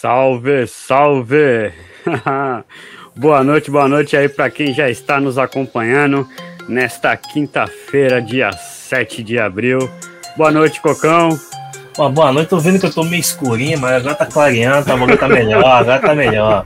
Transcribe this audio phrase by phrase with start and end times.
[0.00, 1.74] Salve, salve!
[3.14, 6.26] boa noite, boa noite aí para quem já está nos acompanhando
[6.66, 9.90] nesta quinta-feira, dia 7 de abril.
[10.38, 11.38] Boa noite, Cocão.
[11.98, 15.18] Uma boa noite, tô vendo que eu tô meio escurinho, mas agora tá clareando, agora
[15.18, 16.64] tá melhor, agora tá melhor.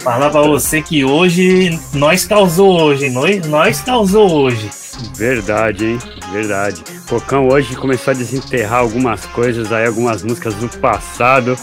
[0.00, 4.70] Falar pra você que hoje nós causou hoje, nós, nós causou hoje.
[5.16, 5.98] Verdade, hein?
[6.32, 6.82] Verdade.
[7.14, 11.56] Cocão hoje começou a desenterrar algumas coisas aí, algumas músicas do passado,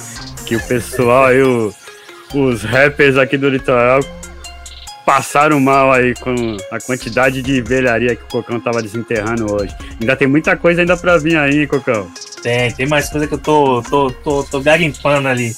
[0.45, 1.73] que o pessoal aí, o,
[2.33, 3.99] os rappers aqui do litoral
[5.05, 9.75] passaram mal aí com a quantidade de velharia que o Cocão tava desenterrando hoje.
[9.99, 12.09] Ainda tem muita coisa ainda pra vir aí, hein, Cocão?
[12.41, 15.53] Tem, tem mais coisa que eu tô, tô, tô, tô garimpando ali.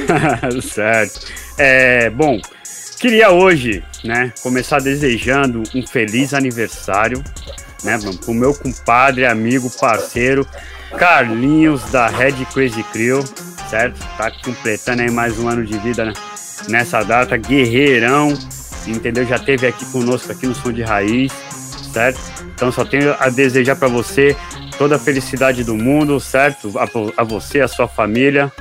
[0.62, 1.26] certo.
[1.58, 2.40] É, bom,
[2.98, 7.22] queria hoje, né, começar desejando um feliz aniversário,
[7.84, 10.46] né, pro meu compadre, amigo, parceiro,
[10.96, 13.22] Carlinhos da Red Crazy Crew,
[13.68, 13.98] certo?
[14.16, 16.12] Tá completando aí mais um ano de vida né,
[16.68, 18.32] nessa data, guerreirão,
[18.86, 19.26] entendeu?
[19.26, 21.32] Já teve aqui conosco aqui no Som de Raiz,
[21.92, 22.20] certo?
[22.54, 24.36] Então só tenho a desejar para você
[24.78, 26.72] toda a felicidade do mundo, certo?
[26.78, 28.52] A, a, você, a sua família.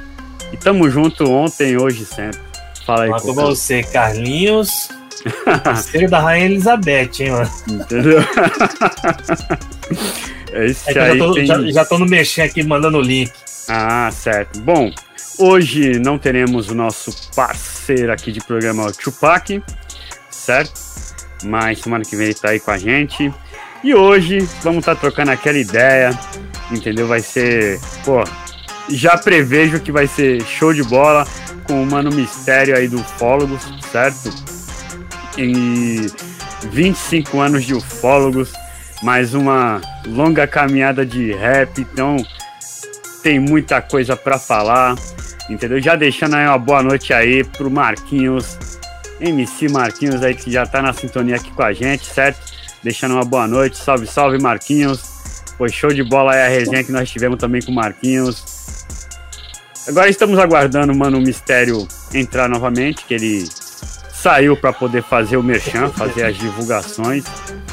[0.52, 2.40] E tamo junto ontem, hoje sempre.
[2.86, 4.90] Fala aí, Matou você, Carlinhos.
[5.64, 7.50] Parceiro da Rainha Elizabeth, hein, mano?
[7.70, 8.20] Entendeu?
[10.54, 11.46] Esse é aí já, tô, tem...
[11.46, 13.32] já, já tô no mexer aqui mandando o link.
[13.68, 14.60] Ah, certo.
[14.60, 14.92] Bom,
[15.38, 19.62] hoje não teremos o nosso parceiro aqui de programa, o Tupac,
[20.30, 20.74] certo?
[21.44, 23.34] Mas semana que vem ele tá aí com a gente.
[23.84, 26.18] E hoje vamos estar tá trocando aquela ideia,
[26.72, 27.08] entendeu?
[27.08, 28.24] Vai ser, pô,
[28.90, 31.28] já prevejo que vai ser show de bola
[31.66, 34.55] com o Mano Mistério aí do Ufólogos, certo?
[35.38, 36.08] E
[36.72, 38.54] 25 anos de Ufólogos,
[39.04, 42.16] mais uma longa caminhada de rap, então
[43.22, 44.96] tem muita coisa para falar,
[45.50, 45.82] entendeu?
[45.82, 48.58] Já deixando aí uma boa noite aí pro Marquinhos,
[49.20, 52.40] MC Marquinhos aí que já tá na sintonia aqui com a gente, certo?
[52.84, 55.02] Deixando uma boa noite, salve, salve Marquinhos.
[55.58, 58.86] Foi show de bola aí a resenha que nós tivemos também com o Marquinhos.
[59.88, 63.48] Agora estamos aguardando o Mano Mistério entrar novamente, que ele
[64.26, 67.24] saiu para poder fazer o merchan, fazer as divulgações,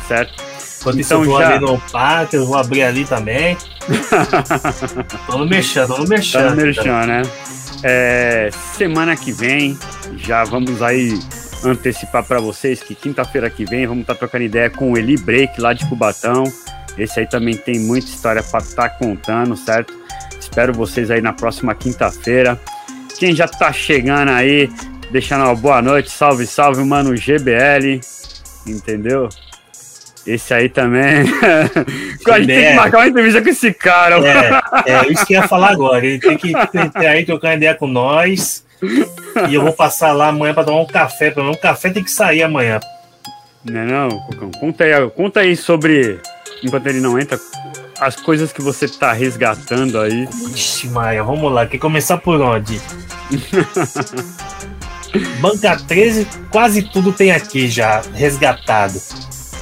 [0.06, 0.34] certo?
[0.82, 1.48] Quando então, isso eu já...
[1.48, 3.56] ali no pátio, eu vou abrir ali também.
[5.26, 6.42] tô no merchan, tô no merchan.
[6.42, 7.22] Tá no merchan, né?
[7.82, 9.78] É, semana que vem,
[10.18, 11.18] já vamos aí
[11.64, 15.16] antecipar para vocês que quinta-feira que vem vamos estar tá trocando ideia com o Eli
[15.16, 16.44] Break lá de Cubatão.
[16.98, 19.94] Esse aí também tem muita história para estar tá contando, certo?
[20.38, 22.60] Espero vocês aí na próxima quinta-feira.
[23.19, 24.69] Quem já tá chegando aí,
[25.12, 26.10] deixando uma boa noite.
[26.10, 28.00] Salve, salve, mano GBL.
[28.66, 29.28] Entendeu?
[30.26, 31.22] Esse aí também.
[32.26, 34.16] a gente tem que marcar uma entrevista com esse cara.
[34.86, 36.04] É, é isso que eu ia falar agora.
[36.04, 36.52] Ele tem que
[36.98, 38.64] ter aí trocar ideia com nós.
[39.48, 41.30] E eu vou passar lá amanhã para tomar um café.
[41.30, 42.80] Pelo menos um café tem que sair amanhã.
[43.64, 44.08] Não é não,
[44.58, 46.20] Conta aí, conta aí sobre.
[46.64, 47.38] Enquanto ele não entra,
[48.00, 50.28] as coisas que você tá resgatando aí.
[50.54, 51.66] Ixi, Maia, vamos lá.
[51.66, 52.80] Quer começar por onde?
[55.40, 59.00] Banca 13, quase tudo tem aqui já, resgatado.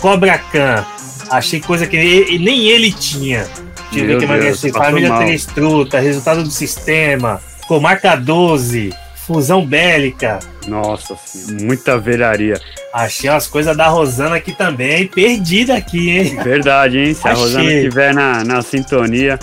[0.01, 0.85] Cobra Khan,
[1.31, 3.47] achei coisa que ele, nem ele tinha.
[3.91, 8.95] Deixa eu ver que mais Família 3 Truta, resultado do sistema, Comarca 12,
[9.27, 10.39] Fusão Bélica.
[10.67, 11.17] Nossa,
[11.61, 12.61] muita velharia.
[12.93, 16.37] Achei umas coisas da Rosana aqui também, perdida aqui, hein?
[16.43, 17.15] Verdade, hein?
[17.15, 17.31] Se Achei.
[17.31, 19.39] a Rosana estiver na, na sintonia,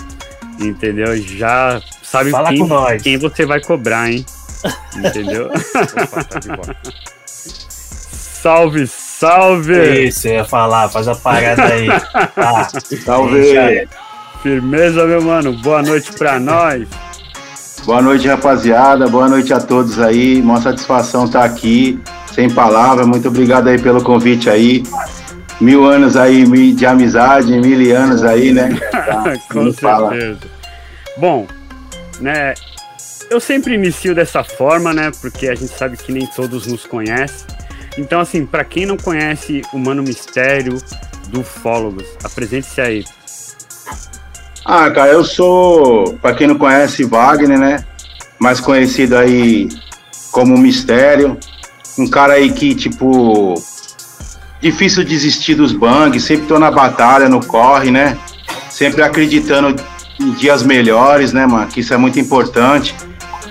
[0.58, 1.16] entendeu?
[1.16, 2.66] Já sabe Fala quem,
[3.02, 4.24] quem você vai cobrar, hein?
[4.96, 5.46] Entendeu?
[6.02, 6.76] Opa, tá de boa.
[7.26, 10.06] Salve, salve!
[10.06, 11.88] Isso, eu ia falar, faz a parada aí.
[12.34, 12.68] Tá.
[13.04, 13.88] Salve!
[14.42, 15.52] Firmeza, meu mano.
[15.54, 16.86] Boa noite pra nós.
[17.84, 19.08] Boa noite, rapaziada.
[19.08, 20.40] Boa noite a todos aí.
[20.40, 21.98] Uma satisfação estar tá aqui
[22.32, 23.06] sem palavras.
[23.06, 24.84] Muito obrigado aí pelo convite aí.
[25.60, 28.78] Mil anos aí de amizade, mil anos aí, né?
[28.92, 29.80] Tá, Com certeza.
[29.80, 30.12] Fala.
[31.16, 31.46] Bom,
[32.20, 32.54] né?
[33.30, 35.10] Eu sempre inicio dessa forma, né?
[35.20, 37.46] Porque a gente sabe que nem todos nos conhecem.
[37.98, 40.78] Então, assim, para quem não conhece o Mano Mistério
[41.28, 43.04] do Fólogos, apresente-se aí.
[44.64, 47.84] Ah, cara, eu sou, para quem não conhece, Wagner, né?
[48.38, 49.68] Mais conhecido aí
[50.30, 51.38] como Mistério
[51.98, 53.54] um cara aí que, tipo,
[54.60, 58.16] difícil desistir dos bangs, sempre tô na batalha, no corre, né?
[58.70, 59.74] Sempre acreditando
[60.20, 61.66] em dias melhores, né, mano?
[61.66, 62.94] Que isso é muito importante.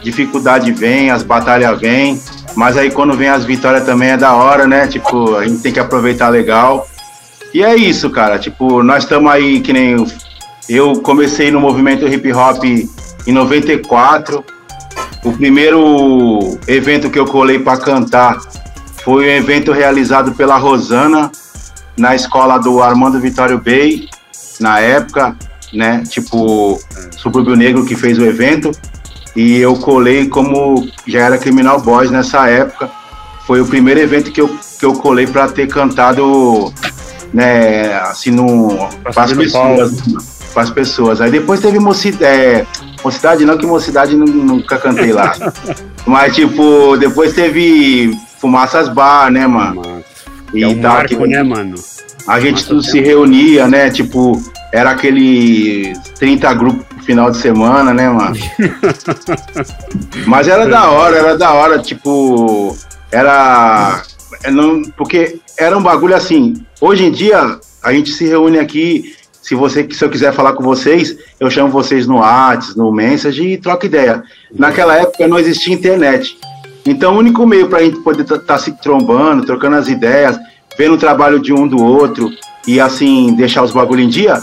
[0.04, 2.22] Dificuldade vem, as batalhas vêm,
[2.56, 4.88] mas aí quando vem as vitórias também é da hora, né?
[4.88, 6.88] Tipo, a gente tem que aproveitar legal.
[7.54, 8.38] E é isso, cara.
[8.38, 10.06] Tipo, nós estamos aí, que nem
[10.70, 14.44] eu comecei no movimento hip hop em 94
[15.24, 18.40] o primeiro evento que eu colei para cantar
[19.04, 21.32] foi um evento realizado pela Rosana
[21.98, 24.08] na escola do Armando Vitório Bey,
[24.60, 25.36] na época,
[25.74, 26.04] né?
[26.10, 26.80] Tipo,
[27.18, 28.72] Subúrbio Negro que fez o evento.
[29.38, 32.90] E eu colei como já era Criminal Boys nessa época.
[33.46, 34.50] Foi o primeiro evento que eu,
[34.80, 36.74] que eu colei para ter cantado,
[37.32, 40.02] né, assim, no, para as pessoas.
[40.52, 41.22] Para as pessoas.
[41.22, 42.66] Aí depois teve mocidade, é,
[43.04, 45.36] mocidade não, que mocidade nunca cantei lá.
[46.04, 50.04] Mas, tipo, depois teve Fumaças Bar, né, mano?
[50.52, 51.76] E é um tal, marco, que, né, mano?
[52.28, 53.92] A gente tudo se reunia, né?
[53.92, 54.42] Tipo,
[54.74, 58.36] era aquele 30 grupos final de semana, né, mano?
[60.28, 62.76] Mas era da hora, era da hora, tipo,
[63.10, 64.04] era.
[64.44, 66.54] É, não, porque era um bagulho assim.
[66.82, 69.16] Hoje em dia, a gente se reúne aqui.
[69.42, 73.42] Se você, se eu quiser falar com vocês, eu chamo vocês no WhatsApp, no Message
[73.42, 74.22] e troco ideia.
[74.54, 76.38] Naquela época não existia internet.
[76.86, 79.88] Então, o único meio para a gente poder estar tá, tá se trombando, trocando as
[79.88, 80.38] ideias,
[80.78, 82.30] vendo o trabalho de um do outro
[82.68, 84.38] e assim deixar os bagulho em dia,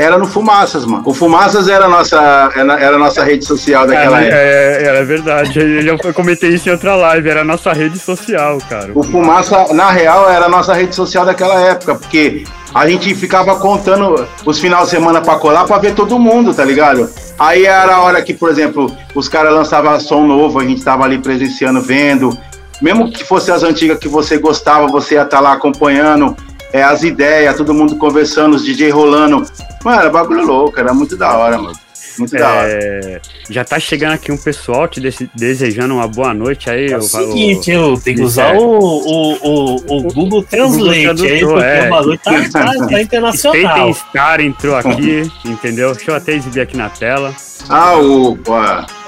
[0.00, 1.02] era no Fumaças, mano.
[1.04, 4.38] O Fumaças era a nossa, era a nossa rede social daquela é, época.
[4.40, 5.58] É, era verdade.
[5.58, 8.92] Eu já comentei isso em outra live, era a nossa rede social, cara.
[8.94, 12.44] O Fumaça, na real, era a nossa rede social daquela época, porque
[12.74, 16.64] a gente ficava contando os finais de semana pra colar pra ver todo mundo, tá
[16.64, 17.10] ligado?
[17.38, 21.04] Aí era a hora que, por exemplo, os caras lançavam som novo, a gente tava
[21.04, 22.36] ali presenciando, vendo.
[22.80, 26.34] Mesmo que fosse as antigas que você gostava, você ia estar tá lá acompanhando
[26.72, 29.44] é, as ideias, todo mundo conversando, os DJ rolando.
[29.84, 31.78] Mano, era bagulho louco, era muito da hora, mano.
[32.18, 33.22] Muito é, da hora.
[33.48, 35.00] Já tá chegando aqui um pessoal te
[35.34, 36.92] desejando uma boa noite aí.
[36.92, 41.40] É o seguinte, eu tenho que usar o, o, o, o, Google Translate Google aí,
[41.40, 41.86] porque é.
[41.86, 43.94] o bagulho tá, tá, tá internacional.
[43.94, 45.94] Star entrou aqui, entendeu?
[45.94, 47.34] Deixa eu até exibir aqui na tela.
[47.68, 48.38] Ah, o.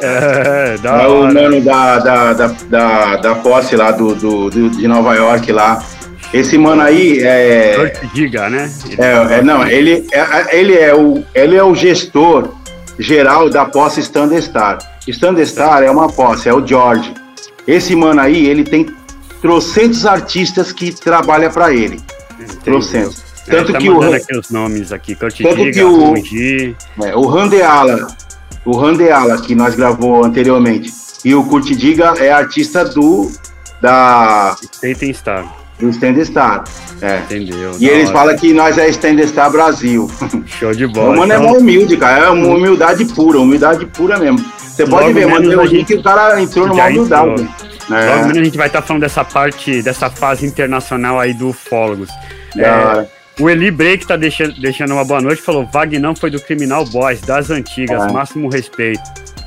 [0.01, 4.71] É, da é o mano da, da, da, da, da posse lá do, do, do,
[4.71, 5.83] de Nova York lá.
[6.33, 7.93] Esse mano aí é.
[8.15, 8.71] Diga, né?
[8.99, 12.55] É, é, não, ele é, ele, é o, ele é o gestor
[12.99, 14.79] geral da posse Standard Star.
[15.07, 17.13] Standard Star é uma posse, é o George.
[17.67, 18.87] Esse mano aí, ele tem
[19.43, 22.01] trocentos artistas que trabalham para ele.
[22.65, 23.23] Trocentos.
[23.45, 26.15] Tanto é, tá que o aqui os nomes aqui, tanto diga, que o,
[27.05, 28.07] é, o Randeala,
[28.65, 30.93] o Randeala que nós gravou anteriormente,
[31.25, 33.31] e o Kurt Diga é artista do
[33.81, 35.62] da Staten Star.
[35.83, 36.63] Do Stand Star.
[37.01, 37.19] É.
[37.19, 37.73] Entendeu?
[37.81, 38.19] E eles hora.
[38.19, 40.09] falam que nós é Stand Star Brasil.
[40.47, 41.11] Show de bola.
[41.11, 41.49] O mano é então...
[41.49, 42.27] é humilde, cara.
[42.27, 44.39] É uma humildade pura, humildade pura mesmo.
[44.39, 47.49] Você pode Logo ver, mano, tem gente que o cara entrou numa humildade.
[47.91, 48.15] É.
[48.15, 51.49] Logo menos a gente vai estar tá falando dessa parte, dessa fase internacional aí do
[51.49, 52.09] ufólogos.
[52.57, 53.07] É,
[53.41, 57.21] o Eli Break tá deixando, deixando uma boa noite, falou, Vagnão foi do Criminal Boys,
[57.23, 58.13] das antigas, é.
[58.13, 59.03] máximo respeito.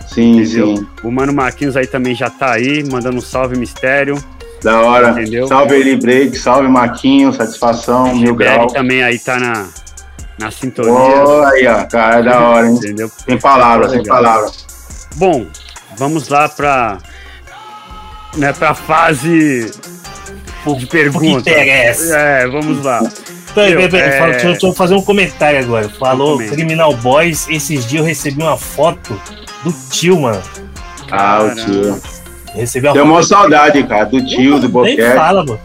[0.08, 0.78] Sim, Entendeu?
[0.78, 0.88] sim.
[1.02, 4.18] O Mano Marquinhos aí também já tá aí, mandando um salve mistério.
[4.64, 5.10] Da hora.
[5.12, 5.48] Entendeu?
[5.48, 8.68] Salve Eli Break, salve Marquinho, satisfação, o mil grau.
[8.68, 9.68] também aí tá na,
[10.40, 10.94] na sintonia.
[10.94, 12.76] Oh, aí, ó, cara, é da hora, hein?
[12.76, 13.12] Entendeu?
[13.26, 14.66] Sem palavras, sem palavras.
[15.16, 15.46] Bom,
[15.98, 16.98] vamos lá para
[18.38, 19.72] né, para fase
[20.78, 21.42] de perguntas.
[21.42, 22.18] interessa.
[22.18, 23.00] É, vamos lá.
[23.54, 24.32] Peraí, peraí, é...
[24.32, 25.88] deixa, deixa eu fazer um comentário agora.
[25.88, 29.20] Falou Criminal Boys, esses dias eu recebi uma foto
[29.64, 30.42] do tio, mano.
[31.12, 32.02] Ah, o tio.
[32.56, 35.02] Recebi uma Tem uma saudade, cara, do tio, do Boquete.
[35.02, 35.60] Nem fala, mano.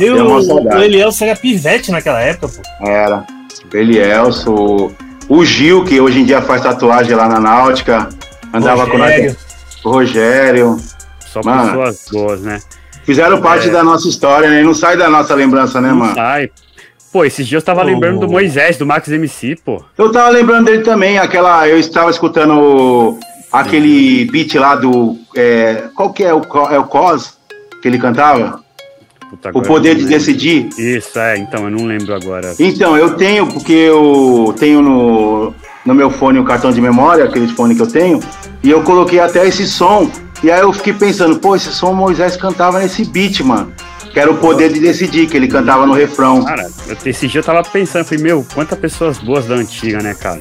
[0.00, 2.86] Eu, o Elielso era pivete naquela época, pô.
[2.86, 3.24] Era.
[3.72, 4.92] Elielso,
[5.28, 8.08] o Gil, que hoje em dia faz tatuagem lá na Náutica.
[8.52, 9.36] Andava Rogério.
[9.82, 10.76] com o Rogério.
[11.20, 12.60] Só mano, pessoas boas, né?
[13.04, 13.70] Fizeram parte é...
[13.70, 14.62] da nossa história, né?
[14.62, 16.14] Não sai da nossa lembrança, né, não mano?
[16.14, 16.50] Sai.
[17.12, 17.84] Pô, esses dias eu tava oh.
[17.84, 19.82] lembrando do Moisés, do Max MC, pô.
[19.96, 21.68] Eu tava lembrando dele também, aquela.
[21.68, 23.18] Eu estava escutando
[23.60, 25.18] aquele beat lá do.
[25.34, 27.36] É, qual que é o, é o COS
[27.80, 28.64] que ele cantava?
[29.30, 30.68] Puta, o poder de decidir.
[30.78, 32.54] Isso, é, então, eu não lembro agora.
[32.58, 35.52] Então, eu tenho, porque eu tenho no,
[35.84, 38.20] no meu fone o cartão de memória, aquele fone que eu tenho,
[38.62, 40.10] e eu coloquei até esse som.
[40.42, 43.72] E aí eu fiquei pensando, pô, esse som Moisés cantava nesse beat, mano.
[44.12, 46.44] Que era o poder de decidir, que ele cantava no refrão.
[46.44, 46.70] Cara,
[47.04, 50.40] esse dia eu tava pensando, falei, meu, quantas pessoas boas da antiga, né, cara?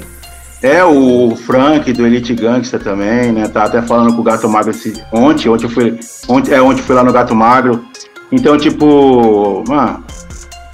[0.66, 3.48] É, o Frank do Elite Gangster também, né?
[3.48, 6.82] Tá até falando com o Gato Magro esse, ontem, ontem eu fui, ontem, é, ontem
[6.82, 7.86] fui lá no Gato Magro.
[8.32, 10.04] Então, tipo, mano,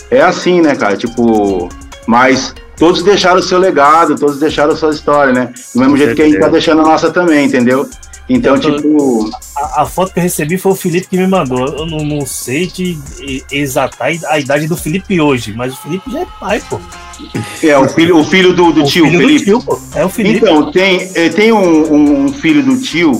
[0.09, 0.95] é assim, né, cara?
[0.95, 1.67] Tipo,
[2.07, 5.51] mas todos deixaram o seu legado, todos deixaram a sua história, né?
[5.75, 7.85] Do mesmo jeito que a gente tá deixando a nossa também, entendeu?
[8.33, 9.29] Então, tô, tipo.
[9.55, 11.67] A, a, foto que eu recebi foi o Felipe que me mandou.
[11.67, 12.97] Eu não, não sei te
[13.51, 16.79] exatar a idade do Felipe hoje, mas o Felipe já é pai, pô.
[17.61, 19.39] É, o filho, o filho do, do o tio, filho Felipe.
[19.39, 19.79] Do tio, pô.
[19.95, 20.37] É o Felipe.
[20.37, 23.11] Então, tem, eh, tem um, um filho do tio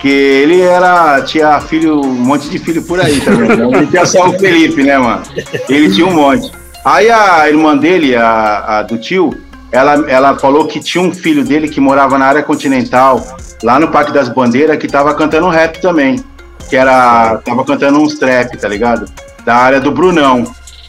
[0.00, 1.22] Que ele era.
[1.22, 3.48] Tinha filho, um monte de filho por aí também.
[3.56, 5.22] Tá não tinha só o Felipe, né, mano?
[5.68, 6.50] Ele tinha um monte.
[6.84, 9.32] Aí a irmã dele, a, a do tio,
[9.70, 13.88] ela, ela falou que tinha um filho dele que morava na área continental, lá no
[13.88, 16.22] Parque das Bandeiras, que tava cantando rap também.
[16.68, 17.38] Que era.
[17.44, 19.06] Tava cantando uns trap, tá ligado?
[19.44, 20.44] Da área do Brunão.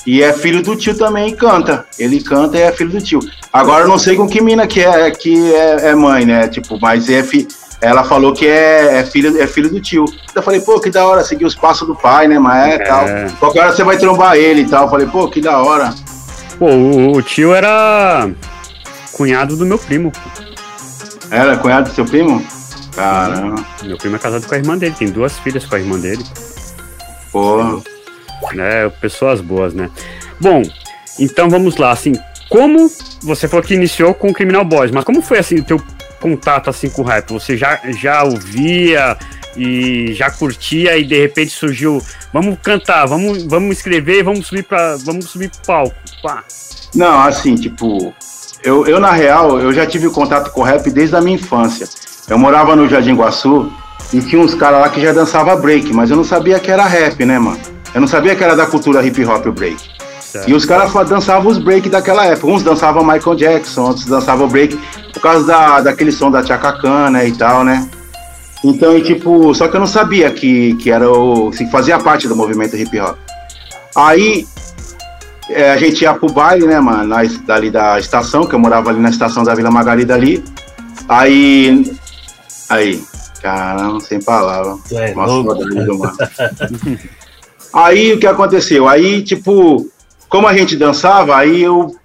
[0.06, 1.86] E é filho do tio também e canta.
[1.98, 3.20] Ele canta e é filho do tio.
[3.52, 6.48] Agora eu não sei com que mina que é, que é, é mãe, né?
[6.48, 7.48] Tipo, mas é fi,
[7.80, 10.06] ela falou que é, é, filho, é filho do tio.
[10.34, 12.38] Eu falei, pô, que da hora, seguir os passos do pai, né?
[12.38, 12.78] Mas é, é.
[12.80, 13.06] tal.
[13.40, 14.86] Qualquer hora você vai trombar ele e tal.
[14.86, 15.94] Eu falei, pô, que da hora.
[16.58, 18.30] Pô, o, o tio era
[19.14, 20.12] cunhado do meu primo.
[21.30, 22.46] Era cunhado do seu primo?
[22.96, 23.66] Caramba.
[23.84, 26.24] Meu primo é casado com a irmã dele, tem duas filhas com a irmã dele.
[27.32, 27.82] Pô.
[28.58, 29.90] É, pessoas boas, né?
[30.40, 30.62] Bom,
[31.20, 32.14] então vamos lá, assim,
[32.50, 35.82] como você falou que iniciou com o Criminal Boys, mas como foi assim o teu
[36.20, 37.32] contato assim com o rap?
[37.32, 39.18] Você já, já ouvia
[39.56, 44.98] e já curtia e de repente surgiu, vamos cantar, vamos, vamos escrever, vamos subir para,
[44.98, 45.96] vamos subir pro palco.
[46.22, 46.44] Pá.
[46.94, 48.14] Não, assim, tipo,
[48.64, 51.88] eu, eu na real, eu já tive contato com rap desde a minha infância.
[52.30, 53.72] Eu morava no Jardim Guaçu
[54.12, 56.86] e tinha uns caras lá que já dançava break, mas eu não sabia que era
[56.86, 57.60] rap, né, mano?
[57.94, 59.78] Eu não sabia que era da cultura hip hop o break.
[60.20, 60.50] Certo.
[60.50, 62.48] E os caras dançavam os break daquela época.
[62.48, 64.80] Uns dançavam Michael Jackson, outros dançavam break
[65.14, 67.88] por causa da, daquele som da Chacacana e tal, né?
[68.64, 71.52] Então, e, tipo, só que eu não sabia que, que era o.
[71.52, 73.18] se fazia parte do movimento hip hop.
[73.96, 74.48] Aí
[75.54, 78.90] é, a gente ia pro baile, né, mano, na, dali da estação, que eu morava
[78.90, 80.44] ali na estação da Vila Margarida ali.
[81.08, 81.96] Aí.
[82.70, 83.04] Aí,
[83.42, 84.92] caramba, sem palavras.
[84.92, 86.18] É, Nossa, do mano.
[87.74, 88.88] Aí o que aconteceu?
[88.88, 89.88] Aí, tipo,
[90.30, 91.96] como a gente dançava, aí eu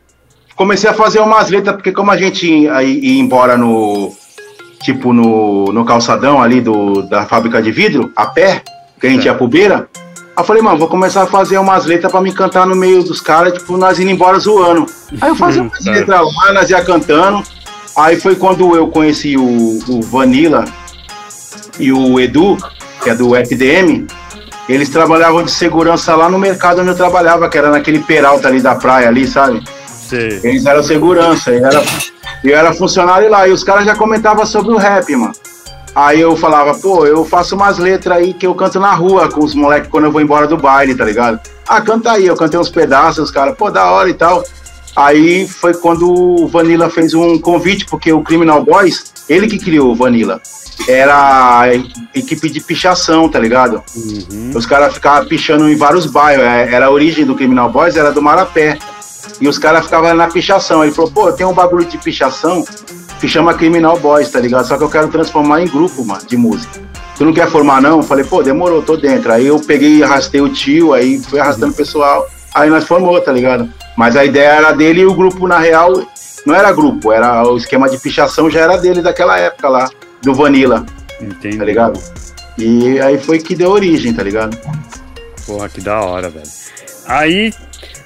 [0.57, 4.13] comecei a fazer umas letras, porque como a gente ia, ia embora no.
[4.83, 8.63] Tipo, no, no calçadão ali do, da fábrica de vidro, a pé,
[9.01, 9.31] que a gente é.
[9.31, 9.89] ia pro beira.
[10.39, 13.03] Aí eu falei, mano, vou começar a fazer umas letras pra me cantar no meio
[13.03, 14.87] dos caras, tipo, nós indo embora zoando.
[15.21, 17.43] Aí eu fazia umas letras lá, nós ia cantando.
[17.97, 20.65] Aí foi quando eu conheci o, o Vanilla
[21.77, 22.57] e o Edu,
[23.03, 24.07] que é do FDM.
[24.69, 28.61] Eles trabalhavam de segurança lá no mercado onde eu trabalhava, que era naquele peralta ali
[28.61, 29.61] da praia ali, sabe?
[29.89, 30.39] Sim.
[30.45, 31.83] Eles eram segurança, eu era,
[32.45, 35.33] eu era funcionário lá, e os caras já comentavam sobre o rap, mano.
[35.99, 39.45] Aí eu falava, pô, eu faço umas letras aí que eu canto na rua com
[39.45, 41.41] os moleques quando eu vou embora do baile, tá ligado?
[41.67, 44.45] Ah, canta aí, eu cantei uns pedaços, os caras, pô, da hora e tal.
[44.95, 49.91] Aí foi quando o Vanilla fez um convite, porque o Criminal Boys, ele que criou
[49.91, 50.41] o Vanilla
[50.89, 51.65] era
[52.15, 53.83] equipe de pichação, tá ligado?
[53.97, 54.53] Uhum.
[54.55, 56.45] Os caras ficavam pichando em vários bairros.
[56.45, 58.79] É, era a origem do Criminal Boys, era do Marapé.
[59.41, 60.85] E os caras ficavam na pichação.
[60.85, 62.65] Ele falou, pô, tem um bagulho de pichação
[63.21, 64.67] que chama Criminal Boys, tá ligado?
[64.67, 66.81] Só que eu quero transformar em grupo, mano, de música.
[67.17, 67.99] Tu não quer formar, não?
[67.99, 69.33] Eu falei, pô, demorou, tô dentro.
[69.33, 72.29] Aí eu peguei e arrastei o tio, aí fui arrastando o pessoal.
[72.55, 73.69] Aí nós formou, tá ligado?
[73.97, 75.93] Mas a ideia era dele e o grupo, na real,
[76.47, 79.91] não era grupo, era o esquema de pichação já era dele daquela época lá
[80.23, 80.87] do Vanilla.
[81.21, 81.59] Entendi.
[81.59, 82.01] Tá ligado?
[82.57, 84.57] E aí foi que deu origem, tá ligado?
[85.45, 86.47] Porra, que da hora, velho.
[87.07, 87.53] Aí,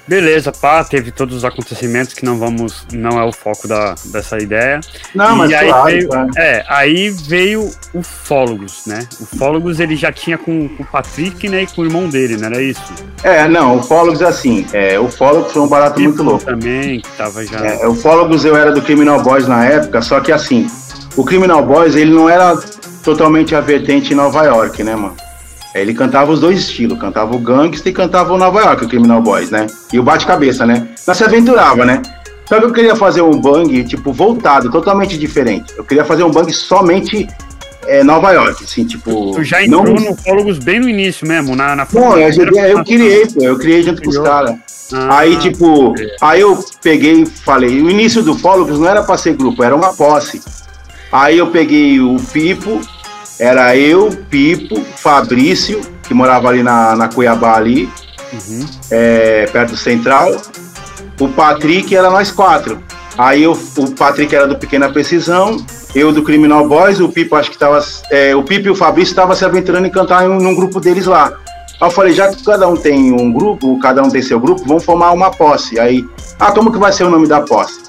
[0.07, 4.37] beleza, pá, teve todos os acontecimentos que não vamos, não é o foco da, dessa
[4.37, 4.79] ideia.
[5.13, 9.07] Não, e mas aí claro, veio, É, aí veio o Fólogos, né?
[9.19, 12.37] O Fólogos ele já tinha com, com, o Patrick, né, e com o irmão dele,
[12.37, 12.81] não era isso?
[13.23, 16.45] É, não, o Fólogos é assim, é, o Fólogos foi um barato muito louco.
[16.45, 17.59] também, que tava já...
[17.59, 20.67] É, o Fólogos eu era do Criminal Boys na época, só que assim,
[21.15, 22.57] o Criminal Boys, ele não era
[23.03, 25.15] totalmente a vertente em Nova York, né, mano?
[25.73, 29.21] Ele cantava os dois estilos, cantava o gangsta e cantava o Nova York, o Criminal
[29.21, 29.67] Boys, né?
[29.91, 30.87] E o bate-cabeça, né?
[31.07, 32.01] Nós se aventurava, né?
[32.45, 35.73] Só que eu queria fazer um bang, tipo, voltado, totalmente diferente.
[35.75, 37.27] Eu queria fazer um bang somente
[37.87, 39.31] é, Nova York, assim, tipo...
[39.33, 39.93] Tu já entrou não...
[39.93, 41.75] no Fólogos bem no início mesmo, na...
[41.75, 44.55] na Não, eu, eu, eu criei, pô, eu criei junto com os caras.
[44.91, 46.15] Ah, aí, tipo, é.
[46.21, 49.75] aí eu peguei e falei, o início do Fólogos não era pra ser grupo, era
[49.75, 50.41] uma posse.
[51.11, 52.81] Aí eu peguei o Pipo,
[53.39, 57.89] era eu, Pipo, Fabrício, que morava ali na, na Cuiabá ali,
[58.31, 58.65] uhum.
[58.91, 60.35] é, perto do Central.
[61.19, 62.81] O Patrick era nós quatro.
[63.17, 65.57] Aí eu, o Patrick era do Pequena Precisão,
[65.93, 67.83] eu do Criminal Boys, o Pipo acho que tava.
[68.09, 71.05] É, o Pipo e o Fabrício estavam se aventurando em cantar em, num grupo deles
[71.05, 71.31] lá.
[71.79, 74.63] Aí eu falei, já que cada um tem um grupo, cada um tem seu grupo,
[74.65, 75.79] vamos formar uma posse.
[75.79, 76.03] Aí,
[76.39, 77.81] ah, como que vai ser o nome da posse?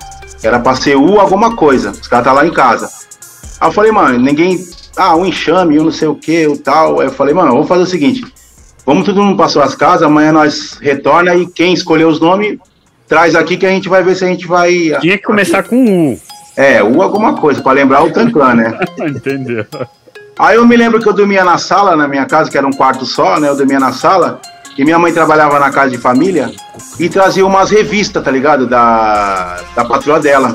[0.43, 1.91] Era pra ser U alguma coisa.
[1.91, 2.91] Os caras tá lá em casa.
[3.61, 4.67] Aí eu falei, mano, ninguém.
[4.97, 7.01] Ah, um enxame, eu não sei o que, o tal.
[7.01, 8.25] Aí eu falei, mano, vamos fazer o seguinte:
[8.87, 12.59] vamos todo mundo para suas casas, amanhã nós retorna e quem escolher os nomes,
[13.09, 14.97] traz aqui que a gente vai ver se a gente vai.
[15.01, 16.21] Tinha que começar com U.
[16.57, 18.79] É, U alguma coisa, para lembrar o Tanclan, né?
[19.01, 19.67] Entendeu.
[20.39, 22.73] Aí eu me lembro que eu dormia na sala, na minha casa, que era um
[22.73, 23.49] quarto só, né?
[23.49, 24.41] Eu dormia na sala.
[24.77, 26.51] E minha mãe trabalhava na casa de família
[26.99, 28.67] e trazia umas revistas, tá ligado?
[28.67, 30.53] Da, da patroa dela.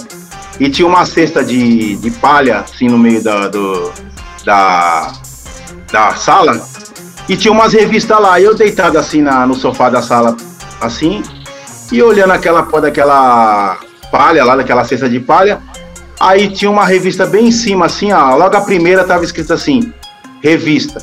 [0.60, 3.91] E tinha uma cesta de, de palha, assim, no meio da, do,
[4.50, 5.12] da,
[5.91, 6.60] da sala.
[7.27, 8.41] E tinha umas revistas lá.
[8.41, 10.36] Eu deitado assim na, no sofá da sala,
[10.82, 11.22] assim,
[11.91, 13.77] e olhando aquela daquela
[14.12, 15.62] palha lá, daquela cesta de palha.
[16.20, 18.36] Aí tinha uma revista bem em cima, assim, ó.
[18.36, 19.94] Logo a primeira tava escrito assim:
[20.41, 21.00] revista.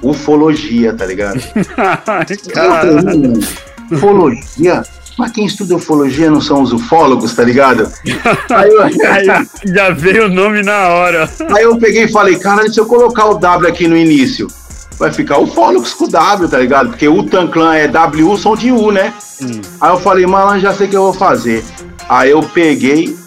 [0.00, 1.40] Ufologia, tá ligado?
[3.92, 4.82] ufologia?
[5.18, 7.92] Mas quem estuda ufologia não são os ufólogos, tá ligado?
[8.54, 8.82] Aí, eu...
[8.82, 11.28] Aí já veio o nome na hora.
[11.56, 14.46] Aí eu peguei e falei, cara, se eu colocar o W aqui no início,
[14.96, 16.90] vai ficar ufólogos com W, tá ligado?
[16.90, 19.12] Porque o Tanclan é W, som de U, né?
[19.42, 19.60] Hum.
[19.80, 21.64] Aí eu falei, mano, já sei o que eu vou fazer.
[22.08, 23.18] Aí eu peguei,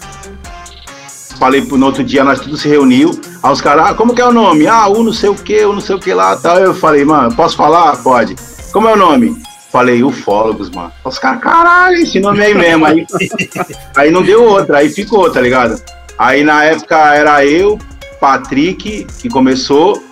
[1.38, 3.10] falei no outro dia, nós tudo se reuniu.
[3.42, 4.66] Aí os caras, ah, como que é o nome?
[4.66, 6.58] Ah, o não sei o que, o não sei o que lá tal.
[6.58, 7.96] Eu falei, mano, posso falar?
[7.98, 8.34] Pode.
[8.72, 9.36] Como é o nome?
[9.72, 10.92] Falei, ufólogos, mano.
[11.02, 12.84] Os caras, caralho, esse nome aí mesmo.
[12.84, 13.06] Aí,
[13.96, 15.82] aí não deu outra, aí ficou, tá ligado?
[16.18, 17.78] Aí na época era eu,
[18.20, 20.02] Patrick, que começou,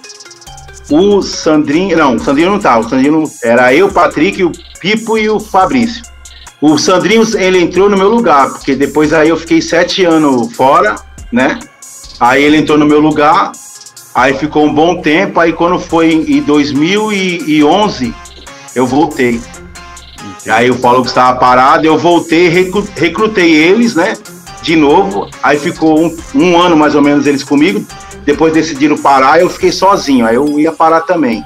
[0.91, 4.51] o Sandrinho, não, o Sandrinho não tá, o Sandrinho era eu, Patrick, o
[4.81, 6.03] Pipo e o Fabrício.
[6.59, 10.97] O Sandrinho, ele entrou no meu lugar, porque depois aí eu fiquei sete anos fora,
[11.31, 11.59] né?
[12.19, 13.53] Aí ele entrou no meu lugar,
[14.15, 18.15] aí ficou um bom tempo, aí quando foi em 2011,
[18.75, 19.41] eu voltei.
[20.49, 24.15] Aí o Paulo estava parado, eu voltei, recrutei eles, né?
[24.63, 27.85] De novo, aí ficou um, um ano mais ou menos eles comigo,
[28.25, 31.43] depois decidiram parar, eu fiquei sozinho, aí eu ia parar também.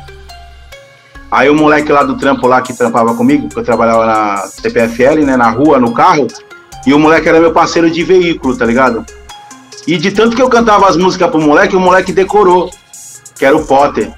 [1.31, 5.25] Aí o moleque lá do trampo lá que trampava comigo, que eu trabalhava na CPFL,
[5.25, 6.26] né, na rua, no carro,
[6.87, 9.04] e o moleque era meu parceiro de veículo, tá ligado?
[9.87, 12.71] E de tanto que eu cantava as músicas pro moleque, o moleque decorou,
[13.37, 14.12] que era o Potter.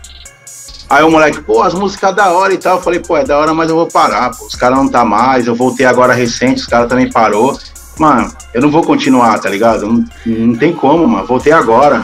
[0.88, 2.76] Aí o moleque, pô, as músicas da hora e tal.
[2.76, 4.46] Eu falei, pô, é da hora, mas eu vou parar, pô.
[4.46, 7.58] Os caras não tá mais, eu voltei agora recente, os caras também parou.
[7.98, 9.86] Mano, eu não vou continuar, tá ligado?
[9.86, 11.26] Não, não tem como, mano.
[11.26, 12.02] Voltei agora.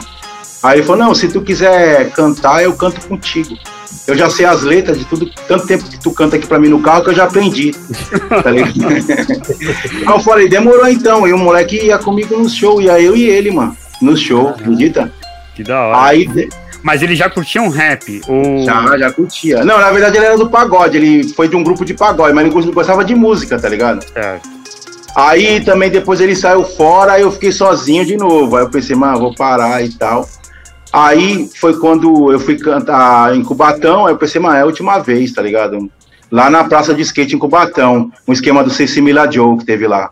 [0.61, 3.57] Aí ele falou, não, se tu quiser cantar, eu canto contigo.
[4.07, 6.67] Eu já sei as letras de tudo, tanto tempo que tu canta aqui pra mim
[6.67, 7.73] no carro que eu já aprendi.
[8.43, 8.83] Tá ligado?
[8.87, 11.27] aí eu falei, demorou então.
[11.27, 13.77] E o moleque ia comigo no show, ia eu e ele, mano.
[14.01, 15.11] No show, acredita?
[15.55, 16.07] Que da hora.
[16.07, 16.27] Aí,
[16.83, 18.21] mas ele já curtia um rap?
[18.27, 18.63] Ou...
[18.63, 19.63] Já, já curtia.
[19.63, 22.45] Não, na verdade ele era do pagode, ele foi de um grupo de pagode, mas
[22.45, 24.05] ele gostava de música, tá ligado?
[24.13, 24.39] É.
[25.15, 28.57] Aí também depois ele saiu fora, aí eu fiquei sozinho de novo.
[28.57, 30.27] Aí eu pensei, mano, vou parar e tal.
[30.91, 34.99] Aí foi quando eu fui cantar em Cubatão, aí eu pensei, mano, é a última
[34.99, 35.89] vez, tá ligado?
[36.31, 40.09] Lá na praça de skate em Cubatão, um esquema do Cecimila Joe que teve lá.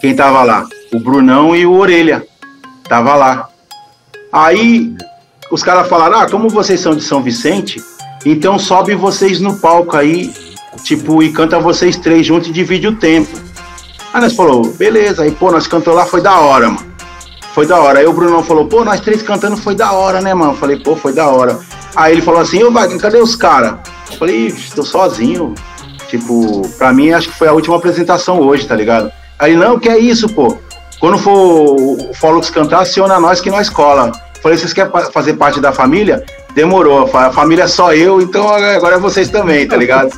[0.00, 0.66] Quem tava lá?
[0.92, 2.26] O Brunão e o Orelha.
[2.86, 3.48] Tava lá.
[4.30, 4.94] Aí
[5.54, 7.80] os caras falaram, ah, como vocês são de São Vicente,
[8.26, 10.34] então sobe vocês no palco aí,
[10.82, 13.38] tipo, e canta vocês três juntos e divide o tempo.
[14.12, 16.84] Aí nós falou, beleza, aí pô, nós cantou lá, foi da hora, mano.
[17.54, 18.00] Foi da hora.
[18.00, 20.56] Aí o Brunão falou, pô, nós três cantando foi da hora, né, mano?
[20.56, 21.56] Falei, pô, foi da hora.
[21.94, 23.76] Aí ele falou assim, ô Wagner, cadê os caras?
[24.18, 25.54] Falei, estou sozinho.
[26.08, 29.12] Tipo, pra mim acho que foi a última apresentação hoje, tá ligado?
[29.38, 30.58] Aí não, que é isso, pô.
[30.98, 34.10] Quando for o Fólux cantar, aciona nós que nós cola.
[34.44, 36.22] Falei, vocês querem fazer parte da família?
[36.54, 37.10] Demorou.
[37.16, 40.10] A família é só eu, então agora é vocês também, tá ligado?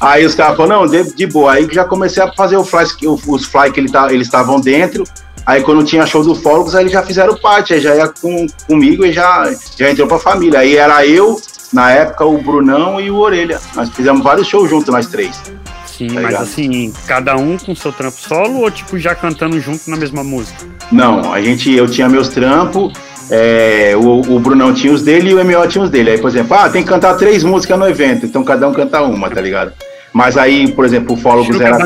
[0.00, 1.52] Aí os caras falaram, não, de, de, boa.
[1.52, 2.86] Aí já comecei a fazer o fly,
[3.26, 5.04] os fly que ele tá, eles estavam dentro.
[5.44, 8.46] Aí quando tinha show do Fólogos, aí eles já fizeram parte, aí já ia com,
[8.66, 10.60] comigo e já, já entrou pra família.
[10.60, 11.38] Aí era eu,
[11.70, 13.60] na época, o Brunão e o Orelha.
[13.76, 15.42] Nós fizemos vários shows juntos, nós três.
[15.84, 19.90] Sim, tá mas assim, cada um com seu trampo solo ou tipo já cantando junto
[19.90, 20.64] na mesma música?
[20.90, 22.92] Não, a gente, eu tinha meus trampos,
[23.30, 26.10] é, o, o Brunão tinha os dele e o MO tinha os dele.
[26.10, 29.02] Aí, por exemplo, ah, tem que cantar três músicas no evento, então cada um canta
[29.02, 29.72] uma, tá ligado?
[30.12, 31.78] Mas aí, por exemplo, o Fólogos era.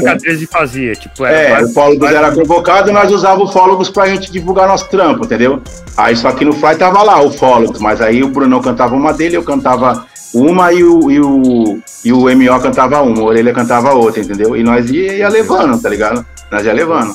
[0.51, 4.31] Fazia, tipo, era é, o Fólogos era convocado e nós usávamos o Fólogos pra gente
[4.31, 5.61] divulgar nosso trampo, entendeu?
[5.97, 9.13] Aí só que no Fly tava lá o Fólogos, mas aí o Brunão cantava uma
[9.13, 13.53] dele, eu cantava uma e o, e o, e o MO cantava uma, o Orelha
[13.53, 14.57] cantava outra, entendeu?
[14.57, 16.25] E nós ia, ia levando, tá ligado?
[16.51, 17.15] Nós ia levando.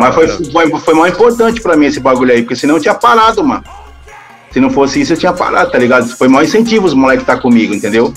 [0.00, 2.94] Mas foi, foi, foi mais importante pra mim esse bagulho aí, porque senão eu tinha
[2.94, 3.64] parado, mano.
[4.50, 6.08] Se não fosse isso, eu tinha parado, tá ligado?
[6.16, 8.12] Foi maior incentivo os moleques tá comigo, entendeu?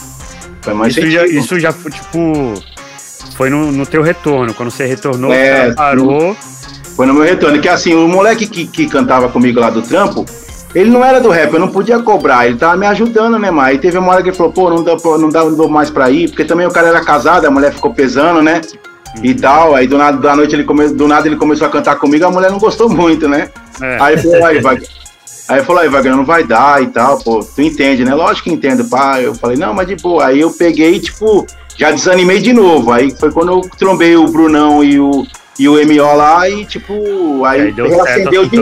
[0.61, 2.53] Foi mais isso já, isso já foi, tipo.
[3.35, 4.53] Foi no, no teu retorno.
[4.53, 6.35] Quando você retornou, é, parou.
[6.95, 7.59] Foi no meu retorno.
[7.59, 10.25] Que assim, o moleque que, que cantava comigo lá do trampo,
[10.73, 13.69] ele não era do rap, eu não podia cobrar, ele tava me ajudando, né, mas
[13.69, 15.89] Aí teve uma hora que ele falou, pô, não dá, não dá não dou mais
[15.89, 18.61] pra ir, porque também o cara era casado, a mulher ficou pesando, né?
[19.23, 21.95] E tal, aí do nada da noite ele come, do nada ele começou a cantar
[21.95, 23.49] comigo, a mulher não gostou muito, né?
[23.81, 23.97] É.
[23.99, 24.79] Aí falou, aí, vai.
[25.47, 28.13] Aí falou, aí, Wagner, não vai dar e tal, pô, tu entende, né?
[28.13, 29.19] Lógico que entendo, pá.
[29.19, 30.27] Eu falei, não, mas de boa.
[30.27, 31.45] Aí eu peguei, tipo,
[31.75, 32.91] já desanimei de novo.
[32.91, 35.25] Aí foi quando eu trombei o Brunão e o,
[35.57, 38.57] e o MO lá e, tipo, aí, aí reacendeu, de,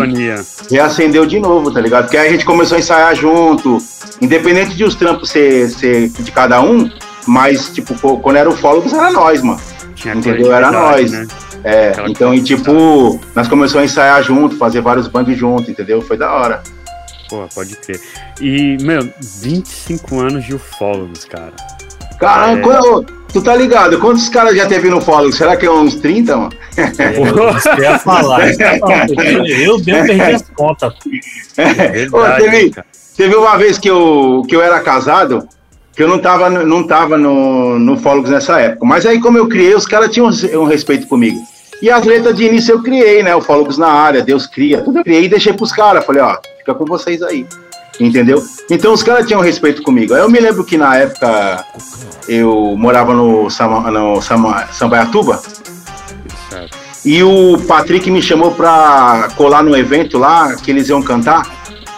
[0.72, 2.06] reacendeu de novo, tá ligado?
[2.06, 3.80] Porque aí a gente começou a ensaiar junto,
[4.22, 6.90] independente de os trampos ser, ser de cada um,
[7.28, 9.60] mas, tipo, quando era o Fólogos, era nós, mano.
[9.98, 10.54] Tinha entendeu?
[10.54, 11.12] Era nós.
[11.12, 11.28] Né?
[11.64, 16.02] É, Aquela então, e tipo, nós começamos a ensaiar junto, fazer vários bangs junto, entendeu?
[16.02, 16.62] Foi da hora.
[17.28, 18.00] Pô, pode crer.
[18.40, 19.02] E, meu,
[19.42, 21.54] 25 anos de ufólogos, cara.
[22.20, 22.62] Caramba, é...
[22.62, 24.00] quando, tu tá ligado?
[24.00, 25.34] Quantos caras já teve no ufólogo?
[25.34, 26.52] Será que é uns 30, mano?
[26.78, 28.48] É, eu ia falar.
[28.54, 30.94] eu mesmo perdi as contas.
[31.58, 32.72] É verdade, Ô, teve,
[33.18, 35.48] teve uma vez que eu, que eu era casado,
[35.98, 38.86] que eu não tava, não tava no, no Fólogos nessa época.
[38.86, 40.30] Mas aí, como eu criei, os caras tinham
[40.62, 41.40] um, respeito comigo.
[41.82, 43.36] E as letras de início eu criei, né?
[43.36, 46.06] O Fólogos na área, Deus cria, tudo eu criei e deixei pros caras.
[46.06, 47.48] Falei, ó, fica com vocês aí.
[48.00, 48.44] Entendeu?
[48.70, 50.14] Então os caras tinham respeito comigo.
[50.14, 51.66] Aí eu me lembro que na época
[52.30, 55.42] eu morava no, Sama, no Sama, Sambaiatuba.
[57.04, 61.50] E o Patrick me chamou pra colar no evento lá, que eles iam cantar,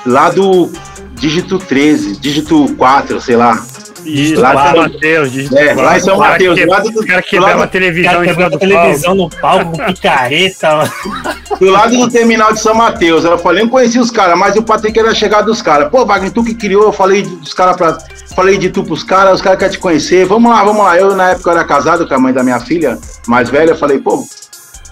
[0.05, 0.71] lá do
[1.15, 3.61] dígito 13, dígito 4, sei lá.
[4.05, 5.51] Isso, lá, São Mateus.
[5.51, 6.59] É, lá em São Mateus.
[6.59, 10.91] Que, lado do, cara quebrava a televisão, cara a televisão no palco, com picareta.
[11.59, 13.23] do lado do terminal de São Mateus.
[13.23, 15.89] Eu falei, não conhecia os caras, mas o Patrick era chegar dos caras.
[15.89, 17.97] Pô, Wagner, tu que criou, eu falei dos caras pra.
[18.35, 20.25] Falei de tu pros caras, os caras querem te conhecer.
[20.25, 20.97] Vamos lá, vamos lá.
[20.97, 23.77] Eu, na época, eu era casado com a mãe da minha filha, mais velha, eu
[23.77, 24.23] falei, pô,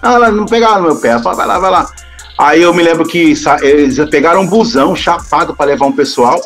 [0.02, 1.14] ela não pegava no meu pé.
[1.14, 1.90] Eu falei, vai lá, vai lá.
[2.38, 6.40] Aí eu me lembro que eles pegaram um busão chapado para levar um pessoal.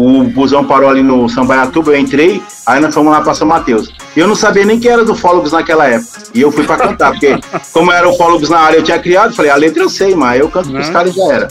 [0.00, 3.92] O busão parou ali no Sambaiatuba, eu entrei, aí nós fomos lá para São Mateus.
[4.16, 6.22] Eu não sabia nem que era do Fólogos naquela época.
[6.32, 7.38] E eu fui para cantar, porque
[7.70, 10.40] como era o Fólogos na área, eu tinha criado, falei, a letra eu sei, mas
[10.40, 11.48] eu canto pros caras e já era.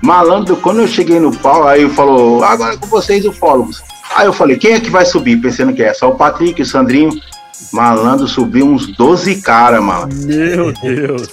[0.00, 3.82] Malandro, quando eu cheguei no pau, aí falou, agora é com vocês o Fólogos.
[4.14, 5.40] Aí eu falei, quem é que vai subir?
[5.40, 7.10] Pensando que é só o Patrick, o Sandrinho.
[7.72, 10.08] Malandro subiu uns 12 caras, mano.
[10.14, 11.28] Meu Deus.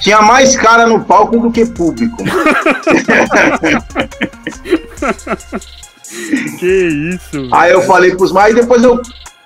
[0.00, 2.22] Tinha mais cara no palco do que público.
[6.58, 6.66] que
[7.14, 7.48] isso.
[7.52, 9.00] Aí eu falei pros mais, depois eu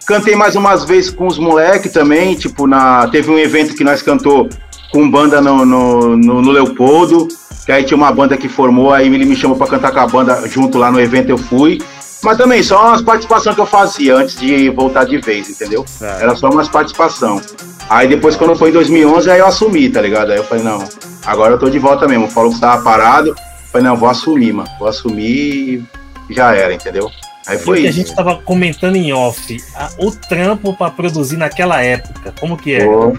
[0.07, 4.03] cantei mais umas vezes com os moleques também, tipo, na, teve um evento que nós
[4.03, 4.49] cantou
[4.93, 7.29] com banda no, no, no, no Leopoldo,
[7.65, 10.07] que aí tinha uma banda que formou, aí ele me chamou para cantar com a
[10.07, 11.81] banda junto lá no evento, eu fui.
[12.23, 15.85] Mas também só umas participações que eu fazia antes de voltar de vez, entendeu?
[16.01, 16.23] É.
[16.23, 17.41] Era só umas participação.
[17.89, 20.33] Aí depois, quando foi em 2011, aí eu assumi, tá ligado?
[20.33, 20.83] Aí eu falei, não,
[21.25, 22.29] agora eu tô de volta mesmo.
[22.29, 23.29] Falou que tava parado.
[23.29, 23.37] Eu
[23.71, 24.69] falei, não, vou assumir, mano.
[24.79, 25.85] Vou assumir e
[26.31, 27.11] já era, entendeu?
[27.47, 27.89] Aí foi isso.
[27.89, 29.57] a gente tava comentando em off.
[29.75, 32.89] A, o trampo para produzir naquela época, como que era?
[32.89, 33.17] Oh.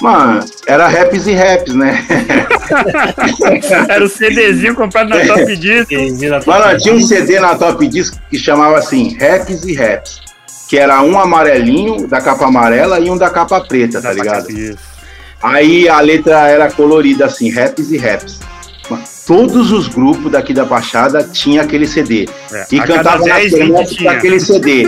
[0.00, 2.04] Mano, era raps e raps, né?
[3.88, 5.90] era o CDzinho comprado na Top Disc.
[6.46, 10.20] Mano, tinha um CD na Top Disc que chamava assim, raps e raps.
[10.68, 14.48] Que era um amarelinho da capa amarela e um da capa preta, tá ligado?
[15.42, 18.40] Aí a letra era colorida assim, raps e raps.
[19.26, 22.28] Todos os grupos daqui da Baixada tinha aquele CD.
[22.52, 24.84] É, e cantava na internet com aquele CD.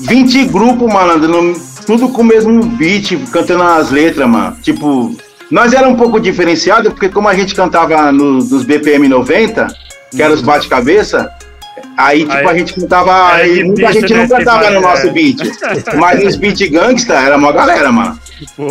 [0.00, 4.56] 20 grupos, malandro, no, tudo com o mesmo beat, cantando as letras, mano.
[4.62, 5.16] Tipo,
[5.50, 9.66] nós era um pouco diferenciado, porque como a gente cantava no, nos BPM 90,
[10.12, 11.28] que era os bate-cabeça,
[11.96, 13.32] aí tipo aí, a gente cantava.
[13.32, 15.10] Aí, muita gente não cantava no nosso é.
[15.10, 15.38] beat.
[15.96, 18.16] Mas nos beat gangsta era uma galera, mano.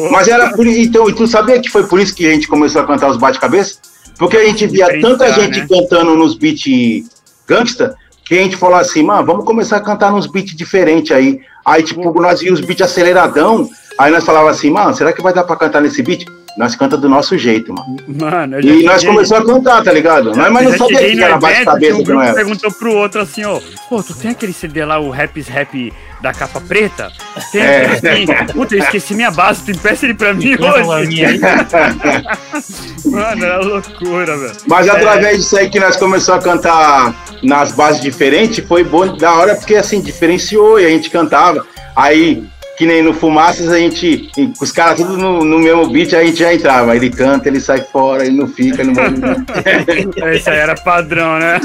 [0.09, 2.81] Mas era por então, e tu sabia que foi por isso que a gente começou
[2.81, 3.86] a cantar os bate-cabeça?
[4.17, 5.67] Porque a gente via tanta gente né?
[5.69, 7.05] cantando nos beat
[7.47, 7.95] gangsta
[8.27, 11.39] que a gente falou assim, mano, vamos começar a cantar nos beats diferentes aí.
[11.65, 15.33] Aí, tipo, nós víamos os beats aceleradão, aí nós falava assim, mano, será que vai
[15.33, 16.25] dar pra cantar nesse beat?
[16.57, 17.97] Nós canta do nosso jeito, mano.
[18.07, 20.33] Mano, E nós começamos a cantar, tá ligado?
[20.33, 22.33] Nós, mas não sabia que era bate-cabeça, um que não era.
[22.33, 26.33] perguntou pro outro assim, ó, pô, tu tem aquele CD lá, o Raps Rap da
[26.33, 27.11] capa preta?
[27.51, 27.85] Tem é.
[27.85, 31.39] assim, puta, eu esqueci minha base, tu empresta ele pra mim hoje.
[33.05, 34.57] Mano, era loucura, velho.
[34.67, 34.91] Mas é.
[34.91, 39.55] através disso aí que nós começamos a cantar nas bases diferentes, foi bom da hora,
[39.55, 41.65] porque assim, diferenciou e a gente cantava.
[41.95, 44.29] Aí que nem no Fumaças a gente,
[44.61, 46.95] os caras tudo no, no, mesmo beat, a gente já entrava.
[46.95, 48.83] Ele canta, ele sai fora, ele não fica.
[48.83, 50.29] Ele não...
[50.31, 51.59] Esse aí era padrão, né?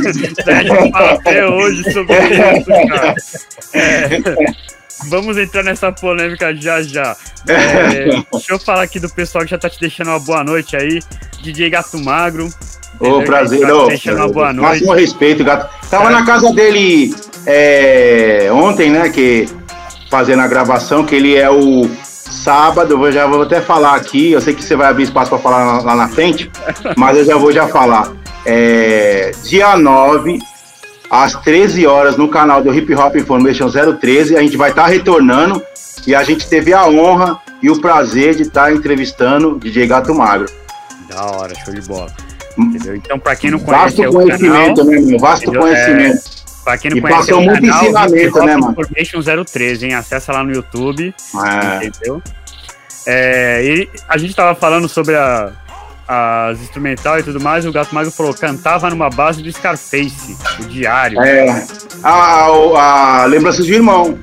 [0.90, 3.14] Fala até hoje sobre isso, cara.
[3.75, 4.18] É.
[5.11, 7.14] Vamos entrar nessa polêmica já já.
[7.46, 10.77] É, deixa eu falar aqui do pessoal que já tá te deixando uma boa noite
[10.77, 11.01] aí.
[11.42, 12.48] DJ Gato Magro.
[13.01, 13.61] Ô, oh, prazer.
[13.61, 14.68] Tá oh, deixando uma boa noite.
[14.68, 15.68] Máximo respeito, Gato.
[15.90, 16.12] Tava é.
[16.12, 19.11] na casa dele é, ontem, né?
[19.11, 19.46] Que
[20.12, 24.42] fazendo a gravação, que ele é o sábado, eu já vou até falar aqui, eu
[24.42, 26.51] sei que você vai abrir espaço para falar lá, na frente,
[26.98, 28.12] mas eu já vou já falar.
[28.44, 30.38] é, dia 9,
[31.09, 34.37] às 13 horas, no canal do Hip Hop Information 013.
[34.37, 35.62] A gente vai estar tá retornando
[36.07, 40.14] e a gente teve a honra e o prazer de estar tá entrevistando DJ Gato
[40.14, 40.46] Magro.
[41.09, 42.11] Da hora, show de bola.
[42.59, 42.96] Entendeu?
[42.96, 45.18] Então, para quem não conhece, vasto é conhecimento, canal, né, meu?
[45.18, 45.62] Vasto entendeu?
[45.62, 46.16] conhecimento.
[46.16, 48.72] É, Pra quem não e conhece, passou é muito canal, ensinamento, né, mano?
[48.72, 49.94] Information 013, hein?
[49.94, 51.14] Acessa lá no YouTube.
[51.35, 51.87] É.
[51.87, 52.22] Entendeu?
[53.07, 55.53] É, e a gente tava falando sobre a,
[56.07, 60.64] as instrumental e tudo mais, o Gato Magro falou, cantava numa base do Scarface, o
[60.64, 61.20] diário.
[61.20, 61.66] É.
[62.03, 64.18] A, a, a lembrança de irmão.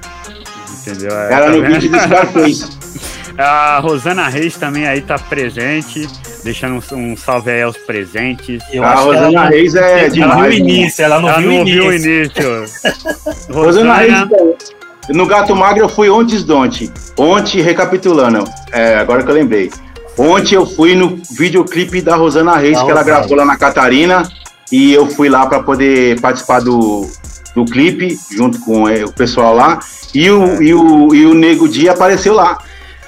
[0.82, 1.12] Entendeu?
[1.12, 2.80] É, Era tá no vídeo do Scarface.
[3.42, 6.06] A Rosana Reis também aí tá presente,
[6.50, 8.64] deixando um, um salve aí aos presentes.
[8.72, 10.32] Eu a Rosana ela, Reis é ela demais.
[10.34, 12.66] Ela viu o início, ela não, ela viu, não viu o início.
[13.54, 14.28] Rosana, Reis,
[15.10, 16.92] no Gato Magro eu fui ontem donte.
[17.16, 19.70] Ontem, recapitulando, é, agora que eu lembrei.
[20.18, 24.28] Ontem eu fui no videoclipe da Rosana Reis, que ela gravou lá na Catarina,
[24.72, 27.08] e eu fui lá para poder participar do,
[27.56, 29.80] do clipe, junto com é, o pessoal lá,
[30.16, 30.64] e o, é.
[30.64, 32.58] e o, e o Nego Dia apareceu lá.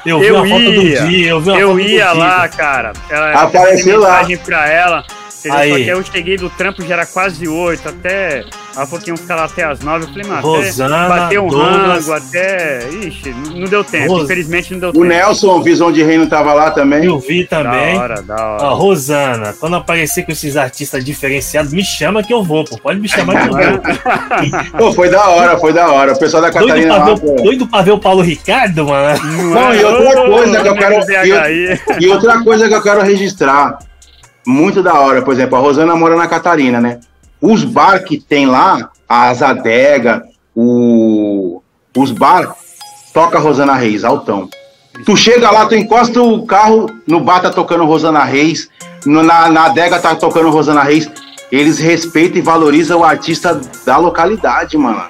[0.05, 2.93] Eu vi eu a foto do dia, eu vi a eu foto ia lá, cara.
[3.09, 4.25] Ela, Apareceu lá.
[4.43, 5.05] pra ela.
[5.51, 5.69] Aí.
[5.69, 8.43] Só que eu cheguei do trampo, já era quase oito, até
[8.75, 10.05] ela falou que iam ficar lá até as nove.
[10.05, 12.07] Eu falei, mano, Rosana, bateu um Douglas.
[12.07, 12.89] rango, até.
[12.89, 14.13] Ixi, não deu tempo.
[14.13, 14.23] Ros...
[14.23, 15.05] Infelizmente não deu o tempo.
[15.05, 17.05] O Nelson, Visão de Reino, tava lá também.
[17.05, 17.95] Eu vi também.
[17.95, 18.63] Da hora, da hora.
[18.63, 22.77] Ó, Rosana, quando aparecer com esses artistas diferenciados, me chama que eu vou, pô.
[22.77, 24.71] Pode me chamar que eu vou.
[24.79, 26.13] pô, foi da hora, foi da hora.
[26.13, 26.75] O pessoal da Catarina.
[26.75, 29.19] Doido pra, lá, ver, doido pra ver o Paulo Ricardo, mano.
[29.53, 31.11] Não, e outra coisa que eu quero.
[31.27, 33.79] E, e outra coisa que eu quero registrar.
[34.45, 36.99] Muito da hora, por exemplo, a Rosana mora na Catarina, né?
[37.41, 40.23] Os bar que tem lá, as adega,
[40.55, 41.61] o,
[41.97, 42.55] os bar,
[43.13, 44.47] toca Rosana Reis, altão.
[45.05, 48.69] Tu chega lá, tu encosta o carro, no bar tá tocando Rosana Reis,
[49.05, 51.09] no, na, na adega tá tocando Rosana Reis.
[51.51, 55.03] Eles respeitam e valorizam o artista da localidade, mano.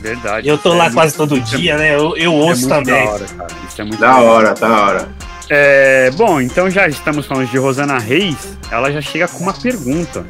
[0.00, 0.46] Verdade.
[0.46, 1.94] Eu tô é lá muito, quase todo dia, né?
[1.94, 3.04] Eu, eu é ouço também.
[3.04, 3.50] Da hora, cara.
[3.66, 5.08] Isso é muito da hora, da hora.
[5.50, 8.58] É, bom, então já estamos falando de Rosana Reis.
[8.70, 10.26] Ela já chega com uma pergunta.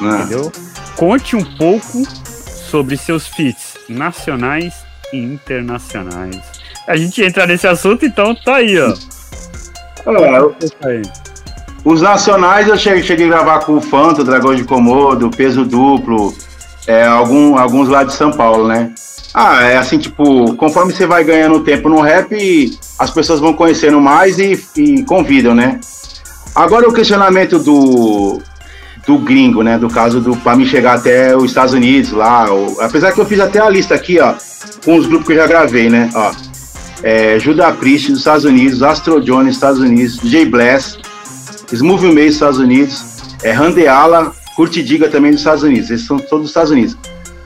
[0.00, 0.22] Ah.
[0.22, 0.52] Entendeu?
[0.96, 2.02] Conte um pouco
[2.70, 4.74] sobre seus feats nacionais
[5.12, 6.38] e internacionais.
[6.86, 8.94] A gente entra nesse assunto, então tá aí, ó.
[10.06, 11.02] É,
[11.84, 16.34] os nacionais eu cheguei, cheguei, a gravar com o Fanto, Dragão de Komodo, Peso Duplo,
[16.86, 18.92] é, algum, alguns lá de São Paulo, né?
[19.32, 24.00] Ah, é assim, tipo, conforme você vai ganhando tempo no rap, as pessoas vão conhecendo
[24.00, 25.78] mais e, e convidam, né?
[26.54, 28.42] Agora o questionamento do,
[29.06, 29.78] do gringo, né?
[29.78, 32.50] Do caso do para me chegar até os Estados Unidos lá.
[32.50, 34.34] Ou, apesar que eu fiz até a lista aqui, ó,
[34.84, 36.10] com os grupos que eu já gravei, né?
[36.14, 36.32] Ó,
[37.02, 40.98] é, Judah Priest dos Estados Unidos, Astro dos Estados Unidos, DJ Bless,
[41.72, 43.04] Smooth May dos Estados Unidos,
[43.42, 45.90] é, Randeala, Curtidiga também dos Estados Unidos.
[45.90, 46.96] Esses são todos dos Estados Unidos.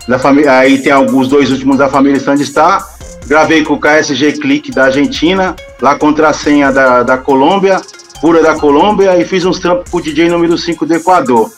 [0.09, 2.85] Da família, aí tem alguns dois últimos da família Stand Star.
[3.27, 7.81] Gravei com o KSG Click da Argentina, lá contra a senha da, da Colômbia,
[8.25, 11.53] pura da Colômbia, e fiz uns trampos com o DJ número 5 do Equador.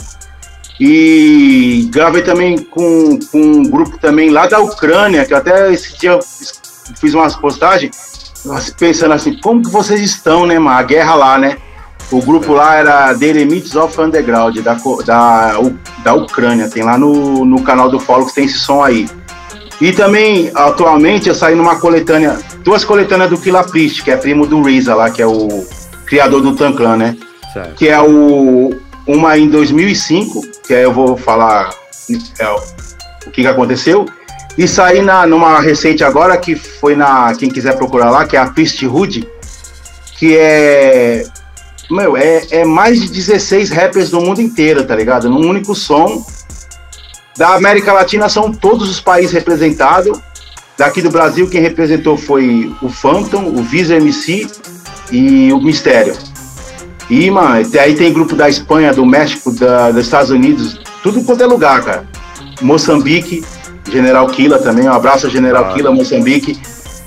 [0.81, 6.19] E gravei também com, com um grupo também lá da Ucrânia, que até esse dia
[7.01, 8.33] fiz umas postagens,
[8.77, 10.77] pensando assim, como que vocês estão, né, mano?
[10.77, 11.57] A guerra lá, né?
[12.11, 14.75] O grupo lá era The Limits of Underground, da,
[15.05, 15.61] da,
[16.03, 16.69] da Ucrânia.
[16.69, 19.09] Tem lá no, no canal do que tem esse som aí.
[19.81, 24.49] E também, atualmente, eu saí numa coletânea, duas coletâneas do Killa Priest, que é primo
[24.49, 25.65] do Reza lá, que é o
[26.07, 27.17] criador do Tanclan, né?
[27.53, 27.75] Certo.
[27.75, 28.75] Que é o
[29.07, 31.71] uma em 2005, que aí eu vou falar
[32.39, 32.49] é,
[33.27, 34.07] o que, que aconteceu.
[34.59, 37.35] E saí na, numa recente agora, que foi na.
[37.35, 39.29] Quem quiser procurar lá, que é a Priest Hood,
[40.19, 41.25] que é
[41.91, 45.31] meu, é, é mais de 16 rappers do mundo inteiro, tá ligado?
[45.31, 46.25] Num único som.
[47.37, 50.19] Da América Latina são todos os países representados.
[50.77, 54.47] Daqui do Brasil, quem representou foi o Phantom, o Visa MC
[55.11, 56.17] e o Mistério.
[57.09, 61.43] E, mano, aí tem grupo da Espanha, do México, da, dos Estados Unidos, tudo quanto
[61.43, 62.05] é lugar, cara.
[62.61, 63.45] Moçambique,
[63.91, 65.73] General Kila também, um abraço General ah.
[65.73, 66.59] Kila, Moçambique.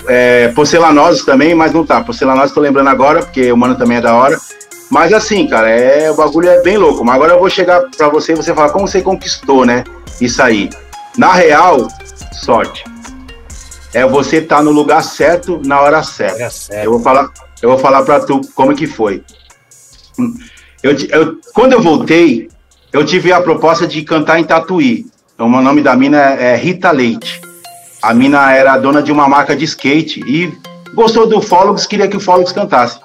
[0.08, 2.02] É, Porcelanosos também, mas não tá.
[2.02, 4.40] Porcelanosos tô lembrando agora, porque o mano também é da hora.
[4.90, 7.06] Mas assim, cara, é, o bagulho é bem louco.
[7.06, 9.84] Mas agora eu vou chegar para você e você falar como você conquistou, né?
[10.20, 10.70] Isso aí.
[11.18, 11.88] Na real,
[12.34, 12.84] sorte.
[13.94, 16.50] É você estar tá no lugar certo na hora certa.
[16.72, 17.30] É eu vou falar,
[17.62, 19.24] eu vou falar para tu como que foi.
[20.82, 22.50] Eu, eu, quando eu voltei,
[22.92, 25.06] eu tive a proposta de cantar em Tatuí.
[25.38, 27.42] O nome da mina é, é Rita Leite.
[28.02, 30.54] A mina era dona de uma marca de skate e
[30.94, 33.00] gostou do Fólogos, queria que o Fólogos cantasse.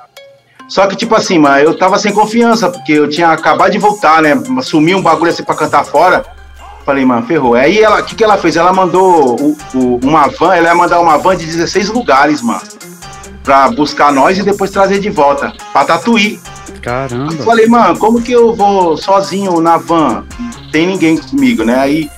[0.69, 4.23] Só que, tipo assim, mano, eu tava sem confiança, porque eu tinha acabado de voltar,
[4.23, 4.35] né?
[4.63, 6.25] Sumiu um bagulho assim pra cantar fora.
[6.87, 7.55] Falei, mano, ferrou.
[7.55, 8.57] Aí ela, o que, que ela fez?
[8.57, 12.63] Ela mandou o, o, uma van, ela ia mandar uma van de 16 lugares, mano.
[13.45, 15.53] Pra buscar nós e depois trazer de volta.
[15.73, 16.41] Pra Tatuí.
[16.83, 17.33] Caramba.
[17.33, 20.25] Eu falei, mano, como que eu vou sozinho na van?
[20.73, 21.79] Tem ninguém comigo, né?
[21.79, 22.11] Aí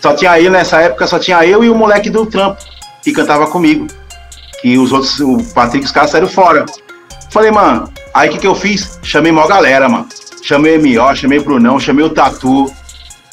[0.00, 2.62] só tinha eu nessa época, só tinha eu e o moleque do trampo
[3.02, 3.86] que cantava comigo.
[4.60, 6.64] Que os outros, o Patrick os caras saíram fora.
[7.30, 8.98] Falei, mano, aí o que, que eu fiz?
[9.02, 10.08] Chamei maior galera, mano.
[10.42, 12.72] Chamei o M.O., chamei o Brunão, chamei o Tatu,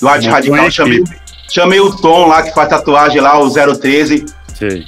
[0.02, 1.04] do Arte Radical, chamei,
[1.50, 4.26] chamei o Tom lá, que faz tatuagem lá, o 013.
[4.54, 4.86] Sim.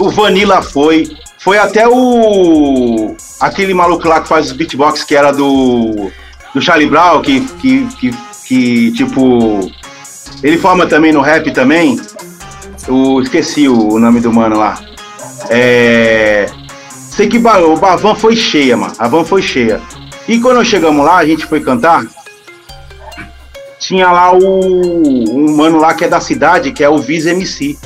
[0.00, 1.08] O Vanilla foi.
[1.48, 3.16] Foi até o.
[3.40, 6.10] aquele maluco lá que faz os beatbox, que era do.
[6.54, 9.58] do Charlie Brown, que, que, que, que tipo.
[10.42, 11.98] Ele forma também no rap também.
[12.86, 14.78] Eu esqueci o nome do mano lá.
[15.48, 16.50] É.
[16.90, 18.92] Sei que a van foi cheia, mano.
[18.98, 19.80] A van foi cheia.
[20.28, 22.04] E quando chegamos lá, a gente foi cantar.
[23.78, 27.78] Tinha lá o um mano lá que é da cidade, que é o Viz MC.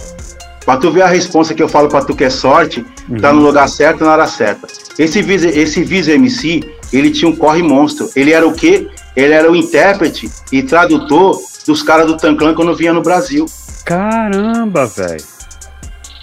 [0.64, 3.18] Pra tu ver a resposta que eu falo pra tu que é sorte, uhum.
[3.18, 4.66] tá no lugar certo na hora certa.
[4.98, 6.60] Esse Viz, esse Viz MC,
[6.92, 8.08] ele tinha um corre monstro.
[8.14, 8.88] Ele era o quê?
[9.16, 13.46] Ele era o intérprete e tradutor dos caras do Tanclan quando vinha no Brasil.
[13.84, 15.24] Caramba, velho.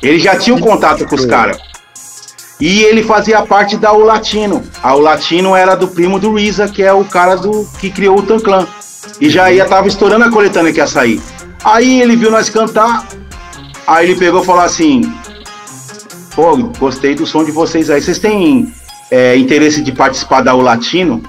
[0.02, 1.58] Ele já tinha um contato com os caras.
[2.60, 4.64] E ele fazia parte da O Latino.
[4.84, 8.20] A O Latino era do primo do Risa, que é o cara do que criou
[8.20, 8.68] o Tanclan.
[9.20, 11.22] E já ia tava estourando a coletânea que ia sair.
[11.64, 13.08] Aí ele viu nós cantar,
[13.90, 15.02] aí ele pegou e falou assim:
[16.36, 18.02] Pô, gostei do som de vocês aí.
[18.02, 18.74] Vocês têm
[19.12, 21.22] é, interesse de participar da O Latino?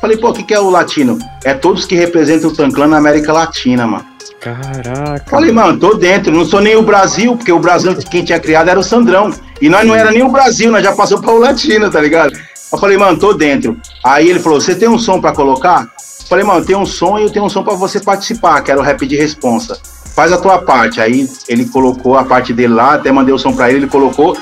[0.00, 1.16] Falei, pô, o que, que é o latino?
[1.44, 4.04] É todos que representam o Tanclan na América Latina, mano.
[4.40, 5.24] Caraca.
[5.30, 8.68] Falei, mano, tô dentro, não sou nem o Brasil, porque o Brasil quem tinha criado
[8.68, 9.32] era o Sandrão.
[9.60, 12.32] E nós não era nem o Brasil, nós já passou para o Latino, tá ligado?
[12.72, 13.76] Eu falei, mano, tô dentro.
[14.02, 15.82] Aí ele falou: você tem um som para colocar?
[15.82, 18.72] Eu falei, mano, tem um som e eu tenho um som para você participar, que
[18.72, 19.78] era o rap de responsa.
[20.14, 21.00] Faz a tua parte.
[21.00, 24.36] Aí ele colocou a parte dele lá, até mandei o som para ele, ele colocou.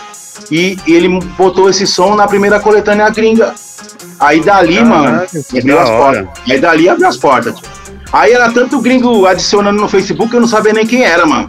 [0.50, 3.54] E, e, ele botou esse som na primeira coletânea gringa.
[4.18, 6.28] Aí dali, Caraca, mano, abriu as portas.
[6.48, 7.54] Aí dali abriu as portas.
[7.54, 7.68] Tipo.
[8.12, 11.46] Aí era tanto gringo adicionando no Facebook eu não sabia nem quem era, mano.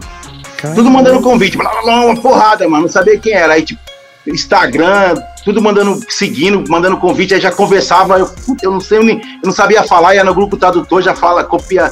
[0.56, 0.76] Caramba.
[0.76, 3.54] Tudo mandando convite, uma porrada, mano, não sabia quem era.
[3.54, 3.80] Aí, tipo,
[4.26, 8.30] Instagram, tudo mandando, seguindo, mandando convite, aí já conversava, eu,
[8.62, 11.90] eu não sei, eu não sabia falar, ia no grupo tradutor, já fala, copia,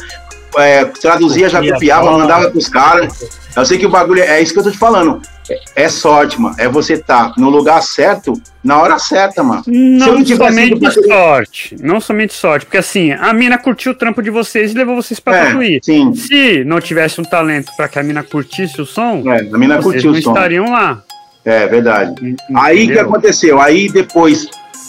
[0.56, 3.40] é, traduzia, já copiava, mandava pros caras.
[3.56, 5.20] Eu sei que o bagulho é, é isso que eu tô te falando.
[5.48, 6.54] É, é sorte, mano.
[6.58, 9.62] É você estar tá no lugar certo, na hora certa, mano.
[9.66, 11.76] Não, não somente sorte.
[11.80, 12.66] Não somente sorte.
[12.66, 15.78] Porque assim, a mina curtiu o trampo de vocês e levou vocês pra é.
[15.82, 16.14] Sim.
[16.14, 19.80] Se não tivesse um talento para que a mina curtisse o som, é, a mina
[19.80, 20.30] vocês curtiu não o som.
[20.30, 21.02] estariam lá.
[21.44, 22.12] É verdade.
[22.12, 22.36] Entendeu?
[22.56, 23.60] Aí que aconteceu?
[23.60, 24.46] Aí depois,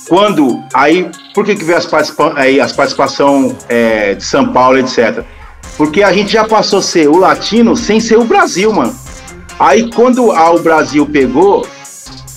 [0.08, 0.62] quando.
[0.74, 5.24] Aí, por que, que veio as, participa aí, as participação é, de São Paulo, etc?
[5.82, 8.96] Porque a gente já passou a ser o latino sem ser o Brasil, mano.
[9.58, 11.66] Aí quando a, o Brasil pegou,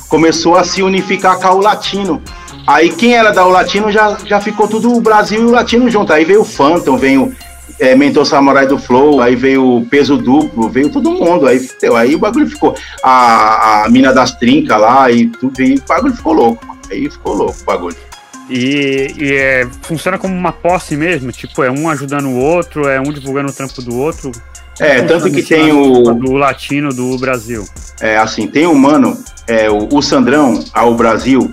[0.08, 2.22] começou a se unificar com o latino.
[2.66, 5.90] Aí quem era da o latino já, já ficou tudo o Brasil e o latino
[5.90, 6.10] junto.
[6.10, 7.36] Aí veio o Phantom, veio
[7.78, 11.46] é, Mentor Samurai do Flow, aí veio o Peso Duplo, veio todo mundo.
[11.46, 12.74] Aí, aí o bagulho ficou.
[13.02, 16.78] A, a mina das trincas lá e tudo, e o bagulho ficou louco.
[16.90, 18.13] Aí ficou louco o bagulho.
[18.48, 23.00] E, e é, funciona como uma posse mesmo, tipo, é um ajudando o outro, é
[23.00, 24.30] um divulgando o trampo do outro.
[24.78, 26.14] É, tanto que tem o.
[26.14, 27.64] Do latino do Brasil.
[28.00, 31.52] É, assim, tem um mano, é, o, o Sandrão, ao Brasil,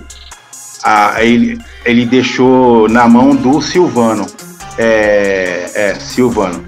[0.82, 4.26] a, ele, ele deixou na mão do Silvano.
[4.76, 6.64] É, é, Silvano.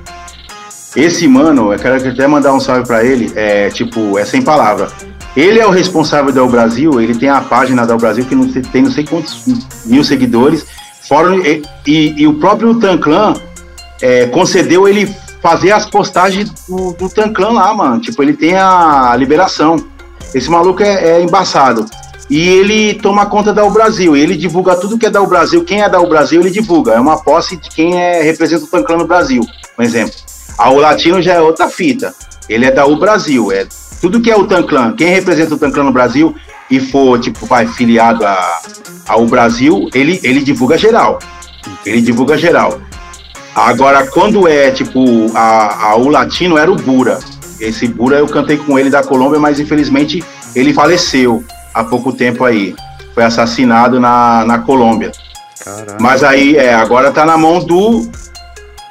[0.95, 4.89] Esse mano, eu quero até mandar um salve para ele, é tipo, é sem palavra.
[5.37, 8.35] Ele é o responsável da O Brasil, ele tem a página da O Brasil que
[8.35, 9.44] não tem não sei quantos
[9.85, 10.64] mil seguidores,
[11.09, 13.35] fora, e, e, e o próprio Tanclan
[14.01, 18.01] é, concedeu ele fazer as postagens do, do Tanclan lá, mano.
[18.01, 19.77] Tipo, ele tem a liberação.
[20.35, 21.85] Esse maluco é, é embaçado.
[22.31, 25.63] E ele toma conta da O Brasil, ele divulga tudo que é da O Brasil.
[25.65, 26.92] Quem é da O Brasil, ele divulga.
[26.92, 29.46] É uma posse de quem é, representa o Tanclan no Brasil,
[29.77, 30.15] por exemplo.
[30.56, 32.15] A O Latino já é outra fita.
[32.48, 33.67] Ele é da O Brasil, é
[34.05, 36.37] tudo que é o Tanclan, quem representa o Tanclan no Brasil
[36.71, 38.61] e for, tipo, vai filiado a,
[39.09, 41.19] ao Brasil, ele, ele divulga geral.
[41.87, 42.83] Ele divulga geral.
[43.55, 45.00] Agora, quando é, tipo,
[45.35, 47.19] a, a, o latino era o Bura.
[47.59, 50.23] Esse Bura eu cantei com ele da Colômbia, mas infelizmente
[50.55, 51.42] ele faleceu
[51.73, 52.77] há pouco tempo aí.
[53.15, 55.13] Foi assassinado na, na Colômbia.
[55.65, 55.96] Caramba.
[55.98, 58.07] Mas aí, é, agora tá na mão do,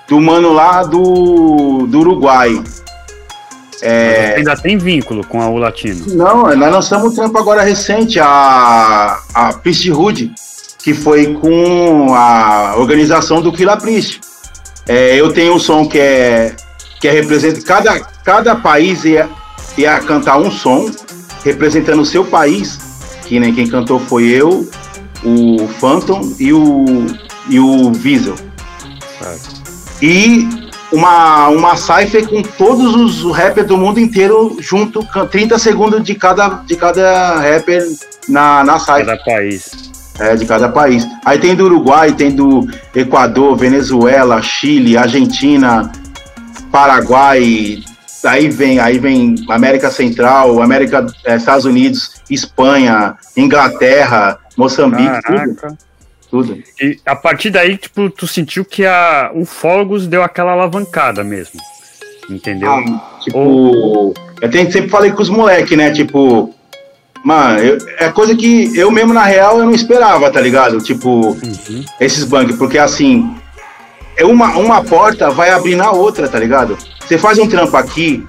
[0.08, 2.64] do mano lá do, do Uruguai.
[3.86, 4.36] É...
[4.38, 6.06] ainda tem vínculo com o Latino?
[6.16, 10.32] Não, nós lançamos um trampo agora recente, a, a Priesthood.
[10.82, 14.22] que foi com a organização do Killa Priest.
[14.88, 16.56] É, eu tenho um som que é
[17.00, 19.30] que é representa cada cada país ia,
[19.78, 20.90] ia cantar um som
[21.44, 22.80] representando o seu país,
[23.26, 24.70] que nem quem cantou foi eu,
[25.24, 27.06] o Phantom e o
[27.50, 28.36] e o Diesel.
[30.02, 30.63] E
[30.94, 36.48] uma, uma cipher com todos os rappers do mundo inteiro junto, 30 segundos de cada,
[36.66, 37.84] de cada rapper
[38.30, 39.06] na, na cipher.
[39.06, 39.92] Cada país.
[40.20, 41.08] É, de cada país.
[41.26, 45.92] Aí tem do Uruguai, tem do Equador, Venezuela, Chile, Argentina,
[46.72, 47.80] Paraguai,
[48.24, 55.56] aí vem, aí vem América Central, América, é, Estados Unidos, Espanha, Inglaterra, Moçambique, Caraca.
[55.56, 55.78] tudo.
[56.34, 56.58] Tudo.
[56.82, 61.62] E a partir daí, tipo, tu sentiu que a, o Fogos deu aquela alavancada mesmo.
[62.28, 62.72] Entendeu?
[62.72, 64.14] Ah, tipo, Ou...
[64.42, 65.92] eu tenho, sempre falei com os moleques, né?
[65.92, 66.52] Tipo,
[67.24, 70.82] mano, eu, é coisa que eu mesmo, na real, eu não esperava, tá ligado?
[70.82, 71.86] Tipo, uhum.
[72.00, 73.32] esses bugs, porque assim,
[74.18, 76.76] é uma, uma porta vai abrir na outra, tá ligado?
[77.00, 78.26] Você faz um trampo aqui,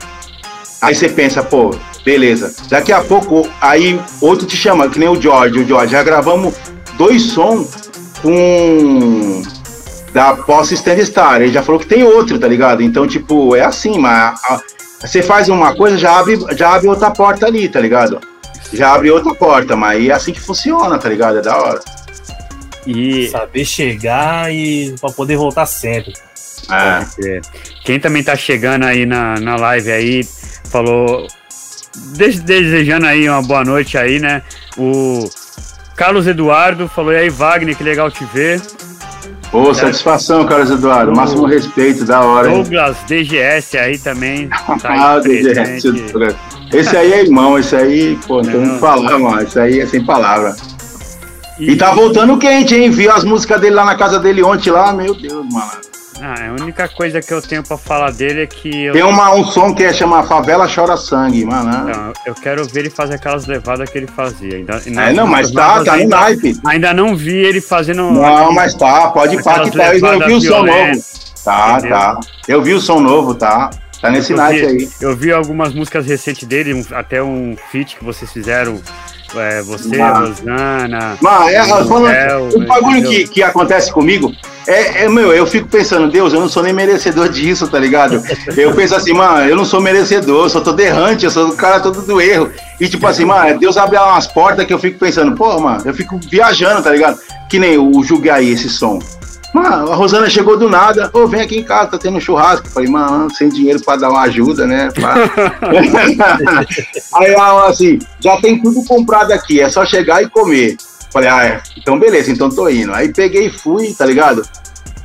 [0.83, 1.75] aí você pensa, pô,
[2.05, 2.55] beleza.
[2.69, 6.55] Daqui a pouco, aí outro te chama, que nem o George, o George, já gravamos
[6.99, 7.84] dois sons
[8.25, 9.43] com
[10.15, 11.43] da posse Stand Star.
[11.43, 12.83] Ele já falou que tem outro, tá ligado?
[12.83, 14.61] Então, tipo, é assim, mas a,
[15.01, 18.19] você faz uma coisa, já abre, já abre outra porta ali, tá ligado?
[18.73, 21.39] Já abre outra porta, mas é assim que funciona, tá ligado?
[21.39, 21.81] É da hora.
[22.87, 26.15] E saber chegar e para poder voltar sempre.
[26.71, 27.41] É.
[27.85, 30.25] Quem também tá chegando aí na, na live aí,
[30.71, 31.27] falou.
[32.17, 34.43] Desejando aí uma boa noite aí, né?
[34.77, 35.29] O
[35.97, 38.61] Carlos Eduardo falou: e aí, Wagner, que legal te ver.
[39.53, 41.15] Ô, oh, satisfação, Carlos Eduardo.
[41.15, 42.51] Máximo respeito, da hora.
[42.51, 43.23] Douglas, hein?
[43.25, 44.49] DGS aí também.
[44.83, 45.89] Tá ah, DGS.
[46.73, 49.43] Esse aí é irmão, esse aí, pô, não tem que falar, mano.
[49.43, 50.57] Esse aí é sem palavra.
[51.59, 51.71] E...
[51.71, 52.91] e tá voltando quente, hein?
[52.91, 55.84] Viu as músicas dele lá na casa dele ontem lá, meu Deus, mano.
[56.21, 58.87] Ah, a única coisa que eu tenho pra falar dele é que.
[58.87, 58.93] Eu...
[58.93, 61.71] Tem uma, um som que é chama Favela Chora Sangue, mano.
[61.71, 64.57] Não, eu quero ver ele fazer aquelas levadas que ele fazia.
[64.57, 66.57] Ainda, é, não, mas tá, tá no naipe.
[66.67, 68.11] Ainda não vi ele fazendo.
[68.11, 69.95] Não, mas tá, pode falar que tá.
[69.95, 71.05] Eu vi o som novo.
[71.45, 71.97] Tá, entendeu?
[71.97, 72.21] tá.
[72.49, 73.71] Eu vi o som novo, tá.
[74.01, 74.89] Tá nesse naipe aí.
[75.01, 78.81] Eu vi algumas músicas recentes dele, um, até um feat que vocês fizeram
[79.35, 81.19] é, você, Mas, Rosana.
[81.21, 84.33] Mas, é, falando, o bagulho que, que acontece comigo
[84.67, 88.23] é, é, meu, eu fico pensando, Deus, eu não sou nem merecedor disso, tá ligado?
[88.57, 91.57] Eu penso assim, mano, eu não sou merecedor, eu sou todo errante, eu sou o
[91.57, 92.51] cara todo do erro.
[92.81, 95.95] E tipo assim, mano, Deus abre umas portas que eu fico pensando, pô, mano, eu
[95.95, 97.19] fico viajando, tá ligado?
[97.49, 98.99] Que nem o Julgue aí, esse som.
[99.55, 102.21] Mano, a Rosana chegou do nada, ô, oh, vem aqui em casa, tá tendo um
[102.21, 102.69] churrasco.
[102.69, 104.89] Falei, mano, sem dinheiro pra dar uma ajuda, né?
[107.15, 110.77] aí ela assim, já tem tudo comprado aqui, é só chegar e comer.
[111.15, 112.93] Falei, ah, é, então beleza, então tô indo.
[112.93, 114.43] Aí peguei e fui, tá ligado?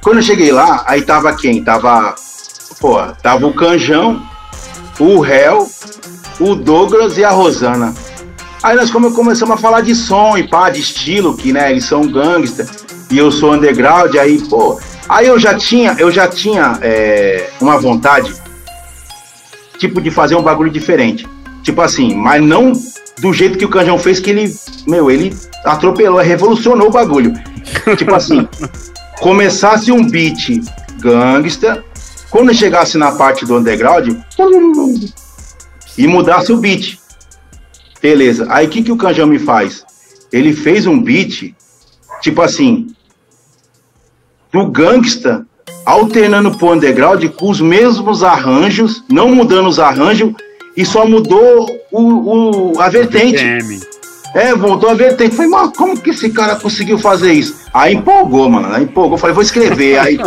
[0.01, 1.63] Quando eu cheguei lá, aí tava quem?
[1.63, 2.15] Tava,
[2.79, 4.19] pô, tava o Canjão,
[4.99, 5.69] o Réu,
[6.39, 7.93] o Douglas e a Rosana.
[8.63, 12.01] Aí nós começamos a falar de som e pá, de estilo, que né, eles são
[12.01, 12.67] gangster
[13.11, 17.77] e eu sou underground, aí, pô, aí eu já tinha, eu já tinha é, uma
[17.77, 18.33] vontade,
[19.77, 21.29] tipo, de fazer um bagulho diferente.
[21.61, 22.73] Tipo assim, mas não
[23.19, 24.53] do jeito que o Canjão fez, que ele,
[24.87, 27.33] meu, ele atropelou, revolucionou o bagulho.
[27.97, 28.47] tipo assim,
[29.19, 30.61] começasse um beat
[30.99, 31.83] gangsta,
[32.29, 34.15] quando chegasse na parte do underground,
[35.97, 36.97] e mudasse o beat.
[38.01, 38.47] Beleza.
[38.49, 39.83] Aí o que, que o Canjão me faz?
[40.31, 41.53] Ele fez um beat,
[42.21, 42.87] tipo assim,
[44.51, 45.45] do gangsta
[45.85, 50.33] alternando pro underground com os mesmos arranjos, não mudando os arranjos,
[50.79, 53.43] e só mudou o, o a vertente.
[54.33, 55.35] É, voltou a vertente.
[55.35, 57.53] Falei, mano, como que esse cara conseguiu fazer isso?
[57.73, 58.73] Aí empolgou, mano.
[58.73, 59.17] Aí empolgou.
[59.17, 59.99] Falei, vou escrever.
[59.99, 60.17] Aí,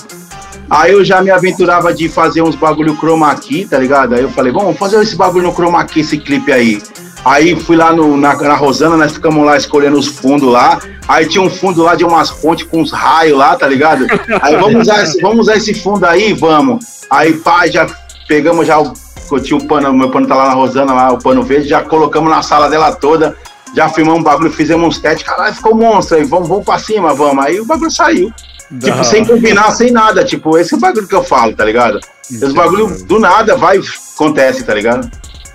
[0.70, 4.14] aí eu já me aventurava de fazer uns bagulho chroma key, tá ligado?
[4.14, 6.80] Aí eu falei, vamos fazer esse bagulho no chroma key, esse clipe aí.
[7.22, 10.80] Aí fui lá no, na, na Rosana, nós ficamos lá escolhendo os fundos lá.
[11.06, 14.06] Aí tinha um fundo lá de umas pontes com uns raios lá, tá ligado?
[14.40, 16.82] Aí vamos usar, esse, vamos usar esse fundo aí, vamos.
[17.10, 17.86] Aí pá, já
[18.26, 18.94] pegamos já o.
[19.38, 22.30] Tinha o pano, meu pano tá lá na Rosana, lá, o pano verde, já colocamos
[22.30, 23.36] na sala dela toda,
[23.76, 27.14] já filmamos um bagulho, fizemos uns testes, caralho, ficou monstro aí, vamos, vamos pra cima,
[27.14, 27.44] vamos.
[27.44, 28.32] Aí o bagulho saiu.
[28.78, 30.24] Tipo, sem combinar, sem nada.
[30.24, 32.00] Tipo, esse é o bagulho que eu falo, tá ligado?
[32.30, 33.80] Esse bagulho do nada vai,
[34.14, 35.10] acontece, tá ligado?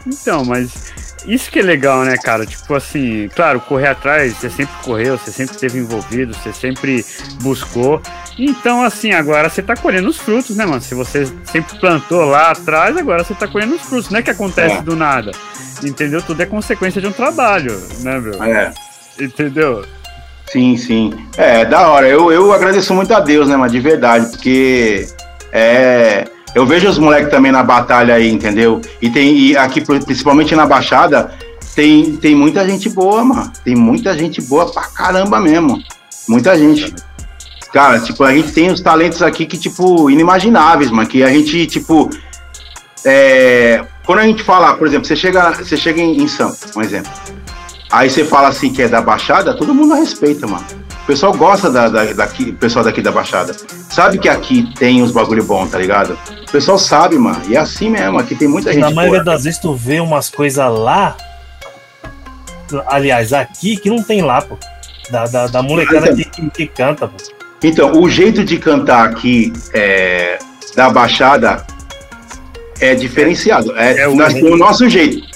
[0.05, 0.93] Então, mas
[1.25, 2.45] isso que é legal, né, cara?
[2.45, 7.05] Tipo assim, claro, correr atrás, você sempre correu, você sempre esteve envolvido, você sempre
[7.41, 8.01] buscou.
[8.37, 10.81] Então, assim, agora você tá colhendo os frutos, né, mano?
[10.81, 14.09] Se você sempre plantou lá atrás, agora você tá colhendo os frutos.
[14.09, 14.81] Não é que acontece é.
[14.81, 15.31] do nada.
[15.83, 16.21] Entendeu?
[16.21, 18.43] Tudo é consequência de um trabalho, né, meu?
[18.43, 18.73] É.
[19.19, 19.85] Entendeu?
[20.47, 21.13] Sim, sim.
[21.37, 22.07] É, da hora.
[22.07, 25.07] Eu, eu agradeço muito a Deus, né, mas de verdade, porque
[25.51, 28.81] é, eu vejo os moleques também na batalha aí, entendeu?
[29.01, 31.31] E tem e aqui, principalmente na Baixada,
[31.75, 33.51] tem, tem muita gente boa, mano.
[33.63, 35.81] Tem muita gente boa pra caramba mesmo.
[36.27, 36.93] Muita gente.
[37.75, 41.09] Cara, tipo, a gente tem os talentos aqui que, tipo, inimagináveis, mano.
[41.09, 42.09] Que a gente, tipo.
[43.03, 46.81] É, quando a gente fala, por exemplo, você chega, você chega em, em São, um
[46.81, 47.11] exemplo.
[47.91, 50.63] Aí você fala assim que é da Baixada, todo mundo respeita, mano.
[51.03, 53.53] O pessoal gosta da, da, daqui, o pessoal daqui da Baixada.
[53.89, 56.17] Sabe que aqui tem uns bagulho bom, tá ligado?
[56.47, 57.41] O pessoal sabe, mano.
[57.49, 58.83] E é assim mesmo, aqui tem muita gente.
[58.83, 61.17] Na maioria das vezes tu vê umas coisas lá.
[62.87, 64.57] Aliás, aqui que não tem lá, pô.
[65.11, 67.34] Da, da, da molecada então, que, que, canta, pô.
[67.65, 70.37] Então, o jeito de cantar aqui é,
[70.75, 71.65] da Baixada
[72.79, 73.75] é diferenciado.
[73.77, 75.35] É, é o, nós o nosso jeito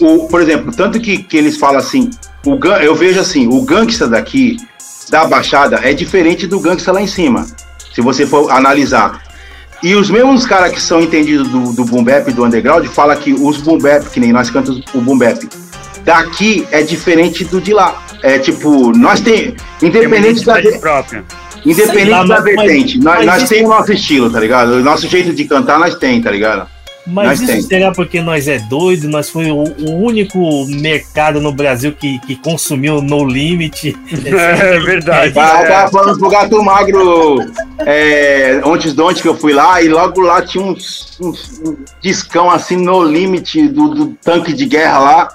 [0.00, 2.10] o, por exemplo, tanto que, que eles falam assim,
[2.44, 4.56] o, eu vejo assim, o gangsta daqui,
[5.08, 7.46] da Baixada, é diferente do gangsta lá em cima,
[7.94, 9.22] se você for analisar.
[9.82, 13.32] E os mesmos caras que são entendidos do, do boom bap, do underground, fala que
[13.32, 15.48] os boom bap, que nem nós cantamos o boom bap,
[16.04, 18.02] daqui é diferente do de lá.
[18.22, 21.24] É tipo, nós tem, independente da própria.
[21.66, 24.74] Independente lá, da vertente, nós, nós temos o nosso estilo, tá ligado?
[24.74, 26.68] O nosso jeito de cantar nós tem, tá ligado?
[27.06, 27.62] Mas nós isso tem.
[27.62, 29.08] será porque nós é doido?
[29.08, 33.96] Nós foi o, o, único mercado no Brasil que, que consumiu no limite.
[34.36, 35.38] É verdade.
[35.38, 35.64] É.
[35.64, 37.38] tava falando pro Gato Magro
[37.78, 41.76] é, antes de ontem que eu fui lá e logo lá tinha uns, uns um
[42.00, 45.28] discão assim no limite do, do, tanque de guerra lá.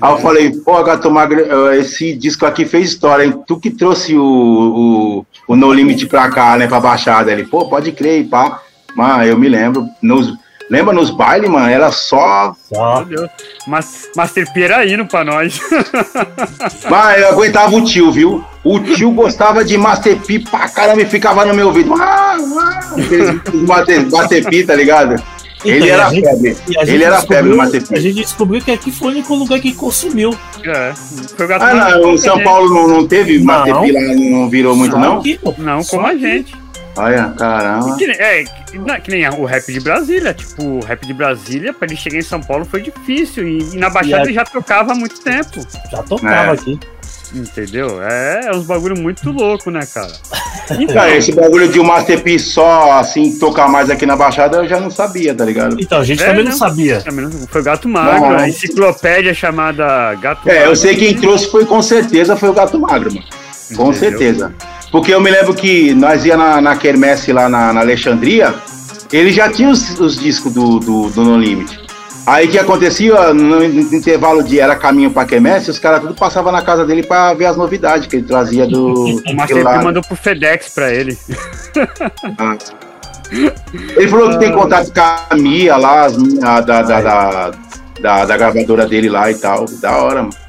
[0.00, 3.34] Aí eu falei, pô, Gato Magro, esse disco aqui fez história, hein?
[3.46, 7.30] Tu que trouxe o, o, o No Limite pra cá, né, pra Baixada.
[7.30, 8.60] Ele, pô, pode crer, pá.
[8.94, 10.34] Mas eu me lembro, nos,
[10.70, 11.68] Lembra nos bailes, mano?
[11.68, 12.54] Era só.
[12.72, 13.04] Só.
[13.04, 13.30] Meu Deus.
[13.66, 15.60] Mas, Master P era indo pra nós.
[16.88, 18.44] Mas eu aguentava o tio, viu?
[18.64, 21.94] O tio gostava de Master P pra caramba e ficava no meu ouvido.
[21.94, 22.96] Ah, ah,
[23.66, 25.22] Master, Master P, tá ligado?
[25.64, 26.56] Então, ele era gente, febre.
[26.86, 27.94] Ele era febre, Master P.
[27.96, 30.36] A gente descobriu que aqui foi o único lugar que consumiu.
[30.64, 30.92] É.
[31.60, 35.18] ah, não, o São Paulo não, não teve Master P lá, não virou muito, não?
[35.18, 36.61] Aqui, não, como a gente.
[36.96, 37.96] Olha, caramba.
[37.96, 40.34] Que, é, que nem o rap de Brasília.
[40.34, 43.46] Tipo, o rap de Brasília, pra ele chegar em São Paulo foi difícil.
[43.48, 45.66] E, e na Baixada ele já tocava há muito tempo.
[45.90, 46.54] Já tocava é.
[46.54, 46.78] aqui.
[47.34, 48.02] Entendeu?
[48.02, 50.12] É, é uns bagulho muito louco, né, cara?
[50.70, 54.68] Então, cara, esse bagulho de um Masterpiece só, assim, tocar mais aqui na Baixada, eu
[54.68, 55.76] já não sabia, tá ligado?
[55.78, 57.02] Então, a gente é, também não, não sabia.
[57.48, 60.70] Foi o Gato Magro, não, a enciclopédia chamada Gato É, Magro.
[60.70, 63.26] eu sei quem trouxe foi com certeza foi o Gato Magro, mano.
[63.76, 63.94] Com Entendeu?
[63.94, 64.54] certeza.
[64.92, 68.54] Porque eu me lembro que nós ia na, na Kermesse lá na, na Alexandria,
[69.10, 71.80] ele já tinha os, os discos do, do, do No Limit.
[72.26, 76.60] Aí que acontecia, no, intervalo de era caminho pra Kermesse, os caras tudo passavam na
[76.60, 78.92] casa dele pra ver as novidades que ele trazia do.
[79.26, 81.18] o Master mandou pro FedEx pra ele.
[82.38, 82.56] Ah.
[83.96, 86.06] Ele falou que tem contato com a Mia lá,
[86.42, 87.50] a, da, da, da,
[87.98, 89.64] da, da gravadora dele lá e tal.
[89.80, 90.42] Da hora, mano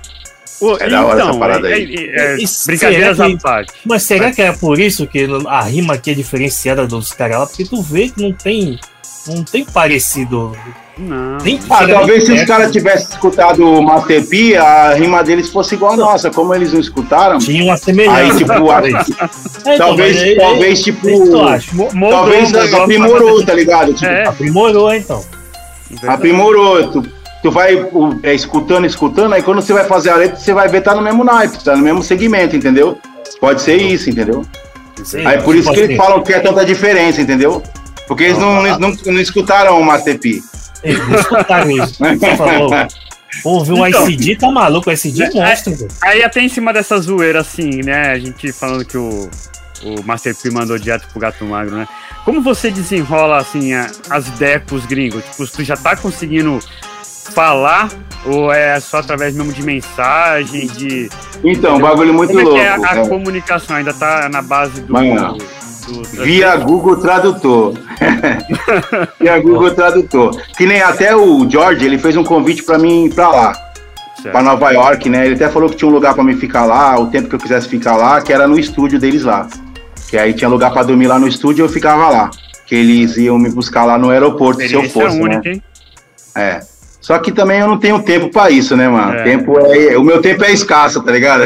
[0.80, 2.12] é da hora então, essa parada aí.
[2.14, 3.74] É, é, brincadeiras à parte.
[3.86, 7.46] Mas será que é por isso que a rima aqui é diferenciada dos caras lá?
[7.48, 8.80] Porque tu vê que não tem.
[9.28, 10.56] Não tem parecido.
[10.98, 11.38] Não.
[11.38, 15.76] Nem ah, talvez se os caras tivessem escutado o Master P, a rima deles fosse
[15.76, 16.30] igual a nossa.
[16.30, 17.40] Como eles não escutaram.
[17.40, 18.18] Tinha uma semelhança.
[18.18, 18.82] Aí, tipo, a,
[19.72, 21.08] é, talvez, então, talvez, é, tipo.
[22.10, 23.94] talvez aprimorou, tá ligado?
[23.94, 24.28] Tipo, é.
[24.28, 25.24] Aprimorou, então.
[26.08, 26.92] Aprimorou.
[26.92, 27.76] Tu, tu vai
[28.24, 31.02] é, escutando, escutando, aí quando você vai fazer a letra, você vai ver tá no
[31.02, 32.98] mesmo naipe, tá no mesmo segmento, entendeu?
[33.40, 34.46] Pode ser isso, entendeu?
[35.04, 37.62] Sim, aí por isso que eles falam que é tanta diferença, entendeu?
[38.08, 40.42] Porque eles não, não, não, não escutaram o Master P.
[40.84, 41.98] Eles não escutaram isso.
[43.44, 44.90] Ouve um então, ICD, tá maluco?
[44.90, 45.88] O ICD é, monstro.
[46.02, 48.12] Aí até em cima dessa zoeira, assim, né?
[48.12, 49.30] A gente falando que o,
[49.84, 51.88] o Master P mandou direto pro Gato Magro, né?
[52.24, 55.24] Como você desenrola, assim, as ideias pros gringos?
[55.26, 56.60] Tipo, tu já tá conseguindo
[57.32, 57.90] falar
[58.26, 61.10] ou é só através mesmo de mensagem, de...
[61.44, 62.60] Então, um bagulho muito Como louco.
[62.60, 63.08] É a, a é.
[63.08, 64.94] comunicação ainda tá na base do...
[64.94, 67.74] Do via Google Tradutor.
[69.20, 70.42] via Google Tradutor.
[70.58, 73.54] Que nem até o George, ele fez um convite para mim ir pra lá.
[74.32, 75.26] Para Nova York, né?
[75.26, 77.40] Ele até falou que tinha um lugar para mim ficar lá, o tempo que eu
[77.40, 79.48] quisesse ficar lá, que era no estúdio deles lá.
[80.10, 82.32] Que aí tinha lugar para dormir lá no estúdio e eu ficava lá.
[82.66, 85.56] Que eles iam me buscar lá no aeroporto se eu fosse, única, né?
[85.56, 85.64] Hein?
[86.36, 86.73] É.
[87.04, 89.14] Só que também eu não tenho tempo para isso, né, mano?
[89.14, 89.24] É.
[89.24, 91.44] Tempo é, o meu tempo é escasso, tá ligado?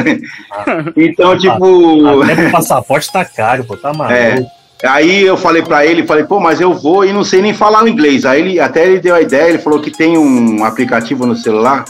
[0.96, 2.22] então, tipo.
[2.22, 4.14] Até o passaporte tá caro, pô, tá maluco.
[4.14, 4.46] É.
[4.86, 7.84] Aí eu falei para ele, falei, pô, mas eu vou e não sei nem falar
[7.84, 8.24] o inglês.
[8.24, 11.84] Aí ele até ele deu a ideia, ele falou que tem um aplicativo no celular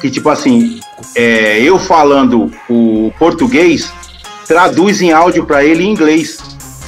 [0.00, 0.78] que, tipo assim,
[1.16, 3.92] é, eu falando o português,
[4.46, 6.38] traduz em áudio para ele em inglês.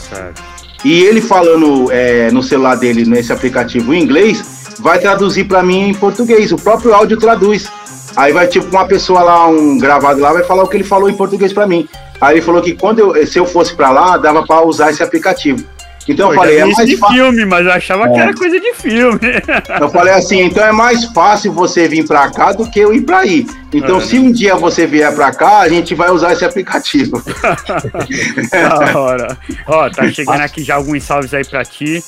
[0.08, 0.40] Certo.
[0.84, 5.88] E ele falando é, no celular dele, nesse aplicativo em inglês, vai traduzir para mim
[5.88, 6.52] em português.
[6.52, 7.70] O próprio áudio traduz.
[8.16, 11.10] Aí vai tipo uma pessoa lá, um gravado lá, vai falar o que ele falou
[11.10, 11.88] em português para mim.
[12.20, 15.02] Aí ele falou que quando eu, se eu fosse para lá, dava para usar esse
[15.02, 15.64] aplicativo.
[16.08, 18.12] Então Pô, eu falei, é mais de filme, mas eu achava é.
[18.12, 19.18] que era coisa de filme.
[19.80, 23.02] Eu falei assim, então é mais fácil você vir para cá do que eu ir
[23.02, 23.46] para aí.
[23.72, 24.00] Então, é.
[24.00, 27.22] se um dia você vier para cá, a gente vai usar esse aplicativo.
[28.52, 29.38] da hora.
[29.66, 32.02] Ó, tá chegando aqui já alguns salves aí para ti.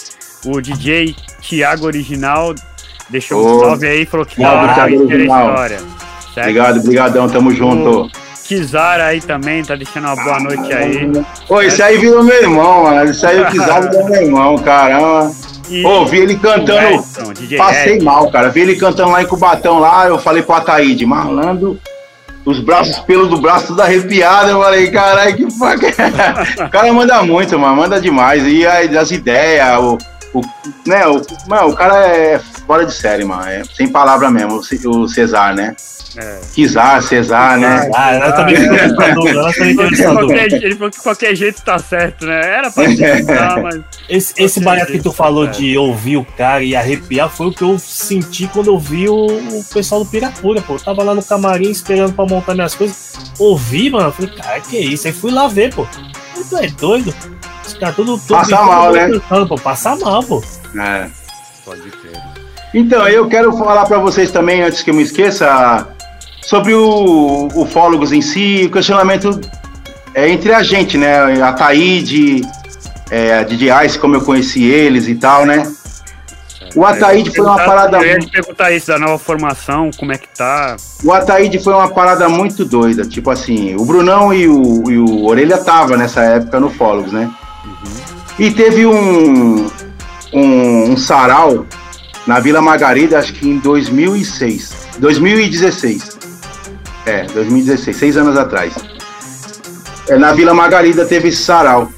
[0.47, 2.55] O DJ Thiago Original
[3.11, 5.79] deixou oh, um salve aí, falou que tá a história.
[6.33, 6.39] Certo?
[6.39, 8.03] Obrigado, brigadão, tamo junto.
[8.03, 8.11] O
[8.45, 11.11] Kizara aí também, tá deixando uma boa noite aí.
[11.49, 13.11] Pô, esse aí virou meu irmão, mano.
[13.11, 15.35] Esse aí o Kizara virou meu irmão, caramba.
[15.69, 15.83] E...
[15.83, 16.95] Pô, vi ele cantando.
[16.95, 18.05] Edson, passei Ed.
[18.05, 18.49] mal, cara.
[18.51, 20.07] Vi ele cantando lá em Cubatão, lá.
[20.07, 21.77] Eu falei pro Ataíde, malandro.
[22.45, 24.51] Os braços, pelos do braço tudo arrepiado.
[24.51, 25.89] Eu falei, caralho, que faca.
[26.65, 27.75] o cara manda muito, mano.
[27.75, 28.47] Manda demais.
[28.47, 29.99] E aí, as ideias, o,
[30.39, 33.45] o, né, o, mano, o cara é fora de série, mano.
[33.45, 35.75] É, sem palavra mesmo, o Cesar, né?
[36.17, 36.41] É.
[36.55, 37.91] Kizar, Cesar, né?
[37.95, 38.55] Ah, eu também
[40.63, 42.41] Ele falou que qualquer jeito tá certo, né?
[42.41, 42.85] Era pra
[43.63, 43.81] mas.
[44.09, 47.53] Esse, esse barato que tu falou tá de ouvir o cara e arrepiar foi o
[47.53, 50.75] que eu senti quando eu vi o, o pessoal do Pirapura, pô.
[50.75, 53.15] Eu tava lá no camarim esperando pra montar minhas coisas.
[53.39, 54.11] Ouvi, mano.
[54.11, 55.07] Falei, cara, que isso?
[55.07, 55.87] Aí fui lá ver, pô.
[56.49, 57.15] Tu é doido?
[57.67, 58.29] Os caras tudo, tudo.
[58.29, 59.09] Passa mal, né?
[59.49, 59.57] pô.
[59.57, 60.43] Passa mal, pô.
[60.79, 61.09] É.
[61.65, 62.23] Pode crer.
[62.75, 65.89] Então, eu quero falar para vocês também, antes que eu me esqueça,
[66.43, 69.41] sobre o ufólogos em si, o questionamento
[70.15, 71.43] é entre a gente, né?
[71.43, 72.43] A Taíde,
[73.11, 75.71] é, a DJ Ice, como eu conheci eles e tal, né?
[76.77, 77.97] O Ataíde foi uma parada.
[77.97, 80.77] Eu ia perguntar isso da nova formação, como é que tá.
[81.03, 83.03] O Ataíde foi uma parada muito doida.
[83.07, 87.33] Tipo assim, o Brunão e o, e o Orelha tava nessa época no Fólogos, né?
[87.65, 87.93] Uhum.
[88.39, 89.71] E teve um,
[90.35, 91.65] um, um sarau
[92.27, 94.75] na Vila Margarida, acho que em 2006.
[94.99, 96.19] 2016.
[97.07, 98.75] É, 2016, seis anos atrás.
[100.09, 101.91] É, na Vila Margarida teve esse sarau.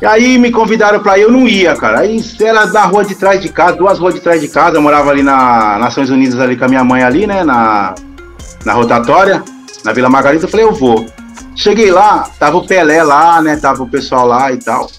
[0.00, 2.00] E aí me convidaram pra ir, eu não ia, cara.
[2.00, 4.78] Aí era da rua de trás de casa, duas ruas de trás de casa.
[4.78, 7.44] Eu morava ali na Nações Unidas ali com a minha mãe ali, né?
[7.44, 7.94] Na,
[8.64, 9.42] na rotatória,
[9.84, 10.44] na Vila Margarida.
[10.44, 11.04] Eu falei, eu vou.
[11.54, 13.56] Cheguei lá, tava o Pelé lá, né?
[13.56, 14.90] Tava o pessoal lá e tal.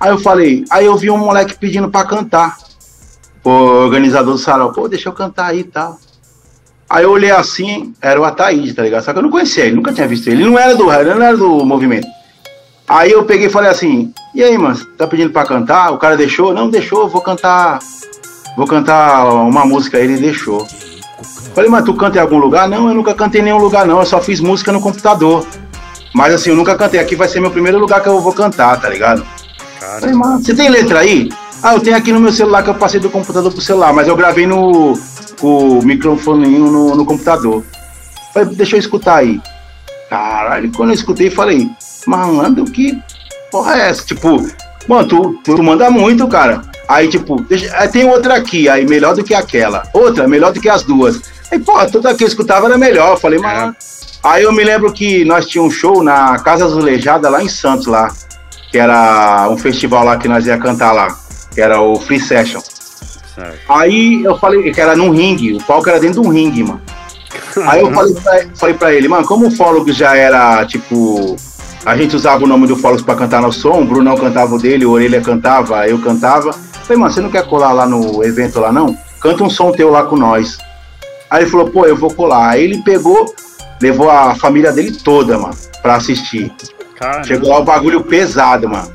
[0.00, 2.56] Aí eu falei, aí eu vi um moleque pedindo pra cantar.
[3.44, 5.98] O organizador do sarau, pô, deixa eu cantar aí e tal.
[6.90, 9.04] Aí eu olhei assim, era o Ataíde, tá ligado?
[9.04, 10.42] Só que eu não conhecia ele, nunca tinha visto ele.
[10.42, 12.06] Ele não era do ele não era do movimento.
[12.86, 15.90] Aí eu peguei e falei assim, e aí, mano, tá pedindo pra cantar?
[15.92, 16.52] O cara deixou?
[16.52, 17.78] Não, deixou, vou cantar.
[18.56, 20.66] Vou cantar uma música, ele deixou.
[21.54, 22.68] Falei, mas tu canta em algum lugar?
[22.68, 24.00] Não, eu nunca cantei em nenhum lugar, não.
[24.00, 25.46] Eu só fiz música no computador.
[26.12, 27.00] Mas assim, eu nunca cantei.
[27.00, 29.24] Aqui vai ser meu primeiro lugar que eu vou cantar, tá ligado?
[29.80, 30.00] Cara.
[30.00, 31.30] Falei, mano, você tem letra aí?
[31.62, 34.06] Ah, eu tenho aqui no meu celular que eu passei do computador pro celular, mas
[34.06, 34.98] eu gravei no,
[35.40, 37.64] com o microfoninho no, no computador.
[38.32, 39.40] Falei, deixa eu escutar aí.
[40.10, 41.70] Caralho, quando eu escutei, falei,
[42.06, 43.00] malandro, que
[43.50, 44.04] porra é essa?
[44.04, 44.44] Tipo,
[44.88, 46.62] mano, tu, tu manda muito, cara.
[46.88, 49.84] Aí, tipo, deixa, tem outra aqui, aí melhor do que aquela.
[49.92, 51.20] Outra, melhor do que as duas.
[51.50, 53.12] Aí, pô, toda que eu escutava era melhor.
[53.12, 53.70] Eu falei, mano.
[53.70, 53.94] É.
[54.22, 57.86] Aí eu me lembro que nós tínhamos um show na Casa Azulejada lá em Santos,
[57.86, 58.10] lá.
[58.70, 61.14] Que era um festival lá que nós ia cantar lá.
[61.54, 62.60] Que era o Free Session.
[63.34, 63.58] Certo.
[63.68, 66.80] Aí eu falei que era num ringue, o palco era dentro de um ringue, mano.
[67.66, 71.36] Aí eu falei pra, falei pra ele, mano, como o Fólogo já era, tipo,
[71.84, 74.58] a gente usava o nome do Fólogo pra cantar no som, o Brunão cantava o
[74.58, 76.52] dele, o Orelha cantava, eu cantava.
[76.52, 78.96] falei, mano, você não quer colar lá no evento lá, não?
[79.20, 80.58] Canta um som teu lá com nós.
[81.30, 82.50] Aí ele falou, pô, eu vou colar.
[82.50, 83.34] Aí ele pegou,
[83.80, 86.52] levou a família dele toda, mano, pra assistir.
[86.98, 87.24] Caramba.
[87.24, 88.90] Chegou lá o bagulho pesado, mano.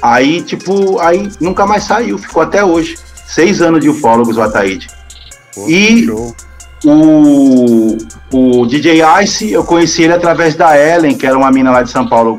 [0.00, 4.88] Aí, tipo, aí nunca mais saiu, ficou até hoje seis anos de ufólogos, o Ataíde.
[5.54, 6.06] Pô, e
[6.84, 7.96] o,
[8.32, 11.90] o DJ Ice, eu conheci ele através da Ellen, que era uma mina lá de
[11.90, 12.36] São Paulo,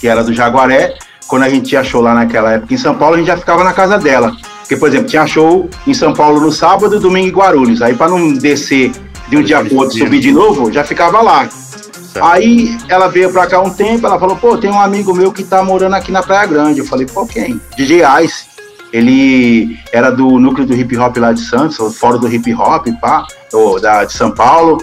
[0.00, 0.94] que era do Jaguaré.
[1.26, 3.64] Quando a gente tinha show lá naquela época em São Paulo, a gente já ficava
[3.64, 4.32] na casa dela.
[4.60, 7.82] Porque, por exemplo, tinha show em São Paulo no sábado, domingo em Guarulhos.
[7.82, 8.92] Aí, para não descer
[9.28, 11.48] de um dia pro outro subir de novo, já ficava lá.
[11.48, 12.24] Certo.
[12.24, 15.42] Aí ela veio pra cá um tempo, ela falou, pô, tem um amigo meu que
[15.42, 16.80] tá morando aqui na Praia Grande.
[16.80, 17.60] Eu falei, pô, quem?
[17.76, 18.53] DJ Ice.
[18.94, 23.26] Ele era do núcleo do hip hop lá de Santos, fora do hip hop, pá,
[23.52, 24.78] ou da, de São Paulo.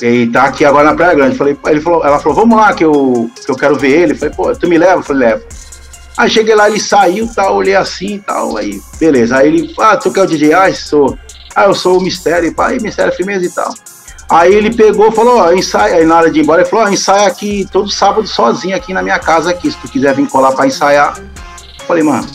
[0.00, 1.36] E tá aqui agora na Praia Grande.
[1.36, 4.14] Falei, ele falou, ela falou, vamos lá que eu, que eu quero ver ele.
[4.14, 5.02] Falei, pô, tu me leva?
[5.02, 5.42] Falei, leva.
[6.16, 9.36] Aí cheguei lá, ele saiu, tal, olhei assim e tal, aí, beleza.
[9.36, 10.54] Aí ele, ah, tu quer o DJ?
[10.54, 11.18] Ah, sou.
[11.54, 13.74] Ah, eu sou o Mistério, pá, aí, Mistério Firmeza e tal.
[14.30, 16.88] Aí ele pegou falou, ó, ensaia, aí na hora de ir embora, ele falou, ó,
[16.88, 20.52] ensaia aqui todo sábado sozinho aqui na minha casa aqui, se tu quiser vir colar
[20.52, 21.18] pra ensaiar.
[21.86, 22.26] Falei, mano,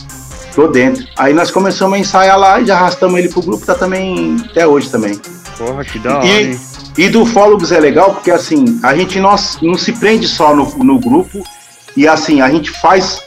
[0.54, 1.04] tô dentro.
[1.16, 4.66] Aí nós começamos a ensaiar lá e já arrastamos ele pro grupo, tá também até
[4.66, 5.20] hoje também.
[5.56, 6.26] Porra, que da hora.
[6.26, 6.58] E,
[6.98, 10.66] e do Fólogos é legal porque assim, a gente não, não se prende só no,
[10.78, 11.42] no grupo
[11.96, 13.20] e assim, a gente faz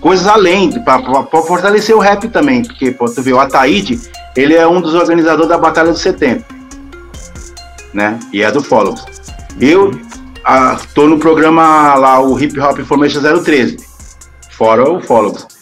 [0.00, 1.02] coisas além, para
[1.42, 4.00] fortalecer o rap também, porque pô, tu vê, o Ataíde,
[4.36, 6.44] ele é um dos organizadores da Batalha do 70,
[7.92, 8.18] né?
[8.32, 9.04] E é do Follows.
[9.60, 9.90] Eu
[10.44, 13.78] a, tô no programa lá, o Hip Hop Information 013,
[14.50, 15.55] fora o Follows.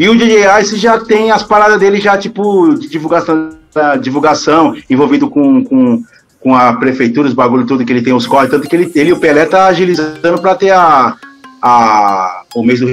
[0.00, 3.50] E o DJ Ice já tem as paradas dele já, tipo, de divulgação,
[4.00, 6.02] divulgação envolvido com, com,
[6.40, 9.10] com a prefeitura, os bagulho tudo que ele tem os corres, tanto que ele, ele
[9.10, 11.14] e o Pelé tá agilizando para ter a,
[11.60, 12.88] a, o mês do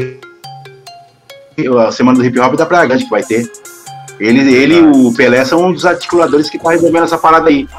[1.80, 3.50] a semana do hip hop da Praia Grande que vai ter.
[4.20, 7.70] Ele, ele o Pelé são um dos articuladores que tá resolvendo essa parada aí.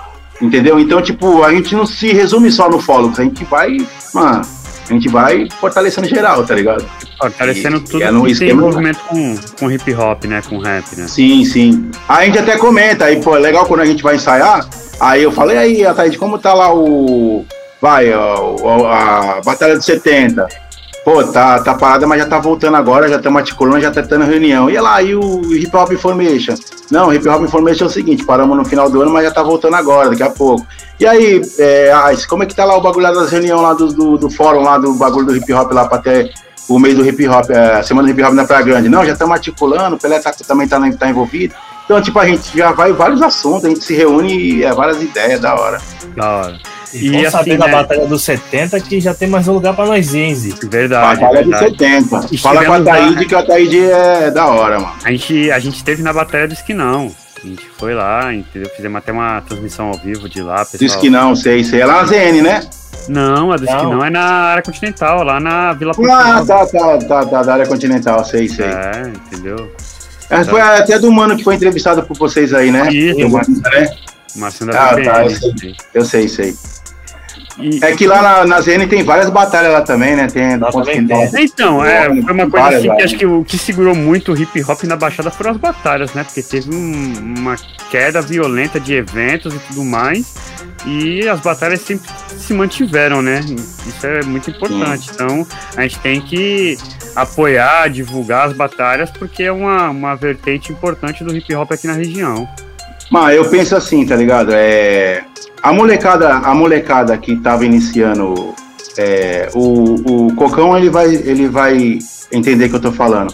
[0.41, 0.81] Entendeu?
[0.81, 3.77] Então, tipo, a gente não se resume só no follow, a gente vai,
[4.15, 4.41] mano,
[4.89, 6.85] a gente vai fortalecendo geral, tá ligado?
[7.21, 10.43] Fortalecendo tudo é no que tem envolvimento com, com hip hop, né?
[10.49, 11.07] Com rap, né?
[11.07, 11.91] Sim, sim.
[12.09, 14.69] Aí a gente até comenta, aí, pô, é legal quando a gente vai ensaiar,
[15.01, 17.45] aí eu falei, aí, Ataíde, como tá lá o.
[17.81, 20.68] Vai, a, a, a Batalha dos 70
[21.09, 24.27] pô, tá, tá parada, mas já tá voltando agora, já estamos articulando, já tá tendo
[24.27, 24.69] reunião.
[24.69, 26.55] E lá, e o Hip Hop Information?
[26.91, 29.43] Não, Hip Hop Information é o seguinte, paramos no final do ano, mas já tá
[29.43, 30.67] voltando agora, daqui a pouco.
[31.01, 31.91] E aí, é,
[32.29, 34.77] como é que tá lá o bagulho das reuniões lá do, do, do, fórum, lá
[34.77, 36.31] do bagulho do hip hop lá pra ter
[36.69, 38.91] o mês do hip hop, é, a semana do hip hop na Praia Grande?
[38.91, 41.55] Não, já estamos articulando, o Pelé tá, também tá, tá envolvido.
[41.87, 45.01] Então, tipo, a gente já vai vários assuntos, a gente se reúne e é várias
[45.01, 45.81] ideias, da hora.
[46.15, 46.78] Da hora.
[46.93, 47.69] E, e assim, saber né?
[47.69, 50.55] Batalha dos 70 que já tem mais um lugar pra nós, Enzi.
[50.65, 51.21] Verdade.
[51.21, 51.71] Batalha verdade.
[51.71, 52.39] dos 70.
[52.39, 54.93] Fala com a Taíde que a Taíde é da hora, mano.
[55.05, 57.15] A gente, a gente teve na Batalha do Esquinão.
[57.43, 58.69] A gente foi lá, entendeu?
[58.75, 60.65] Fizemos até uma transmissão ao vivo de lá.
[60.65, 60.79] Pessoal.
[60.79, 61.81] Do Esquinão, sei, sei.
[61.83, 62.61] É lá na ZN, né?
[63.09, 67.27] Não, a do Esquinão é na área continental, lá na Vila Ah, tá, tá, tá,
[67.27, 68.67] tá, da área continental, sei, sei.
[68.67, 69.73] É, entendeu?
[70.29, 72.93] É, foi até do mano que foi entrevistado por vocês aí, né?
[72.93, 73.29] Isso,
[74.37, 74.73] Marcinho, né?
[74.73, 76.55] Da ah, tá, eu sei, eu sei, sei.
[77.59, 80.29] E, é que lá na, na ZN tem várias batalhas lá também, né?
[80.29, 80.67] Tem do
[81.39, 84.63] Então, é, foi uma coisa assim que acho que o que segurou muito o hip
[84.63, 86.23] hop na Baixada foram as batalhas, né?
[86.23, 87.57] Porque teve um, uma
[87.91, 90.35] queda violenta de eventos e tudo mais.
[90.87, 93.41] E as batalhas sempre se mantiveram, né?
[93.41, 95.07] Isso é muito importante.
[95.07, 95.11] Sim.
[95.15, 95.47] Então,
[95.77, 96.79] a gente tem que
[97.17, 101.95] apoiar, divulgar as batalhas, porque é uma, uma vertente importante do hip hop aqui na
[101.95, 102.49] região.
[103.11, 104.53] Mas eu penso assim, tá ligado?
[104.55, 105.25] É,
[105.63, 108.55] a molecada, a molecada que estava iniciando
[108.97, 111.99] é, o, o Cocão, ele vai, ele vai
[112.33, 113.33] entender que eu tô falando.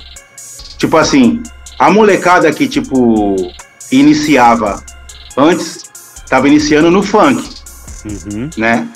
[0.79, 1.43] Tipo assim,
[1.79, 3.37] a molecada que, tipo,
[3.91, 4.83] iniciava
[5.37, 7.49] antes, estava iniciando no funk,
[8.05, 8.51] uhum.
[8.57, 8.87] né?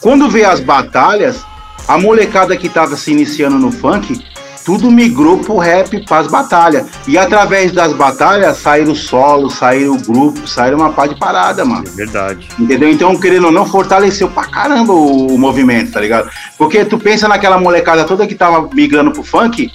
[0.00, 1.44] Quando vê as batalhas,
[1.86, 4.20] a molecada que estava se iniciando no funk
[4.64, 6.86] tudo migrou pro rap, pras batalhas.
[7.06, 11.84] E através das batalhas saíram solos, saíram grupo, saíram uma pá de parada, mano.
[11.86, 12.48] É verdade.
[12.58, 12.90] Entendeu?
[12.90, 16.30] Então, querendo ou não, fortaleceu pra caramba o, o movimento, tá ligado?
[16.56, 19.70] Porque tu pensa naquela molecada toda que tava migrando pro funk,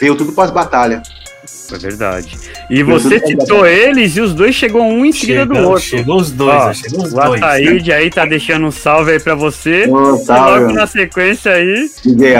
[0.00, 1.17] veio tudo pras batalhas.
[1.72, 2.38] É verdade.
[2.70, 5.82] E você citou eles e os dois chegou um em seguida do outro.
[5.82, 7.28] Chegou os dois, Ó, chegou os o dois.
[7.28, 9.86] O Ataíde aí tá deixando um salve aí pra você.
[9.88, 12.34] Oh, salve, logo na sequência aí, DJ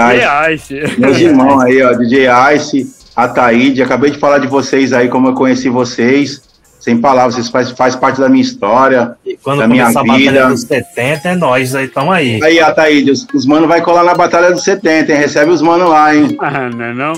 [0.54, 0.74] Ice.
[0.74, 1.00] Ice.
[1.00, 2.26] Meus irmãos aí, ó, DJ
[2.56, 3.82] Ice, Ataíde.
[3.82, 6.48] Acabei de falar de vocês aí, como eu conheci vocês.
[6.80, 10.00] Sem palavras, vocês fazem faz parte da minha história, e quando da minha vida.
[10.00, 12.42] a Batalha dos 70, é nós aí, tamo aí.
[12.42, 15.18] Aí, Ataíde, os, os manos vai colar na Batalha dos 70, hein?
[15.18, 16.36] Recebe os manos lá, hein?
[16.40, 17.12] Ah, não é não?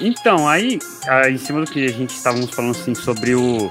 [0.00, 0.78] Então, aí,
[1.30, 3.70] em cima do que a gente estávamos falando assim, sobre o,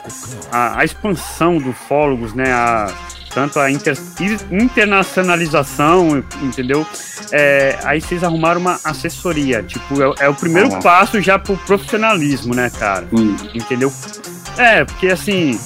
[0.52, 2.52] a, a expansão do Fólogos, né?
[2.52, 2.94] A,
[3.34, 3.98] tanto a inter,
[4.52, 6.86] internacionalização, entendeu?
[7.32, 10.80] É, aí vocês arrumaram uma assessoria, tipo, é, é o primeiro ah.
[10.80, 13.08] passo já pro profissionalismo, né, cara?
[13.12, 13.36] Hum.
[13.54, 13.92] Entendeu?
[14.58, 15.60] É, porque assim,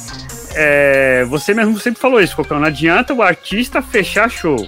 [0.55, 4.65] é, você mesmo sempre falou isso, Cocão, não adianta o artista fechar show.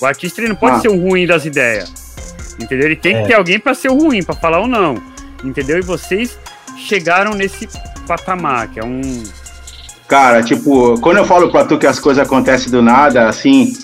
[0.00, 0.80] O artista ele não pode ah.
[0.80, 1.92] ser o ruim das ideias.
[2.58, 2.86] Entendeu?
[2.86, 3.22] Ele tem é.
[3.22, 5.07] que ter alguém para ser o ruim, para falar ou não
[5.44, 5.78] entendeu?
[5.78, 6.38] E vocês
[6.76, 7.68] chegaram nesse
[8.06, 9.22] patamar, que é um.
[10.06, 13.74] Cara, tipo, quando eu falo pra tu que as coisas acontecem do nada, assim,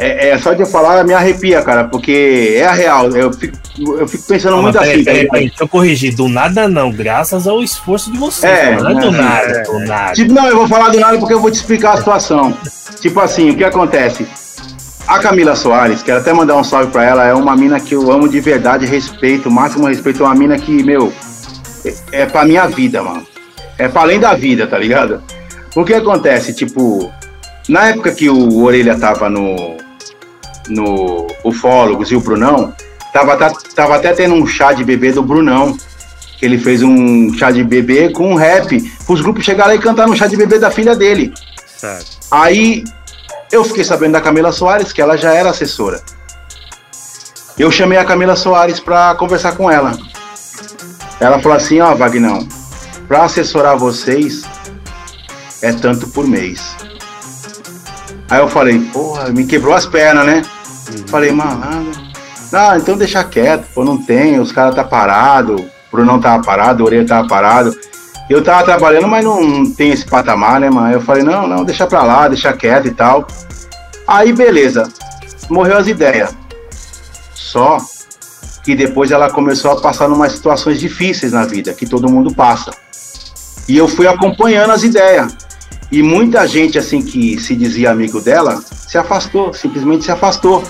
[0.00, 3.08] é, é, só de eu falar me arrepia, cara, porque é a real.
[3.10, 3.56] Eu fico,
[3.98, 5.02] eu fico pensando não, muito assim.
[5.02, 6.14] Peraí, peraí, deixa eu corrigir.
[6.14, 8.52] Do nada não, graças ao esforço de vocês.
[8.52, 10.12] É, não é do é, nada, é, do nada.
[10.12, 12.56] Tipo, não, eu vou falar do nada porque eu vou te explicar a situação.
[13.00, 14.24] tipo assim, o que acontece?
[15.08, 18.12] A Camila Soares, quero até mandar um salve pra ela, é uma mina que eu
[18.12, 21.10] amo de verdade, respeito, máximo respeito, é uma mina que, meu,
[21.82, 23.26] é, é pra minha vida, mano.
[23.78, 25.22] É pra além da vida, tá ligado?
[25.74, 27.10] O que acontece, tipo,
[27.68, 29.76] Na época que o Orelha tava no,
[30.68, 32.74] no Ufólogos e o Brunão,
[33.10, 33.36] tava,
[33.74, 35.76] tava até tendo um chá de bebê do Brunão.
[36.38, 38.80] Que ele fez um chá de bebê com um rap.
[39.08, 41.34] Os grupos chegaram e cantar no chá de bebê da filha dele.
[41.66, 42.18] Certo.
[42.30, 42.84] Aí
[43.50, 46.02] eu fiquei sabendo da Camila Soares, que ela já era assessora.
[47.58, 49.98] Eu chamei a Camila Soares para conversar com ela.
[51.18, 52.46] Ela falou assim: Ó, oh, Vagnão,
[53.06, 54.42] para assessorar vocês
[55.60, 56.76] é tanto por mês.
[58.30, 60.42] Aí eu falei: Porra, me quebrou as pernas, né?
[60.90, 61.08] Uhum.
[61.08, 62.08] Falei, malandro.
[62.52, 66.82] Não, então deixa quieto, pô, não tem, os caras tá parado, o Brunão tava parado,
[66.82, 67.76] o Orelha tava parado.
[68.28, 70.92] Eu tava trabalhando, mas não tem esse patamar, né, mano?
[70.92, 73.26] Eu falei, não, não, deixa pra lá, deixa quieto e tal.
[74.06, 74.90] Aí, beleza.
[75.48, 76.34] Morreu as ideias.
[77.34, 77.78] Só
[78.62, 82.70] que depois ela começou a passar umas situações difíceis na vida, que todo mundo passa.
[83.66, 85.34] E eu fui acompanhando as ideias.
[85.90, 90.62] E muita gente, assim, que se dizia amigo dela, se afastou, simplesmente se afastou.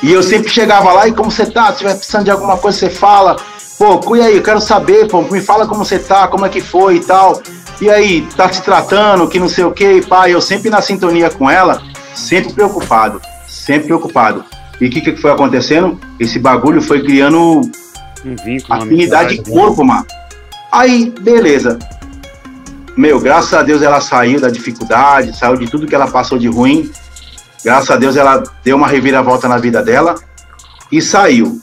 [0.00, 1.72] E eu sempre chegava lá e como você tá?
[1.72, 3.36] Se tiver precisando de alguma coisa, você fala.
[3.78, 6.60] Pô, e aí, eu quero saber, pô, me fala como você tá, como é que
[6.60, 7.42] foi e tal.
[7.80, 10.32] E aí, tá se tratando, que não sei o que, pai.
[10.32, 11.82] Eu sempre na sintonia com ela,
[12.14, 14.44] sempre preocupado, sempre preocupado.
[14.80, 16.00] E o que, que foi acontecendo?
[16.18, 17.60] Esse bagulho foi criando
[18.24, 20.06] um vínculo, afinidade de corpo, mano.
[20.70, 21.78] Aí, beleza.
[22.96, 26.48] Meu, graças a Deus ela saiu da dificuldade, saiu de tudo que ela passou de
[26.48, 26.90] ruim.
[27.64, 30.14] Graças a Deus ela deu uma reviravolta na vida dela
[30.92, 31.60] e saiu.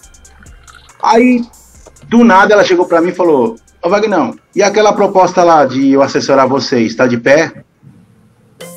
[1.01, 1.45] Aí,
[2.11, 5.93] do nada, ela chegou para mim e falou: Ô Vagnão, e aquela proposta lá de
[5.93, 7.63] eu assessorar vocês, tá de pé?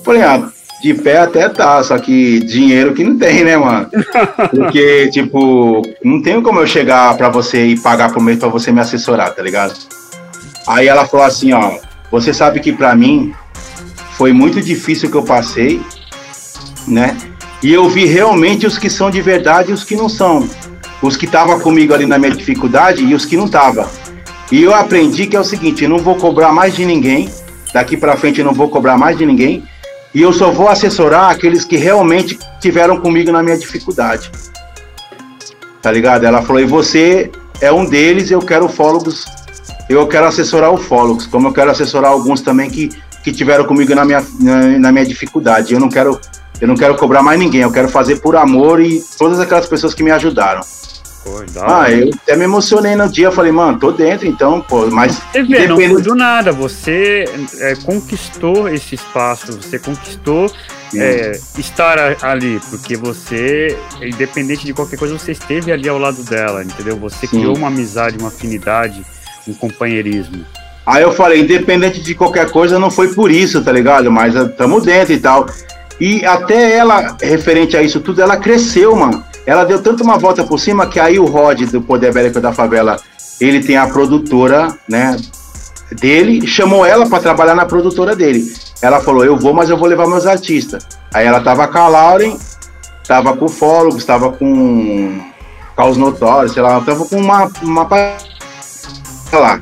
[0.04, 0.48] Falei, ah,
[0.80, 3.90] de pé até tá, só que dinheiro que não tem, né, mano?
[4.54, 8.70] Porque, tipo, não tenho como eu chegar para você e pagar por mês pra você
[8.70, 9.74] me assessorar, tá ligado?
[10.68, 11.78] Aí ela falou assim, ó,
[12.12, 13.34] você sabe que para mim
[14.12, 15.82] foi muito difícil que eu passei,
[16.86, 17.16] né?
[17.60, 20.48] E eu vi realmente os que são de verdade e os que não são.
[21.04, 23.86] Os que estavam comigo ali na minha dificuldade e os que não estavam.
[24.50, 27.28] E eu aprendi que é o seguinte, eu não vou cobrar mais de ninguém,
[27.74, 29.62] daqui para frente eu não vou cobrar mais de ninguém,
[30.14, 34.30] e eu só vou assessorar aqueles que realmente tiveram comigo na minha dificuldade.
[35.82, 36.24] Tá ligado?
[36.24, 37.30] Ela falou: e você
[37.60, 39.26] é um deles, eu quero ufólogos,
[39.90, 42.88] eu quero assessorar ufólogos, como eu quero assessorar alguns também que,
[43.22, 45.74] que tiveram comigo na minha, na, na minha dificuldade.
[45.74, 46.18] Eu não quero.
[46.60, 49.92] Eu não quero cobrar mais ninguém, eu quero fazer por amor e todas aquelas pessoas
[49.92, 50.62] que me ajudaram.
[51.24, 55.22] Pô, ah, eu até me emocionei no dia, falei, mano, tô dentro então, pô, mas.
[55.32, 57.24] Você vê, não foi do nada, você
[57.60, 60.52] é, conquistou esse espaço, você conquistou
[60.94, 66.62] é, estar ali, porque você, independente de qualquer coisa, você esteve ali ao lado dela,
[66.62, 66.98] entendeu?
[66.98, 67.38] Você Sim.
[67.38, 69.02] criou uma amizade, uma afinidade,
[69.48, 70.44] um companheirismo.
[70.84, 74.12] Aí eu falei, independente de qualquer coisa, não foi por isso, tá ligado?
[74.12, 75.46] Mas estamos eh, dentro e tal.
[75.98, 79.24] E até ela, referente a isso tudo, ela cresceu, mano.
[79.46, 82.52] Ela deu tanto uma volta por cima que aí o Rod do Poder Bélico da
[82.52, 82.98] Favela,
[83.40, 85.16] ele tem a produtora, né,
[85.92, 88.44] dele, chamou ela para trabalhar na produtora dele.
[88.80, 90.86] Ela falou: "Eu vou, mas eu vou levar meus artistas".
[91.12, 92.36] Aí ela tava com a Lauren,
[93.06, 95.20] tava com o Fólogo, estava com
[95.76, 97.88] Caos Notórios, sei lá, tava com uma uma
[99.32, 99.60] lá.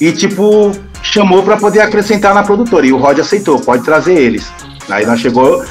[0.00, 0.72] E tipo,
[1.02, 2.86] chamou para poder acrescentar na produtora.
[2.86, 4.50] E o Rod aceitou, pode trazer eles.
[4.88, 5.64] Aí nós chegou,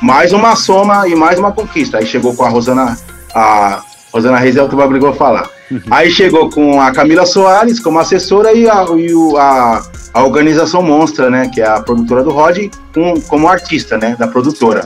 [0.00, 1.98] mais uma soma e mais uma conquista.
[1.98, 2.96] Aí chegou com a Rosana,
[3.34, 3.82] a
[4.12, 5.48] Rosana Reis é o que obrigou a falar.
[5.70, 5.80] Uhum.
[5.90, 9.82] Aí chegou com a Camila Soares como assessora e a, e a,
[10.14, 11.50] a organização Monstra, né?
[11.52, 12.58] Que é a produtora do Rod,
[12.94, 14.14] com, como artista, né?
[14.18, 14.84] Da produtora.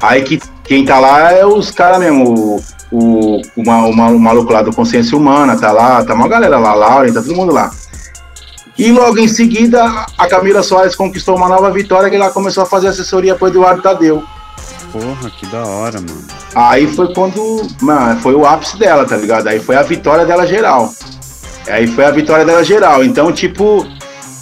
[0.00, 4.62] Aí que quem tá lá é os caras mesmo, o, o, o, o, maluco lá
[4.62, 7.70] do Consciência Humana, tá lá, tá uma galera lá, Lauren, tá todo mundo lá.
[8.76, 12.66] E logo em seguida, a Camila Soares conquistou uma nova vitória que ela começou a
[12.66, 14.24] fazer assessoria pro Eduardo Tadeu.
[14.90, 16.24] Porra, que da hora, mano.
[16.54, 19.46] Aí foi quando, mano, foi o ápice dela, tá ligado?
[19.48, 20.92] Aí foi a vitória dela geral.
[21.68, 23.04] Aí foi a vitória dela geral.
[23.04, 23.86] Então, tipo,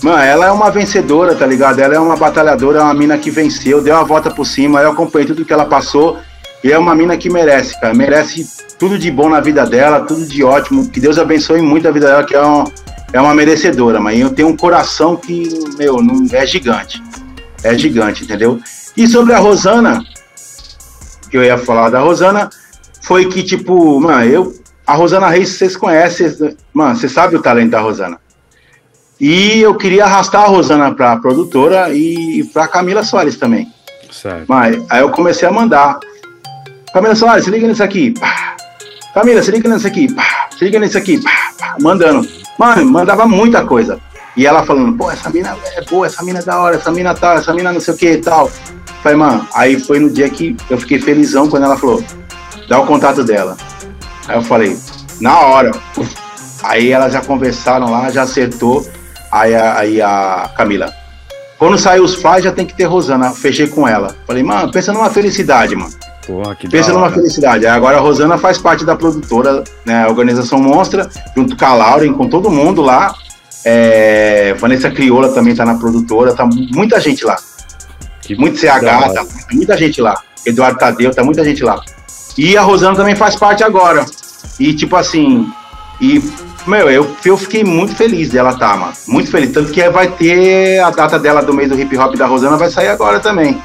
[0.03, 1.79] mano, ela é uma vencedora, tá ligado?
[1.79, 4.91] Ela é uma batalhadora, é uma mina que venceu, deu uma volta por cima, eu
[4.91, 6.19] acompanhei tudo que ela passou.
[6.65, 7.93] E é uma mina que merece, cara.
[7.93, 8.47] Merece
[8.79, 10.89] tudo de bom na vida dela, tudo de ótimo.
[10.89, 12.65] Que Deus abençoe muito a vida dela, que é uma
[13.13, 17.03] é uma merecedora, mas eu tenho um coração que, meu, não é gigante.
[17.63, 18.61] É gigante, entendeu?
[18.97, 20.05] E sobre a Rosana,
[21.31, 22.49] que eu ia falar da Rosana,
[23.03, 24.63] foi que, tipo, mano, eu.
[24.85, 26.35] A Rosana Reis, vocês conhecem,
[26.73, 28.19] mano, você sabe o talento da Rosana.
[29.21, 33.73] E eu queria arrastar a Rosana pra produtora e pra Camila Soares também.
[34.11, 34.45] Certo.
[34.49, 36.01] Mas aí eu comecei a mandar.
[36.93, 38.11] Camila Soares, se liga nisso aqui.
[38.19, 38.57] Pá.
[39.15, 40.13] Camila, se liga nisso aqui.
[40.13, 40.49] Pá.
[40.59, 41.23] Se liga nisso aqui.
[41.23, 41.77] Pá.
[41.81, 42.27] Mandando.
[42.63, 43.99] Mano, mandava muita coisa.
[44.37, 47.13] E ela falando, pô, essa mina é boa, essa mina é da hora, essa mina
[47.13, 48.49] tal, essa mina não sei o que e tal.
[49.03, 52.05] Falei, mano, aí foi no dia que eu fiquei felizão quando ela falou,
[52.69, 53.57] dá o contato dela.
[54.29, 54.79] Aí eu falei,
[55.21, 55.73] na hora.
[56.63, 58.87] Aí elas já conversaram lá, já acertou.
[59.33, 60.93] Aí a, aí a Camila,
[61.59, 63.33] quando sair os flyers já tem que ter Rosana.
[63.33, 64.15] Fechei com ela.
[64.25, 65.93] Falei, mano, pensa numa felicidade, mano.
[66.27, 67.67] Porra, que Pensa numa felicidade.
[67.67, 70.05] Agora a Rosana faz parte da produtora, né?
[70.05, 73.15] A organização Monstra, junto com a Lauren, com todo mundo lá.
[73.65, 77.37] É, Vanessa Crioula também tá na produtora, tá muita gente lá.
[78.21, 78.67] Que muito CH,
[79.15, 80.21] tá muita gente lá.
[80.47, 81.81] Eduardo Tadeu, tá muita gente lá.
[82.37, 84.05] E a Rosana também faz parte agora.
[84.59, 85.53] E tipo assim,
[86.01, 86.23] e
[86.67, 88.93] meu, eu, eu fiquei muito feliz dela tá, mano.
[89.09, 89.53] Muito feliz.
[89.53, 92.71] Tanto que vai ter a data dela do mês do hip hop da Rosana, vai
[92.71, 93.61] sair agora também.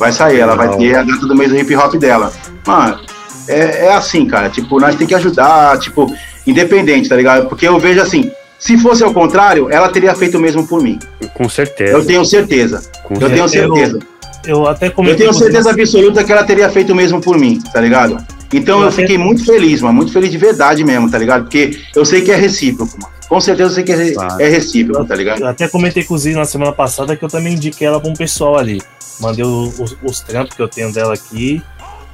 [0.00, 2.32] Vai sair, ela vai ter a data do mês do hip hop dela.
[2.66, 2.98] Mano,
[3.46, 4.48] é, é assim, cara.
[4.48, 6.10] Tipo, nós tem que ajudar, tipo,
[6.46, 7.50] independente, tá ligado?
[7.50, 10.98] Porque eu vejo assim, se fosse ao contrário, ela teria feito o mesmo por mim.
[11.34, 11.92] Com certeza.
[11.92, 12.82] Eu tenho certeza.
[13.04, 13.98] Com eu tenho certeza.
[14.46, 17.60] Eu, eu até Eu tenho certeza absoluta que ela teria feito o mesmo por mim,
[17.70, 18.16] tá ligado?
[18.54, 19.22] Então eu, eu fiquei até...
[19.22, 19.96] muito feliz, mano.
[19.96, 21.42] Muito feliz de verdade mesmo, tá ligado?
[21.42, 23.12] Porque eu sei que é recíproco, mano.
[23.28, 25.42] Com certeza eu sei que é, é recíproco, tá ligado?
[25.42, 28.10] Eu até comentei com o Zinho na semana passada que eu também indiquei ela pra
[28.10, 28.80] um pessoal ali
[29.20, 31.62] mandei os, os, os, trampos que eu tenho dela aqui.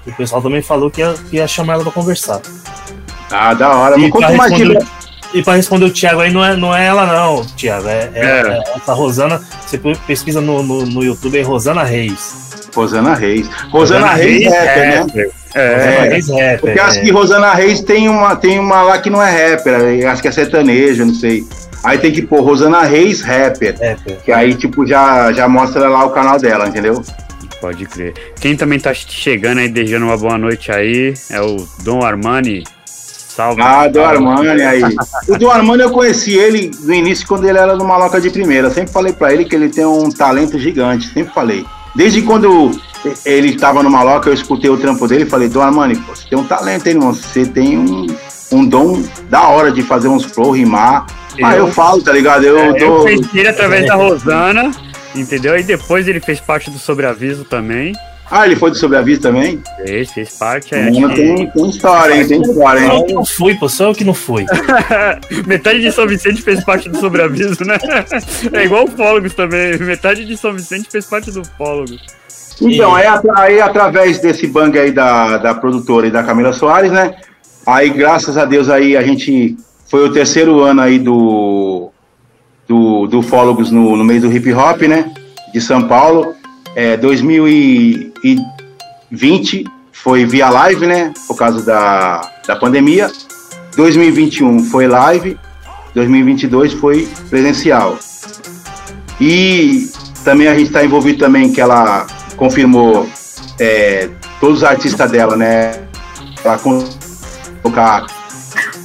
[0.07, 2.41] E o pessoal também falou que ia, que ia chamar ela pra conversar.
[3.31, 3.99] Ah, da hora.
[3.99, 4.87] E pra, responder,
[5.35, 7.89] e pra responder o Thiago aí, não é, não é ela, não, Thiago.
[7.89, 8.41] É, é, é.
[8.49, 9.41] é essa Rosana.
[9.67, 12.47] Você pesquisa no, no, no YouTube, é Rosana Reis.
[12.75, 13.49] Rosana Reis.
[13.71, 15.31] Rosana, Rosana Reis, Reis rapper, né?
[15.55, 16.61] É, Reis rapper.
[16.61, 17.03] Porque acho é.
[17.03, 20.33] que Rosana Reis tem uma, tem uma lá que não é rapper, acho que é
[20.33, 21.45] sertaneja, não sei.
[21.85, 23.77] Aí tem que pôr Rosana Reis Rapper.
[24.25, 27.03] Que aí, tipo, já, já mostra lá o canal dela, entendeu?
[27.61, 28.15] Pode crer.
[28.41, 32.65] Quem também tá chegando aí, desejando uma boa noite aí, é o Dom Armani.
[32.85, 33.61] Salve.
[33.61, 34.83] Ah, Dom Armani aí.
[35.29, 38.71] o Dom Armani eu conheci ele no início quando ele era no Maloca de primeira.
[38.71, 41.09] Sempre falei para ele que ele tem um talento gigante.
[41.09, 41.67] Sempre falei.
[41.95, 42.79] Desde quando
[43.25, 46.29] ele tava no Maloca, eu escutei o trampo dele e falei, Dom Armani, pô, você
[46.29, 47.13] tem um talento, hein, irmão?
[47.13, 48.07] Você tem um,
[48.53, 51.07] um dom da hora de fazer uns flow, rimar.
[51.39, 52.45] Eu, ah, eu falo, tá ligado?
[52.45, 54.71] Eu, é, eu conheci ele através da Rosana,
[55.15, 55.59] entendeu?
[55.59, 57.95] E depois ele fez parte do Sobreaviso também.
[58.29, 59.63] Ah, ele foi do Sobreaviso também?
[59.85, 60.75] Fez, fez parte.
[60.75, 62.27] É, Mano, tem, tem história, hein?
[62.27, 62.91] Tem história, hein?
[62.91, 64.45] Só que não fui, pô, só eu que não fui.
[65.47, 67.79] Metade de São Vicente fez parte do Sobreaviso, né?
[68.53, 69.79] É igual o Fólogos também.
[69.79, 72.01] Metade de São Vicente fez parte do Fólogos.
[72.61, 73.07] Então, aí,
[73.37, 77.15] aí através desse bang aí da, da produtora e da Camila Soares, né?
[77.65, 79.57] Aí, graças a Deus, aí a gente
[79.89, 81.91] foi o terceiro ano aí do,
[82.67, 85.15] do, do Fólogos no, no meio do hip hop, né?
[85.53, 86.35] De São Paulo.
[86.75, 91.15] É, 2020 foi via live, né?
[91.27, 93.09] Por causa da, da pandemia.
[93.77, 95.39] 2021 foi live.
[95.95, 97.99] 2022 foi presencial.
[99.21, 99.89] E
[100.25, 103.09] também a gente está envolvido também que ela confirmou
[103.59, 104.11] é,
[104.41, 105.87] todos os artistas dela, né?
[106.43, 108.07] Para colocar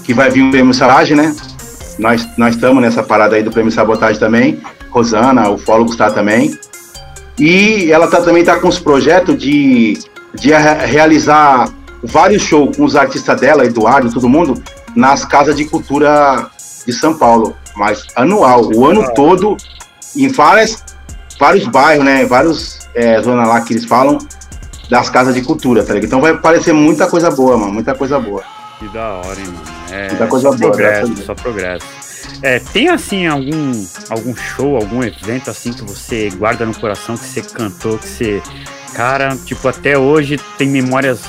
[0.04, 1.36] que vai vir o prêmio Sabotagem, né?
[2.00, 4.62] Nós, nós estamos nessa parada aí do prêmio Sabotagem também.
[4.90, 6.58] Rosana, o Fólogo está também.
[7.40, 9.98] E ela tá, também está com os projetos de,
[10.36, 11.70] de realizar
[12.04, 14.62] vários shows com os artistas dela, Eduardo, todo mundo,
[14.96, 16.50] nas casas de cultura
[16.86, 17.56] de São Paulo.
[17.76, 19.56] Mas anual, o ano todo,
[20.16, 20.84] em várias,
[21.40, 22.26] vários bairros, né?
[22.26, 24.18] Vários é, zonas lá que eles falam
[24.90, 26.08] das casas de cultura, tá ligado?
[26.08, 28.44] Então vai parecer muita coisa boa, mano, muita coisa boa.
[28.78, 29.71] Que da hora, hein, mano.
[29.92, 31.86] É, Muita coisa só boa, progresso, só progresso.
[32.42, 37.26] É, tem assim algum algum show, algum evento assim que você guarda no coração, que
[37.26, 38.42] você cantou, que você.
[38.94, 41.22] Cara, tipo, até hoje tem memórias.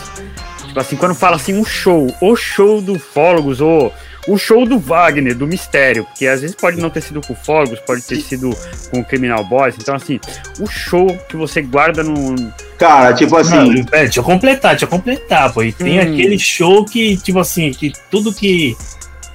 [0.66, 3.92] Tipo assim, quando fala assim, um show, o show do Fólogos, ou
[4.28, 7.36] o show do Wagner, do Mistério, porque às vezes pode não ter sido com o
[7.36, 8.50] Fólogos, pode ter sido
[8.90, 9.74] com o Criminal Boys.
[9.78, 10.20] Então, assim,
[10.60, 12.34] o show que você guarda no.
[12.78, 13.56] Cara, tipo assim.
[13.56, 15.62] Não, é, deixa eu completar, deixa eu completar, pô.
[15.62, 16.02] E tem hum.
[16.02, 18.76] aquele show que, tipo assim, que tudo que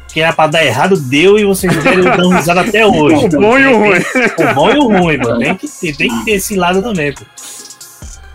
[0.07, 3.25] que era pra dar errado, deu e vocês deram risada até hoje.
[3.25, 3.99] O bom e o ruim.
[3.99, 5.39] O bom e o ruim, mano.
[5.39, 7.23] Tem que, ter, tem que ter esse lado também, pô.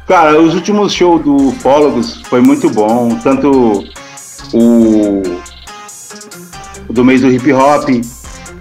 [0.07, 3.19] Cara, os últimos shows do Fólogos foi muito bom.
[3.21, 3.85] Tanto
[4.53, 5.42] o
[6.93, 7.89] do mês do hip hop.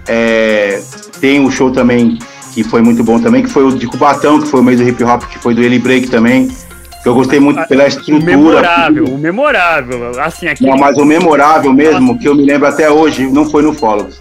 [0.07, 0.81] É,
[1.19, 2.17] tem um show também
[2.53, 4.87] que foi muito bom também, que foi o de Cubatão, que foi o mês do
[4.87, 6.47] hip hop, que foi do Eli Break também.
[7.01, 8.19] Que eu gostei muito pela estrutura.
[8.19, 10.21] O memorável, o memorável.
[10.21, 10.63] Assim, aqui.
[10.65, 14.19] Não, mas o memorável mesmo, que eu me lembro até hoje, não foi no Follows.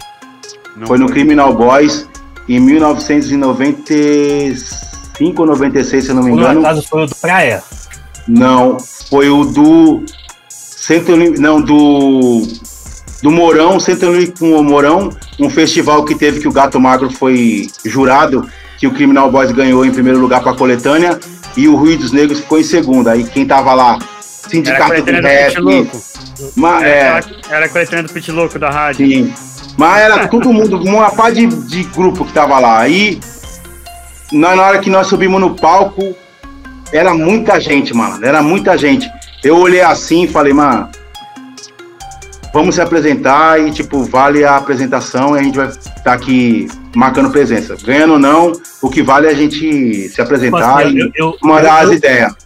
[0.75, 2.09] Não foi no Criminal Boys
[2.49, 6.55] em 1995 ou 96, se eu não me engano.
[6.55, 7.61] No caso foi o do Praia?
[8.27, 10.03] Não, foi o do.
[10.49, 12.41] Centro, não, do
[13.21, 15.09] do Mourão, Centro com o Mourão,
[15.39, 18.47] um festival que teve que o Gato Magro foi jurado,
[18.77, 21.19] que o Criminal Boys ganhou em primeiro lugar para a coletânea,
[21.55, 23.09] e o Ruídos Negros ficou em segundo.
[23.09, 25.55] Aí quem tava lá, Sindicato do Rap.
[26.55, 29.05] Mas, é, era a coletânea do Pit Louco da rádio.
[29.05, 29.33] Sim.
[29.77, 32.79] Mas era todo mundo, uma par de, de grupo que tava lá.
[32.79, 33.19] Aí,
[34.31, 36.15] na, na hora que nós subimos no palco,
[36.91, 38.25] era muita gente, mano.
[38.25, 39.09] Era muita gente.
[39.43, 40.89] Eu olhei assim e falei, mano,
[42.53, 46.67] vamos se apresentar e, tipo, vale a apresentação e a gente vai estar tá aqui
[46.95, 47.75] marcando presença.
[47.83, 51.83] Ganhando ou não, o que vale é a gente se apresentar assim, e eu, mandar
[51.83, 52.31] eu, as ideias.
[52.31, 52.37] Eu,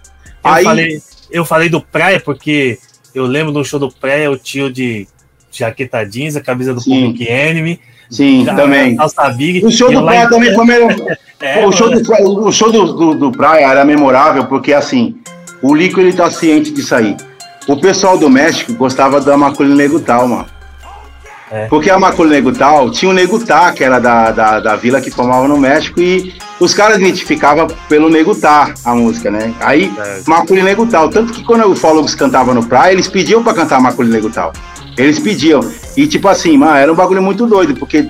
[0.44, 1.02] Aí, falei,
[1.32, 2.78] eu falei do Praia porque
[3.14, 5.08] eu lembro do show do Praia, o tio de
[5.52, 7.08] jaqueta jeans, a camisa do sim.
[7.08, 7.80] Public Enemy.
[8.10, 8.98] Sim, também.
[9.66, 10.96] O show do Praia também foi melhor.
[11.42, 15.16] é, o, show do, o show do, do, do, Praia era memorável porque, assim,
[15.62, 17.18] o Lico ele tá ciente disso aí.
[17.68, 20.46] O pessoal do México gostava da Maculina Negutal, mano.
[21.52, 21.68] É.
[21.68, 25.48] Porque a Maculina Negutal tinha o Negutá, que era da, da, da vila que formava
[25.48, 29.54] no México, e os caras identificavam pelo Negutá a música, né?
[29.60, 30.22] Aí, é.
[30.28, 31.10] Maculina Negutal.
[31.10, 34.54] Tanto que quando o Fólogos cantava no Praia, eles pediam pra cantar Maculina Negutal.
[34.98, 35.62] Eles pediam.
[35.96, 38.08] E tipo assim, mano, era um bagulho muito doido, porque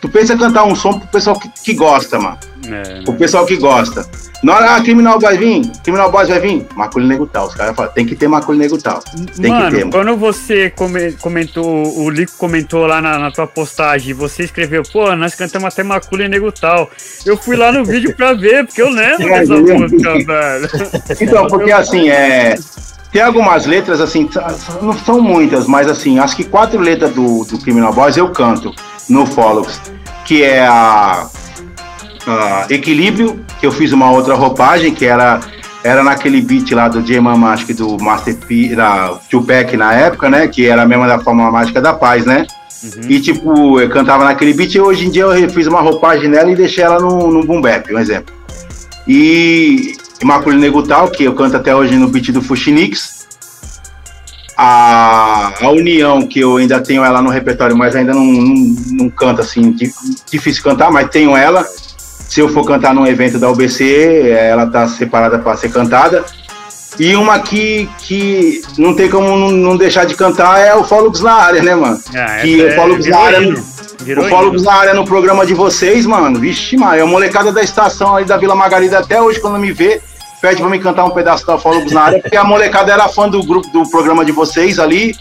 [0.00, 2.38] tu pensa cantar um som pro pessoal que, que gosta, mano.
[2.70, 4.06] É, o pessoal que gosta.
[4.42, 7.48] Na hora, ah, criminal vai vir, criminal boys vai vir, Maculino Negutal.
[7.48, 9.02] Os caras falam, tem que ter Maculino Negutal.
[9.40, 9.90] Tem mano, que ter.
[9.90, 10.72] Quando você
[11.18, 15.82] comentou, o Lico comentou lá na, na, tua postagem, você escreveu, pô, nós cantamos até
[15.82, 16.88] Maculino Negutal.
[17.26, 20.68] Eu fui lá no vídeo pra ver, porque eu lembro é, dessa música, velho.
[21.20, 22.56] Então, porque assim, é.
[23.10, 24.28] Tem algumas letras, assim,
[24.82, 28.74] não são muitas, mas assim, acho que quatro letras do, do Criminal Boys eu canto
[29.08, 29.80] no Follows,
[30.26, 31.26] que é a,
[32.28, 35.40] a, Equilíbrio, que eu fiz uma outra roupagem, que era,
[35.82, 39.94] era naquele beat lá do J Mama, acho que do Master P, da Tupac na
[39.94, 40.46] época, né?
[40.46, 42.46] Que era a mesma da forma mágica da paz, né?
[42.82, 43.10] Uhum.
[43.10, 46.50] E tipo, eu cantava naquele beat e hoje em dia eu fiz uma roupagem nela
[46.50, 48.34] e deixei ela no, no boom bap, um exemplo.
[49.06, 53.26] E Imaculado Negutal, que eu canto até hoje no beat do Fuxinix.
[54.56, 58.54] A, a União, que eu ainda tenho ela no repertório, mas ainda não, não,
[58.90, 59.72] não canto assim,
[60.28, 61.64] difícil cantar, mas tenho ela.
[62.28, 66.24] Se eu for cantar num evento da UBC, ela tá separada para ser cantada.
[66.98, 71.20] E uma que, que não tem como não, não deixar de cantar é o Fólogos
[71.20, 71.98] na área, né, mano?
[72.14, 73.54] Ah, que o Fólogos é na área.
[74.02, 76.38] Virou o Fólogos na área no programa de vocês, mano.
[76.38, 76.96] Vixe, mano.
[76.96, 80.00] É a molecada da estação aí da Vila Margarida até hoje, quando me vê,
[80.42, 83.28] pede pra me cantar um pedaço da Fólogos na área, porque a molecada era fã
[83.28, 85.14] do grupo do programa de vocês ali.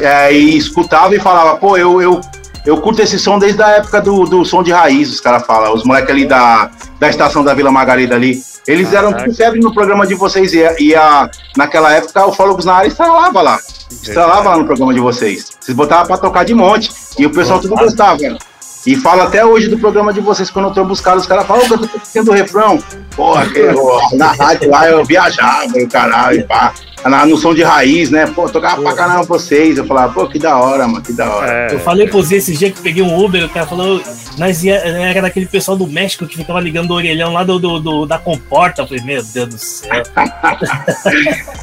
[0.00, 2.20] É, e escutava e falava, pô, eu, eu,
[2.68, 5.72] eu curto esse som desde a época do, do som de raiz, os caras falam.
[5.72, 8.42] Os moleques ali da, da estação da Vila Margarida ali.
[8.66, 10.52] Eles eram tudo febre no programa de vocês.
[10.52, 13.58] E, e a, naquela época o Fólogos na área estralava lá.
[13.90, 15.50] Estralava lá no programa de vocês.
[15.58, 16.90] Vocês botavam pra tocar de monte.
[17.18, 18.18] E o pessoal tudo gostava.
[18.86, 21.62] E fala até hoje do programa de vocês, quando eu tô buscando, os caras falam,
[21.70, 22.78] oh, eu tô tendo o refrão.
[23.16, 23.62] Porra, que,
[24.14, 28.26] na rádio lá eu viajava, caralho, pá na, no som de raiz, né?
[28.26, 29.76] Pô, tocava pra caramba vocês.
[29.76, 31.50] Eu falava, pô, que da hora, mano, que da hora.
[31.50, 31.74] É.
[31.74, 34.02] Eu falei pro Zé esse dia que peguei um Uber, o cara falou,
[34.36, 37.80] nós ia, era daquele pessoal do México que ficava ligando o orelhão lá do, do,
[37.80, 38.82] do da comporta.
[38.82, 39.90] Eu falei, meu Deus do céu.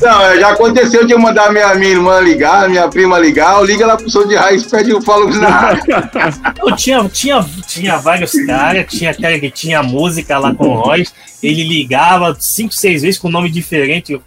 [0.02, 3.86] Não, já aconteceu de eu mandar minha, minha irmã ligar, minha prima ligar, eu liga
[3.86, 5.80] lá pro som de raiz, pede o falo na
[6.66, 11.12] Eu tinha, tinha, tinha vários caras, tinha cara que tinha música lá com o Royce,
[11.42, 14.14] ele ligava cinco, seis vezes com nome diferente.
[14.14, 14.22] Eu,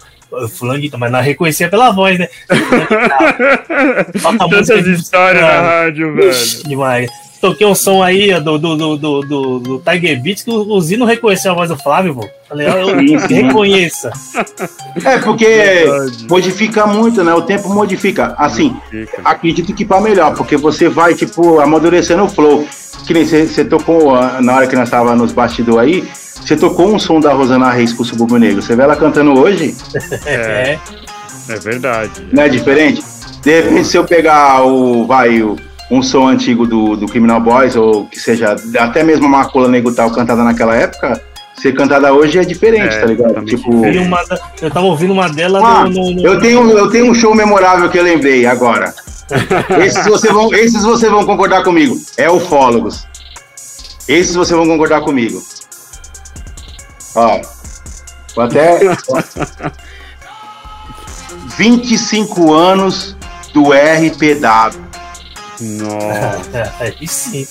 [0.57, 2.29] Fulanguito, mas não reconhecia pela voz, né?
[4.39, 6.35] Tantas histórias na rádio, velho.
[6.67, 7.11] Demais.
[7.41, 11.05] Toquei um som aí do, do, do, do, do, do Tiger Beats que o Zino
[11.05, 12.29] reconheceu a voz do Flávio, pô.
[12.49, 12.97] Falei, eu,
[13.29, 14.11] reconheça.
[15.05, 16.27] É, porque Verdade.
[16.29, 17.33] modifica muito, né?
[17.33, 18.35] O tempo modifica.
[18.37, 19.23] Assim, modifica.
[19.25, 22.67] acredito que para melhor, porque você vai, tipo, amadurecendo o flow.
[23.07, 26.09] Que nem você tocou na hora que nós estávamos nos bastidores aí,
[26.40, 28.62] você tocou um som da Rosana Reis com o Subúrbio Negro.
[28.62, 29.74] Você vê ela cantando hoje?
[30.27, 30.78] É.
[31.48, 32.28] É verdade.
[32.31, 33.02] Não é diferente?
[33.43, 35.06] De repente, se eu pegar o.
[35.06, 35.56] Vai, o,
[35.90, 40.10] um som antigo do, do Criminal Boys, ou que seja, até mesmo uma Marcola Negutal
[40.10, 41.20] cantada naquela época,
[41.56, 43.44] ser cantada hoje é diferente, é, tá ligado?
[43.44, 43.70] Tipo.
[43.70, 44.23] Uma,
[44.60, 47.89] eu tava ouvindo uma dela ah, no, no, Eu, tenho, eu tenho um show memorável
[47.89, 48.94] que eu lembrei agora.
[49.85, 51.98] esses, vocês vão, esses vocês vão concordar comigo.
[52.16, 53.06] É ufólogos.
[54.06, 55.43] Esses vocês vão concordar comigo.
[57.19, 57.40] Ó,
[58.35, 58.78] vou até.
[61.57, 63.16] 25 anos
[63.53, 64.89] do RPW.
[65.61, 66.74] Nossa.
[66.78, 67.47] Aí sim.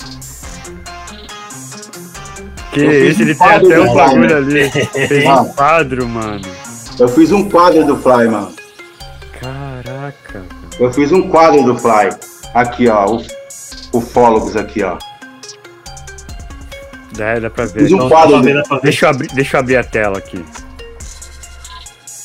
[2.72, 4.70] Que esse, ele tem até um bagulho ali.
[5.08, 6.40] Tem um quadro, mano.
[6.98, 8.52] Eu fiz um quadro do Fly, mano.
[9.40, 10.44] Caraca.
[10.80, 12.10] Eu fiz um quadro do Fly.
[12.54, 13.06] Aqui, ó.
[13.16, 13.24] O,
[13.92, 14.96] ufólogos aqui, ó.
[17.18, 17.82] É, dá pra ver.
[17.82, 18.42] Fiz um então, quadro.
[18.42, 18.82] Ver, pra ver.
[18.82, 20.44] Deixa, eu abrir, deixa eu abrir a tela aqui.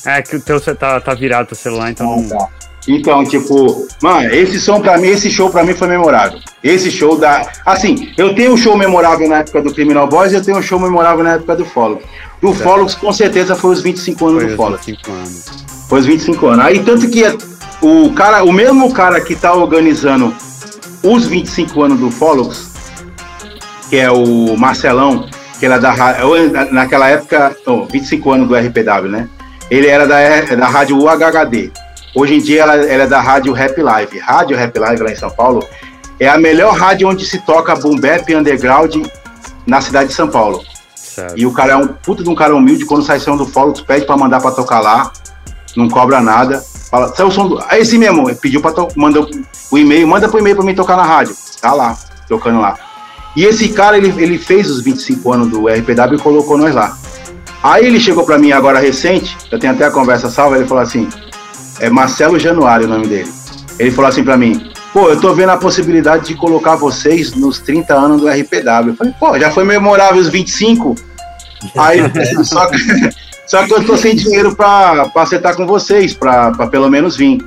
[0.05, 2.25] É que o teu tá, tá virado o celular, então.
[2.33, 2.49] Ah, tá.
[2.87, 6.39] Então, tipo, mano, esse som pra mim, esse show pra mim foi memorável.
[6.61, 7.49] Esse show da.
[7.65, 10.61] Assim, eu tenho um show memorável na época do Criminal Boys e eu tenho um
[10.61, 12.01] show memorável na época do Follow.
[12.41, 14.77] Do Follow, com certeza, foi os 25 anos foi do Follow.
[14.77, 15.45] 25 anos.
[15.87, 16.65] Foi os 25 anos.
[16.65, 17.23] Aí, tanto que
[17.81, 20.33] o cara, o mesmo cara que tá organizando
[21.01, 22.51] os 25 anos do Follow,
[23.93, 25.29] que é o Marcelão,
[25.59, 25.93] que era da
[26.71, 29.29] naquela época, oh, 25 anos do RPW, né?
[29.69, 30.17] Ele era da,
[30.55, 31.71] da rádio UHHD.
[32.15, 34.17] Hoje em dia ela, ela, é da rádio Rap Live.
[34.17, 35.63] Rádio Rap Live lá em São Paulo
[36.19, 38.95] é a melhor rádio onde se toca boom bap underground
[39.67, 40.63] na cidade de São Paulo.
[40.95, 41.37] Certo.
[41.37, 43.75] E o cara é um puta de um cara humilde, quando sai som do Follow,
[43.85, 45.13] pede para mandar para tocar lá,
[45.77, 46.63] não cobra nada.
[46.89, 47.63] Fala, sai o som do.
[47.69, 49.21] É esse mesmo, pediu para mandar
[49.69, 51.35] o e-mail, manda pro e-mail para mim tocar na rádio.
[51.61, 51.95] Tá lá,
[52.27, 52.75] tocando lá.
[53.35, 56.97] E esse cara, ele, ele fez os 25 anos do RPW e colocou nós lá.
[57.63, 60.83] Aí ele chegou para mim agora recente, eu tenho até a conversa salva, ele falou
[60.83, 61.07] assim:
[61.79, 63.31] é Marcelo Januário o nome dele.
[63.79, 67.59] Ele falou assim para mim: pô, eu tô vendo a possibilidade de colocar vocês nos
[67.59, 68.89] 30 anos do RPW.
[68.89, 70.95] Eu falei, pô, já foi memorável os 25.
[71.77, 71.99] Aí,
[72.45, 72.77] só que,
[73.47, 77.17] só que eu tô sem dinheiro pra, pra acertar com vocês, pra, pra pelo menos
[77.17, 77.43] vir.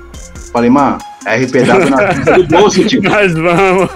[0.52, 3.08] Falei, mano, RPW na do bolso, tipo.
[3.08, 3.90] Nós vamos.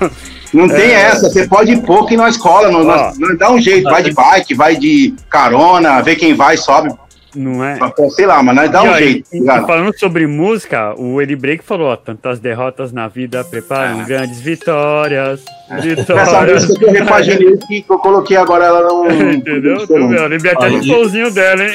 [0.53, 1.03] Não tem é...
[1.03, 4.03] essa, você pode ir pouco e nós cola, nós, nós, nós dá um jeito, vai
[4.03, 6.91] de bike, vai de carona, vê quem vai, sobe,
[7.35, 7.79] não é?
[8.11, 9.29] Sei lá, mas nós dá um jeito.
[9.33, 14.05] E, falando sobre música, o Eli Break falou: ó, tantas derrotas na vida preparam ah.
[14.05, 15.43] grandes vitórias.
[15.71, 15.81] É.
[15.81, 16.29] Vitórias.
[16.29, 19.11] Essa música que eu repaginei que eu coloquei agora, ela não.
[19.33, 19.87] Entendeu?
[19.87, 21.75] Tu Eu lembrei até do flowzinho dela, hein?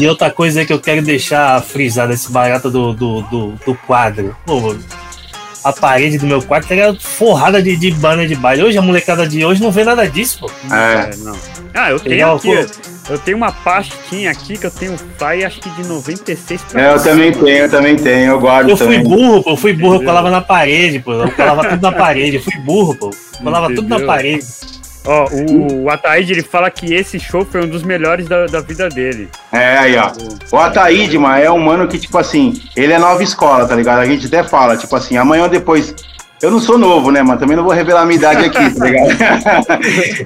[0.00, 4.36] e outra coisa que eu quero deixar frisada esse barato do, do, do, do quadro.
[4.44, 4.74] Pô,
[5.64, 8.62] a parede do meu quarto era forrada de, de banner de baile.
[8.62, 10.50] Hoje a molecada de hoje não vê nada disso, pô.
[10.72, 11.36] É, é não.
[11.72, 12.66] Ah, eu tenho aqui.
[13.10, 16.94] Eu tenho uma pastinha aqui que eu tenho pai, acho que de 96 pra É,
[16.94, 19.04] eu também tenho, eu também tenho, eu guardo eu também.
[19.04, 21.12] fui burro, pô, eu fui burro, eu colava na parede, pô.
[21.12, 23.10] Eu colava tudo na parede, eu fui burro, pô.
[23.42, 23.82] Colava Entendeu?
[23.82, 24.44] tudo na parede.
[25.06, 28.60] Ó, o, o Ataíde, ele fala que esse show foi um dos melhores da, da
[28.60, 29.28] vida dele.
[29.52, 30.10] É, aí, ó.
[30.50, 34.00] O Ataíde, mano, é um mano que, tipo assim, ele é nova escola, tá ligado?
[34.00, 35.94] A gente até fala, tipo assim, amanhã ou depois.
[36.40, 37.38] Eu não sou novo, né, mano?
[37.38, 39.66] Também não vou revelar a minha idade aqui, tá ligado?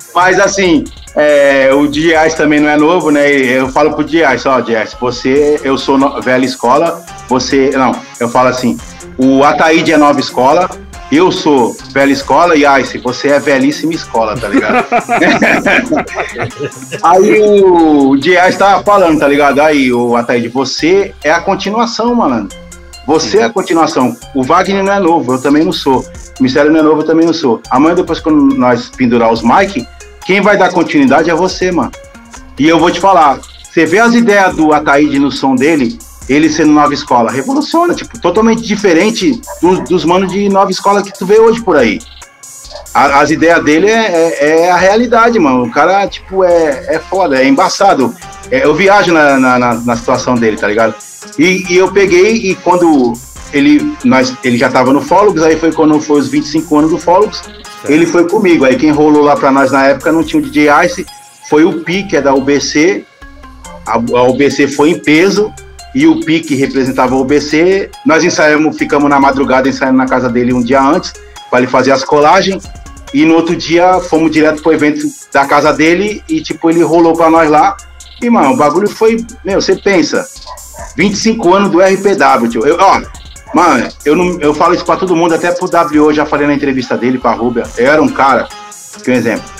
[0.14, 0.84] Mas, assim,
[1.14, 3.28] é, o Dias também não é novo, né?
[3.28, 7.70] Eu falo pro Dias, ó, Dias, você, eu sou velha escola, você.
[7.70, 8.78] Não, eu falo assim,
[9.16, 10.70] o Ataíde é nova escola,
[11.10, 14.84] eu sou velha escola e Ice, você é velhíssima escola, tá ligado?
[17.02, 19.60] aí o Dias tava falando, tá ligado?
[19.60, 22.56] Aí o Ataíde, você é a continuação, malandro.
[23.06, 24.14] Você é a continuação.
[24.34, 26.04] O Wagner não é novo, eu também não sou.
[26.38, 27.62] O Mistério não é novo, eu também não sou.
[27.70, 29.86] Amanhã, depois, quando nós pendurar os Mike,
[30.26, 31.90] quem vai dar continuidade é você, mano.
[32.58, 35.98] E eu vou te falar, você vê as ideias do Ataíde no som dele,
[36.28, 41.12] ele sendo nova escola, revoluciona, tipo, totalmente diferente dos, dos manos de nova escola que
[41.12, 41.98] tu vê hoje por aí.
[42.92, 45.64] A, as ideias dele é, é, é, a realidade, mano.
[45.64, 48.14] O cara, tipo, é, é foda, é embaçado.
[48.50, 50.94] É, eu viajo na, na, na, situação dele, tá ligado?
[51.38, 53.12] E, e, eu peguei e quando
[53.52, 56.98] ele, nós, ele já tava no Fólogos, aí foi quando foi os 25 anos do
[56.98, 57.42] Fólogos,
[57.86, 58.64] ele foi comigo.
[58.64, 61.06] Aí quem rolou lá pra nós na época não tinha o DJ Ice,
[61.48, 63.04] foi o Pi, que é da UBC.
[63.86, 65.52] A, a UBC foi em peso
[65.98, 67.90] e o Pi, que representava o UBC.
[68.06, 71.12] Nós ensaiamos, ficamos na madrugada ensaiando na casa dele um dia antes,
[71.50, 72.62] para ele fazer as colagens.
[73.12, 77.16] E no outro dia fomos direto pro evento da casa dele e, tipo, ele rolou
[77.16, 77.76] pra nós lá.
[78.22, 79.26] E, mano, o bagulho foi.
[79.44, 80.24] Meu, você pensa,
[80.96, 82.64] 25 anos do RPW, tio.
[82.64, 83.02] Eu, ó,
[83.52, 86.54] mano, eu, não, eu falo isso pra todo mundo, até pro W, já falei na
[86.54, 87.64] entrevista dele pra Rubia.
[87.76, 88.48] Eu era um cara,
[89.02, 89.50] que um exemplo.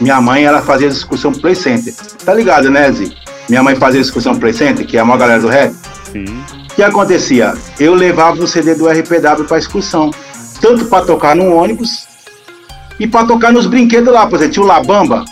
[0.00, 1.92] Minha mãe, ela fazia discussão Play Center.
[2.24, 3.14] Tá ligado, né, Zi?
[3.50, 5.74] Minha mãe fazia discussão Play Center, que é a maior galera do rap.
[6.12, 6.24] Sim.
[6.70, 7.52] O que acontecia?
[7.80, 10.12] Eu levava o CD do RPW pra excursão.
[10.60, 12.06] Tanto pra tocar no ônibus
[13.00, 14.24] e pra tocar nos brinquedos lá.
[14.28, 15.24] Por exemplo, tinha o Labamba.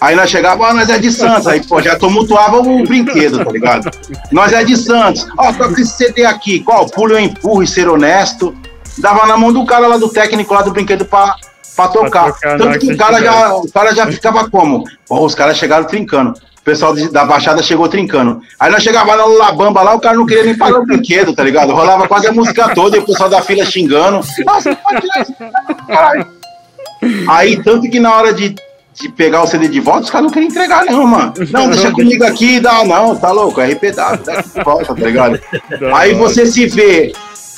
[0.00, 1.48] Aí nós chegava, ah, nós é de Santos.
[1.48, 3.90] Aí, pô, já tumultuava o brinquedo, tá ligado?
[4.30, 5.26] Nós é de Santos.
[5.36, 6.60] Ó, toca esse CD aqui.
[6.60, 6.86] Qual?
[6.86, 8.54] Pulo eu empurro e ser honesto.
[8.98, 11.34] Dava na mão do cara lá do técnico lá do brinquedo pra,
[11.74, 12.32] pra tocar.
[12.32, 14.84] Pra tocar Tanto que o cara, já, o cara já ficava como?
[15.08, 16.32] Pô, os caras chegaram trincando.
[16.66, 18.40] Pessoal da Baixada chegou trincando.
[18.58, 21.32] Aí nós chegava lá no Labamba lá, o cara não queria nem pagar o brinquedo,
[21.32, 21.72] tá ligado?
[21.72, 24.20] Rolava quase a música toda e o pessoal da fila xingando.
[24.44, 24.76] Nossa,
[27.28, 28.52] Aí, tanto que na hora de
[29.00, 31.34] de pegar o CD de volta, os caras não queriam entregar, não, mano.
[31.52, 33.92] Não, deixa comigo aqui, dá, não, tá louco, é RPW,
[34.24, 35.38] dá de volta, tá ligado?
[35.94, 37.12] Aí você se vê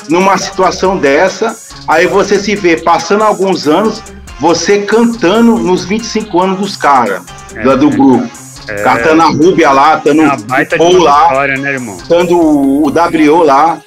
[0.09, 1.57] numa situação dessa,
[1.87, 4.03] aí você se vê passando alguns anos,
[4.41, 7.23] você cantando nos 25 anos dos caras,
[7.55, 8.48] é, do grupo.
[8.69, 8.83] É.
[8.83, 11.97] Catando a Rúbia lá, dando o lá, história, né, irmão?
[12.09, 13.79] dando o W lá.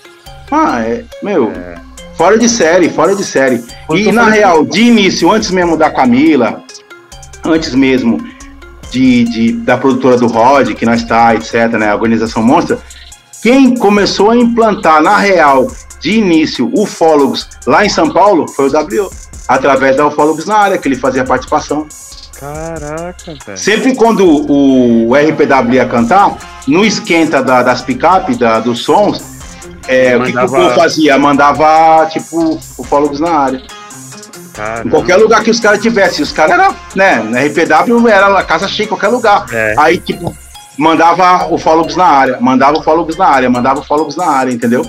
[0.52, 1.76] Ah, é, meu, é.
[2.16, 3.64] fora de série, fora de série.
[3.91, 6.64] e na real, de início, antes mesmo da Camila,
[7.45, 8.20] antes mesmo
[8.91, 12.80] de, de, da produtora do Rod, que nós está, etc., né, a organização Monstra,
[13.41, 15.68] quem começou a implantar, na real,
[15.99, 19.10] de início, ufólogos lá em São Paulo foi o W,
[19.48, 21.88] através da Ufólogos na área, que ele fazia participação.
[22.42, 23.58] Caraca, velho.
[23.58, 26.36] Sempre quando o, RPW ia cantar,
[26.68, 29.24] no esquenta da, das picape, da, dos sons,
[29.88, 31.20] é, o que, que o povo fazia?
[31.20, 33.62] Mandava, tipo, ufólogos na área.
[34.54, 34.88] Caramba.
[34.88, 36.24] Em qualquer lugar que os caras tivessem.
[36.24, 37.46] Os caras eram, né?
[37.46, 39.46] RPW era casa cheia em qualquer lugar.
[39.54, 39.76] É.
[39.78, 40.36] Aí, tipo,
[40.76, 44.84] mandava ufólogos na área, mandava ufólogos na área, mandava ufólogos na área, entendeu?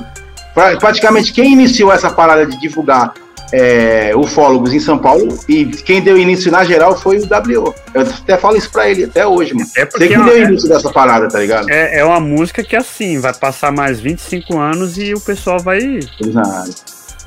[0.54, 3.12] Praticamente quem iniciou essa parada de divulgar
[3.52, 7.74] é, ufólogos em São Paulo e quem deu início na geral foi o W.
[7.92, 9.68] Eu até falo isso pra ele até hoje, mano.
[9.76, 11.68] É porque Você que é deu é, início dessa parada, tá ligado?
[11.68, 16.00] É, é uma música que assim, vai passar mais 25 anos e o pessoal vai.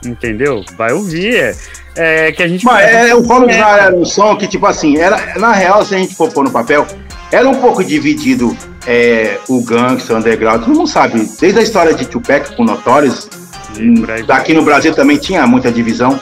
[0.04, 0.64] Entendeu?
[0.76, 1.36] Vai ouvir.
[1.96, 2.66] É, é que a gente.
[2.66, 5.98] Mas é, o área era um som que, tipo assim, era, na real, se a
[5.98, 6.86] gente for pôr no papel,
[7.32, 8.56] era um pouco dividido
[8.88, 10.64] é, o gangster, o underground.
[10.64, 13.30] Todo mundo sabe, desde a história de Tupac com Notorious
[14.26, 16.20] Daqui no Brasil também tinha muita divisão.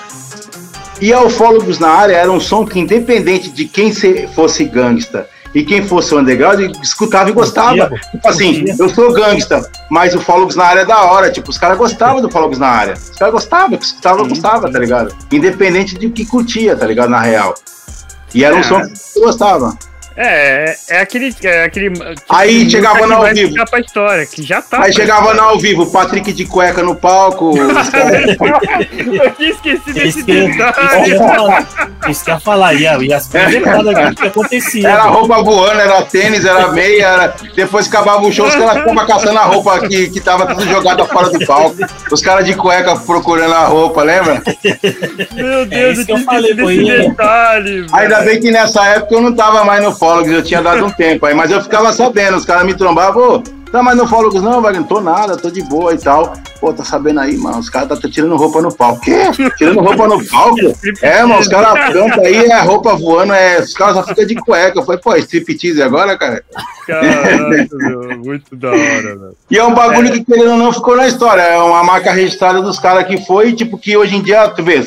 [1.01, 3.93] E ufólogos na área era um som que, independente de quem
[4.33, 7.89] fosse gangsta e quem fosse underground, escutava e gostava.
[8.11, 11.31] Tipo assim, eu sou gangsta, mas ufólogos na área é da hora.
[11.31, 12.93] Tipo, os caras gostavam do ufólogos na área.
[12.93, 15.15] Os caras gostavam, escutavam, gostava, tá ligado?
[15.31, 17.09] Independente de que curtia, tá ligado?
[17.09, 17.53] Na real.
[18.33, 18.63] E era um é.
[18.63, 19.77] som que gostava.
[20.15, 21.35] É, é aquele.
[21.43, 21.93] É aquele
[22.29, 23.53] aí chegava no ao vivo.
[23.69, 24.83] Pra história, que já tá.
[24.83, 27.53] Aí chegava no ao vivo, Patrick de cueca no palco.
[27.57, 31.13] eu tinha esquecido desse isso detalhe.
[32.09, 34.89] Isso que eu ia falar, e, e as coisas que acontecia.
[34.89, 37.35] Era roupa voando, era tênis, era meia, era...
[37.55, 41.05] depois acabava o show, os caras ficavam caçando a roupa que, que tava tudo jogada
[41.05, 41.77] fora do palco.
[42.11, 44.43] Os caras de cueca procurando a roupa, lembra?
[45.33, 47.87] Meu Deus, é eu, eu falei desse detalhe.
[47.93, 50.89] Ainda bem que nessa época eu não tava mais no ufólogos, eu tinha dado um
[50.89, 53.41] tempo aí, mas eu ficava sabendo, os caras me trombavam,
[53.73, 56.31] tá mais no ufólogos não, velho, não tô nada, tô de boa e tal.
[56.61, 59.01] Pô, tá sabendo aí, mano, os caras tá tirando roupa no palco.
[59.01, 59.23] Quê?
[59.57, 60.59] Tirando roupa no palco?
[61.01, 64.35] É, mano, os caras cantam aí, é roupa voando, é, os caras só ficam de
[64.35, 64.77] cueca.
[64.77, 66.43] Eu falei, pô, striptease agora, cara?
[66.85, 69.35] Caralho, meu, muito da hora, velho.
[69.49, 70.11] E é um bagulho é.
[70.11, 71.41] que, querendo ou não, ficou na história.
[71.41, 74.83] É uma marca registrada dos caras que foi, tipo, que hoje em dia, tu vê,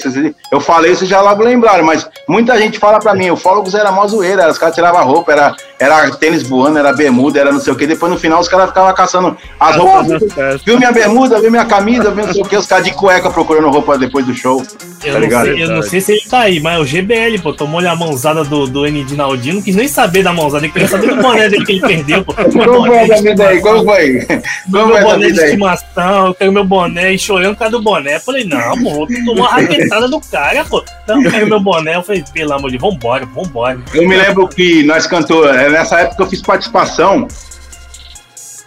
[0.52, 3.90] eu falei, vocês já logo lembraram, mas muita gente fala pra mim, o Fólogos era
[3.90, 7.72] mó zoeira, os caras tiravam roupa, era, era tênis voando, era bermuda, era não sei
[7.72, 10.22] o que, depois no final os caras ficavam caçando as roupas.
[10.64, 13.68] Viu minha bermuda, viu minha camisa, não sei o que, os caras de cueca procurando
[13.68, 14.62] roupa depois do show.
[15.04, 17.52] Eu, tá não, sei, eu não sei se ele tá aí, mas o GBL, pô,
[17.52, 19.04] tomou-lhe a mãozada do, do N.
[19.04, 21.80] Dinaldino, não quis nem saber da mãozada, ele queria saber do boné dele que ele
[21.80, 22.34] perdeu, pô.
[22.34, 23.60] Como foi essa vida aí?
[23.60, 24.26] Como foi?
[24.70, 28.16] Como meu boné de estimação, eu quero meu boné e chorando por causa do boné.
[28.16, 30.82] Eu falei, não, pô, tu tomou uma raquetada do cara, pô.
[31.06, 31.96] Não, eu quero meu boné.
[31.96, 33.78] Eu falei, pelo amor de Deus, vambora, vambora.
[33.94, 37.26] Eu me lembro que nós cantou, é, nessa época eu fiz participação.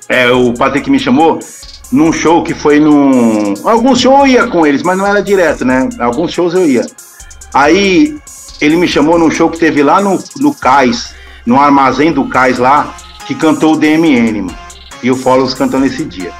[0.07, 1.39] É, o Patrick me chamou
[1.91, 3.53] num show que foi num.
[3.63, 5.87] Alguns shows eu ia com eles, mas não era direto, né?
[5.99, 6.85] Alguns shows eu ia.
[7.53, 8.17] Aí
[8.59, 11.13] ele me chamou num show que teve lá no, no Cais,
[11.45, 12.93] no armazém do Cais lá,
[13.25, 14.57] que cantou o DMN, mano.
[15.01, 16.33] E o Follows cantou nesse dia.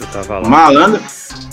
[0.00, 0.48] Eu tava lá.
[0.48, 1.00] Malandro.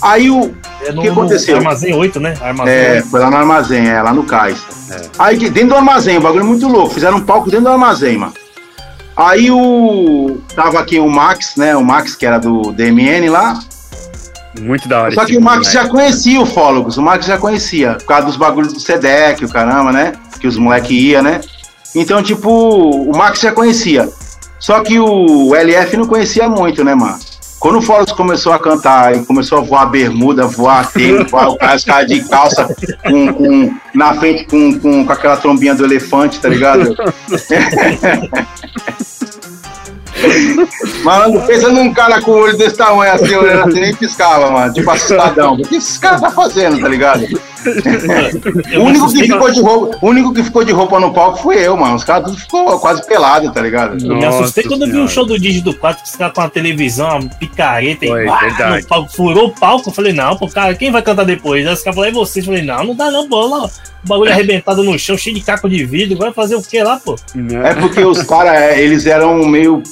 [0.00, 0.54] Aí o.
[0.82, 1.56] É no, que aconteceu?
[1.56, 2.34] No armazém 8, né?
[2.40, 3.06] Armazém é, 8.
[3.08, 4.58] foi lá no armazém, é, lá no Cais.
[4.90, 5.00] É.
[5.18, 6.94] Aí dentro do armazém, o bagulho é muito louco.
[6.94, 8.34] Fizeram um palco dentro do armazém, mano.
[9.16, 10.38] Aí o.
[10.54, 11.76] Tava aqui o Max, né?
[11.76, 13.58] O Max, que era do DMN lá.
[14.58, 15.14] Muito da hora.
[15.14, 18.36] Só que o Max já conhecia o Fólogos, o Max já conhecia, por causa dos
[18.36, 20.12] bagulhos do SEDEC, o caramba, né?
[20.40, 21.40] Que os moleques iam, né?
[21.94, 24.08] Então, tipo, o Max já conhecia.
[24.58, 27.18] Só que o LF não conhecia muito, né, mano?
[27.60, 31.84] Quando o Fólogos começou a cantar e começou a voar bermuda, voar tempo, voar os
[31.84, 32.74] caras de calça
[33.04, 36.96] com, com, na frente com, com, com aquela trombinha do elefante, tá ligado?
[41.02, 44.72] Mano, pensa num cara com o olho desse tamanho assim, olhando assim, nem piscava, mano.
[44.72, 45.54] Tipo assustadão.
[45.54, 47.26] O que esses caras tá fazendo, tá ligado?
[48.76, 51.66] o, único que ficou de roupa, o único que ficou de roupa no palco foi
[51.66, 51.96] eu, mano.
[51.96, 54.04] Os caras tudo ficou quase pelado, tá ligado?
[54.04, 56.40] Eu me assustei quando eu vi o show do Dígito 4, que os caras com
[56.40, 59.90] a televisão, uma picareta foi, e palco, furou o palco.
[59.90, 61.66] Eu falei, não, pô, cara, quem vai cantar depois?
[61.66, 62.46] Aí os caras falaram, é vocês.
[62.46, 63.70] Eu falei, não, não dá não, bola.
[64.04, 66.18] O bagulho arrebentado no chão, cheio de caco de vidro.
[66.18, 67.16] Vai fazer o que lá, pô?
[67.64, 69.82] É porque os caras, é, eles eram meio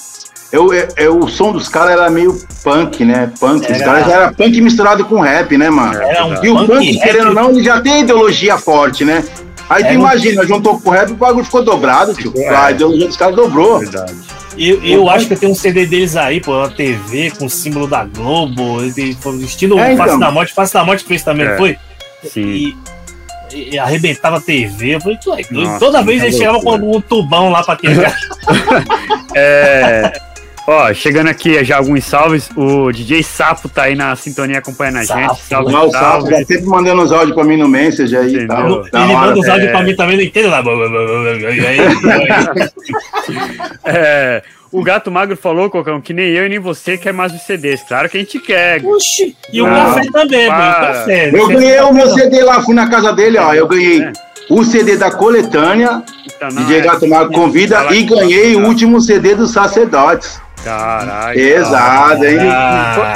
[0.50, 3.30] eu, eu, eu, o som dos caras era meio punk, né?
[3.38, 3.64] Punk.
[3.64, 3.76] Era...
[3.76, 6.00] Os caras já era punk misturado com rap, né, mano?
[6.00, 9.22] Era um e o punk, querendo ou não, ele já tem ideologia forte, né?
[9.68, 12.32] Aí é, tu imagina, juntou com o rap e o bagulho ficou dobrado, tio.
[12.36, 12.48] É.
[12.48, 13.80] A ideologia dos caras dobrou.
[13.80, 14.14] Verdade.
[14.56, 17.86] Eu, eu acho que tem um CD deles aí, pô, uma TV com o símbolo
[17.86, 20.06] da Globo, estilo é, então.
[20.06, 20.54] Face da Morte.
[20.54, 21.56] Face da Morte fez também, é.
[21.56, 21.78] foi?
[22.24, 22.74] Sim.
[23.52, 24.96] E, e arrebentava a TV.
[24.96, 25.18] Eu falei,
[25.50, 28.16] Nossa, toda vez ele chegava com um tubão lá pra quebrar.
[29.36, 30.27] é.
[30.70, 32.50] Ó, chegando aqui já alguns salves.
[32.54, 35.40] O DJ Sapo tá aí na sintonia acompanhando a gente.
[35.40, 35.74] Salve, salve.
[35.74, 38.46] O Sapo tá sempre mandando os áudios pra mim no Message aí.
[38.46, 39.72] Tá, ele manda os áudios é...
[39.72, 40.62] pra mim também, não entendo lá.
[43.82, 47.40] é, o Gato Magro falou, Cocão, que nem eu e nem você quer mais os
[47.40, 47.82] CDs.
[47.88, 48.84] Claro que a gente quer.
[48.84, 50.60] Oxi, e o café também, mano.
[50.60, 51.30] Café.
[51.32, 53.54] Eu ganhei o meu CD lá, fui na casa dele, ó.
[53.54, 54.12] Eu ganhei é.
[54.50, 56.02] o CD da coletânea.
[56.26, 60.46] Então, DJ é, Gato Magro convida e ganhei o último CD dos sacerdotes.
[60.64, 61.38] Caralho.
[61.38, 62.38] Pesado, hein?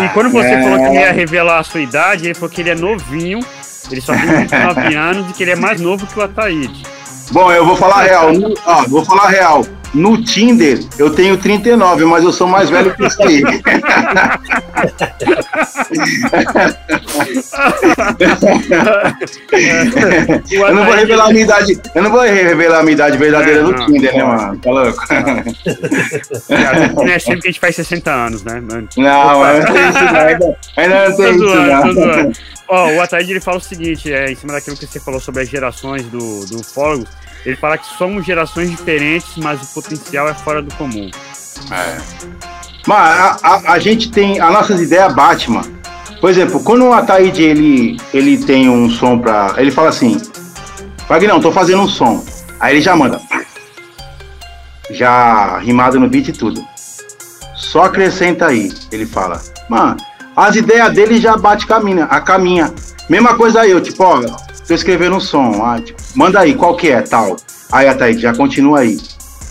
[0.01, 0.63] E, e, quando você é.
[0.63, 3.41] falou que ia revelar a sua idade, ele falou que ele é novinho,
[3.91, 6.83] ele só tem 29 anos e que ele é mais novo que o Ataíde.
[7.31, 8.29] Bom, eu vou falar real.
[8.67, 9.65] Ó, vou falar real.
[9.95, 13.43] No Tinder, eu tenho 39, mas eu sou mais velho que isso aí.
[20.51, 21.79] eu não vou revelar a minha idade.
[21.95, 24.59] Eu não vou revelar a minha idade verdadeira é, no não, Tinder, né, mano?
[24.59, 25.05] Tá louco?
[26.97, 28.61] Não é sempre que a gente faz 60 anos, né?
[28.61, 28.89] Mano?
[28.97, 30.57] Não, eu não tenho isso, não.
[30.77, 32.33] Ainda, não tenho isso, não.
[32.69, 35.43] Ó, o Ataíde ele fala o seguinte, é, em cima daquilo que você falou sobre
[35.43, 37.05] as gerações do, do fórum,
[37.45, 41.11] ele fala que somos gerações diferentes, mas o potencial é fora do comum.
[41.71, 41.99] É.
[42.87, 44.41] Mas a, a, a gente tem.
[44.41, 45.81] As nossas ideias bate, mano.
[46.21, 49.55] Por exemplo, quando o Ataíde ele, ele tem um som pra.
[49.57, 50.21] Ele fala assim:
[51.09, 52.25] Wagner, tô fazendo um som.
[52.61, 53.21] Aí ele já manda.
[54.91, 56.65] Já rimado no beat e tudo.
[57.57, 58.73] Só acrescenta aí.
[58.91, 59.97] Ele fala: Mano,
[60.37, 62.73] as ideias dele já bate caminha, a caminha.
[63.09, 64.21] Mesma coisa aí, eu, tipo, ó,
[64.67, 67.37] tô escrevendo um som, ah, tipo, manda aí, qual que é, tal.
[67.71, 68.99] Aí a Thaís já continua aí.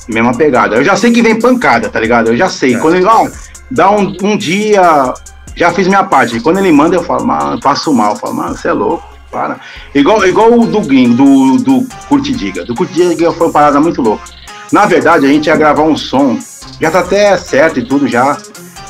[0.07, 0.75] Mesma pegada.
[0.75, 2.29] Eu já sei que vem pancada, tá ligado?
[2.29, 2.75] Eu já sei.
[2.75, 2.77] É.
[2.77, 3.27] Quando ele, ó,
[3.69, 5.13] dá um, um dia,
[5.55, 6.39] já fiz minha parte.
[6.39, 8.11] Quando ele manda, eu falo, mano, passo mal.
[8.11, 9.59] Eu falo, mano, você é louco, para.
[9.93, 12.65] Igual, igual o do Gringo, do, do Curtidiga.
[12.65, 14.23] Do Curtidiga foi uma parada muito louca.
[14.71, 16.37] Na verdade, a gente ia gravar um som,
[16.79, 18.37] já tá até certo e tudo já.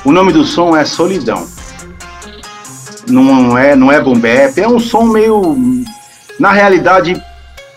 [0.04, 1.48] O nome do som é Solidão
[3.12, 5.58] não é, não é boom bap, é um som meio,
[6.40, 7.22] na realidade,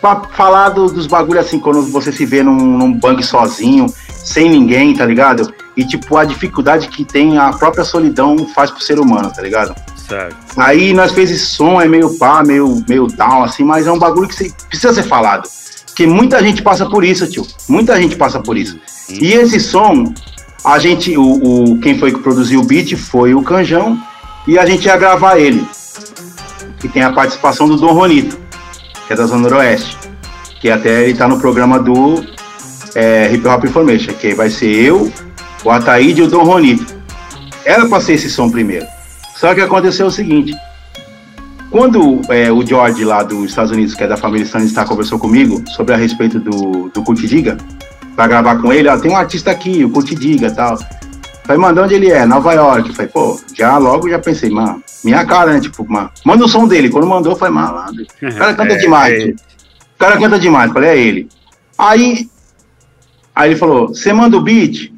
[0.04, 3.86] pra falar do, dos bagulho assim, quando você se vê num, num bang sozinho,
[4.22, 5.50] sem ninguém, tá ligado?
[5.74, 9.74] E tipo, a dificuldade que tem a própria solidão faz pro ser humano, tá ligado?
[10.06, 10.36] Certo.
[10.58, 13.98] Aí nós fez esse som, é meio pá, meio, meio down, assim, mas é um
[13.98, 15.48] bagulho que precisa ser falado.
[15.86, 17.46] Porque muita gente passa por isso, tio.
[17.68, 18.78] Muita gente passa por isso.
[19.08, 20.12] E esse som,
[20.64, 23.98] a gente, o, o, quem foi que produziu o beat foi o Canjão,
[24.46, 25.66] e a gente ia gravar ele.
[26.78, 28.43] Que tem a participação do Dom Ronito,
[29.06, 29.96] que é da Zona Noroeste.
[30.60, 32.24] Que até ele tá no programa do
[32.94, 35.12] é, Hip Hop Information, que vai ser eu,
[35.64, 36.94] o Ataíde e o Dom Ronito.
[37.64, 38.86] Era pra ser esse som primeiro.
[39.36, 40.54] Só que aconteceu o seguinte.
[41.70, 45.60] Quando é, o George lá dos Estados Unidos, que é da família Stanistar, conversou comigo
[45.70, 47.58] sobre a respeito do, do Curtidiga,
[48.14, 50.78] para gravar com ele, ó, tem um artista aqui, o Curtidiga e tal.
[51.44, 52.24] Falei, mano, de onde ele é?
[52.24, 52.92] Nova York.
[52.94, 55.60] Falei, pô, já logo já pensei, mano, minha cara, né?
[55.60, 56.88] Tipo, mano, manda o som dele.
[56.88, 58.04] Quando mandou, foi malandro.
[58.22, 59.22] O cara canta é, demais.
[59.22, 59.26] É.
[59.28, 60.72] O cara canta demais.
[60.72, 61.28] Falei, é ele.
[61.76, 62.28] Aí,
[63.34, 64.92] aí ele falou, você manda o beat?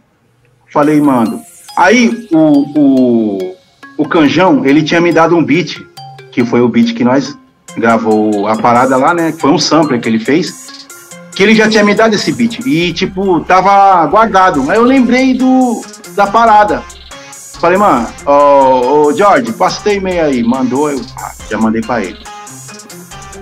[0.72, 1.40] Falei, mando.
[1.76, 3.56] Aí o, o,
[3.98, 5.84] o Canjão, ele tinha me dado um beat,
[6.30, 7.36] que foi o beat que nós
[7.76, 9.32] gravou a parada lá, né?
[9.32, 10.86] Foi um sampler que ele fez,
[11.34, 12.60] que ele já tinha me dado esse beat.
[12.66, 14.70] E, tipo, tava guardado.
[14.70, 15.82] Aí eu lembrei do,
[16.14, 16.82] da parada.
[17.60, 20.42] Falei, mano, ô, ô George, passa teu e-mail aí.
[20.42, 22.18] Mandou, eu ah, já mandei pra ele.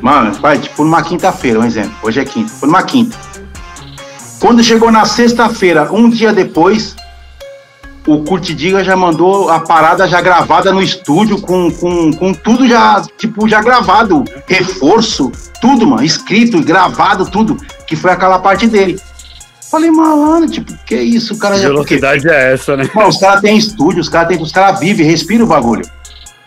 [0.01, 1.95] Mano, vai, tipo, numa quinta-feira, um exemplo.
[2.03, 2.53] Hoje é quinta.
[2.53, 3.17] Foi numa quinta.
[4.41, 6.95] Quando chegou na sexta-feira, um dia depois,
[8.07, 13.03] o Curtidiga já mandou a parada já gravada no estúdio, com, com, com tudo já,
[13.17, 14.23] tipo, já gravado.
[14.47, 16.05] Reforço, tudo, mano.
[16.05, 17.57] Escrito, gravado, tudo.
[17.87, 19.01] Que foi aquela parte dele.
[19.75, 21.35] Falei, malandro, tipo, que isso?
[21.35, 21.67] O cara já.
[21.67, 22.89] velocidade é essa, né?
[22.95, 25.85] Mano, os caras têm estúdio, os caras os caras vivem, respiram o bagulho.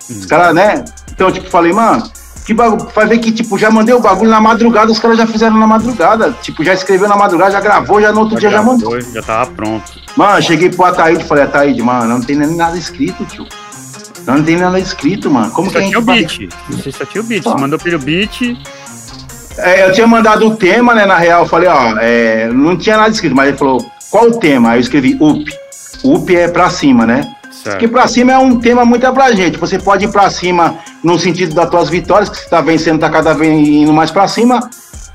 [0.10, 0.18] Hum.
[0.18, 0.86] Os caras, né?
[1.12, 2.10] Então, tipo, falei, mano,
[2.46, 2.90] que bagulho.
[2.96, 5.68] Vai ver que, tipo, já mandei o bagulho na madrugada, os caras já fizeram na
[5.68, 6.34] madrugada.
[6.42, 9.02] Tipo, já escreveu na madrugada, já gravou, já no outro já dia gravou, já mandou.
[9.02, 9.92] Já tava pronto.
[10.16, 13.46] Mano, cheguei pro Ataíde e falei, Ataíde, mano, não tem nem nada escrito, tio.
[14.26, 15.52] Não tem nada escrito, mano.
[15.52, 15.92] Como só que a gente.
[15.92, 16.50] Tinha o beat.
[16.70, 17.44] Você só tinha o beat.
[17.44, 18.58] Você mandou pelo beat
[19.58, 21.06] é, eu tinha mandado o tema, né?
[21.06, 24.40] Na real, eu falei, ó, é, não tinha nada escrito, mas ele falou, qual o
[24.40, 24.72] tema?
[24.72, 25.46] Aí eu escrevi UP.
[26.04, 27.34] UP é pra cima, né?
[27.52, 27.72] Certo.
[27.72, 29.58] Porque pra cima é um tema muito abrangente.
[29.58, 33.10] Você pode ir pra cima no sentido das tuas vitórias, que você tá vencendo, tá
[33.10, 34.70] cada vez indo mais pra cima.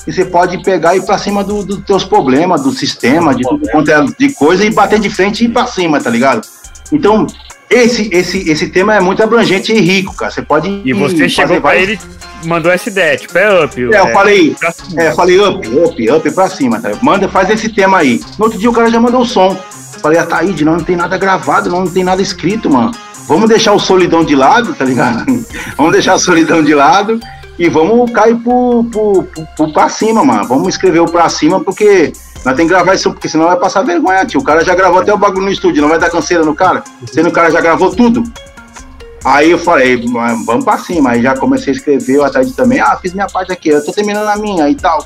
[0.07, 3.43] e você pode pegar e ir pra cima dos do teus problemas, do sistema, de
[3.43, 6.47] tudo quanto é de coisa, e bater de frente e ir pra cima, tá ligado?
[6.91, 7.27] Então,
[7.75, 10.31] esse, esse, esse tema é muito abrangente e rico, cara.
[10.31, 10.83] Você pode.
[10.85, 11.89] E você chegou pra vários...
[11.89, 11.99] ele
[12.45, 13.81] mandou essa ideia, tipo, é up.
[13.81, 14.57] É, eu é, falei,
[14.97, 16.91] é, eu falei up, up, up pra cima, tá?
[17.01, 18.21] Manda, faz esse tema aí.
[18.39, 19.57] No outro dia o cara já mandou o som.
[20.01, 22.93] Falei, ah, Taíde, não, não tem nada gravado, não, não tem nada escrito, mano.
[23.29, 25.25] Vamos deixar o solidão de lado, tá ligado?
[25.77, 27.21] vamos deixar a solidão de lado
[27.59, 30.47] e vamos cair pro, pro, pro, pro pra cima, mano.
[30.49, 32.13] Vamos escrever o pra cima, porque
[32.45, 34.41] nós temos que gravar isso, porque senão vai passar vergonha, tio.
[34.41, 36.83] O cara já gravou até o bagulho no estúdio, não vai dar canseira no cara,
[37.13, 38.23] sendo o cara já gravou tudo.
[39.25, 40.05] Aí eu falei,
[40.45, 41.11] vamos pra cima.
[41.11, 43.93] Aí já comecei a escrever, eu atrás também, ah, fiz minha parte aqui, eu tô
[43.93, 45.05] terminando a minha e tal.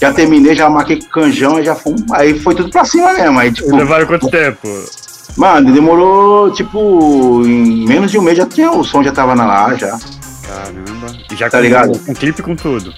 [0.00, 1.94] Já terminei, já marquei com o canjão e já fui.
[2.12, 3.38] Aí foi tudo pra cima mesmo.
[3.38, 4.66] Aí, tipo, Levaram quanto tempo?
[5.36, 9.46] Mano, demorou, tipo, em menos de um mês já tinha, o som já tava na
[9.46, 9.98] lá já.
[10.42, 11.06] Caramba.
[11.30, 11.98] E já tá com, ligado?
[12.00, 12.92] com clipe com tudo.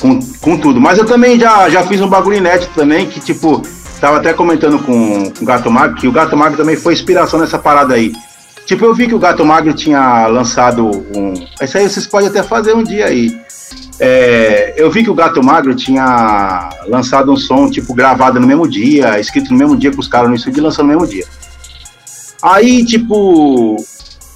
[0.00, 0.80] Com, com tudo.
[0.80, 3.62] Mas eu também já, já fiz um bagulho inédito também, que tipo,
[4.00, 7.40] tava até comentando com, com o Gato Magro, que o Gato Magro também foi inspiração
[7.40, 8.12] nessa parada aí.
[8.66, 11.32] Tipo, eu vi que o Gato Magro tinha lançado um.
[11.62, 13.40] Isso aí vocês podem até fazer um dia aí.
[13.98, 18.68] É, eu vi que o Gato Magro tinha lançado um som, tipo, gravado no mesmo
[18.68, 21.24] dia, escrito no mesmo dia com os caras no estúdio lançando no mesmo dia.
[22.42, 23.76] Aí, tipo,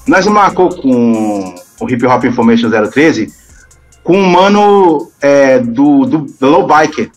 [0.06, 3.39] nós marcou com o Hip Hop Information 013
[4.02, 7.10] com um mano é, do, do, do Low Biker.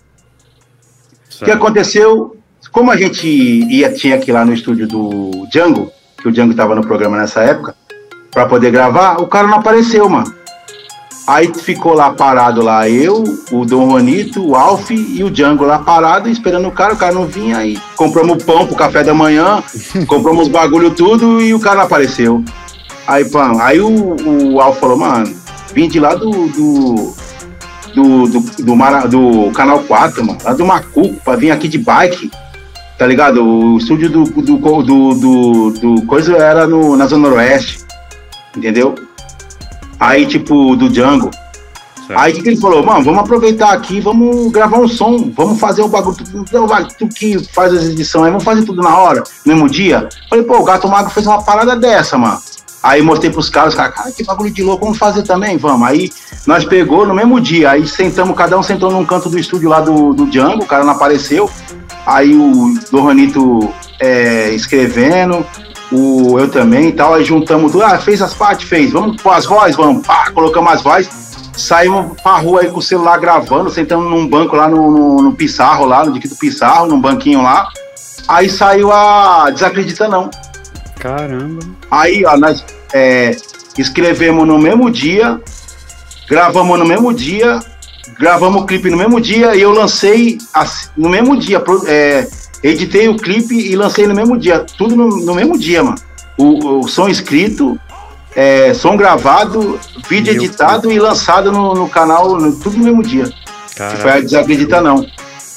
[1.42, 2.38] O que aconteceu?
[2.72, 6.76] Como a gente ia, tinha aqui lá no estúdio do Django, que o Django estava
[6.76, 7.76] no programa nessa época,
[8.32, 10.34] para poder gravar, o cara não apareceu, mano.
[11.26, 15.80] Aí ficou lá parado lá, eu, o Dom Juanito, o Alf e o Django lá
[15.80, 19.64] parado, esperando o cara, o cara não vinha, aí compramos pão pro café da manhã,
[20.06, 22.44] compramos bagulho tudo e o cara não apareceu.
[23.08, 24.16] Aí, pão, aí o,
[24.54, 25.34] o Alf falou, mano,
[25.74, 26.30] vim de lá do.
[26.30, 27.14] do.
[27.94, 31.78] do, do, do, Mara, do Canal 4, mano, lá do Macuco, pra vir aqui de
[31.78, 32.32] bike,
[32.98, 33.44] tá ligado?
[33.44, 37.80] O estúdio do, do, do, do, do coisa era no, na Zona Noroeste,
[38.56, 38.95] entendeu?
[40.00, 41.30] Aí, tipo, do Django.
[42.08, 42.20] Certo.
[42.20, 42.84] Aí que ele falou?
[42.84, 46.44] Mano, vamos aproveitar aqui, vamos gravar um som, vamos fazer o bagulho, tu,
[47.00, 50.10] tu que faz as edições aí, vamos fazer tudo na hora, no mesmo dia.
[50.30, 52.38] Falei, pô, o Gato Mago fez uma parada dessa, mano.
[52.84, 55.88] Aí mostrei pros caras, os caras, cara, que bagulho de louco, vamos fazer também, vamos.
[55.88, 56.12] Aí
[56.46, 59.80] nós pegou no mesmo dia, aí sentamos, cada um sentou num canto do estúdio lá
[59.80, 61.50] do, do Django, o cara não apareceu.
[62.06, 65.46] Aí o Doranito é, escrevendo,
[65.94, 69.32] o eu também e tal, aí juntamos tudo, ah, fez as partes, fez, vamos pôr
[69.32, 71.10] as vozes, vamos, pá, colocamos as vozes,
[71.54, 75.34] saímos pra rua aí com o celular gravando, sentamos num banco lá no, no, no
[75.34, 77.70] Pissarro, lá, no Diquito Pissarro, num banquinho lá,
[78.28, 80.30] aí saiu a Desacredita Não.
[81.04, 81.60] Caramba.
[81.92, 82.64] Aí, ó, nós
[82.94, 83.36] é,
[83.78, 85.38] escrevemos no mesmo dia,
[86.30, 87.60] gravamos no mesmo dia,
[88.18, 90.38] gravamos o clipe no mesmo dia e eu lancei
[90.96, 92.26] no mesmo dia, é,
[92.64, 94.66] editei o clipe e lancei no mesmo dia.
[94.78, 95.98] Tudo no, no mesmo dia, mano.
[96.38, 97.78] O, o som escrito,
[98.34, 99.78] é, som gravado,
[100.10, 100.94] vídeo Meu editado Deus.
[100.94, 103.30] e lançado no, no canal, no, tudo no mesmo dia.
[103.76, 103.98] Caraca.
[103.98, 105.06] Foi a Desacredita Não.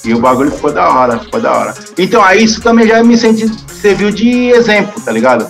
[0.07, 1.75] E o bagulho ficou da hora, ficou da hora.
[1.99, 5.47] Então, aí isso também já me serviu de exemplo, tá ligado?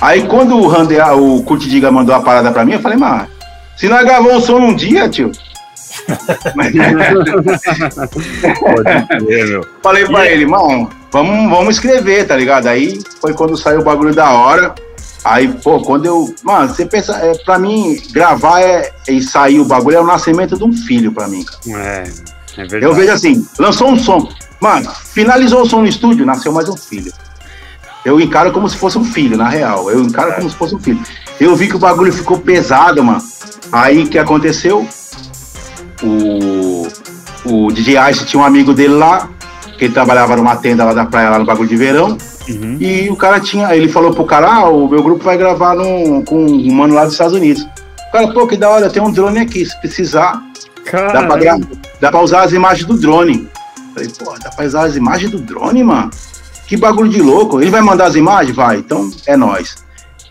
[0.00, 3.26] Aí quando o Randy, o Kurt Diga mandou a parada pra mim, eu falei, mano,
[3.76, 5.30] se nós gravamos um som num dia, tio,
[9.82, 12.68] Falei pra ele, mano, vamos, vamos escrever, tá ligado?
[12.68, 14.72] Aí foi quando saiu o bagulho da hora.
[15.24, 16.32] Aí, pô, quando eu.
[16.42, 20.56] Mano, você pensa, é, pra mim, gravar é, e sair o bagulho é o nascimento
[20.56, 21.78] de um filho pra mim, cara.
[21.78, 22.04] É,
[22.56, 22.84] é.
[22.84, 24.28] Eu vejo assim, lançou um som.
[24.60, 27.12] Mano, finalizou o som no estúdio, nasceu mais um filho.
[28.04, 29.90] Eu encaro como se fosse um filho, na real.
[29.90, 31.00] Eu encaro como se fosse um filho.
[31.38, 33.22] Eu vi que o bagulho ficou pesado, mano.
[33.72, 34.86] Aí que aconteceu?
[36.02, 36.86] o,
[37.44, 39.28] o DJ Ice tinha um amigo dele lá,
[39.78, 42.16] que ele trabalhava numa tenda lá da praia, lá no bagulho de verão.
[42.48, 42.76] Uhum.
[42.80, 46.22] E o cara tinha, ele falou pro cara, ah, o meu grupo vai gravar num,
[46.24, 47.62] com um mano lá dos Estados Unidos.
[48.08, 50.42] O cara, pô, que da hora, tem um drone aqui, se precisar.
[51.12, 51.58] Dá pra,
[52.00, 53.48] dá pra usar as imagens do drone.
[53.94, 56.10] Falei, pô, dá pra usar as imagens do drone, mano?
[56.66, 57.60] Que bagulho de louco.
[57.60, 58.54] Ele vai mandar as imagens?
[58.54, 59.76] Vai, então é nós.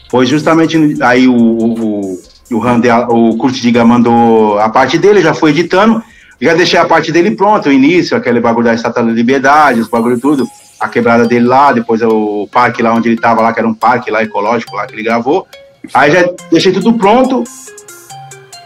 [0.09, 2.19] Foi justamente aí o, o,
[2.51, 6.01] o, o Kurt Diga mandou a parte dele, já foi editando,
[6.41, 9.87] já deixei a parte dele pronta, o início, aquele bagulho da Estátua da Liberdade, os
[9.87, 10.47] bagulho tudo,
[10.79, 13.73] a quebrada dele lá, depois o parque lá onde ele tava lá, que era um
[13.73, 15.45] parque lá ecológico lá que ele gravou.
[15.93, 17.43] Aí já deixei tudo pronto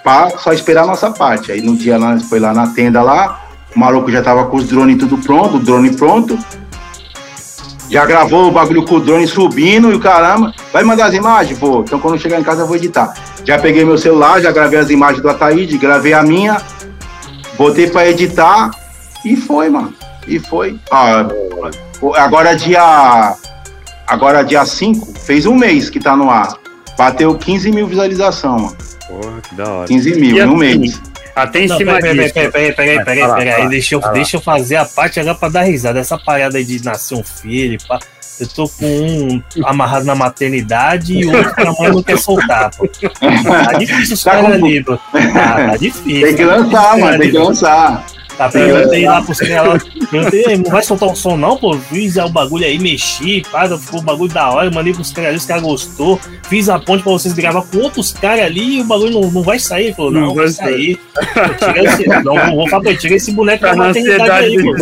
[0.04, 1.52] para só esperar a nossa parte.
[1.52, 3.42] Aí no dia lá, foi lá na tenda lá,
[3.76, 6.38] o maluco já tava com os drones tudo pronto, o drone pronto.
[7.90, 10.54] Já gravou o bagulho com o drone subindo e o caramba.
[10.72, 11.58] Vai mandar as imagens?
[11.60, 11.82] Vou.
[11.82, 13.14] Então quando chegar em casa eu vou editar.
[13.46, 16.62] Já peguei meu celular, já gravei as imagens do Ataíde, gravei a minha.
[17.58, 18.72] botei pra editar
[19.24, 19.94] e foi, mano.
[20.28, 20.80] E foi.
[20.90, 21.28] Ah,
[22.18, 23.36] agora dia.
[24.08, 26.56] Agora dia 5, fez um mês que tá no ar.
[26.98, 28.83] Bateu 15 mil visualização, mano.
[29.08, 29.88] Porra, que da hora.
[29.88, 31.02] 15 mil assim, mês.
[31.36, 32.34] Até em não, cima peraí, disso.
[32.34, 33.70] Peraí, peraí, peraí, peraí, peraí, peraí.
[33.70, 36.00] Deixa, eu, deixa eu fazer a parte agora pra dar risada.
[36.00, 38.00] Essa parada aí de nascer um filho, pá.
[38.40, 42.18] Eu tô com um amarrado na maternidade e o outro que a mãe não quer
[42.18, 42.88] soltar, pô.
[42.88, 44.98] Tá difícil os tá caras ali, pô.
[44.98, 46.28] Tá, tá difícil.
[46.28, 48.06] Tem que lançar, mano, tem que lançar.
[48.38, 49.84] Tá perguntei lá pros caras.
[50.10, 51.78] Perguntei, não vai soltar um som, não, pô?
[51.78, 55.38] Fiz o bagulho aí, mexi, pá, ficou o bagulho da hora, mandei pros caras ali,
[55.38, 56.20] os caras gostou.
[56.50, 59.44] Fiz a ponte pra vocês gravar com outros caras ali e o bagulho não, não
[59.44, 59.86] vai sair.
[59.86, 61.00] Ele falou, não, não vai sair.
[61.76, 64.76] Esse, não, vou falar pra tira esse boneco tá da maternidade aí, pô.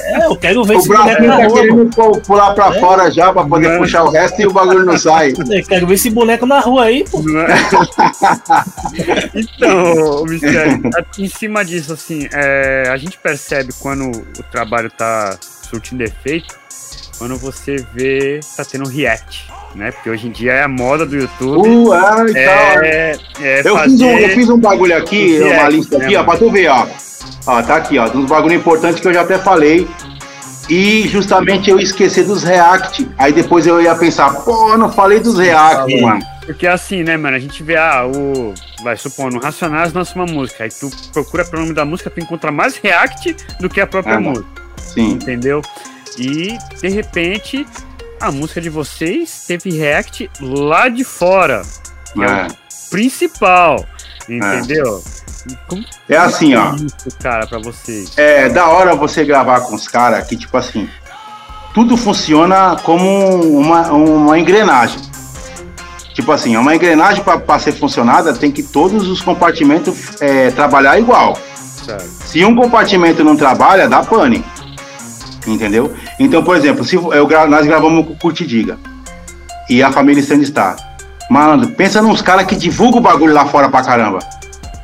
[0.00, 1.60] É, eu quero ver o esse boneco na tá rua.
[1.60, 2.80] querendo pular pra é.
[2.80, 3.78] fora já pra poder não.
[3.78, 5.32] puxar o resto e o bagulho não sai.
[5.32, 7.22] Eu quero ver esse boneco na rua aí, pô.
[7.38, 7.54] É?
[9.34, 10.82] então, Mistério,
[11.18, 16.54] em cima disso, assim, é, a gente percebe quando o trabalho tá surtindo efeito,
[17.18, 19.92] quando você vê tá tendo react, né?
[19.92, 21.68] Porque hoje em dia é a moda do YouTube.
[21.68, 21.94] Uh,
[22.36, 23.90] é, é, é eu, fazer...
[23.90, 26.50] fiz um, eu fiz um bagulho aqui, react, uma lista aqui, né, ó, pra tu
[26.50, 26.86] ver, ó.
[27.46, 29.88] Ó, tá aqui, ó, uns bagulho importante que eu já até falei.
[30.68, 33.06] E justamente eu esqueci dos React.
[33.18, 36.22] Aí depois eu ia pensar, pô, não falei dos React, mano.
[36.46, 38.54] Porque assim, né, mano, a gente vê, ah, o.
[38.82, 40.64] Vai supor, no Racionais lança uma música.
[40.64, 44.16] Aí tu procura pelo nome da música, tu encontra mais React do que a própria
[44.16, 44.46] ah, música.
[44.76, 45.12] Sim.
[45.12, 45.62] Entendeu?
[46.18, 47.66] E, de repente,
[48.20, 51.62] a música de vocês teve React lá de fora.
[52.12, 53.84] Que é, é o principal.
[54.28, 55.02] Entendeu?
[55.50, 55.56] É.
[55.66, 56.74] Como é assim, ó.
[56.74, 58.16] Isso, cara, para vocês.
[58.16, 60.88] É da hora você gravar com os caras que, tipo assim,
[61.74, 65.00] tudo funciona como uma, uma engrenagem.
[66.14, 71.36] Tipo assim, uma engrenagem para ser funcionada tem que todos os compartimentos é, trabalhar igual.
[71.84, 72.08] Certo.
[72.24, 74.44] Se um compartimento não trabalha, dá pane.
[75.44, 75.92] Entendeu?
[76.18, 78.78] Então, por exemplo, se eu, nós gravamos com o Curtidiga
[79.68, 80.76] e a família Standstar.
[81.28, 84.20] Mano, pensa nos caras que divulgam o bagulho lá fora pra caramba.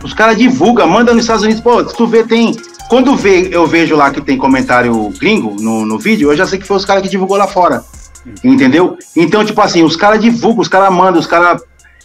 [0.03, 1.63] Os caras divulgam, mandam nos Estados Unidos.
[1.63, 2.57] Pô, tu vê, tem.
[2.89, 6.59] Quando vê, eu vejo lá que tem comentário gringo no, no vídeo, eu já sei
[6.59, 7.85] que foi os caras que divulgou lá fora.
[8.45, 8.97] Entendeu?
[9.17, 11.63] Então, tipo assim, os caras divulgam, os caras mandam, os caras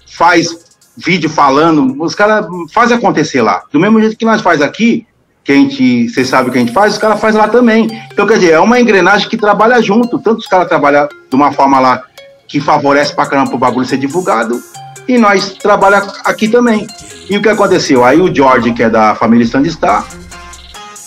[0.08, 0.66] faz
[0.98, 3.64] vídeo falando, os caras fazem acontecer lá.
[3.72, 5.06] Do mesmo jeito que nós faz aqui,
[5.44, 7.88] que a gente, você sabe o que a gente faz, os caras fazem lá também.
[8.12, 10.18] Então, quer dizer, é uma engrenagem que trabalha junto.
[10.20, 12.04] Tanto os caras trabalham de uma forma lá
[12.48, 14.62] que favorece pra caramba pro bagulho ser divulgado,
[15.08, 16.88] e nós trabalhamos aqui também.
[17.30, 18.04] E o que aconteceu?
[18.04, 20.06] Aí o George, que é da família Standstar,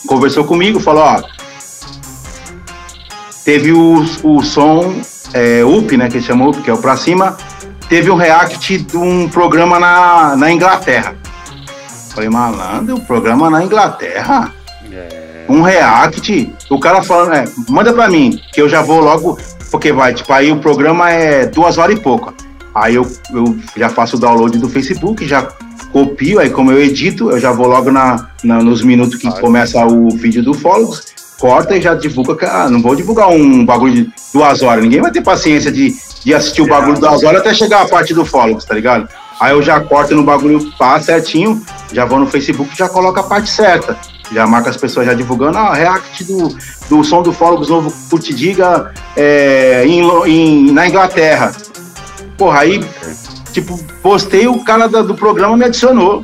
[0.06, 1.22] conversou comigo, falou, ó,
[3.48, 5.00] teve o, o som
[5.32, 7.34] é, UP, né, que chama UP, que é o Pra Cima,
[7.88, 11.16] teve um react de um programa na, na Inglaterra.
[12.10, 14.52] Falei, malandro, o programa na Inglaterra?
[14.92, 15.46] É.
[15.48, 16.52] Um react?
[16.68, 19.38] O cara falando, é, manda pra mim, que eu já vou logo,
[19.70, 22.34] porque vai, tipo, aí o programa é duas horas e pouca.
[22.74, 25.48] Aí eu, eu já faço o download do Facebook, já
[25.90, 29.82] copio, aí como eu edito, eu já vou logo na, na nos minutos que começa
[29.86, 32.36] o vídeo do Follows, corta e já divulga.
[32.51, 34.82] Ah, não vou divulgar um bagulho de duas horas.
[34.82, 35.94] Ninguém vai ter paciência de,
[36.24, 39.09] de assistir o bagulho duas horas até chegar a parte do Follows, tá ligado?
[39.40, 41.62] Aí eu já corto no bagulho pá certinho,
[41.93, 43.97] já vou no Facebook já coloco a parte certa.
[44.31, 46.55] Já marca as pessoas já divulgando, ah, react do,
[46.90, 51.52] do som do Follows novo Curtidiga é, em, em, na Inglaterra.
[52.36, 52.85] Porra, aí
[53.52, 56.23] Tipo, postei, o cara do programa me adicionou.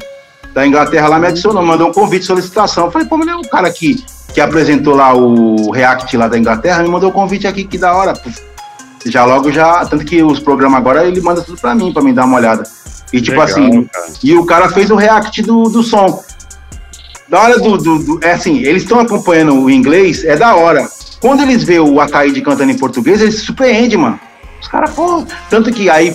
[0.53, 2.87] Da Inglaterra lá me adicionou, mandou um convite, solicitação.
[2.87, 4.05] Eu falei, pô, mas é o cara que,
[4.35, 7.79] que apresentou lá o React lá da Inglaterra, me mandou o um convite aqui, que
[7.79, 8.13] da hora.
[9.07, 12.13] Já logo já, tanto que os programas agora ele manda tudo pra mim, pra mim
[12.13, 12.65] dar uma olhada.
[13.13, 14.07] E tipo Legal, assim, cara.
[14.25, 16.21] e o cara fez o react do, do som.
[17.29, 20.89] Da hora do, do, do É assim, eles estão acompanhando o inglês, é da hora.
[21.21, 24.19] Quando eles vê o Ataíde cantando em português, eles se surpreendem, mano.
[24.61, 25.25] Os caras, pô.
[25.49, 26.13] Tanto que aí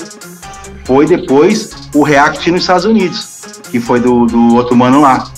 [0.83, 5.31] foi depois o React nos Estados Unidos, que foi do, do outro mano lá.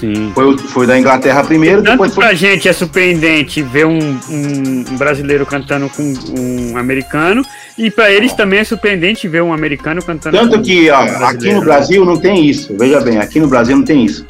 [0.00, 0.32] Sim.
[0.34, 2.24] Foi, foi da Inglaterra primeiro, Tanto depois foi...
[2.24, 6.02] pra gente é surpreendente ver um, um, brasileiro cantando com
[6.36, 7.44] um americano,
[7.78, 11.52] e para eles também é surpreendente ver um americano cantando Tanto que, ó, um aqui
[11.52, 14.26] no Brasil não tem isso, veja bem, aqui no Brasil não tem isso.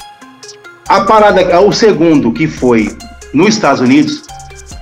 [0.87, 2.95] A parada, o segundo que foi
[3.33, 4.21] nos Estados Unidos,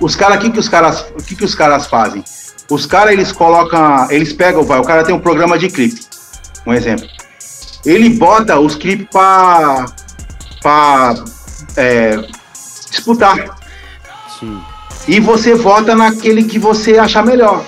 [0.00, 2.22] os caras, o que, que os caras, o que, que os caras fazem?
[2.70, 6.00] Os caras, eles colocam, eles pegam, vai, o cara tem um programa de clipe,
[6.66, 7.06] um exemplo.
[7.86, 9.86] Ele bota os clipes para
[10.64, 11.22] para
[11.76, 12.18] é,
[12.90, 13.36] disputar.
[14.40, 14.58] Sim.
[15.06, 17.62] E você vota naquele que você achar melhor.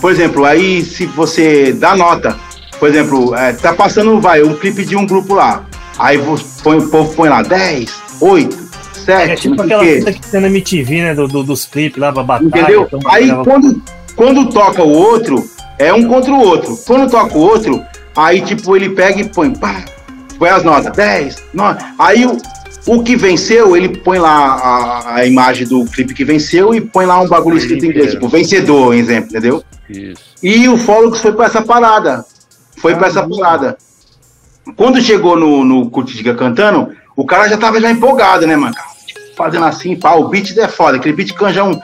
[0.00, 2.38] Por exemplo, aí se você dá nota,
[2.78, 5.64] por exemplo, é, tá passando, vai, um clipe de um grupo lá.
[5.98, 6.22] Aí
[6.62, 9.30] põe, o povo põe lá 10, 8, 7.
[9.32, 11.14] É tipo aquela fita que tem na MTV, né?
[11.14, 12.46] Do, do, dos clipes lá pra batalha.
[12.46, 12.82] Entendeu?
[12.82, 13.82] Então, aí quando,
[14.14, 15.50] quando toca o outro,
[15.80, 16.76] é um contra o outro.
[16.86, 17.82] Quando toca o outro,
[18.14, 19.84] aí tipo ele pega e põe, pá,
[20.38, 21.84] põe as notas, 10, 9.
[21.98, 22.38] Aí o,
[22.86, 27.06] o que venceu, ele põe lá a, a imagem do clipe que venceu e põe
[27.06, 29.64] lá um bagulho escrito em inglês, tipo, vencedor, exemplo, entendeu?
[29.88, 30.22] Isso.
[30.42, 32.24] E o Fólogos foi pra essa parada.
[32.76, 33.76] Foi ah, pra essa parada.
[34.76, 38.74] Quando chegou no, no Curtidiga cantando, o cara já tava já empolgado, né, mano?
[39.36, 40.96] Fazendo assim, pá, o beat é foda.
[40.96, 41.80] Aquele beat canjão.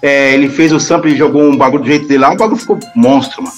[0.00, 2.58] É, ele fez o sample e jogou um bagulho do jeito dele lá, o bagulho
[2.58, 3.54] ficou monstro, mano.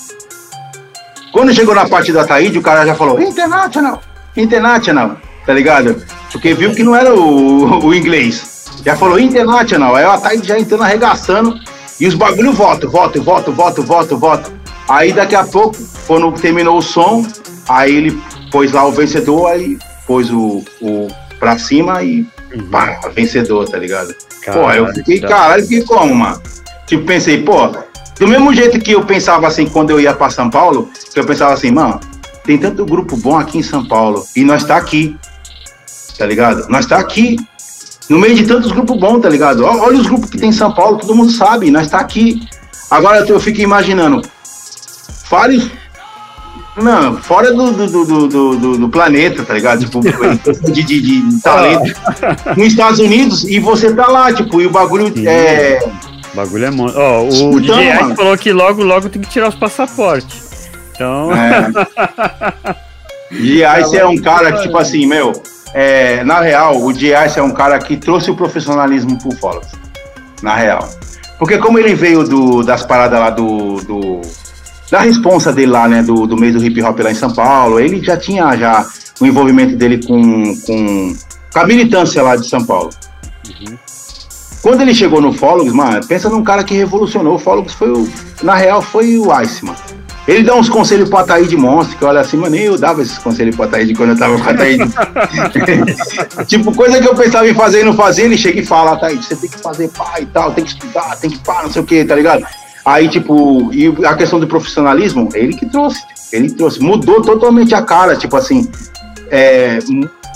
[1.33, 4.01] Quando chegou na parte da Taíde, o cara já falou, International,
[4.37, 5.17] International,
[5.47, 6.03] tá ligado?
[6.33, 8.65] Porque viu que não era o, o inglês.
[8.85, 11.59] Já falou International, aí o Ataíde já entrando arregaçando,
[11.99, 14.53] e os bagulho voto, voto, voto, voto, voto, voto.
[14.89, 17.27] Aí daqui a pouco, quando terminou o som,
[17.69, 21.09] aí ele pôs lá o vencedor, aí pôs o, o
[21.39, 22.71] pra cima e uhum.
[22.71, 24.15] pá, vencedor, tá ligado?
[24.43, 25.29] Caralho, pô, eu fiquei, tá.
[25.29, 26.43] caralho, fiquei como, mano?
[26.87, 27.69] Tipo, pensei, pô,
[28.19, 31.25] do mesmo jeito que eu pensava assim quando eu ia pra São Paulo, que eu
[31.25, 31.99] pensava assim, mano,
[32.45, 35.17] tem tanto grupo bom aqui em São Paulo e nós tá aqui,
[36.17, 36.69] tá ligado?
[36.69, 37.37] Nós tá aqui,
[38.09, 39.65] no meio de tantos grupos bons, tá ligado?
[39.65, 42.47] Olha os grupos que tem em São Paulo, todo mundo sabe, nós tá aqui.
[42.91, 44.23] Agora eu fico imaginando,
[45.25, 45.73] fale
[46.77, 49.85] não, fora do, do, do, do, do planeta, tá ligado?
[49.85, 50.01] Tipo,
[50.73, 51.95] de, de, de talento.
[52.57, 55.27] Nos Estados Unidos, e você tá lá, tipo, e o bagulho Sim.
[55.27, 55.79] é.
[56.33, 57.01] O bagulho é monstro.
[57.01, 60.44] Ó, o então, DJ falou que logo, logo tem que tirar os passaportes.
[60.95, 61.31] Então.
[61.33, 62.85] É.
[63.31, 63.97] G.I.
[63.97, 65.33] é um cara que, tipo assim, meu,
[65.73, 67.37] é, na real, o G.I.
[67.37, 69.67] é um cara que trouxe o profissionalismo pro Follows.
[70.43, 70.89] Na real.
[71.39, 74.21] Porque como ele veio do, das paradas lá do, do
[74.91, 77.81] da responsa dele lá, né, do, do meio do hip hop lá em São Paulo,
[77.81, 78.87] ele já tinha já
[79.21, 81.17] o envolvimento dele com, com,
[81.53, 82.91] com a militância lá de São Paulo.
[83.49, 83.77] Uhum.
[84.63, 87.35] Quando ele chegou no Fólogos, mano, pensa num cara que revolucionou.
[87.35, 88.09] O Fólogos foi o,
[88.43, 89.75] na real, foi o Iceman.
[90.27, 93.55] Ele dá uns conselhos pro Ataíde Monstro, que olha assim, mano, eu dava esses conselhos
[93.55, 94.85] pro Ataíde quando eu tava com o Ataíde.
[96.47, 99.25] tipo, coisa que eu pensava em fazer e não fazia, ele chega e fala, Ataíde,
[99.25, 101.83] você tem que fazer pá e tal, tem que estudar, tem que pá, não sei
[101.83, 102.45] o que, tá ligado?
[102.85, 106.03] Aí, tipo, e a questão do profissionalismo, ele que trouxe.
[106.31, 106.81] Ele trouxe.
[106.81, 108.71] Mudou totalmente a cara, tipo assim.
[109.31, 109.79] É,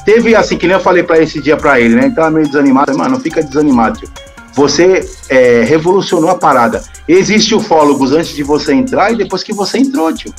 [0.04, 2.06] teve assim, que nem eu falei para esse dia para ele, né?
[2.06, 2.96] Ele tava meio desanimado.
[2.96, 4.08] Mano, não fica desanimado, tio.
[4.54, 6.82] Você é, revolucionou a parada.
[7.06, 10.32] Existe ufólogos antes de você entrar e depois que você entrou, tio.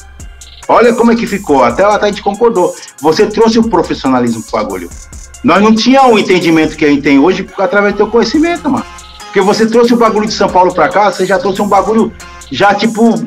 [0.68, 1.64] Olha como é que ficou.
[1.64, 2.76] Até a gente concordou.
[3.02, 4.90] Você trouxe o profissionalismo pro bagulho.
[5.44, 8.86] Nós não tínhamos o entendimento que a gente tem hoje através do teu conhecimento, mano.
[9.26, 12.12] Porque você trouxe o bagulho de São Paulo pra cá, você já trouxe um bagulho
[12.52, 13.24] já, tipo,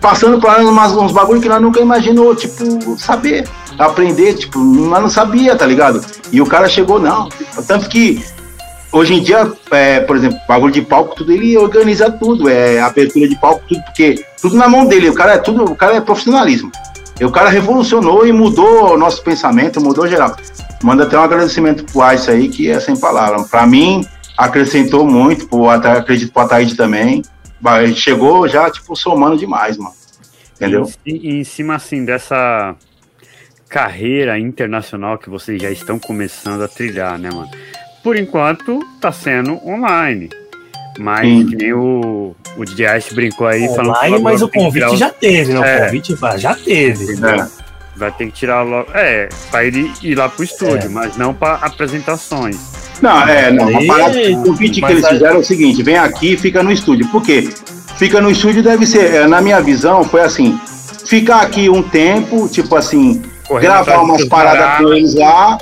[0.00, 3.48] passando para nós uns bagulho que nós nunca imaginou, tipo, saber,
[3.78, 6.04] aprender, tipo, nós não sabia, tá ligado?
[6.30, 7.28] E o cara chegou, não.
[7.66, 8.22] Tanto que
[8.92, 13.28] hoje em dia, é, por exemplo, bagulho de palco, tudo ele organiza tudo, é abertura
[13.28, 16.00] de palco, tudo, porque tudo na mão dele, o cara é tudo, o cara é
[16.00, 16.70] profissionalismo.
[17.20, 20.34] E o cara revolucionou e mudou o nosso pensamento, mudou geral.
[20.82, 23.46] Manda até um agradecimento pro Ice aí, que é sem palavras.
[23.50, 24.06] Para mim,
[24.38, 27.22] acrescentou muito, pro, até, acredito pro Ataíde também.
[27.94, 29.94] Chegou já, tipo, somando demais, mano.
[30.56, 30.90] Entendeu?
[31.04, 32.74] E, e em cima, assim, dessa
[33.68, 37.50] carreira internacional que vocês já estão começando a trilhar, né, mano?
[38.02, 40.30] Por enquanto, tá sendo online.
[40.98, 44.96] Mas que nem o, o DJ Ice brincou aí online, falando Online, mas o convite
[44.96, 45.60] já teve, né?
[45.60, 45.84] O é.
[45.86, 47.14] convite já teve.
[47.16, 47.48] Né?
[47.96, 48.90] Vai ter que tirar logo.
[48.94, 50.88] É, pra ele ir lá pro estúdio, é.
[50.88, 52.58] mas não para apresentações.
[53.00, 53.68] Não, é, não.
[53.76, 56.70] A parada, o convite que eles fizeram é o seguinte: vem aqui e fica no
[56.70, 57.06] estúdio.
[57.08, 57.48] Por quê?
[57.96, 60.58] Fica no estúdio deve ser, é, na minha visão, foi assim:
[61.06, 65.58] ficar aqui um tempo, tipo assim, Correndo gravar umas paradas com eles lá.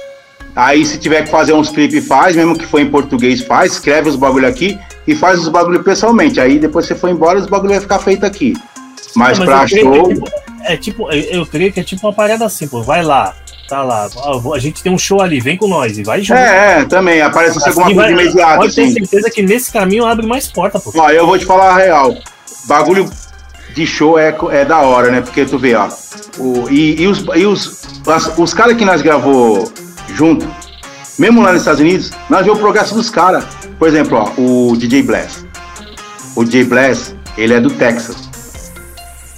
[0.59, 4.09] Aí, se tiver que fazer uns clipes, faz, mesmo que for em português, faz, escreve
[4.09, 4.76] os bagulho aqui
[5.06, 6.40] e faz os bagulho pessoalmente.
[6.40, 8.55] Aí depois você for embora, os bagulho vai ficar feito aqui.
[9.14, 9.94] Mas, Não, mas pra show.
[9.94, 10.28] É tipo,
[10.64, 13.36] é tipo, eu creio que é tipo uma parada assim, pô, vai lá,
[13.68, 14.09] Tá lá,
[14.55, 16.39] a gente tem um show ali, vem com nós e vai junto.
[16.39, 18.56] É, é também, aparece assim, alguma coisa imediata.
[18.56, 18.94] Pode ter assim.
[18.94, 20.90] certeza que nesse caminho abre mais porta, pô.
[20.97, 22.16] Ó, eu vou te falar a real.
[22.64, 23.09] Bagulho
[23.74, 25.20] de show é, é da hora, né?
[25.20, 25.86] Porque tu vê, ó.
[26.39, 29.70] O, e, e os, e os, as, os caras que nós gravou
[30.19, 30.45] junto,
[31.16, 33.45] mesmo lá nos Estados Unidos, nós vemos o progresso dos caras.
[33.78, 35.47] Por exemplo, ó, o DJ Bless.
[36.35, 38.28] O DJ Bless, ele é do Texas.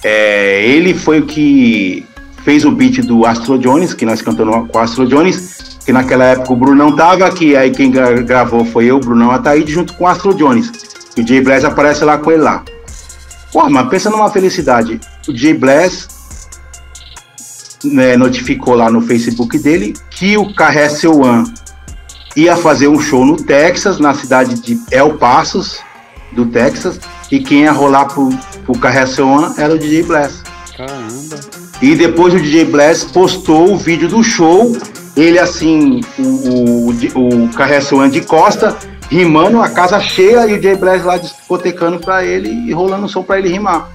[0.02, 2.06] É, ele foi o que
[2.42, 6.24] fez o beat do Astro Jones, que nós cantamos com o Astro Jones, que naquela
[6.24, 10.04] época o Bruno não tava aqui, aí quem gravou foi eu, Brunão Ataíde, junto com
[10.04, 10.72] o Astro Jones.
[11.14, 12.64] E o Jay Bless aparece lá com ele lá.
[13.52, 14.98] Pô, mas pensa numa felicidade.
[15.28, 16.08] O Jay Bless
[17.84, 21.52] né, notificou lá no Facebook dele que o Carressel One
[22.36, 25.80] ia fazer um show no Texas, na cidade de El Pasos,
[26.32, 27.00] do Texas,
[27.30, 28.30] e quem ia rolar pro,
[28.64, 30.42] pro Carressel One era o DJ Bless.
[30.76, 31.40] Caramba.
[31.82, 34.76] E depois o DJ Bless postou o vídeo do show,
[35.16, 38.76] ele assim, o, o, o Carressel One de costa,
[39.10, 43.08] rimando a casa cheia e o DJ Bless lá discotecando pra ele e rolando o
[43.08, 43.88] som pra ele rimar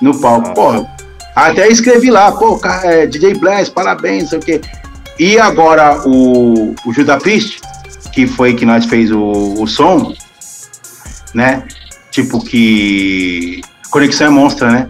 [0.00, 0.52] no palco.
[0.52, 0.91] Porra,
[1.34, 4.60] até escrevi lá, pô, é, DJ Bless, parabéns, sei o quê.
[5.18, 7.60] E agora o, o Judapist,
[8.12, 10.14] que foi que nós fez o, o som,
[11.34, 11.62] né?
[12.10, 13.60] Tipo que.
[13.90, 14.88] Conexão é monstra, né?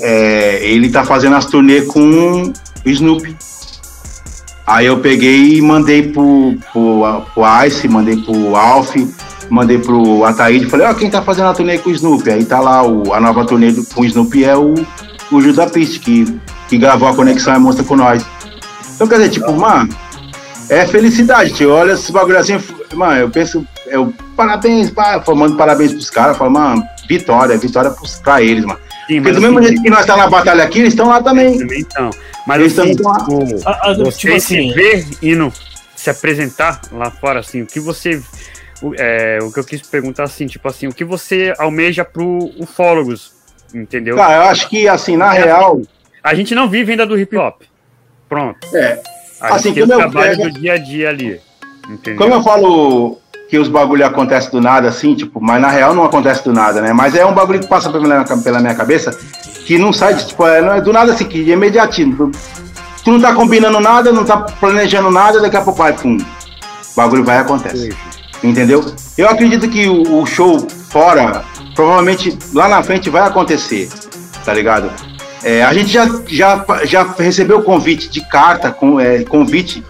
[0.00, 2.52] É, ele tá fazendo as turnês com
[2.84, 3.36] o Snoopy.
[4.66, 8.94] Aí eu peguei e mandei pro, pro, pro Ice, mandei pro Alf,
[9.50, 12.30] mandei pro Ataíde, falei, ó, oh, quem tá fazendo a turnê com o Snoopy?
[12.30, 14.74] Aí tá lá, o, a nova turnê com o Snoopy é o
[15.30, 18.24] o Judas Priest, que, que gravou a Conexão é Monstra com nós.
[18.94, 19.88] Então, quer dizer, tipo, mano,
[20.68, 21.70] é felicidade, tio.
[21.70, 22.58] Olha esses bagulho assim,
[22.94, 28.16] mano, eu penso, eu, parabéns, pá, mando parabéns pros caras, falo, mano, vitória, vitória pros,
[28.16, 28.80] pra eles, mano.
[29.06, 31.22] Sim, Porque do mesmo assim, jeito que nós estamos na batalha aqui, eles estão lá
[31.22, 31.58] também.
[31.78, 32.10] Então,
[32.46, 33.26] mas eles assim, estão lá.
[33.28, 35.52] O, ah, ah, você tipo assim, se vê indo
[35.94, 38.22] se apresentar lá fora, assim, o que você
[38.98, 43.32] é, o que eu quis perguntar assim, tipo assim, o que você almeja pro ufólogos,
[43.72, 44.16] entendeu?
[44.16, 45.80] Cara, eu acho que, assim, na real.
[46.22, 47.62] A gente não vive ainda do hip hop.
[48.28, 48.58] Pronto.
[48.74, 49.00] É.
[49.40, 51.40] A assim, gente tem o trabalho do dia a dia ali.
[51.88, 52.18] Entendeu?
[52.18, 53.18] Como eu falo
[53.48, 56.80] que os bagulho acontecem do nada, assim, tipo, mas na real não acontece do nada,
[56.80, 56.92] né?
[56.92, 59.16] Mas é um bagulho que passa pela minha, pela minha cabeça
[59.64, 62.32] que não sai, de, tipo, é, não é do nada assim, que é imediatinho.
[63.04, 66.16] Tu não tá combinando nada, não tá planejando nada, daqui a pouco vai, pum.
[66.16, 67.94] O bagulho vai e acontece.
[68.42, 68.84] Entendeu?
[69.16, 71.44] Eu acredito que o, o show fora
[71.74, 73.88] provavelmente lá na frente vai acontecer,
[74.44, 74.90] tá ligado?
[75.42, 79.84] É, a gente já, já, já recebeu convite de carta, com, é, convite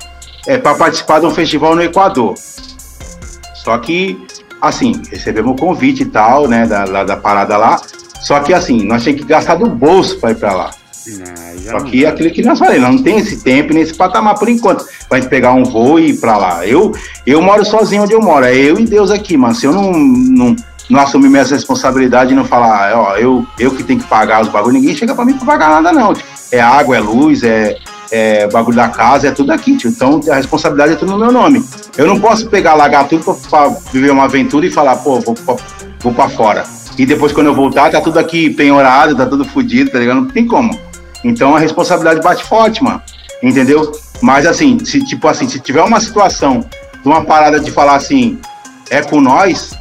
[0.46, 2.34] é, para participar de um festival no Equador.
[3.54, 4.26] Só que,
[4.60, 7.80] assim, recebemos o convite e tal, né, da, da parada lá.
[8.20, 10.70] Só que, assim, nós temos que gastar do bolso para ir para lá.
[11.70, 14.86] Só que é aquilo que nós falamos, não tem esse tempo nesse patamar por enquanto.
[15.08, 16.66] Pra gente pegar um voo e ir pra lá.
[16.66, 16.92] Eu,
[17.26, 18.44] eu moro sozinho onde eu moro.
[18.44, 19.54] É eu e Deus aqui, mano.
[19.54, 20.56] Se eu não, não,
[20.88, 24.42] não assumir minhas responsabilidades e não falar, ah, ó, eu, eu que tenho que pagar
[24.42, 26.12] os bagulhos, ninguém chega para mim para pagar nada, não.
[26.12, 27.76] Tipo, é água, é luz, é,
[28.10, 29.90] é bagulho da casa, é tudo aqui, tio.
[29.90, 31.64] Então a responsabilidade é tudo no meu nome.
[31.96, 35.34] Eu não posso pegar, largar tudo para viver uma aventura e falar, pô, vou,
[36.00, 36.64] vou para fora.
[36.96, 40.20] E depois, quando eu voltar, tá tudo aqui penhorado, tá tudo fodido, tá ligado?
[40.20, 40.78] Não tem como.
[41.24, 43.02] Então a responsabilidade bate forte, mano.
[43.42, 43.90] Entendeu?
[44.22, 46.64] Mas assim, se tipo assim, se tiver uma situação
[47.02, 48.38] de uma parada de falar assim,
[48.90, 49.76] é com nós,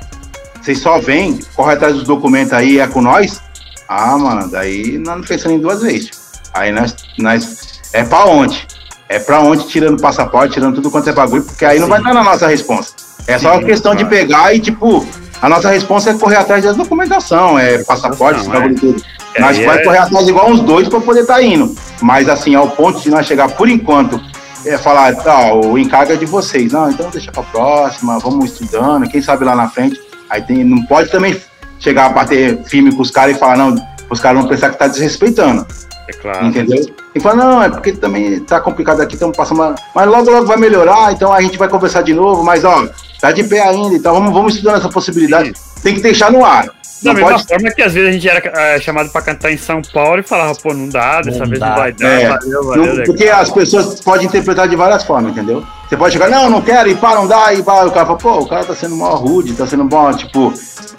[0.63, 3.41] vocês só vêm, corre atrás dos documentos aí, é com nós?
[3.87, 6.11] Ah, mano, daí nós não pensamos em duas vezes.
[6.53, 8.65] Aí nós, nós é pra onde?
[9.09, 11.81] É pra onde tirando passaporte, tirando tudo quanto é bagulho, porque aí Sim.
[11.81, 12.95] não vai estar na nossa resposta.
[13.27, 14.07] É só Sim, questão claro.
[14.07, 15.05] de pegar e, tipo,
[15.41, 18.79] a nossa resposta é correr atrás da documentação, é passaporte, não, bagulho é.
[18.79, 19.03] tudo.
[19.35, 21.75] É, nós é, vai correr atrás igual uns dois para poder estar tá indo.
[22.01, 24.17] Mas assim, ao ponto de nós chegar por enquanto,
[24.65, 26.71] é falar, tá, o encargo é de vocês.
[26.71, 29.99] Não, então deixa pra próxima, vamos estudando, quem sabe lá na frente.
[30.33, 31.39] Aí tem, não pode também
[31.79, 33.75] chegar a bater firme com os caras e falar, não,
[34.09, 35.63] os caras vão pensar que tá desrespeitando.
[36.07, 36.47] É claro.
[36.47, 36.83] Entendeu?
[37.13, 39.75] E fala, não, é porque também tá complicado aqui, estamos passando.
[39.93, 42.89] Mas logo, logo vai melhorar, então a gente vai conversar de novo, mas ó,
[43.21, 45.53] tá de pé ainda, então vamos, vamos estudando essa possibilidade.
[45.55, 45.81] Sim.
[45.83, 46.67] Tem que deixar no ar.
[47.03, 47.47] Da mesma pode...
[47.47, 50.23] forma que às vezes a gente era é, chamado para cantar em São Paulo e
[50.23, 51.69] falava, pô, não dá, dessa não vez dá.
[51.69, 55.31] não vai dar, é, valeu, valeu, não, Porque as pessoas podem interpretar de várias formas,
[55.31, 55.63] entendeu?
[55.93, 58.17] Você pode chegar, não, não quero, e pá, não dá, e pá, o cara fala,
[58.17, 60.51] pô, o cara tá sendo mó rude, tá sendo bom, tipo.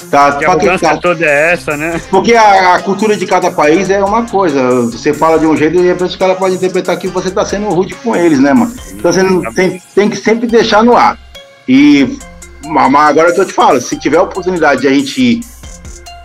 [0.09, 0.97] Tá, que a mudança tá...
[0.99, 2.01] toda é essa, né?
[2.09, 4.83] Porque a, a, cultura de cada país é uma coisa.
[4.83, 7.45] Você fala de um jeito e de repente o cara pode interpretar que você tá
[7.45, 8.73] sendo rude com eles, né, mano?
[8.93, 11.19] Então você não, tem, tem que sempre deixar no ar.
[11.67, 12.17] E
[12.65, 15.41] mas agora que eu te falo, se tiver a oportunidade de a gente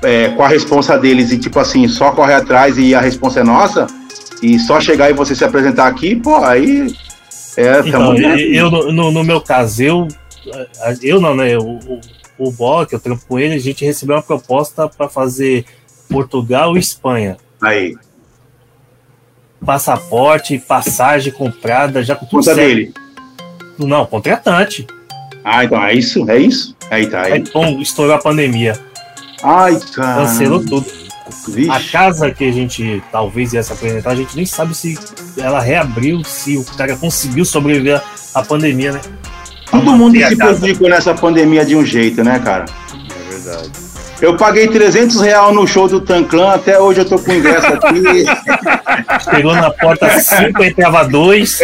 [0.04, 3.44] é, com a responsa deles e, tipo assim, só correr atrás e a resposta é
[3.44, 3.88] nossa,
[4.44, 6.94] e só chegar e você se apresentar aqui, pô, aí.
[7.60, 10.08] É, então, eu, no, no, meu caso, eu.
[11.02, 11.58] Eu não, né?
[11.58, 12.00] O, o,
[12.38, 15.66] o Bock, eu trampo com ele, a gente recebeu uma proposta para fazer
[16.10, 17.36] Portugal e Espanha.
[17.62, 17.98] Aí.
[19.66, 22.60] Passaporte, passagem comprada, já com tudo Conta certo.
[22.60, 22.94] dele.
[23.78, 24.88] Não, contratante.
[25.44, 26.74] Ah, então é isso, é isso.
[26.90, 27.24] Aí tá.
[27.24, 27.34] Aí.
[27.34, 28.80] Aí, estourou a pandemia.
[29.44, 30.22] Ai, cara.
[30.22, 30.86] Cancelou tudo.
[31.48, 31.70] Vixe.
[31.70, 34.98] A casa que a gente talvez ia se apresentar, a gente nem sabe se
[35.38, 38.02] ela reabriu, se o cara conseguiu sobreviver
[38.34, 39.02] à pandemia, né?
[39.72, 42.66] Todo mundo se prejudicou nessa pandemia de um jeito, né, cara?
[42.94, 43.90] É verdade.
[44.22, 48.26] Eu paguei 300 reais no show do Tanclan, até hoje eu tô com ingresso aqui.
[49.24, 51.58] Chegou na porta 5, entrava 2.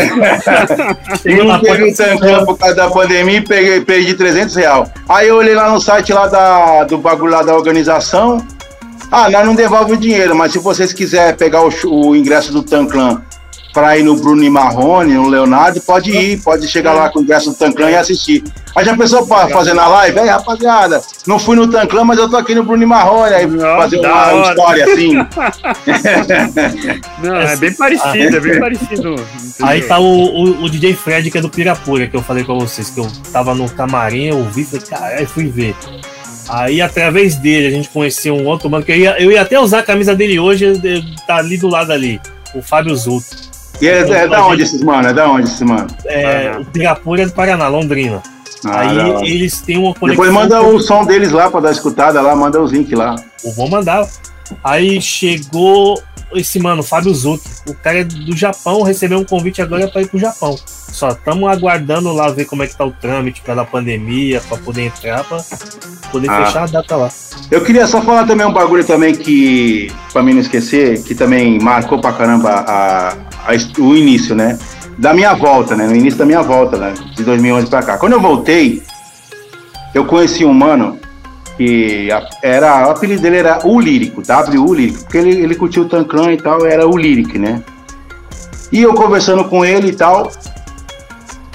[1.22, 1.84] Chegou na porta.
[1.84, 4.90] o Tanclan por causa da pandemia e peguei, perdi 300 reais.
[5.10, 8.38] Aí eu olhei lá no site lá da, do bagulho lá da organização.
[9.12, 12.64] Ah, nós não devolve o dinheiro, mas se vocês quiserem pegar o, o ingresso do
[12.64, 13.22] Tanclan
[13.76, 17.24] para ir no Bruno e Marrone, no Leonardo, pode ir, pode chegar lá com o
[17.24, 18.42] ingresso do Tanclan e assistir.
[18.74, 20.18] Aí já pensou pra fazer na live?
[20.18, 23.46] Aí, rapaziada, não fui no Tanclan, mas eu tô aqui no Bruno e Marrone, aí
[23.46, 25.16] não, fazer uma, uma história assim.
[27.22, 28.94] não, é bem parecido, é bem parecido.
[28.94, 29.26] Entendeu?
[29.62, 32.56] Aí tá o, o, o, DJ Fred, que é do Pirapura, que eu falei pra
[32.56, 35.76] vocês, que eu tava no camarim, eu vi, falei, caralho, fui ver.
[36.48, 39.60] Aí, através dele, a gente conheceu um outro mano, que eu ia, eu ia até
[39.60, 40.74] usar a camisa dele hoje,
[41.26, 42.20] tá ali do lado ali,
[42.54, 43.26] o Fábio Zuto.
[43.82, 45.08] E é, é da onde esses mano?
[45.08, 45.88] É da onde esses mano?
[46.06, 48.22] É, o Pirapura é do Paraná, Londrina.
[48.64, 49.24] Ah, aí não.
[49.24, 50.26] eles têm uma conexão.
[50.26, 53.16] Depois manda o som deles lá pra dar escutada lá, manda os links lá.
[53.44, 54.08] Eu vou mandar.
[54.64, 56.02] Aí chegou
[56.34, 57.44] esse mano, Fábio Zucchi.
[57.68, 60.58] O cara é do Japão, recebeu um convite agora para ir pro Japão.
[60.96, 64.84] Só estamos aguardando lá ver como é que tá o trâmite pela pandemia, para poder
[64.84, 65.44] entrar, para
[66.10, 66.46] poder ah.
[66.46, 67.10] fechar a data lá.
[67.52, 71.60] Eu queria só falar também um bagulho também que, para mim não esquecer, que também
[71.60, 74.58] marcou pra caramba a, a, o início, né?
[74.98, 75.86] Da minha volta, né?
[75.86, 76.94] No início da minha volta, né?
[77.14, 77.98] De 2011 pra cá.
[77.98, 78.82] Quando eu voltei,
[79.94, 80.98] eu conheci um mano
[81.58, 82.08] que
[82.42, 86.32] era, o apelido dele era O Lírico, W Lírico, porque ele, ele curtiu o Tancran
[86.32, 87.62] e tal, era o Lyric, né?
[88.72, 90.32] E eu conversando com ele e tal,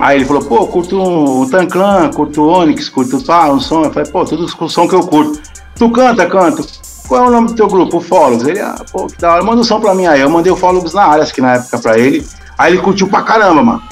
[0.00, 3.84] aí ele falou, pô, curto o Tanclan, curto o Onix, curto pá, um som.
[3.84, 5.40] Eu falei, pô, tudo o som que eu curto.
[5.76, 6.66] Tu canta, canto.
[7.06, 7.98] Qual é o nome do teu grupo?
[7.98, 8.46] O Fólogos.
[8.46, 10.20] Ele, ah, pô, que da hora, manda um som pra mim aí.
[10.20, 12.26] Eu mandei o Fólogos na área, que na época pra ele.
[12.56, 13.82] Aí ele curtiu pra caramba, mano.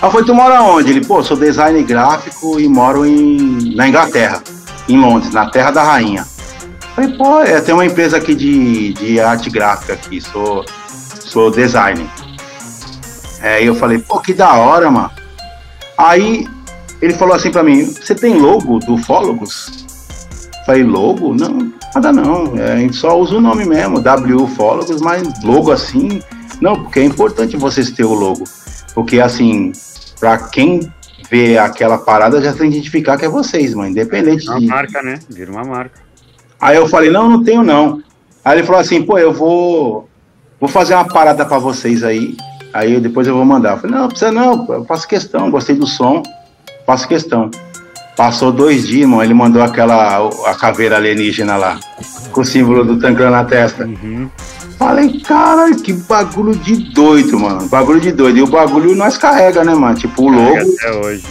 [0.00, 0.90] Aí foi, tu mora onde?
[0.90, 4.42] Ele, pô, sou design gráfico e moro em, na Inglaterra
[4.88, 6.26] em Londres, na Terra da Rainha.
[6.94, 12.06] Falei, pô, é, tem uma empresa aqui de, de arte gráfica aqui, sou, sou designer.
[13.40, 15.10] Aí eu falei, pô, que da hora, mano.
[15.96, 16.46] Aí
[17.00, 19.82] ele falou assim pra mim, você tem logo do Fólogos?
[20.64, 21.34] Falei, logo?
[21.34, 22.56] Não, nada não.
[22.56, 26.22] É, a gente só usa o nome mesmo, W Fólogos, mas logo assim.
[26.60, 28.44] Não, porque é importante vocês terem o logo.
[28.94, 29.72] Porque assim,
[30.20, 30.92] pra quem
[31.28, 33.90] ver aquela parada, já tem que identificar que é vocês, mano.
[33.90, 34.66] Independente uma de.
[34.66, 35.18] Uma marca, né?
[35.28, 36.00] Vira uma marca.
[36.60, 38.00] Aí eu falei, não, não tenho não.
[38.44, 40.08] Aí ele falou assim, pô, eu vou.
[40.60, 42.36] Vou fazer uma parada para vocês aí.
[42.72, 43.72] Aí depois eu vou mandar.
[43.72, 46.22] Eu falei, não, precisa não, eu faço questão, gostei do som,
[46.86, 47.50] faço questão.
[48.16, 51.80] Passou dois dias, mano, ele mandou aquela a caveira alienígena lá,
[52.30, 53.84] com o símbolo do Tancran na testa.
[53.84, 54.28] Uhum.
[54.78, 57.68] Falei, cara, que bagulho de doido, mano.
[57.68, 58.38] Bagulho de doido.
[58.38, 59.94] E o bagulho nós carrega, né, mano?
[59.94, 60.56] Tipo, o logo.
[60.56, 61.24] Até hoje.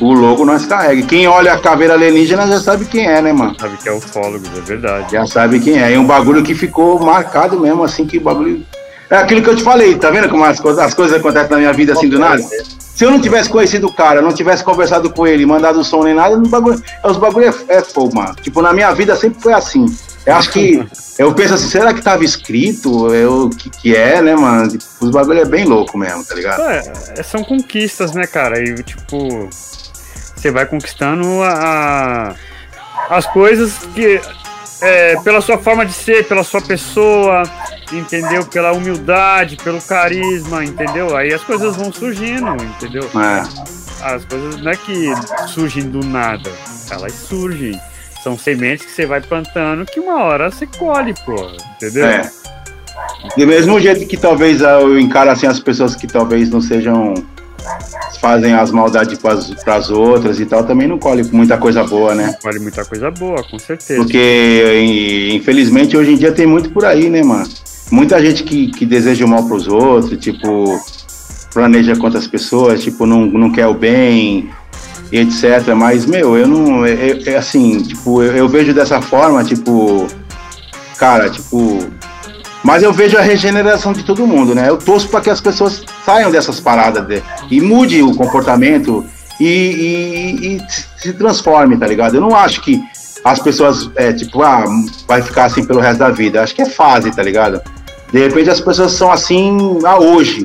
[0.00, 1.02] O logo nós carrega.
[1.02, 3.54] Quem olha a caveira alienígena já sabe quem é, né, mano?
[3.60, 5.12] Sabe que é o fólogo, é verdade.
[5.12, 5.92] Já sabe quem é.
[5.92, 8.64] E um bagulho que ficou marcado mesmo, assim, que bagulho.
[9.10, 11.56] É aquilo que eu te falei, tá vendo como as, coisas, as coisas acontecem na
[11.56, 12.42] minha vida assim do nada?
[12.42, 16.14] Se eu não tivesse conhecido o cara, não tivesse conversado com ele, mandado som nem
[16.14, 18.34] nada, bagulho, os bagulho é, é fogo, mano.
[18.34, 19.86] Tipo, na minha vida sempre foi assim.
[20.26, 20.84] Eu acho que.
[21.18, 23.12] Eu penso assim, será que tava escrito?
[23.12, 24.68] Eu, que, que é, né, mano?
[24.68, 26.60] Tipo, os bagulho é bem louco mesmo, tá ligado?
[26.62, 28.62] É, são conquistas, né, cara?
[28.62, 29.48] E tipo.
[29.50, 32.36] Você vai conquistando a,
[33.10, 34.20] as coisas que.
[34.80, 37.42] É, pela sua forma de ser, pela sua pessoa,
[37.92, 38.44] entendeu?
[38.44, 41.16] Pela humildade, pelo carisma, entendeu?
[41.16, 43.08] Aí as coisas vão surgindo, entendeu?
[43.14, 43.42] É.
[44.02, 45.12] As coisas não é que
[45.48, 46.50] surgem do nada,
[46.90, 47.78] elas surgem.
[48.22, 51.50] São sementes que você vai plantando que uma hora você colhe, pô.
[51.76, 52.04] Entendeu?
[52.04, 52.30] É.
[53.36, 57.14] Do mesmo jeito que talvez eu encaro assim as pessoas que talvez não sejam
[58.20, 62.34] fazem as maldades para as outras e tal, também não colhe muita coisa boa, né?
[62.42, 64.00] colhe muita coisa boa, com certeza.
[64.00, 67.48] Porque, infelizmente, hoje em dia tem muito por aí, né, mano?
[67.90, 70.78] Muita gente que, que deseja o mal para os outros, tipo,
[71.52, 74.50] planeja contra as pessoas, tipo, não, não quer o bem,
[75.10, 75.74] etc.
[75.76, 76.84] Mas, meu, eu não.
[76.84, 80.06] É, é, é assim, tipo, eu, eu, vejo dessa forma, tipo.
[80.98, 81.78] Cara, tipo.
[82.62, 84.68] Mas eu vejo a regeneração de todo mundo, né?
[84.68, 89.06] Eu torço para que as pessoas saiam dessas paradas de, e mude o comportamento
[89.40, 90.62] e, e, e,
[90.96, 92.16] se transforme, tá ligado?
[92.16, 92.82] Eu não acho que
[93.24, 94.64] as pessoas, é, tipo, ah,
[95.06, 96.42] vai ficar assim pelo resto da vida.
[96.42, 97.62] Acho que é fase, tá ligado?
[98.12, 100.42] De repente as pessoas são assim a hoje.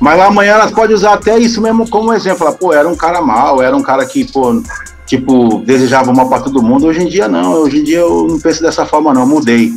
[0.00, 2.40] Mas amanhã elas podem usar até isso mesmo como exemplo.
[2.40, 4.60] Falar, pô, era um cara mal, era um cara que, pô,
[5.06, 6.86] tipo, desejava mal para todo mundo.
[6.86, 9.72] Hoje em dia não, hoje em dia eu não penso dessa forma não, eu mudei.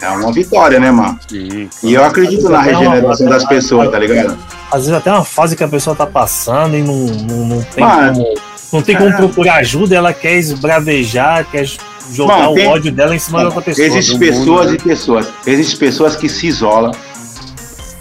[0.00, 1.18] É uma vitória, né, mano?
[1.28, 1.68] Sim.
[1.82, 4.38] E eu acredito na regeneração das pessoas, tá ligado?
[4.70, 7.84] Às vezes até uma fase que a pessoa tá passando e não, não, não tem
[7.84, 8.34] mano, como.
[8.72, 9.16] Não tem como é.
[9.16, 11.64] procurar ajuda, ela quer esbravejar, quer
[12.10, 13.86] jogar Bom, tem, o ódio dela em cima da outra pessoa.
[13.86, 14.74] Existem pessoas mundo, né?
[14.74, 15.28] e pessoas.
[15.46, 16.92] Existem pessoas que se isolam,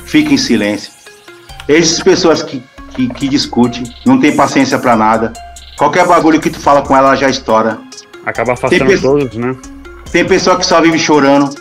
[0.06, 0.92] ficam em silêncio.
[1.68, 2.64] Existem pessoas que,
[2.96, 5.34] que, que discutem, não tem paciência para nada.
[5.78, 7.80] Qualquer bagulho que tu fala com ela, ela já estoura.
[8.26, 9.56] Acaba afastando todos, né?
[10.12, 11.54] Tem pessoa que só vive chorando.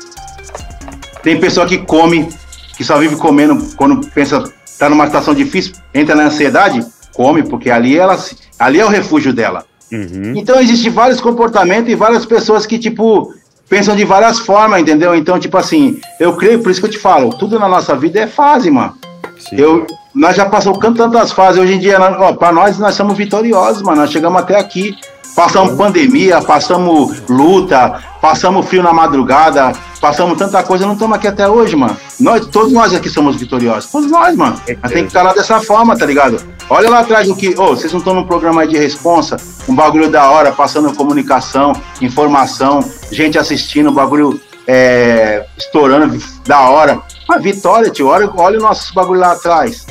[1.23, 2.29] Tem pessoa que come,
[2.77, 4.45] que só vive comendo quando pensa,
[4.79, 8.17] tá numa situação difícil, entra na ansiedade, come, porque ali ela
[8.59, 9.65] ali é o refúgio dela.
[9.93, 10.33] Uhum.
[10.37, 13.33] Então existem vários comportamentos e várias pessoas que, tipo,
[13.69, 15.15] pensam de várias formas, entendeu?
[15.15, 18.21] Então, tipo assim, eu creio, por isso que eu te falo, tudo na nossa vida
[18.21, 18.95] é fase, mano.
[19.39, 19.57] Sim.
[19.57, 23.83] Eu, nós já passamos tantas fases, hoje em dia, ó, pra nós, nós somos vitoriosos,
[23.83, 24.01] mano.
[24.01, 24.97] Nós chegamos até aqui.
[25.37, 31.47] Passamos pandemia, passamos luta, passamos frio na madrugada, passamos tanta coisa, não estamos aqui até
[31.47, 31.95] hoje, mano.
[32.19, 33.91] Nós, todos nós aqui somos vitoriosos.
[33.91, 34.59] Todos nós, mano.
[34.81, 36.43] Mas tem que estar lá dessa forma, tá ligado?
[36.71, 37.51] Olha lá atrás do que.
[37.51, 39.37] Ô, oh, vocês não estão num programa de responsa,
[39.69, 42.81] um bagulho da hora, passando comunicação, informação,
[43.13, 46.99] gente assistindo, bagulho é, estourando da hora.
[47.29, 49.85] A vitória, tio, olha, olha o nosso bagulho lá atrás.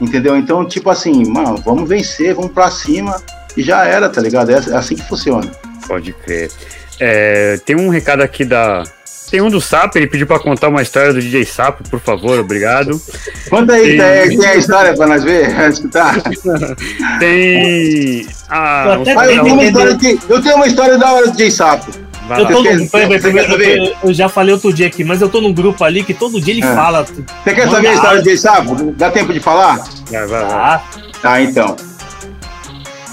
[0.00, 0.36] Entendeu?
[0.36, 3.22] Então, tipo assim, mano, vamos vencer, vamos pra cima
[3.56, 4.50] e já era, tá ligado?
[4.50, 5.50] É assim que funciona.
[5.86, 6.50] Pode crer.
[6.98, 8.84] É, tem um recado aqui da.
[9.30, 12.40] Tem um do Sapo, ele pediu pra contar uma história do DJ Sapo, por favor,
[12.40, 13.00] obrigado.
[13.48, 16.16] Conta aí, tem, tem a história pra nós ver, escutar.
[17.20, 18.26] tem.
[18.48, 19.98] Ah, eu, tenho uma história
[20.28, 21.92] eu tenho uma história da hora do DJ Sapo.
[22.38, 25.82] Eu, tô num, eu, eu, já falei outro dia aqui, mas eu tô num grupo
[25.82, 26.74] ali que todo dia ele é.
[26.74, 27.04] fala.
[27.04, 28.92] Você quer saber a história do DJ Sapo?
[28.96, 29.80] Dá tempo de falar?
[30.10, 30.80] Vai, vai, vai.
[31.20, 31.76] Tá, então.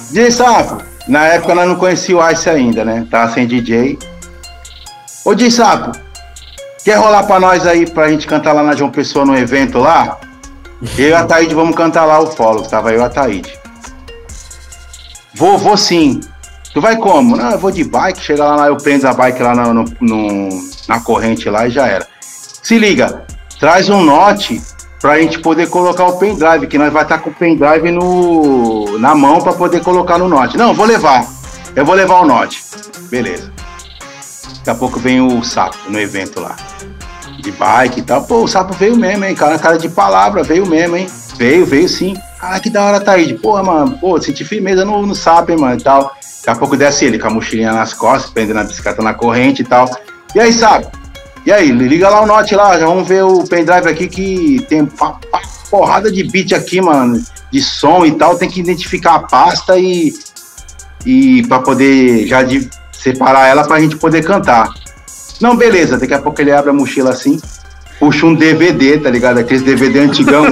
[0.09, 3.05] DJ Sapo, na época nós não conhecíamos o Ice ainda, né?
[3.11, 3.99] Tava sem DJ.
[5.25, 5.91] Ô DJ Sapo,
[6.83, 10.17] quer rolar pra nós aí pra gente cantar lá na João Pessoa no evento lá?
[10.97, 13.51] Eu e a Taíde vamos cantar lá o follow, tava eu e a Taíde.
[15.35, 16.21] Vou, vou sim.
[16.73, 17.35] Tu vai como?
[17.35, 20.49] Não, eu vou de bike, chega lá, eu prendo a bike lá no, no,
[20.87, 22.07] na corrente lá e já era.
[22.21, 23.25] Se liga,
[23.59, 24.61] traz um note
[24.99, 28.97] pra gente poder colocar o pendrive, que nós vai estar tá com o pendrive no,
[28.99, 30.57] na mão para poder colocar no note.
[30.57, 31.25] Não, vou levar.
[31.75, 32.63] Eu vou levar o note.
[33.09, 33.51] Beleza.
[34.57, 36.55] Daqui a pouco vem o sapo no evento lá.
[37.39, 38.23] De bike e tal.
[38.23, 39.35] Pô, o sapo veio mesmo, hein?
[39.35, 41.07] Cara, cara de palavra, veio mesmo, hein?
[41.37, 42.15] Veio, veio sim.
[42.41, 43.33] Ah, que da hora tá aí.
[43.37, 46.03] Porra, mano, pô, senti firmeza no, no sapo, hein, mano, e tal.
[46.03, 49.61] Daqui a pouco desce ele com a mochilinha nas costas, prendendo a bicicleta na corrente
[49.61, 49.89] e tal.
[50.33, 50.96] E aí, sapo?
[51.47, 54.85] E aí, liga lá o note lá, já vamos ver o pendrive aqui que tem
[55.69, 60.13] porrada de beat aqui, mano, de som e tal, tem que identificar a pasta e
[61.05, 64.73] e para poder já de separar ela pra gente poder cantar.
[65.39, 67.39] Não, beleza, daqui a pouco ele abre a mochila assim,
[67.97, 69.37] puxa um DVD, tá ligado?
[69.37, 70.47] Aqueles DVD antigão.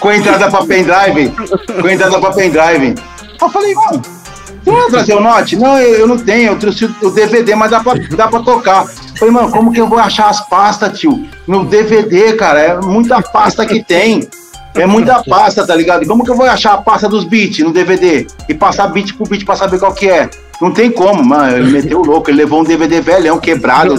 [0.00, 1.34] com entrada pra pendrive.
[1.82, 2.94] Com entrada pra pendrive.
[3.38, 4.19] Eu falei, mano,
[4.64, 5.56] vai trazer o note?
[5.56, 8.86] Não, eu, eu, não tenho, eu trouxe o DVD, mas dá pra, dá pra tocar.
[9.16, 11.26] falei, mano, como que eu vou achar as pastas, tio?
[11.46, 14.28] No DVD, cara, é muita pasta que tem.
[14.74, 16.06] É muita pasta, tá ligado?
[16.06, 18.26] Como que eu vou achar a pasta dos beats no DVD?
[18.48, 20.30] E passar beat por beat pra saber qual que é?
[20.60, 21.56] Não tem como, mano.
[21.56, 23.94] Ele meteu o louco, ele levou um DVD velhão quebrado,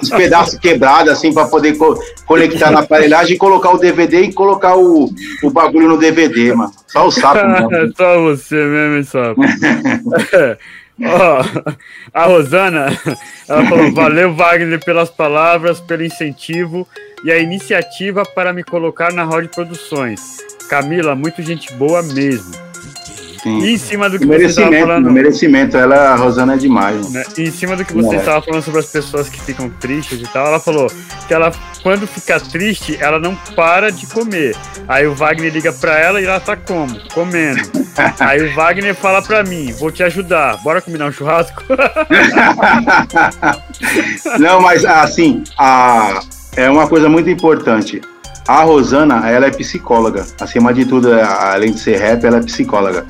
[0.00, 1.96] os pedaços quebrados, assim, pra poder co
[2.26, 5.08] conectar na aparelhagem e colocar o DVD e colocar o,
[5.42, 6.72] o bagulho no DVD, mano.
[6.88, 7.92] Só o sapo, mano.
[7.96, 9.40] Só você mesmo, sapo.
[11.04, 11.72] Oh,
[12.12, 12.86] a Rosana,
[13.48, 16.86] ela falou: valeu, Wagner, pelas palavras, pelo incentivo
[17.24, 20.20] e a iniciativa para me colocar na Rod Produções.
[20.68, 22.71] Camila, muito gente boa mesmo.
[23.42, 23.58] Sim.
[23.58, 25.10] E em cima do que você estava falando.
[25.10, 27.10] Merecimento, ela, a Rosana é demais.
[27.10, 27.24] Né?
[27.36, 28.42] Em cima do que você estava é.
[28.42, 30.86] falando sobre as pessoas que ficam tristes e tal, ela falou
[31.26, 31.50] que ela,
[31.82, 34.54] quando fica triste, ela não para de comer.
[34.86, 36.96] Aí o Wagner liga pra ela e ela tá como?
[37.12, 37.60] Comendo.
[38.20, 41.64] Aí o Wagner fala pra mim: vou te ajudar, bora combinar um churrasco?
[44.38, 46.20] não, mas assim, a,
[46.56, 48.00] é uma coisa muito importante.
[48.46, 50.24] A Rosana, ela é psicóloga.
[50.40, 53.04] Acima de tudo, além de ser rap, ela é psicóloga.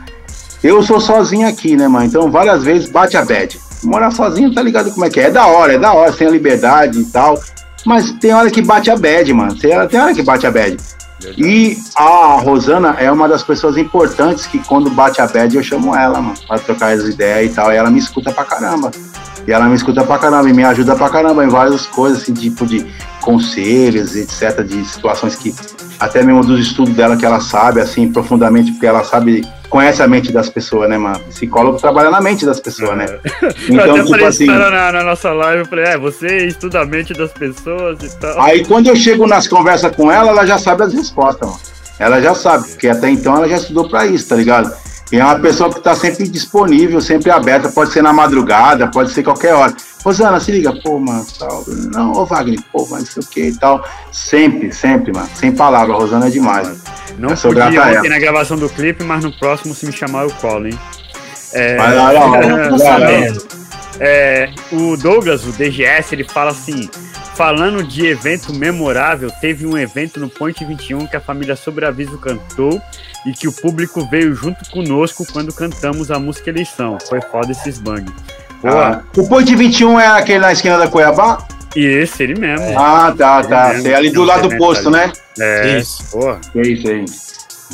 [0.63, 2.07] Eu sou sozinho aqui, né, mano?
[2.07, 3.61] Então várias vezes bate a bad.
[3.83, 5.25] Morar sozinho, tá ligado como é que é?
[5.25, 7.41] É da hora, é da hora, sem a liberdade e tal.
[7.85, 9.57] Mas tem hora que bate a bad, mano.
[9.57, 10.77] Tem hora que bate a bad.
[11.37, 15.95] E a Rosana é uma das pessoas importantes que quando bate a bad eu chamo
[15.97, 17.73] ela, mano, pra trocar as ideias e tal.
[17.73, 18.91] E ela me escuta pra caramba.
[19.47, 22.33] E ela me escuta pra caramba e me ajuda pra caramba em várias coisas, assim,
[22.33, 22.87] tipo de
[23.21, 25.53] conselhos, etc., de situações que,
[25.99, 30.07] até mesmo dos estudos dela que ela sabe, assim, profundamente, porque ela sabe conhece a
[30.07, 31.19] mente das pessoas, né, mano?
[31.31, 33.07] Psicólogo trabalha na mente das pessoas, né?
[33.67, 34.45] Então, eu tipo assim.
[34.45, 38.39] Na, na, nossa live, eu falei, é, você estuda a mente das pessoas e tal.
[38.43, 41.61] Aí quando eu chego nas conversas com ela, ela já sabe as respostas, mano.
[41.99, 44.71] Ela já sabe, porque até então ela já estudou pra isso, tá ligado?
[45.11, 49.11] E é uma pessoa que está sempre disponível, sempre aberta, pode ser na madrugada, pode
[49.11, 49.75] ser qualquer hora.
[50.05, 51.65] Rosana, se liga, pô, mano, tal.
[51.95, 53.87] Não, ô Wagner, pô, mas não sei o que e tal.
[54.11, 55.29] Sempre, sempre, mano.
[55.35, 56.67] Sem palavra, Rosana é demais.
[56.67, 56.81] Mano.
[57.19, 60.31] Não eu podia ontem na gravação do clipe, mas no próximo, se me chamar, eu
[60.33, 60.79] colo, hein?
[61.53, 63.33] É, mas, olha, olha.
[64.01, 66.89] É, o Douglas, o DGS, ele fala assim:
[67.35, 72.81] falando de evento memorável, teve um evento no Point 21 que a família Sobreaviso cantou
[73.27, 76.99] e que o público veio junto conosco quando cantamos a música Eleição.
[77.09, 77.79] Foi foda esses
[78.63, 78.75] bang.
[78.75, 81.47] Ah, o Point 21 é aquele na esquina da Cuiabá?
[81.75, 82.65] Isso, ele mesmo.
[82.67, 82.75] É.
[82.77, 83.75] Ah, tá, tá.
[83.85, 84.97] É ali do lado do posto, ali.
[84.99, 85.13] né?
[85.39, 86.05] É, isso.
[86.11, 86.41] Porra.
[86.55, 87.05] É isso aí.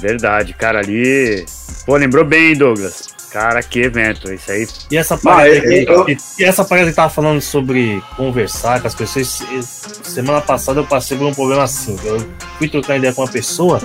[0.01, 1.44] Verdade, cara, ali.
[1.85, 3.09] Pô, lembrou bem, Douglas.
[3.31, 4.66] Cara, que evento, isso aí.
[4.90, 6.06] E essa parada, ah, que, eu...
[6.39, 9.43] e essa parada que tava falando sobre conversar com as pessoas.
[10.02, 11.97] Semana passada eu passei por um problema assim.
[12.05, 13.82] Eu fui trocar ideia com uma pessoa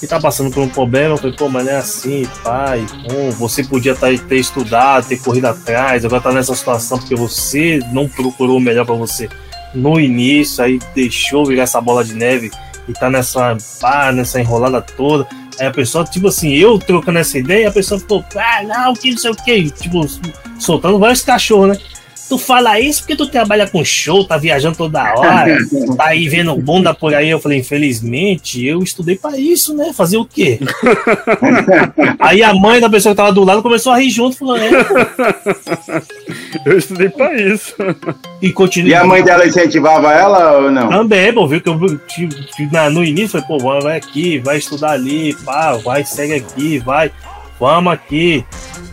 [0.00, 1.14] que tá passando por um problema.
[1.14, 2.84] Eu falei, pô, mas não é assim, pai.
[3.06, 7.78] Pô, você podia tá, ter estudado, ter corrido atrás, agora tá nessa situação porque você
[7.92, 9.28] não procurou o melhor para você
[9.74, 12.50] no início, aí deixou virar essa bola de neve
[12.88, 15.28] e tá nessa, pá, nessa enrolada toda.
[15.60, 19.10] Aí a pessoa, tipo assim, eu trocando essa ideia, a pessoa ficou, ah, não, que
[19.10, 20.00] não sei o que, tipo,
[20.58, 21.84] soltando vários cachorros, né?
[22.30, 25.58] Tu fala isso porque tu trabalha com show, tá viajando toda hora,
[25.98, 27.28] tá aí vendo bunda por aí.
[27.28, 29.92] Eu falei, infelizmente, eu estudei para isso, né?
[29.92, 30.60] Fazer o quê?
[32.20, 34.70] aí a mãe da pessoa que tava do lado começou a rir junto, falou, é.
[36.64, 37.74] Eu estudei para isso.
[38.40, 38.90] E, continua...
[38.90, 40.88] e a mãe dela incentivava ela ou não?
[40.88, 41.80] Também, pô, viu que eu
[42.92, 47.10] no início falei, pô, vai aqui, vai estudar ali, pá, vai, segue aqui, vai,
[47.58, 48.44] vamos aqui.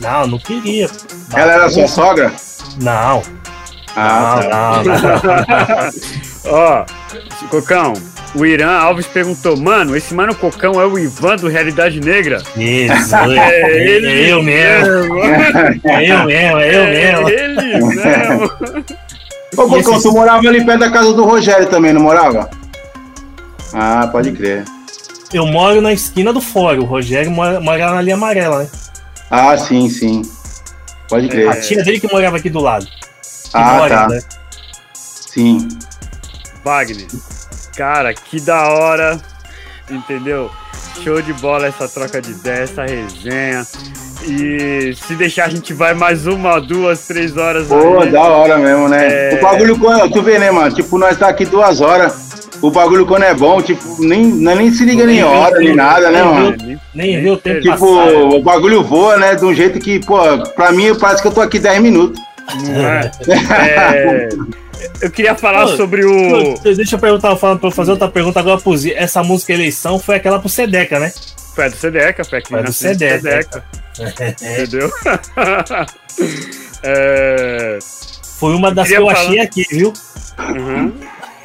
[0.01, 0.89] Não, não queria.
[1.35, 2.33] Ela era sua sogra?
[2.81, 3.21] Não.
[3.95, 5.91] Ah, não, tá.
[6.45, 6.85] não, Ó,
[7.49, 7.93] Cocão,
[8.35, 12.43] o Irã Alves perguntou, mano, esse mano Cocão é o Ivan do Realidade Negra?
[12.55, 15.17] Isso, é, ele é eu mesmo.
[15.83, 17.29] É eu mesmo, é eu é mesmo.
[17.29, 18.51] ele mesmo.
[19.57, 20.03] Ô, Cocão, esse...
[20.03, 22.49] tu morava ali perto da casa do Rogério também, não morava?
[23.73, 24.63] Ah, pode crer.
[25.33, 28.69] Eu moro na esquina do fórum, o Rogério mora, mora na linha amarela, né?
[29.29, 30.21] Ah, sim, sim.
[31.09, 31.49] Pode crer.
[31.49, 32.87] A tia dele que morava aqui do lado.
[33.53, 34.07] Ah, mora, tá.
[34.09, 34.19] Né?
[34.93, 35.67] Sim.
[36.63, 37.07] Wagner,
[37.75, 39.19] cara, que da hora,
[39.89, 40.51] entendeu?
[41.03, 43.65] Show de bola essa troca de ideia, essa resenha.
[44.23, 47.67] E se deixar, a gente vai mais uma, duas, três horas.
[47.67, 48.11] Pô, aí.
[48.11, 49.33] da hora mesmo, né?
[49.33, 49.35] É...
[49.35, 49.77] O bagulho,
[50.11, 50.73] tu vê, né, mano?
[50.75, 52.26] Tipo, nós tá aqui duas horas
[52.61, 56.09] o bagulho quando é bom, tipo, nem, nem se liga nem, nem hora, nem nada,
[56.09, 56.55] né, mano?
[56.63, 58.13] Nem, nem viu o tempo Tipo, passar.
[58.15, 60.19] o bagulho voa, né, de um jeito que, pô,
[60.55, 62.21] pra mim parece que eu tô aqui 10 minutos.
[62.69, 63.11] É.
[63.33, 64.29] é...
[65.01, 66.53] Eu queria falar Pô, sobre o.
[66.59, 68.93] Deixa eu perguntar, falando pra fazer outra pergunta agora pro Z.
[68.95, 71.11] Essa música eleição foi aquela pro Sedeca, né?
[71.55, 73.19] Foi a do Sedeca, foi aqui foi do Sedeca.
[73.19, 73.63] Sedeca.
[74.41, 74.91] Entendeu?
[76.83, 77.79] é...
[78.39, 79.13] Foi uma das que eu falar...
[79.13, 79.91] achei aqui, viu?
[80.37, 80.93] Uhum.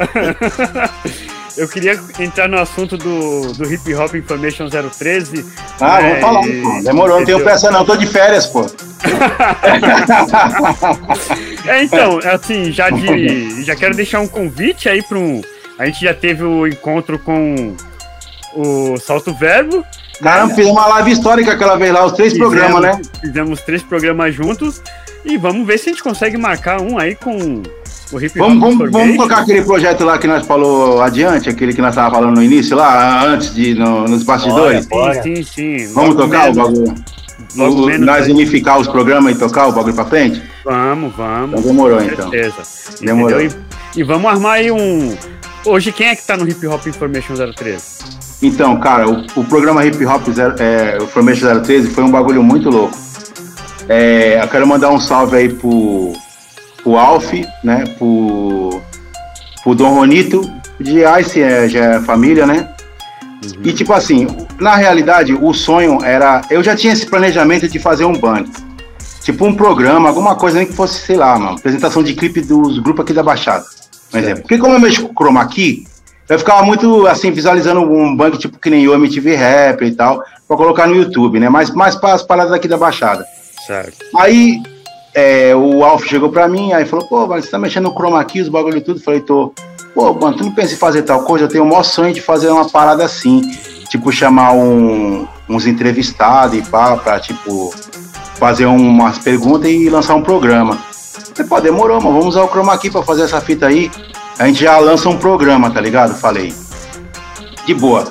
[1.56, 5.44] Eu queria entrar no assunto do, do Hip Hop Information 013.
[5.80, 6.62] Ah, né, vamos falar, e...
[6.62, 6.82] pô.
[6.82, 8.62] Demorou, não tenho pressa não, tô de férias, pô.
[11.66, 13.64] é, então, assim, já de.
[13.64, 15.42] Já quero deixar um convite aí para um.
[15.78, 17.76] A gente já teve o encontro com
[18.54, 19.84] o Salto Verbo.
[20.22, 20.54] Caramba, né?
[20.54, 23.02] fizemos uma live histórica aquela vez lá, os três fizemos, programas, né?
[23.20, 24.80] Fizemos três programas juntos.
[25.24, 27.62] E vamos ver se a gente consegue marcar um aí com
[28.36, 32.18] vamos, vamos, vamos tocar aquele projeto lá que nós falou adiante, aquele que nós estávamos
[32.18, 34.86] falando no início, lá, antes de no, nos bastidores?
[34.86, 35.92] Bora, Sim, sim, sim.
[35.94, 36.56] Vamos Logo tocar menos.
[36.56, 36.94] o bagulho?
[37.56, 40.42] Logo o, nós unificar os programas e tocar o bagulho pra frente?
[40.64, 41.60] Vamos, vamos.
[41.60, 42.30] Então demorou, então.
[42.30, 42.62] Certeza.
[43.00, 43.40] Demorou.
[43.40, 43.50] E,
[43.96, 45.16] e, vamos armar aí um.
[45.64, 47.82] Hoje, quem é que tá no Hip Hop Information 013?
[48.42, 52.68] Então, cara, o, o programa Hip Hop zero, é, Information 013 foi um bagulho muito
[52.68, 52.96] louco.
[53.88, 56.12] É, eu quero mandar um salve aí pro
[56.82, 57.32] pro Alf,
[57.62, 57.84] né?
[57.98, 58.82] Pro,
[59.62, 60.42] pro Dom Ronito,
[60.80, 62.68] de Ice é, já é família, né?
[63.44, 63.62] Uhum.
[63.64, 64.26] E tipo assim,
[64.60, 66.42] na realidade, o sonho era.
[66.50, 68.44] Eu já tinha esse planejamento de fazer um band.
[69.22, 72.78] Tipo um programa, alguma coisa nem que fosse, sei lá, uma apresentação de clipe dos
[72.80, 73.64] grupos aqui da Baixada.
[74.10, 74.42] Por exemplo.
[74.42, 75.86] Porque como eu mexo com chroma key,
[76.28, 80.22] eu ficava muito assim, visualizando um banco tipo que nem o MTV Rap e tal,
[80.48, 81.48] pra colocar no YouTube, né?
[81.48, 83.24] Mas mais para as paradas aqui da Baixada.
[83.66, 84.04] Certo.
[84.16, 84.60] Aí
[85.14, 88.24] é, o Alf chegou pra mim, aí falou, pô, mas você tá mexendo no chroma
[88.24, 89.01] key, os bagulho e tudo?
[89.01, 89.52] falei, tô.
[89.94, 91.44] Pô, mano, tu não pensa em fazer tal coisa?
[91.44, 93.43] Eu tenho o maior sonho de fazer uma parada assim.
[93.90, 97.74] Tipo, chamar um, uns entrevistados e pá, pra, tipo,
[98.36, 100.78] fazer umas perguntas e lançar um programa.
[101.34, 103.90] falei, pô, demorou, mano, vamos usar o chroma key pra fazer essa fita aí.
[104.39, 106.14] A gente já lança um programa, tá ligado?
[106.14, 106.55] Falei.
[107.66, 108.09] De boa.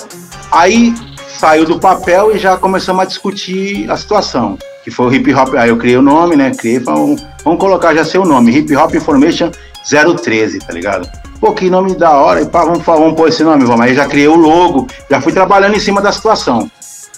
[0.52, 0.94] Aí
[1.28, 4.56] saiu do papel e já começamos a discutir a situação.
[4.84, 5.56] Que foi o hip hop.
[5.56, 6.52] Aí eu criei o nome, né?
[6.52, 9.52] Criei, vamos, vamos colocar já seu nome, Hip Hop Information
[9.84, 11.10] 013, tá ligado?
[11.40, 13.82] Pô, que nome da hora, e pá, vamos, vamos pôr esse nome, vamos.
[13.82, 16.70] Aí já criei o logo, já fui trabalhando em cima da situação.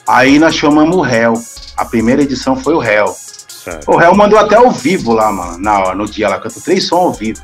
[0.07, 1.33] Aí nós chamamos o réu.
[1.75, 3.05] A primeira edição foi o réu.
[3.63, 3.89] Certo.
[3.89, 6.99] O réu mandou até ao vivo lá, mano, na no dia lá, cantou três sons
[6.99, 7.41] ao vivo.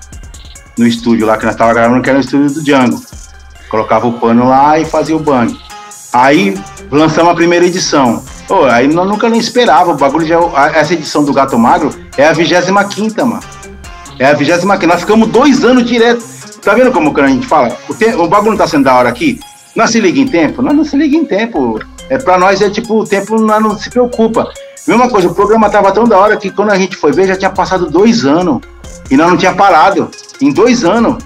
[0.77, 3.01] No estúdio lá que nós tava gravando, que era no estúdio do Django.
[3.69, 5.57] Colocava o pano lá e fazia o bang.
[6.11, 6.57] Aí
[6.89, 8.23] lançamos a primeira edição.
[8.49, 9.91] Pô, aí nós nunca nem esperava.
[9.91, 10.39] O bagulho já.
[10.73, 13.43] Essa edição do Gato Magro é a 25, mano.
[14.17, 14.87] É a 25.
[14.87, 16.25] Nós ficamos dois anos direto.
[16.63, 17.77] Tá vendo como a gente fala?
[17.87, 19.39] O, te, o bagulho não tá sendo da hora aqui?
[19.75, 20.63] Nós se liga em tempo?
[20.63, 21.79] Nós não se liga em tempo.
[22.09, 24.51] É, pra nós é tipo, o tempo não, não se preocupa.
[24.87, 27.35] Mesma coisa, o programa tava tão da hora que quando a gente foi ver, já
[27.35, 28.61] tinha passado dois anos.
[29.11, 30.09] E nós não tinha parado.
[30.41, 31.23] Em dois anos.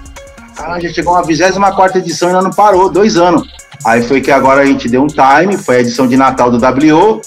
[0.58, 3.48] Ah, já chegou uma 24 edição e nós não parou, dois anos.
[3.84, 6.58] Aí foi que agora a gente deu um time, foi a edição de Natal do
[6.58, 7.20] WO.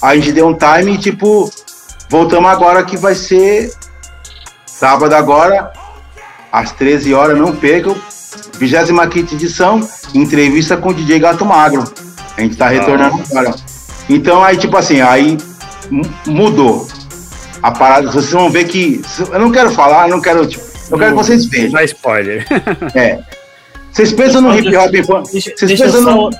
[0.00, 1.50] A gente deu um time e, tipo,
[2.08, 3.72] voltamos agora que vai ser
[4.66, 5.72] sábado agora,
[6.52, 7.96] às 13 horas, não percam.
[8.58, 11.84] 25 edição, entrevista com o DJ Gato Magro.
[12.36, 13.40] A gente tá retornando ah.
[13.40, 13.54] agora.
[14.08, 15.38] Então aí, tipo assim, aí
[16.26, 16.86] mudou.
[17.62, 19.00] A parada, vocês vão ver que.
[19.32, 20.46] Eu não quero falar, não quero.
[20.46, 21.70] Tipo, eu quero que vocês vejam.
[21.70, 22.46] Não spoiler.
[22.94, 23.20] É.
[23.94, 24.92] Vocês pensam no hip hop.
[25.30, 26.30] Vocês pensam no.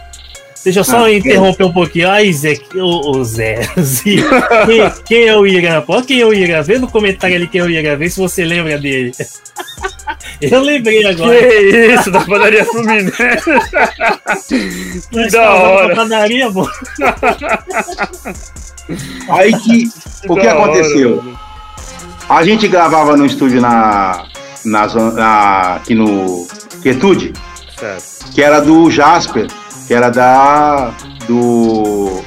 [0.64, 2.08] Deixa eu só ah, interromper um pouquinho.
[2.08, 3.68] Ai, Zé, o, o Zé.
[4.66, 5.82] quem, quem é o Irã?
[5.82, 6.62] Pô, quem é o Irã?
[6.62, 9.12] Vê no comentário ali quem é o Irã, vê se você lembra dele.
[10.40, 11.38] Eu lembrei agora.
[11.38, 13.12] Que isso, da padaria Fluminense.
[15.12, 15.94] que da hora.
[15.94, 16.68] Padaria, pô.
[19.28, 19.90] Aí que.
[20.28, 21.22] O que aconteceu?
[22.28, 24.26] A gente gravava no estúdio na,
[24.64, 26.46] na, na aqui no
[26.84, 27.32] Quietude,
[27.80, 28.30] certo.
[28.34, 29.46] que era do Jasper,
[29.86, 30.92] que era da
[31.26, 32.22] do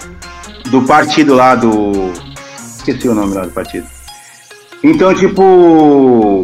[0.72, 2.12] do partido lá do
[2.76, 3.86] esqueci o nome lá do partido.
[4.84, 6.42] Então, tipo,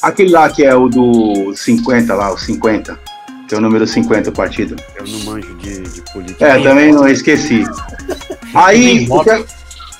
[0.00, 3.00] aquele lá que é o do 50 lá, o 50,
[3.48, 4.76] que é o número 50 do partido.
[4.94, 6.46] Eu não manjo de, de política.
[6.46, 7.64] É, também não esqueci.
[8.54, 9.08] Aí,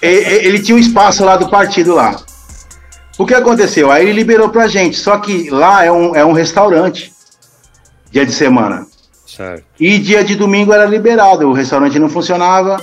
[0.00, 2.16] ele tinha um espaço lá do partido lá.
[3.20, 3.92] O que aconteceu?
[3.92, 7.12] Aí ele liberou pra gente, só que lá é um, é um restaurante,
[8.10, 8.86] dia de semana.
[9.26, 9.62] Certo.
[9.78, 12.78] E dia de domingo era liberado, o restaurante não funcionava.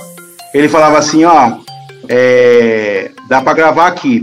[0.54, 1.58] Ele falava assim, ó,
[2.08, 4.22] é, dá pra gravar aqui.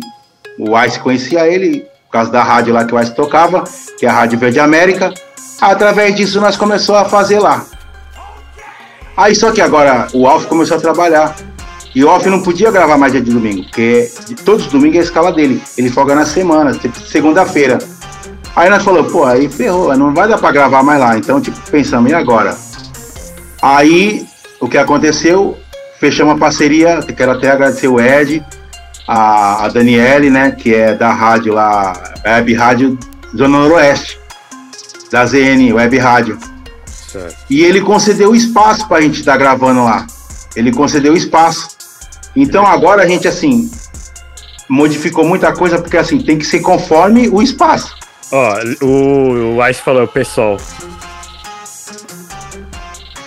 [0.58, 3.66] O Ice conhecia ele, por causa da rádio lá que o Ice tocava,
[4.00, 5.14] que é a Rádio Verde América.
[5.60, 7.66] Através disso nós começamos a fazer lá.
[9.18, 11.36] Aí só que agora o Alf começou a trabalhar.
[11.96, 14.12] E o Off não podia gravar mais dia de domingo, porque
[14.44, 15.64] todos os domingos é a escala dele.
[15.78, 17.80] Ele folga na semana, tipo, segunda-feira.
[18.54, 21.18] Aí nós falamos, pô, aí ferrou, não vai dar pra gravar mais lá.
[21.18, 22.58] Então, tipo, pensamos, e agora?
[23.62, 24.28] Aí,
[24.60, 25.58] o que aconteceu?
[26.00, 28.46] Fechamos a parceria, quero até agradecer o Ed,
[29.08, 31.94] a, a Daniele, né, que é da rádio lá,
[32.26, 33.00] Web Rádio
[33.36, 34.20] Zona Noroeste,
[35.12, 36.38] da ZN, Web Rádio.
[36.86, 37.36] Certo.
[37.50, 40.06] E ele concedeu espaço pra gente estar tá gravando lá.
[40.56, 41.75] Ele concedeu espaço.
[42.36, 43.70] Então agora a gente, assim,
[44.68, 47.96] modificou muita coisa, porque assim, tem que ser conforme o espaço.
[48.32, 50.58] Ó, o, o Ice falou, pessoal.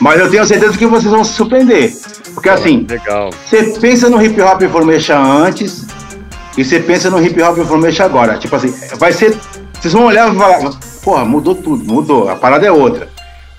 [0.00, 1.92] Mas eu tenho certeza que vocês vão se surpreender.
[2.34, 3.30] Porque assim, legal.
[3.30, 5.86] você pensa no hip hop information antes
[6.56, 8.38] e você pensa no hip hop information agora.
[8.38, 9.36] Tipo assim, vai ser.
[9.72, 10.70] Vocês vão olhar e falar,
[11.02, 13.08] porra, mudou tudo, mudou, a parada é outra.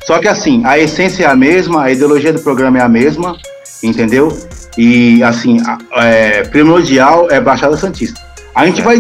[0.05, 3.37] Só que assim, a essência é a mesma, a ideologia do programa é a mesma,
[3.83, 4.29] entendeu?
[4.77, 5.57] E, assim,
[5.93, 8.19] é, primordial é Baixada Santista.
[8.55, 8.83] A gente é.
[8.83, 8.99] vai,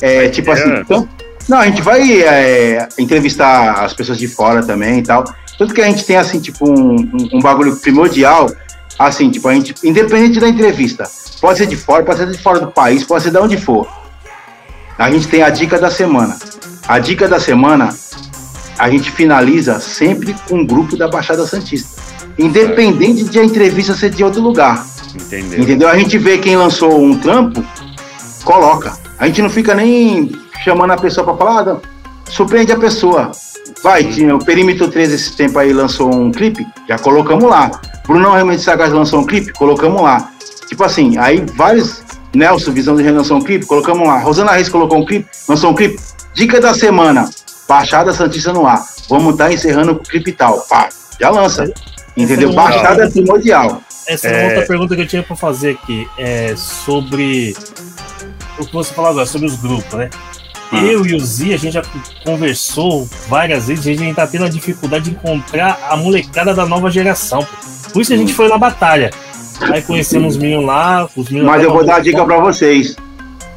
[0.00, 1.08] é, tipo assim, então,
[1.48, 5.24] não, a gente vai é, entrevistar as pessoas de fora também e tal.
[5.58, 8.50] Tanto que a gente tem, assim, tipo, um, um, um, bagulho primordial,
[8.98, 11.04] assim, tipo, a gente, independente da entrevista,
[11.40, 13.86] pode ser de fora, pode ser de fora do país, pode ser de onde for.
[14.98, 16.36] A gente tem a dica da semana.
[16.86, 17.94] A dica da semana,
[18.78, 22.03] a gente finaliza sempre com um grupo da Baixada Santista.
[22.38, 24.84] Independente de a entrevista ser de outro lugar.
[25.14, 25.60] Entendeu?
[25.60, 25.88] Entendeu?
[25.88, 27.64] A gente vê quem lançou um trampo,
[28.44, 28.96] coloca.
[29.18, 30.32] A gente não fica nem
[30.62, 31.80] chamando a pessoa para falar, ah,
[32.28, 33.30] surpreende a pessoa.
[33.82, 37.70] Vai, tinha o Perímetro 13 esse tempo aí lançou um clipe, já colocamos lá.
[38.06, 40.30] Brunão Realmente Sagaz lançou um clipe, colocamos lá.
[40.66, 42.02] Tipo assim, aí vários.
[42.34, 44.18] Nelson, Visão de lançou um clipe, colocamos lá.
[44.18, 46.00] Rosana Reis colocou um clipe, lançou um clipe.
[46.34, 47.30] Dica da semana,
[47.68, 48.84] Baixada Santista no ar.
[49.08, 50.60] Vamos estar tá encerrando o clipe tal.
[50.62, 50.88] Pá,
[51.20, 51.72] já lança.
[52.16, 52.52] Entendeu?
[52.52, 53.82] Baixada é primordial.
[54.06, 56.08] Essa é uma outra pergunta que eu tinha para fazer aqui.
[56.18, 57.56] É sobre
[58.58, 60.10] o que você falou agora, sobre os grupos, né?
[60.72, 61.82] eu e o Zi, a gente já
[62.24, 66.90] conversou várias vezes, a gente tá tendo a dificuldade de encontrar a molecada da nova
[66.90, 67.46] geração.
[67.92, 69.10] Por isso a gente foi na batalha.
[69.60, 72.96] Aí conhecemos os meninos lá, os meninos Mas eu vou dar a dica para vocês.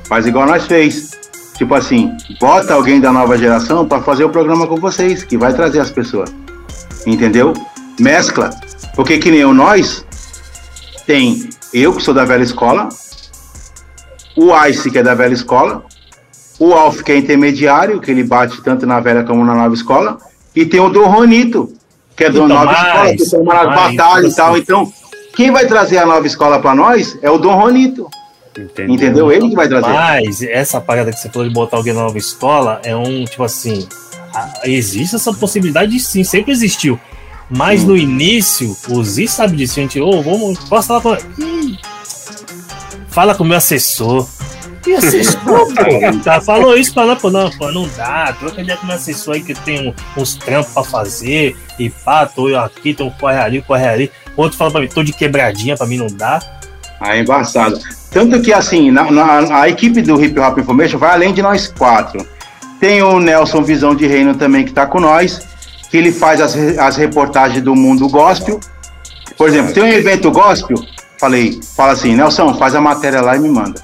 [0.03, 1.17] Faz igual nós fez.
[1.57, 5.53] Tipo assim, bota alguém da nova geração para fazer o programa com vocês, que vai
[5.53, 6.29] trazer as pessoas.
[7.05, 7.53] Entendeu?
[7.99, 8.49] Mescla.
[8.95, 10.05] Porque que nem eu, nós,
[11.05, 12.89] tem eu, que sou da velha escola,
[14.35, 15.83] o Ice, que é da velha escola,
[16.59, 20.17] o Alf, que é intermediário, que ele bate tanto na velha como na nova escola,
[20.55, 21.71] e tem o do Ronito,
[22.15, 24.57] que é da nova mais, escola, que toma nas batalhas e tal.
[24.57, 24.91] Então,
[25.35, 28.09] quem vai trazer a nova escola para nós é o Dom Ronito.
[28.57, 28.95] Entendeu?
[28.95, 29.31] Entendeu?
[29.31, 29.87] Ele que vai trazer.
[29.87, 33.43] Mas essa parada que você falou de botar alguém na nova escola é um, tipo
[33.43, 33.87] assim,
[34.63, 36.99] existe essa possibilidade sim, sempre existiu.
[37.49, 37.87] Mas hum.
[37.87, 41.17] no início, o Zi sabe disso, a gente, ô, oh, vamos, posso falar com.
[43.09, 44.27] Fala com o meu assessor.
[44.85, 45.41] E assessor,
[45.73, 48.87] pô, tá, falou isso pra lá, pô, não, pô, não dá, troca ideia com o
[48.87, 53.37] meu assessor aí que tem uns trampos pra fazer, e pá, tô aqui, tô corre
[53.37, 54.11] ali, corre ali.
[54.35, 56.39] Outro fala pra mim, tô de quebradinha, pra mim não dá.
[56.99, 57.79] Ah, é embaçado.
[58.11, 61.67] Tanto que, assim, na, na, a equipe do Hip Hop Information vai além de nós
[61.67, 62.25] quatro.
[62.79, 65.41] Tem o Nelson Visão de Reino também que tá com nós,
[65.89, 68.59] que ele faz as, as reportagens do mundo gospel.
[69.37, 70.77] Por exemplo, tem um evento gospel,
[71.19, 73.79] falei, fala assim, Nelson, faz a matéria lá e me manda.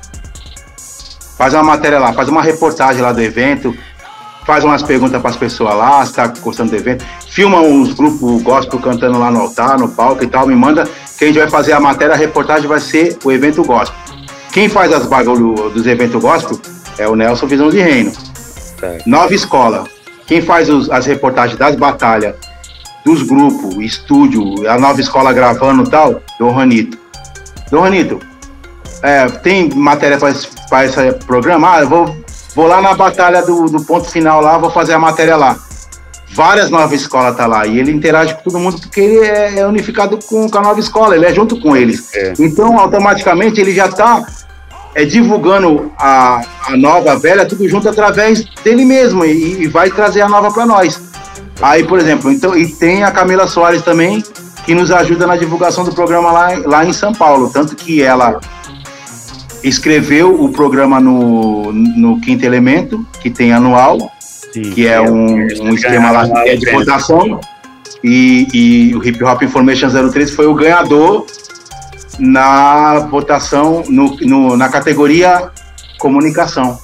[1.38, 3.75] Faz uma matéria lá, faz uma reportagem lá do evento,
[4.45, 8.41] faz umas perguntas para as pessoas lá, se tá gostando do evento, filma uns grupos
[8.41, 11.49] gospel cantando lá no altar, no palco e tal, me manda, que a gente vai
[11.49, 13.97] fazer a matéria, a reportagem vai ser o evento gospel.
[14.51, 16.59] Quem faz as bagulho dos eventos gospel
[16.97, 18.11] é o Nelson Visão de Reino.
[19.05, 19.85] Nova Escola.
[20.34, 22.34] Quem faz os, as reportagens das batalhas,
[23.05, 26.97] dos grupos, estúdio, a Nova Escola gravando e tal, Dom Ranito.
[27.69, 28.19] Dom Ranito,
[29.03, 30.47] é, tem matéria para esse
[31.27, 31.76] programa?
[31.76, 32.23] Ah, eu vou
[32.55, 35.55] Vou lá na batalha do, do ponto final lá, vou fazer a matéria lá.
[36.31, 39.68] Várias novas escolas tá lá e ele interage com todo mundo porque ele é, é
[39.68, 42.11] unificado com, com, a nova escola, ele é junto com eles.
[42.15, 42.34] É.
[42.39, 44.26] Então, automaticamente, ele já está
[44.95, 49.90] é, divulgando a, a nova, a velha, tudo junto através dele mesmo e, e vai
[49.90, 51.02] trazer a nova para nós.
[51.61, 54.24] Aí, por exemplo, então, e tem a Camila Soares também,
[54.65, 57.49] que nos ajuda na divulgação do programa lá, lá em São Paulo.
[57.49, 58.40] Tanto que ela
[59.64, 65.36] escreveu o programa no, no Quinto Elemento, que tem anual, Sim, que é, é um,
[65.61, 67.40] um esquema lá é de votação.
[68.03, 71.26] E, e, o Hip Hop Information 03 foi o ganhador
[72.19, 75.52] na votação, no, no na categoria
[75.98, 76.77] comunicação.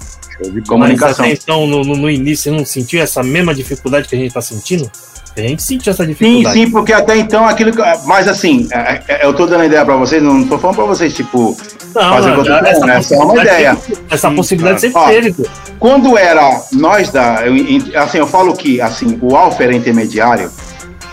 [0.68, 1.26] Comunicação.
[1.26, 4.42] Mas, então, no, no início, você não sentiu essa mesma dificuldade que a gente está
[4.42, 4.90] sentindo?
[5.36, 6.58] A gente sentiu essa dificuldade.
[6.58, 7.72] Sim, sim, porque até então aquilo.
[8.06, 11.14] Mas assim, é, é, eu tô dando ideia para vocês, não tô falando para vocês,
[11.14, 11.56] tipo,
[11.94, 12.98] não, fazer não, essa né?
[12.98, 13.78] é só uma ideia.
[14.10, 15.36] essa possibilidade sempre teve.
[15.78, 17.46] Quando era nós da.
[17.46, 17.54] Eu,
[18.02, 20.52] assim, eu falo que assim, o Alfa era intermediário.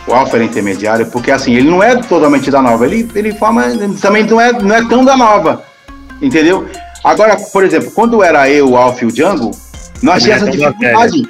[0.06, 3.64] O Alfa era intermediário, porque assim, ele não é totalmente da nova, ele, ele forma.
[4.00, 5.64] Também não é, não é tão da nova.
[6.22, 6.66] Entendeu?
[7.02, 9.50] Agora, por exemplo, quando era eu, o Alfa e o Django,
[10.02, 11.28] nós tínhamos essa dificuldade.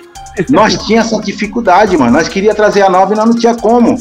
[0.50, 2.12] Nós tinha essa dificuldade, mano.
[2.12, 3.98] Nós queria trazer a nova e nós não tinha como.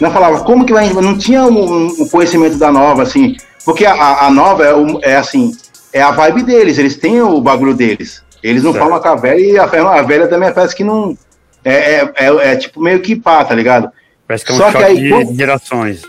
[0.00, 0.92] Nós falava, como que vai.
[0.92, 3.36] Não tinha um, um conhecimento da nova, assim.
[3.64, 5.54] Porque a, a nova é, é, assim,
[5.92, 8.22] é a vibe deles, eles têm o bagulho deles.
[8.42, 8.84] Eles não certo.
[8.84, 11.16] falam com a velha e a, a velha também parece que não.
[11.64, 13.90] É, é, é, é, tipo meio que pá, tá ligado?
[14.28, 16.02] Parece que é um Só que aí, de gerações.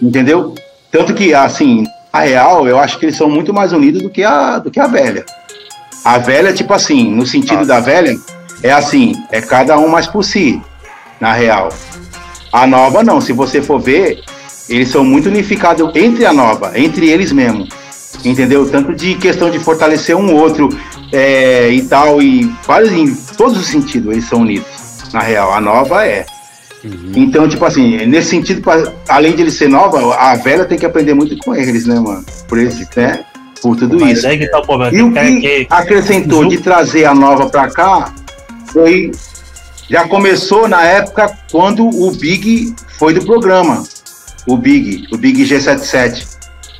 [0.00, 0.54] Entendeu?
[0.92, 4.22] Tanto que, assim, a real, eu acho que eles são muito mais unidos do que
[4.22, 5.26] a, do que a velha.
[6.04, 7.64] A velha, tipo assim, no sentido ah.
[7.64, 8.16] da velha,
[8.62, 10.62] é assim, é cada um mais por si,
[11.20, 11.70] na real.
[12.52, 14.22] A nova não, se você for ver,
[14.68, 17.66] eles são muito unificados entre a nova, entre eles mesmo.
[18.24, 18.70] Entendeu?
[18.70, 20.68] Tanto de questão de fortalecer um outro
[21.12, 24.68] é, e tal, e vários, em todos os sentidos, eles são unidos.
[25.12, 26.24] Na real, a nova é.
[26.84, 27.12] Uhum.
[27.16, 28.62] Então, tipo assim, nesse sentido,
[29.08, 32.24] além de ele ser nova, a velha tem que aprender muito com eles, né, mano?
[32.46, 33.24] Por esse, né?
[33.62, 34.26] Por tudo Mas isso.
[34.26, 34.94] É que tá o problema.
[34.94, 38.12] E o que, que acrescentou de trazer a nova pra cá
[38.66, 39.10] foi
[39.88, 43.82] já começou na época quando o Big foi do programa.
[44.46, 46.26] O Big, o Big G77,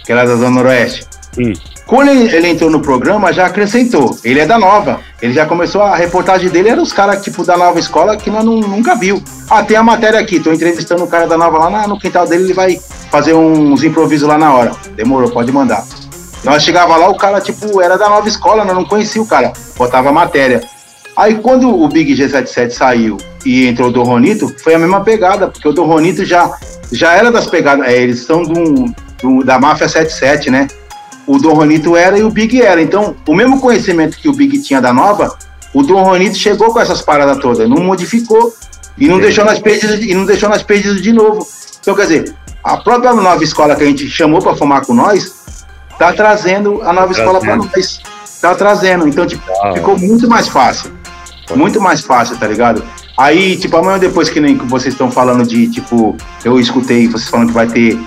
[0.04, 1.06] que era da Zona Noroeste.
[1.32, 1.54] Sim.
[1.86, 4.16] Quando ele, ele, entrou no programa, já acrescentou.
[4.24, 5.00] Ele é da nova.
[5.20, 8.44] Ele já começou a reportagem dele, era os caras tipo da nova escola que nós
[8.44, 9.22] não, nunca viu.
[9.50, 12.44] Ah, tem a matéria aqui, tô entrevistando o cara da nova lá no quintal dele,
[12.44, 12.80] ele vai
[13.10, 14.72] fazer uns improvisos lá na hora.
[14.96, 15.84] Demorou, pode mandar.
[16.42, 19.52] Nós chegava lá, o cara, tipo, era da nova escola, nós não conhecia o cara.
[19.76, 20.62] Botava a matéria.
[21.16, 25.68] Aí quando o Big G77 saiu e entrou o Dorronito, foi a mesma pegada, porque
[25.68, 26.50] o Dorronito já,
[26.90, 28.92] já era das pegadas, é, eles são do,
[29.22, 30.66] do, da Máfia 77, né?
[31.26, 32.80] O Dorronito era e o Big era.
[32.82, 35.36] Então, o mesmo conhecimento que o Big tinha da nova,
[35.74, 38.54] O Dom Ronito chegou com essas paradas todas, não modificou
[38.96, 41.44] e não, deixou nas perdidas, e não deixou nas perdidas de novo.
[41.80, 45.34] Então, quer dizer, a própria nova escola que a gente chamou para formar com nós,
[45.98, 48.00] tá trazendo a nova escola para nós.
[48.40, 49.08] Tá trazendo.
[49.08, 50.92] Então, tipo, ah, ficou muito mais fácil.
[51.56, 52.84] Muito mais fácil, tá ligado?
[53.18, 57.48] Aí, tipo, amanhã depois que nem vocês estão falando de, tipo, eu escutei vocês falando
[57.48, 57.98] que vai ter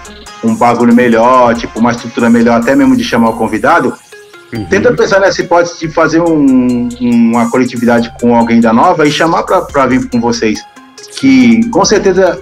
[0.44, 3.94] um bagulho melhor, tipo, uma estrutura melhor, até mesmo de chamar o convidado.
[4.54, 4.66] Uhum.
[4.66, 9.44] Tenta pensar nessa hipótese de fazer um, uma coletividade com alguém da nova e chamar
[9.44, 10.64] para vir com vocês.
[11.20, 12.42] Que com certeza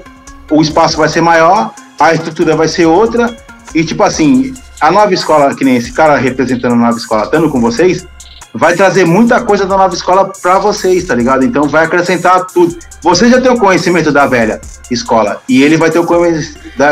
[0.51, 3.35] o espaço vai ser maior, a estrutura vai ser outra,
[3.73, 7.49] e tipo assim, a nova escola, que nem esse cara representando a nova escola, estando
[7.49, 8.07] com vocês,
[8.55, 11.43] vai trazer muita coisa da nova escola para vocês, tá ligado?
[11.43, 12.77] Então vai acrescentar tudo.
[13.01, 16.07] Você já tem o conhecimento da velha escola e ele vai ter o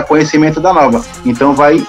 [0.07, 1.03] conhecimento da nova.
[1.25, 1.85] Então vai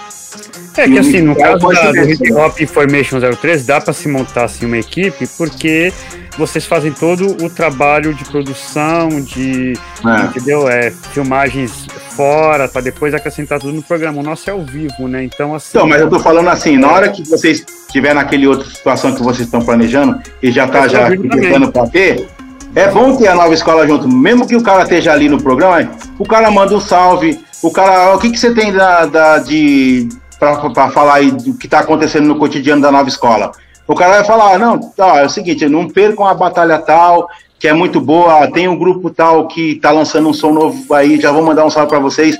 [0.76, 4.44] é que assim, no caso da, do Hip Hop Information 03, dá para se montar
[4.44, 5.92] assim uma equipe, porque
[6.38, 9.74] vocês fazem todo o trabalho de produção, de
[10.04, 10.24] é.
[10.24, 10.68] entendeu?
[10.68, 11.86] É, filmagens
[12.16, 14.20] fora, para depois acrescentar tudo no programa.
[14.20, 15.24] O nosso é ao vivo, né?
[15.24, 15.78] Então, assim.
[15.78, 19.22] Então, mas eu tô falando assim, na hora que vocês tiver naquele outra situação que
[19.22, 22.28] vocês estão planejando e já tá já tentando para ter,
[22.74, 25.90] é bom ter a nova escola junto, mesmo que o cara esteja ali no programa,
[26.18, 30.08] o cara manda um salve, o cara, o que que você tem da, da de
[30.38, 33.52] para falar aí do que está acontecendo no cotidiano da nova escola.
[33.86, 37.28] O cara vai falar, não, tá, é o seguinte, não percam a batalha tal,
[37.58, 41.20] que é muito boa, tem um grupo tal que está lançando um som novo aí,
[41.20, 42.38] já vou mandar um salve para vocês,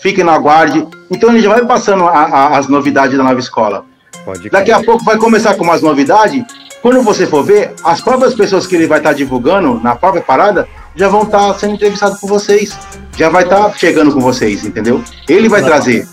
[0.00, 0.86] fiquem no aguarde.
[1.10, 3.84] Então ele já vai passando a, a, as novidades da nova escola.
[4.24, 6.44] Pode Daqui a pouco vai começar com umas novidades,
[6.80, 10.22] quando você for ver, as próprias pessoas que ele vai estar tá divulgando na própria
[10.22, 12.78] parada já vão estar tá sendo entrevistados por vocês,
[13.16, 15.02] já vai estar tá chegando com vocês, entendeu?
[15.28, 16.06] Ele vai trazer.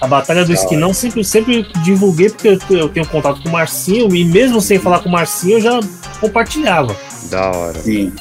[0.00, 4.14] A Batalha do Esquinão sempre, sempre divulguei porque eu, eu, tenho contato com o Marcinho
[4.14, 5.80] e mesmo sem falar com o Marcinho eu já
[6.20, 6.96] compartilhava.
[7.30, 7.80] Da hora.
[7.80, 8.12] Sim.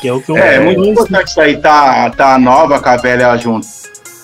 [0.00, 2.88] Que é o que eu É, é muito importante isso aí, tá, tá nova com
[2.88, 3.66] a velha junto.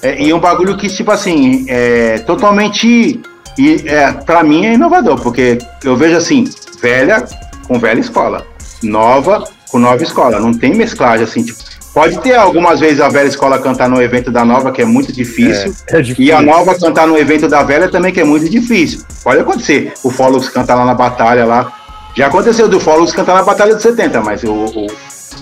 [0.03, 3.21] É, e um bagulho que, tipo assim, é totalmente.
[3.59, 6.45] E, é, pra mim é inovador, porque eu vejo assim,
[6.81, 7.25] velha
[7.69, 8.45] com velha escola,
[8.83, 10.41] nova com nova escola.
[10.41, 11.62] Não tem mesclagem assim, tipo,
[11.93, 15.13] Pode ter algumas vezes a velha escola cantar no evento da nova, que é muito
[15.13, 16.25] difícil, é, é difícil.
[16.25, 19.03] E a nova cantar no evento da velha também, que é muito difícil.
[19.23, 19.93] Pode acontecer.
[20.03, 21.71] O Fólux cantar lá na batalha lá.
[22.15, 24.87] Já aconteceu do Fólux cantar na batalha de 70, mas o, o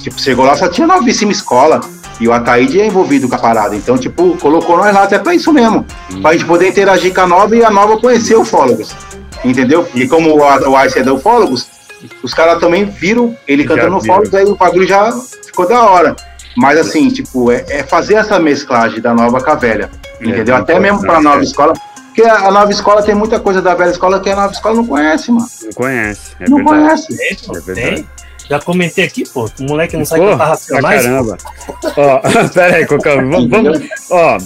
[0.01, 1.81] tipo, chegou lá, só tinha novíssima escola.
[2.19, 3.75] E o Ataíde é envolvido com a parada.
[3.75, 5.87] Então, tipo, colocou nós lá até pra isso mesmo.
[6.13, 6.21] Hum.
[6.21, 8.95] Pra gente poder interagir com a nova e a nova conhecer o Fólogos.
[9.43, 9.89] Entendeu?
[9.95, 11.69] E como o, o Ice é do Fólogos,
[12.23, 15.13] os caras também viram ele cantando no Fólogos, aí o bagulho já
[15.47, 16.15] ficou da hora.
[16.61, 19.91] Mas assim, tipo, é, é fazer essa mesclagem da nova com a velha.
[20.21, 20.55] É, entendeu?
[20.55, 21.73] Até mesmo pra nova escola.
[22.09, 24.87] Porque a nova escola tem muita coisa da velha escola que a nova escola não
[24.87, 25.49] conhece, mano.
[25.63, 26.33] Não conhece.
[26.39, 27.07] É não verdade.
[27.07, 27.17] conhece.
[27.23, 28.09] É, verdade.
[28.47, 29.49] Já comentei aqui, pô.
[29.59, 31.03] O moleque não sabe cantar racionais.
[31.03, 31.39] Caramba.
[31.97, 32.21] ó,
[32.53, 33.17] pera aí, Cocão.
[33.31, 33.89] Vamos, vamos.
[34.11, 34.37] Ó,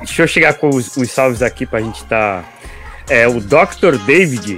[0.00, 2.44] deixa eu chegar com os, os salves aqui pra gente tá.
[3.08, 3.98] É, o Dr.
[4.06, 4.56] David,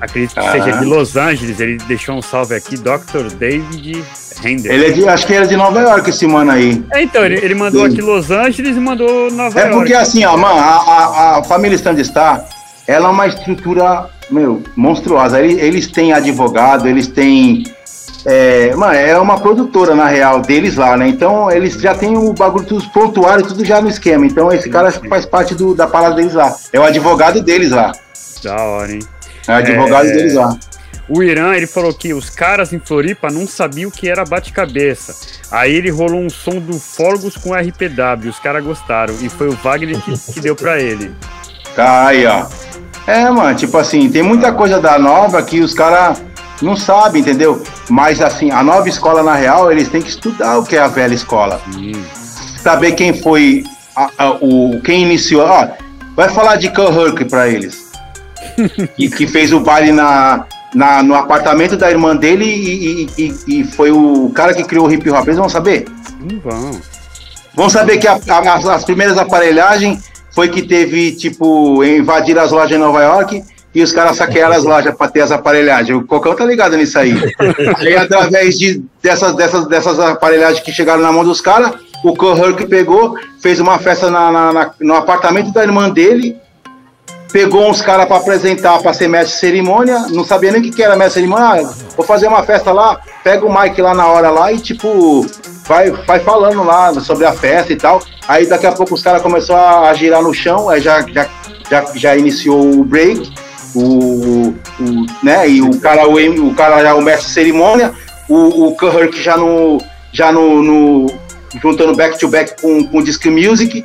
[0.00, 0.52] acredito que ah.
[0.52, 2.76] seja de Los Angeles, ele deixou um salve aqui.
[2.76, 3.34] Dr.
[3.36, 4.04] David
[4.40, 4.72] Render.
[4.72, 6.82] Ele é de, acho que era de Nova York esse mano aí.
[6.92, 7.92] É, então, ele, ele mandou Sim.
[7.92, 9.74] aqui Los Angeles e mandou Nova é York.
[9.74, 12.46] É porque assim, ó, mano, a, a, a família Standstar,
[12.86, 15.40] ela é uma estrutura, meu, monstruosa.
[15.40, 17.64] Eles, eles têm advogado, eles têm.
[18.26, 21.08] É, mano, é uma produtora, na real, deles lá, né?
[21.08, 24.26] Então, eles já têm o bagulho, tudo prontuário, tudo já no esquema.
[24.26, 26.54] Então, esse cara faz parte do, da parada deles lá.
[26.72, 27.92] É o advogado deles lá.
[28.42, 29.00] Da hora, hein?
[29.48, 30.12] É o advogado é...
[30.12, 30.56] deles lá.
[31.08, 35.12] O Irã, ele falou que os caras em Floripa não sabiam o que era bate-cabeça.
[35.50, 39.12] Aí ele rolou um som do Forgos com RPW, os caras gostaram.
[39.20, 41.12] E foi o Wagner que, que deu pra ele.
[41.76, 42.46] Aí, ó.
[43.08, 46.22] É, mano, tipo assim, tem muita coisa da nova que os caras
[46.62, 47.62] não sabem, entendeu?
[47.88, 50.88] Mas assim, a nova escola, na real, eles têm que estudar o que é a
[50.88, 51.60] velha escola.
[51.74, 51.92] Hum.
[52.62, 53.64] Saber quem foi
[53.96, 55.46] a, a, o, quem iniciou.
[55.46, 55.68] Ó,
[56.14, 57.90] vai falar de Kirk pra eles.
[58.96, 63.64] que, que fez o baile na, na, no apartamento da irmã dele e, e, e,
[63.64, 65.26] foi o cara que criou o hip hop.
[65.26, 65.86] Eles vão saber?
[66.20, 66.80] Não vão.
[67.54, 72.52] Vão saber que a, a, as, as, primeiras aparelhagens foi que teve, tipo, invadir as
[72.52, 73.42] lojas em Nova York
[73.74, 75.96] e os caras saquearam as lojas para ter as aparelhagens.
[75.96, 77.14] O Cocão tá ligado nisso aí.
[77.78, 81.72] aí, através de, dessas, dessas, dessas aparelhagens que chegaram na mão dos caras,
[82.02, 86.36] o que pegou, fez uma festa na, na, na, no apartamento da irmã dele
[87.32, 90.70] pegou uns caras para apresentar, para ser mestre de cerimônia, não sabia nem o que,
[90.70, 93.94] que era mestre de cerimônia, ah, vou fazer uma festa lá, pega o Mike lá
[93.94, 95.24] na hora lá e tipo,
[95.66, 98.02] vai, vai falando lá sobre a festa e tal.
[98.26, 101.28] Aí daqui a pouco os caras começaram a girar no chão, aí já, já,
[101.70, 103.32] já, já iniciou o break,
[103.74, 107.92] o, o, né, e o cara, o, o cara já o mestre de cerimônia,
[108.28, 109.78] o, o Kirk já no.
[110.12, 111.06] Já no, no
[111.62, 113.84] juntando back-to-back -back com, com disc music,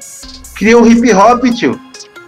[0.56, 1.80] criou o hip hop, tio.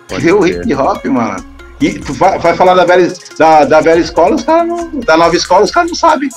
[0.07, 1.43] Criou o hip hop, mano.
[1.79, 4.99] E tu vai, vai falar da velha, da, da velha escola, os caras não.
[4.99, 6.29] Da nova escola, os caras não sabem.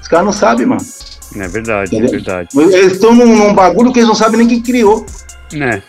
[0.00, 0.84] Os caras não sabem, mano.
[1.36, 2.08] É verdade, Entendeu?
[2.08, 2.48] é verdade.
[2.54, 5.04] Eles estão num, num, bagulho que eles não sabem nem quem criou.
[5.52, 5.82] Né?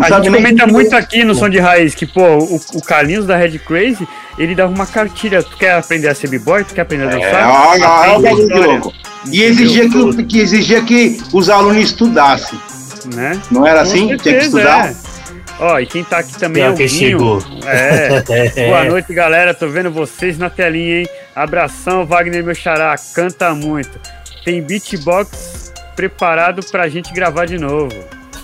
[0.00, 3.36] A gente comenta muito aqui no Som de Raiz que, pô, o, o Carlinhos da
[3.36, 4.06] Red Crazy,
[4.38, 5.42] ele dava uma cartilha.
[5.42, 6.64] Tu quer aprender a ser b-boy?
[6.64, 7.76] Tu quer aprender a dançar?
[7.76, 8.94] É, é, é um bagulho de louco.
[9.30, 12.58] E exigia que, que, exigia que os alunos estudassem.
[13.14, 13.40] Né?
[13.50, 14.08] Não era Com assim?
[14.08, 14.90] Certeza, Tinha que estudar?
[14.90, 15.08] É.
[15.60, 16.88] Ó, e quem tá aqui também é o Guinho.
[16.88, 17.42] Chegou.
[17.66, 18.22] É.
[18.68, 19.52] Boa noite, galera.
[19.52, 21.08] Tô vendo vocês na telinha, hein?
[21.34, 22.94] Abração, Wagner, meu xará.
[23.14, 23.98] Canta muito.
[24.44, 27.92] Tem beatbox preparado pra gente gravar de novo.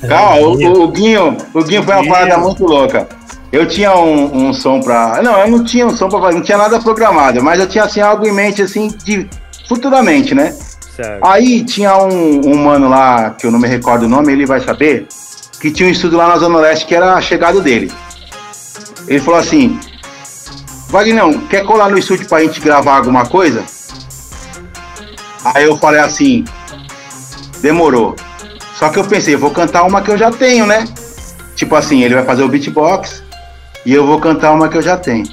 [0.09, 3.09] Calma, o, o, Guinho, o Guinho foi uma parada muito louca.
[3.53, 5.23] Eu tinha um, um, som pra.
[5.23, 7.85] Não, eu não tinha um som pra fazer, não tinha nada programado, mas eu tinha
[7.85, 9.29] assim algo em mente, assim, de
[9.69, 10.55] futuramente, né?
[10.97, 11.25] Certo.
[11.25, 14.61] Aí tinha um, um mano lá, que eu não me recordo o nome, ele vai
[14.61, 15.07] saber,
[15.61, 17.93] que tinha um estúdio lá na Zona Leste que era chegado dele.
[19.07, 19.79] Ele falou assim:
[20.89, 23.65] Wagner, quer colar no estúdio pra gente gravar alguma coisa?
[25.45, 26.45] Aí eu falei assim:
[27.61, 28.15] demorou.
[28.75, 30.85] Só que eu pensei, vou cantar uma que eu já tenho, né?
[31.55, 33.23] Tipo assim, ele vai fazer o beatbox
[33.87, 35.27] e eu vou cantar uma que eu já tenho.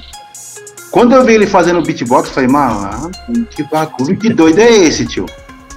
[0.92, 3.10] Quando eu vi ele fazendo beatbox, eu falei, mano,
[3.50, 5.26] que bagulho, que doido é esse, tio?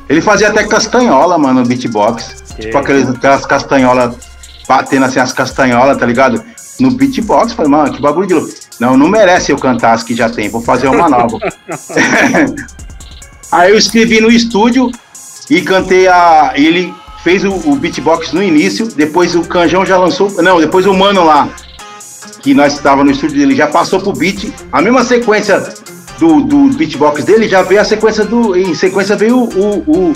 [0.08, 2.42] Ele fazia até castanhola, mano, no beatbox.
[2.56, 4.16] Que tipo aqueles, aquelas castanholas,
[4.68, 6.44] batendo assim as castanholas, tá ligado?
[6.78, 8.50] No beatbox, eu falei, mano, que bagulho de louco.
[8.78, 11.38] Não, não merece eu cantar as que já tem, vou fazer uma nova.
[13.50, 14.90] Aí eu escrevi no estúdio
[15.48, 16.52] e cantei a.
[16.56, 16.92] Ele
[17.24, 20.30] fez o, o beatbox no início, depois o Canjão já lançou.
[20.42, 21.48] Não, depois o Mano lá,
[22.42, 24.52] que nós estávamos no estúdio dele, já passou pro beat.
[24.70, 25.58] A mesma sequência
[26.18, 28.54] do, do beatbox dele já veio a sequência do.
[28.54, 30.12] Em sequência veio o, o, o,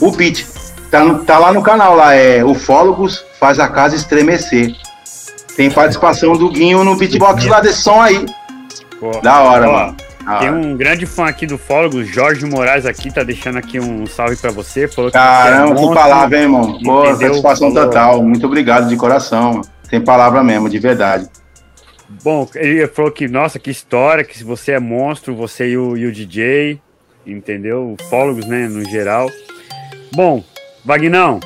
[0.00, 0.44] o beat.
[0.90, 4.74] Tá, no, tá lá no canal, lá é Ufólogos faz a casa estremecer.
[5.56, 8.26] Tem participação do Guinho no beatbox lá desse som aí.
[8.98, 9.96] Pô, da hora, mano.
[10.30, 10.40] Ah.
[10.40, 14.36] Tem um grande fã aqui do Fólogo, Jorge Moraes aqui, tá deixando aqui um salve
[14.36, 14.86] pra você.
[14.86, 16.78] Falou que Caramba, que palavra, hein, irmão?
[16.84, 17.86] Pô, satisfação Falou.
[17.88, 18.22] total.
[18.22, 19.62] Muito obrigado de coração.
[19.88, 21.26] Tem palavra mesmo, de verdade.
[22.22, 26.04] Bom, ele falou que, nossa, que história, que você é monstro, você e o, e
[26.04, 26.78] o DJ,
[27.26, 27.96] entendeu?
[28.10, 29.30] Fólogos, né, no geral.
[30.14, 30.44] Bom,
[30.84, 31.40] Vagnão,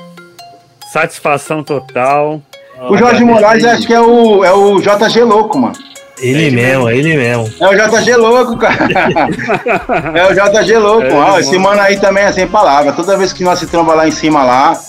[0.92, 2.42] satisfação total.
[2.90, 5.91] O Jorge Moraes acho que é o, é o JG Louco, mano.
[6.22, 7.52] Ele mesmo, é ele mesmo.
[7.60, 8.86] É o JG louco, cara.
[10.14, 11.06] é o JG louco.
[11.06, 12.92] É, Ó, esse mano aí também é sem palavra.
[12.92, 14.80] Toda vez que nós se tromba lá em cima, lá,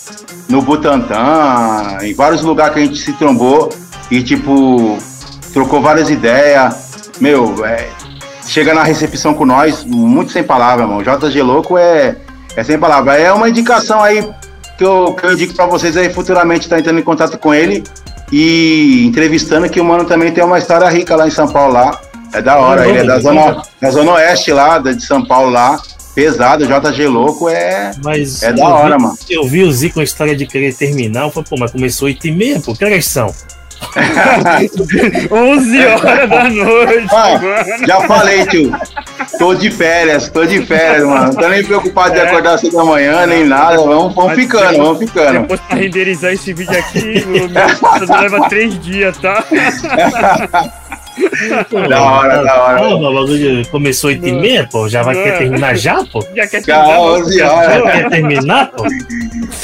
[0.47, 3.69] no Butantã, em vários lugares que a gente se trombou
[4.11, 4.97] e, tipo,
[5.51, 7.11] trocou várias ideias.
[7.19, 7.87] Meu, é,
[8.45, 10.99] chega na recepção com nós, muito sem palavra, mano.
[10.99, 12.15] O JG louco é,
[12.55, 13.17] é sem palavra.
[13.17, 14.23] É uma indicação aí
[14.77, 17.51] que eu, que eu indico pra vocês aí futuramente estar tá entrando em contato com
[17.53, 17.83] ele
[18.35, 22.01] e entrevistando que o mano também tem uma história rica lá em São Paulo lá.
[22.33, 25.79] É da hora, ele é da zona, da zona oeste lá, de São Paulo lá.
[26.15, 29.17] Pesado, JG Louco é, mas é da hora, vi, mano.
[29.29, 32.07] Eu vi o Zico com a história de querer terminar, eu falei, pô, mas começou
[32.07, 33.27] 8 e meia, pô, que horas são?
[35.31, 37.07] 11 horas da noite.
[37.11, 38.71] Ah, já falei, tio.
[39.37, 41.27] Tô de férias, tô de férias, mano.
[41.27, 42.21] Não tô nem preocupado é.
[42.21, 43.77] de acordar cedo da manhã, nem nada.
[43.77, 45.41] Vamos, vamos ficando, vamos ficando.
[45.41, 47.49] Depois pra renderizar esse vídeo aqui, o meu
[48.21, 49.43] leva três dias, tá?
[51.89, 52.79] da hora, da hora.
[52.79, 54.87] Pô, o bagulho começou 8 e meia, pô.
[54.89, 56.25] Já vai querer terminar já, pô?
[56.35, 56.99] Já quer terminar.
[56.99, 57.73] 11 horas.
[57.73, 58.83] Já quer terminar, pô?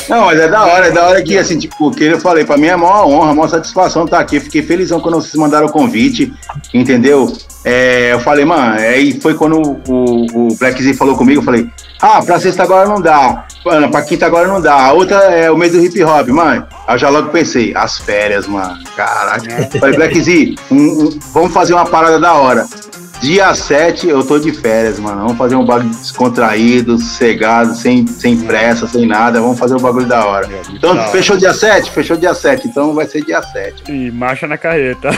[0.09, 2.57] Não, mas é da hora, é da hora que, assim, tipo, que eu falei, pra
[2.57, 4.39] mim é uma honra, uma satisfação estar aqui.
[4.39, 6.33] Fiquei felizão quando vocês mandaram o convite,
[6.73, 7.31] entendeu?
[7.63, 11.67] É, eu falei, mano, aí foi quando o, o Black Z falou comigo, eu falei,
[12.01, 15.51] ah, pra sexta agora não dá, mano, pra quinta agora não dá, a outra é
[15.51, 16.67] o mês do hip hop, mano.
[16.87, 19.51] Aí eu já logo pensei, as férias, mano, caraca.
[19.51, 19.79] É.
[19.79, 22.67] Falei, Black Z, um, um, vamos fazer uma parada da hora.
[23.21, 25.21] Dia 7 eu tô de férias, mano.
[25.21, 29.41] Vamos fazer um bagulho descontraído, sossegado, sem, sem pressa, sem nada.
[29.41, 30.47] Vamos fazer um bagulho da hora.
[30.47, 31.41] É, então, da fechou hora.
[31.41, 31.91] dia 7?
[31.91, 32.67] Fechou dia 7.
[32.67, 33.91] Então vai ser dia 7.
[33.91, 35.09] E marcha na carreta.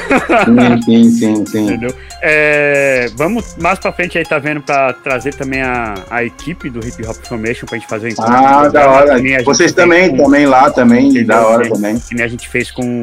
[0.46, 1.46] Sim, sim, sim.
[1.48, 1.64] sim.
[1.66, 1.94] Entendeu?
[2.22, 6.80] É, vamos mais pra frente aí, tá vendo, pra trazer também a, a equipe do
[6.80, 8.34] Hip Hop Formation pra gente fazer o um encontro.
[8.34, 9.44] Ah, da hora.
[9.44, 12.00] Vocês também, com, também lá também, da hora também.
[12.00, 13.02] Que nem a gente fez com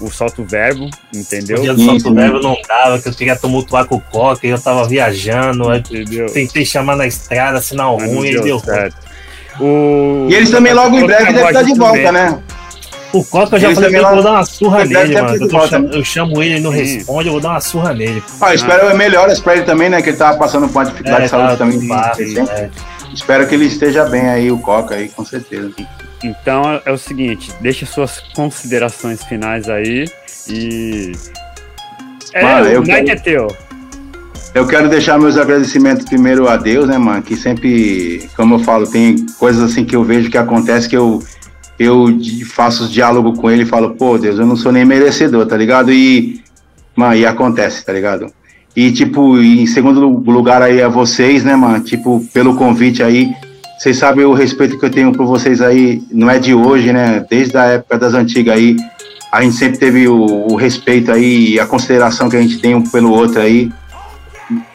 [0.00, 1.58] o solto verbo, entendeu?
[1.58, 4.60] O dia do solto verbo não dava, que eu queria tumultuar com o coque, eu
[4.60, 6.26] tava viajando, entendeu?
[6.26, 8.96] tentei chamar na estrada, sinal Mas ruim, e deu certo.
[9.60, 10.26] O...
[10.30, 12.42] E eles também logo em breve devem estar de volta, né?
[13.12, 15.36] O Coca eu já falei que eu vou dar uma surra nele, mano.
[15.36, 18.22] Eu, chamo, eu, chamo ele e não responde, eu vou dar uma surra nele.
[18.40, 18.94] Ah, espero ah.
[18.94, 20.00] melhoras pra ele também, né?
[20.00, 21.88] Que ele tava passando por uma dificuldade é, de saúde tá, também.
[21.88, 22.70] Fácil, é.
[23.12, 25.72] Espero que ele esteja bem aí, o Coca aí, com certeza.
[26.22, 30.04] Então é o seguinte, deixa suas considerações finais aí
[30.48, 31.12] e.
[32.32, 33.10] É, mano, o Nike quero...
[33.10, 33.56] é teu.
[34.52, 37.22] Eu quero deixar meus agradecimentos primeiro a Deus, né, mano?
[37.22, 41.22] Que sempre, como eu falo, tem coisas assim que eu vejo que acontece que eu,
[41.78, 42.08] eu
[42.46, 45.92] faço diálogo com ele e falo, pô, Deus, eu não sou nem merecedor, tá ligado?
[45.92, 46.42] E,
[46.96, 48.32] mano, e acontece, tá ligado?
[48.74, 51.80] E, tipo, em segundo lugar aí a vocês, né, mano?
[51.80, 53.32] Tipo, pelo convite aí.
[53.80, 57.24] Vocês sabem o respeito que eu tenho por vocês aí, não é de hoje, né?
[57.30, 58.76] Desde a época das antigas aí,
[59.32, 62.74] a gente sempre teve o, o respeito aí e a consideração que a gente tem
[62.74, 63.72] um pelo outro aí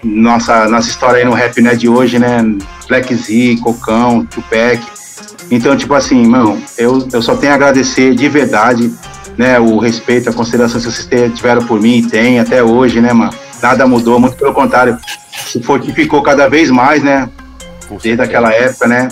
[0.04, 2.42] nossa, nossa história aí no rap não é de hoje, né?
[2.88, 4.82] Black Z, Cocão, Tupac.
[5.52, 8.92] Então, tipo assim, mano, eu, eu só tenho a agradecer de verdade,
[9.38, 9.60] né?
[9.60, 13.36] O respeito, a consideração que vocês tiveram por mim e tem até hoje, né, mano?
[13.62, 14.98] Nada mudou, muito pelo contrário,
[15.46, 17.30] se fortificou cada vez mais, né?
[18.02, 19.10] Desde aquela época, né?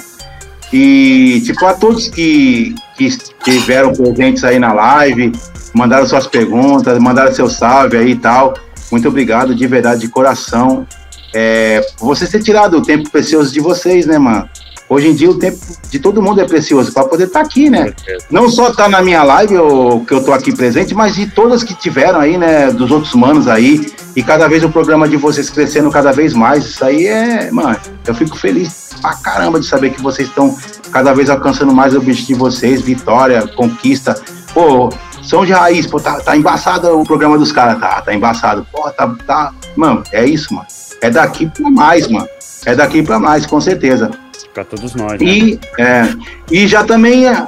[0.72, 5.32] E, tipo, a todos que, que estiveram presentes aí na live,
[5.74, 8.56] mandaram suas perguntas, mandaram seu salve aí e tal.
[8.92, 10.88] Muito obrigado, de verdade, de coração.
[11.34, 14.50] É, por vocês ter tirado o tempo precioso de vocês, né, mano?
[14.90, 15.58] Hoje em dia o tempo
[15.90, 17.94] de todo mundo é precioso para poder estar tá aqui, né?
[18.30, 21.28] Não só estar tá na minha live, eu, que eu tô aqui presente, mas de
[21.28, 22.72] todas que tiveram aí, né?
[22.72, 23.92] Dos outros manos aí.
[24.16, 26.66] E cada vez o programa de vocês crescendo cada vez mais.
[26.66, 30.56] Isso aí é, mano, eu fico feliz pra caramba de saber que vocês estão
[30.92, 34.16] cada vez alcançando mais o objetivo de vocês, vitória, conquista.
[34.54, 34.90] Pô,
[35.22, 38.68] som de raiz, pô, tá, tá embaçado o programa dos caras, tá, tá embaçado.
[38.72, 39.54] Pô, tá, tá.
[39.76, 40.68] Mano, é isso, mano.
[41.02, 42.28] É daqui pra mais, mano.
[42.66, 44.12] É daqui pra mais, com certeza.
[44.54, 45.20] Pra todos nós.
[45.20, 45.28] Né?
[45.28, 46.08] E, é,
[46.52, 47.48] e já também é,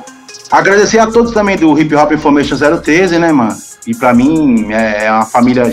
[0.50, 3.56] agradecer a todos também do Hip Hop Information 013, né, mano?
[3.85, 5.72] E pra mim é, é uma família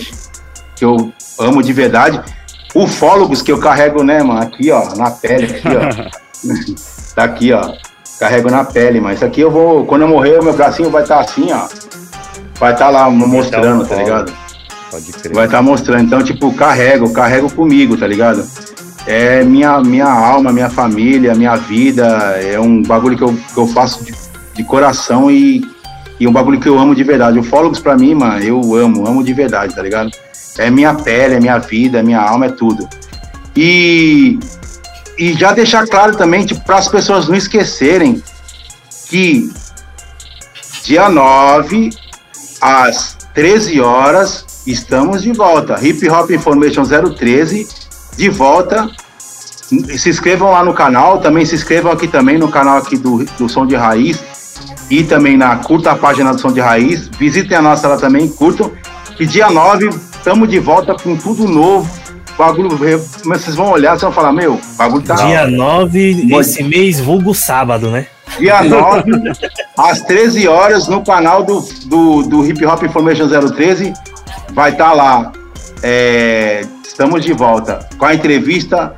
[0.77, 2.21] que eu amo de verdade.
[2.75, 6.11] Ufólogos que eu carrego, né, mano, aqui, ó, na pele, aqui, ó.
[7.15, 7.75] tá aqui, ó.
[8.19, 9.85] Carrego na pele, mas isso aqui eu vou.
[9.85, 11.67] Quando eu morrer, o meu bracinho vai estar tá assim, ó
[12.63, 14.33] vai estar tá lá mostrando, tá ligado?
[15.35, 16.05] Vai estar tá mostrando.
[16.05, 18.47] Então, tipo, carrego, carrego comigo, tá ligado?
[19.07, 22.07] É minha, minha alma, minha família, minha vida.
[22.41, 24.15] É um bagulho que eu, que eu faço de,
[24.55, 25.63] de coração e,
[26.21, 27.39] e um bagulho que eu amo de verdade.
[27.39, 30.11] O Fólogos pra mim, mano, eu amo, amo de verdade, tá ligado?
[30.59, 32.89] É minha pele, é minha vida, é minha alma, é tudo.
[33.57, 34.39] E,
[35.19, 38.23] e já deixar claro também, tipo, para as pessoas não esquecerem
[39.09, 39.51] que
[40.85, 41.91] dia 9
[42.61, 45.79] às 13 horas, estamos de volta.
[45.85, 47.67] Hip Hop Information 013,
[48.17, 48.89] de volta.
[49.97, 53.49] Se inscrevam lá no canal, também se inscrevam aqui também no canal aqui do, do
[53.49, 54.23] Som de Raiz
[54.91, 57.09] e também na curta página do Som de Raiz.
[57.19, 58.71] Visitem a nossa lá também, curtam.
[59.19, 61.89] E dia 9, estamos de volta com tudo novo.
[62.37, 62.71] Bagulho,
[63.25, 65.15] vocês vão olhar, vocês vão falar, meu, bagulho tá.
[65.15, 68.07] Dia 9, esse mês, vulgo sábado, né?
[68.39, 69.11] dia 9,
[69.77, 73.93] às 13 horas, no canal do, do, do Hip Hop Information 013.
[74.53, 75.33] Vai estar tá lá.
[75.83, 76.63] É,
[76.93, 78.95] estamos de volta com a entrevista.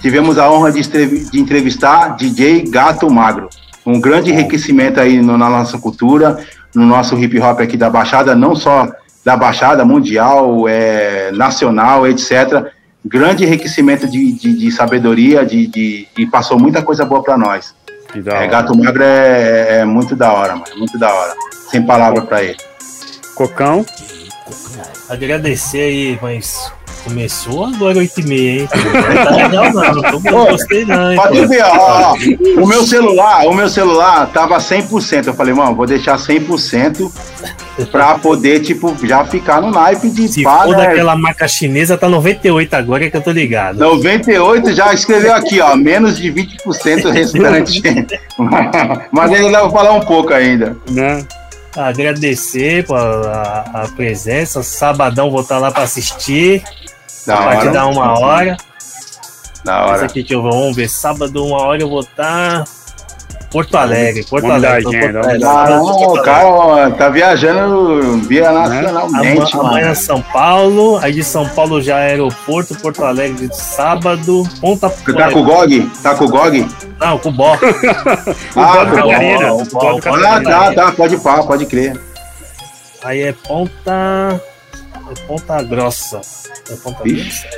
[0.00, 0.82] Tivemos a honra de,
[1.30, 3.48] de entrevistar DJ Gato Magro.
[3.86, 6.44] Um grande enriquecimento aí no, na nossa cultura,
[6.74, 8.88] no nosso hip hop aqui da Baixada, não só
[9.24, 12.72] da Baixada Mundial, é, nacional, etc.
[13.04, 17.74] Grande enriquecimento de, de, de sabedoria, de, de, e passou muita coisa boa para nós.
[18.14, 20.76] É, Gato Magro é, é, muito da hora, mano.
[20.76, 21.34] Muito da hora.
[21.70, 22.56] Sem palavra pra ele.
[23.34, 23.84] Cocão.
[25.08, 26.72] Agradecer aí, mas
[27.04, 28.68] começou agora 8 e meia, hein?
[28.74, 31.12] Não tá legal não, não tô, gostei não.
[31.12, 32.16] Hein, Pode ver, ó, ó,
[32.62, 35.26] o meu celular, o meu celular tava 100%.
[35.28, 37.10] Eu falei, mano, vou deixar 100%
[37.90, 40.86] pra poder, tipo, já ficar no naipe de Se pá, for né?
[40.86, 43.78] daquela marca chinesa, tá 98 agora é que eu tô ligado.
[43.78, 47.82] 98 já escreveu aqui, ó, menos de 20% restante.
[49.12, 50.76] Mas ainda vou falar um pouco ainda.
[50.90, 51.24] Né?
[51.76, 54.62] Agradecer a, a, presença.
[54.62, 56.62] Sabadão vou estar lá para assistir.
[57.26, 58.56] Da a partir da uma hora.
[59.64, 59.96] Da hora.
[59.96, 60.88] Esse aqui que eu vou, vamos ver.
[60.88, 62.64] Sábado, uma hora eu vou estar.
[63.50, 64.96] Porto Alegre, Porto vamos Alegre.
[64.96, 66.06] Agenda, Porto Alegre.
[66.06, 69.56] o cara tá viajando via nacionalmente.
[69.56, 69.60] Né?
[69.60, 74.88] Amanhã São Paulo, aí de São Paulo já é aeroporto, Porto Alegre de sábado, Ponta
[74.88, 75.90] Você tá com o GOG?
[76.02, 76.66] Tá com o GOG?
[77.00, 77.54] Não, com o Bó.
[78.56, 78.98] ah, com
[79.54, 80.00] o Bó.
[80.26, 81.98] Ah, tá, tá, pode pá, pode crer.
[83.02, 84.40] Aí é Ponta...
[85.10, 86.20] É Ponta Grossa.
[86.70, 87.48] É Ponta Grossa.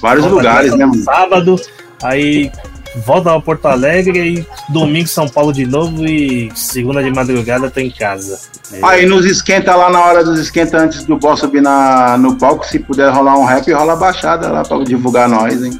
[0.00, 1.02] Vários Ponta lugares, Grossa, né, mano?
[1.02, 1.56] Sábado,
[2.04, 2.52] aí
[3.04, 7.80] volta a Porto Alegre e domingo São Paulo de novo e segunda de madrugada tô
[7.80, 8.38] em casa.
[8.82, 12.66] Aí nos esquenta lá na hora dos esquenta antes do boss subir na, no palco,
[12.66, 15.78] se puder rolar um rap, rola baixada lá pra divulgar nós, hein?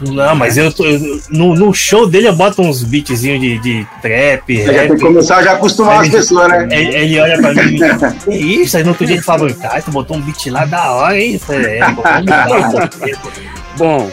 [0.00, 3.86] Não, mas eu, tô, eu no, no, show dele eu boto uns beatzinhos de, de
[4.00, 4.56] trap.
[4.56, 4.74] Você rap.
[4.74, 6.68] Já tem que começar a já acostumar as pessoas, né?
[6.70, 7.78] Ele, ele, olha pra mim e
[8.24, 8.30] que
[8.62, 8.76] isso?
[8.76, 11.38] Aí no outro dia ele fala, cara, tu botou um beat lá da hora, hein?
[11.38, 11.80] Falei, é,
[13.76, 14.10] Bom,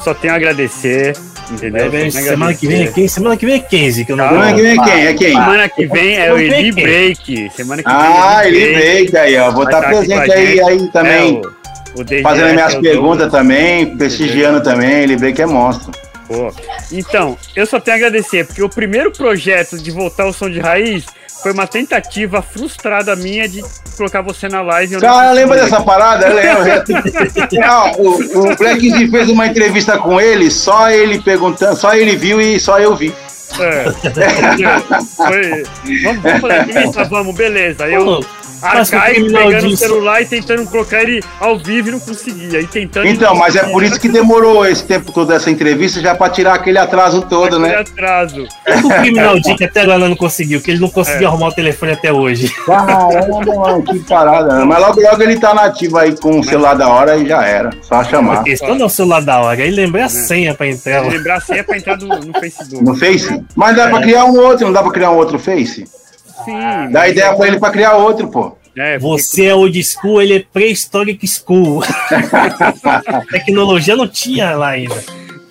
[0.00, 1.16] só tenho a agradecer.
[1.56, 3.08] Semana que vem é quem?
[3.08, 5.06] Semana que vem é 15, que eu não Semana que vem é quem?
[5.06, 5.32] É quem?
[5.32, 7.50] Semana que vem é o Eli Break.
[7.56, 7.98] Semana que vem.
[7.98, 9.50] Ah, Eli Break aí, ó.
[9.50, 11.40] Vou estar tá presente aí, aí também.
[11.42, 15.02] É, o, o fazendo minhas é perguntas também, prestigiando também.
[15.04, 15.90] Eli Break é monstro.
[16.26, 16.52] Pô.
[16.92, 20.60] Então, eu só tenho a agradecer, porque o primeiro projeto de voltar ao som de
[20.60, 21.06] raiz
[21.42, 23.62] foi uma tentativa frustrada minha de
[23.96, 25.00] colocar você na live.
[25.00, 26.26] Cara, lembra dessa parada?
[26.26, 26.84] Eu lembro.
[27.60, 32.16] Não, o, o Black Z fez uma entrevista com ele, só ele perguntando, só ele
[32.16, 33.14] viu e só eu vi.
[33.60, 33.90] É.
[35.16, 35.62] Foi,
[36.02, 37.88] vamos, vamos fazer entrevista, vamos, beleza.
[37.88, 38.20] Eu,
[38.62, 39.74] Arcaico pegando disso.
[39.74, 42.60] o celular e tentando colocar ele ao vivo e não conseguia.
[42.60, 46.14] E tentando então, mas é por isso que demorou esse tempo todo essa entrevista já
[46.14, 47.76] para tirar aquele atraso todo, aquele né?
[47.76, 48.46] atraso.
[48.84, 51.26] o Criminal Dick até agora não conseguiu, que ele não conseguiu é.
[51.26, 52.48] arrumar o telefone até hoje.
[52.66, 54.58] Caramba, que parada.
[54.58, 54.64] Né?
[54.64, 57.70] Mas logo, logo ele tá nativo aí com o celular da hora e já era.
[57.82, 58.40] Só chamar.
[58.40, 60.08] A questão não é o celular da hora, aí lembrar a é.
[60.08, 61.06] senha pra entrar.
[61.06, 62.84] Lembrar a senha pra entrar no, no Facebook.
[62.84, 63.44] No Face?
[63.54, 63.90] Mas dá é.
[63.90, 65.84] pra criar um outro, não dá pra criar um outro Face?
[66.48, 66.92] Sim.
[66.92, 68.56] Dá ideia pra ele pra criar outro, pô.
[68.76, 71.82] É, Você é old school, ele é pré-historic school.
[73.30, 74.94] Tecnologia não tinha lá ainda.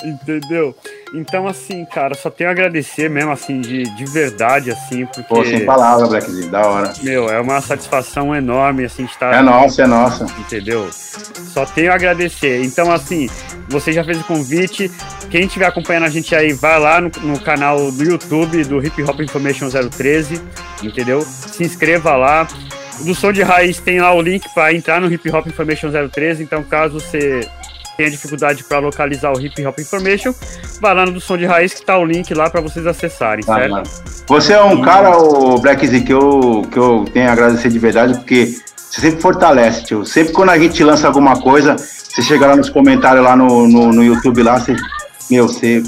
[0.03, 0.73] Entendeu?
[1.13, 5.23] Então, assim, cara, só tenho a agradecer mesmo, assim, de, de verdade, assim, porque...
[5.23, 6.93] Pô, sem palavras, Blackzinho, da hora.
[7.01, 9.33] Meu, é uma satisfação enorme, assim, estar...
[9.33, 10.25] É nossa, é nossa.
[10.37, 10.89] Entendeu?
[10.91, 12.61] Só tenho a agradecer.
[12.63, 13.29] Então, assim,
[13.69, 14.91] você já fez o convite,
[15.29, 19.01] quem estiver acompanhando a gente aí, vai lá no, no canal do YouTube do Hip
[19.03, 20.41] Hop Information 013,
[20.83, 21.21] entendeu?
[21.21, 22.47] Se inscreva lá,
[23.01, 26.43] do Som de Raiz tem lá o link para entrar no Hip Hop Information 013,
[26.43, 27.47] então caso você
[27.97, 30.33] tenha dificuldade para localizar o Hip Hop Information,
[30.79, 33.43] vai lá no do Som de Raiz que tá o link lá para vocês acessarem,
[33.47, 33.71] ah, certo?
[33.71, 33.83] Mano.
[34.27, 37.79] Você é um cara, o Black Z, que eu, que eu tenho a agradecer de
[37.79, 38.53] verdade, porque
[38.89, 40.05] você sempre fortalece, tio.
[40.05, 43.91] Sempre quando a gente lança alguma coisa, você chega lá nos comentários lá no, no,
[43.91, 44.75] no YouTube lá, você,
[45.29, 45.81] meu, você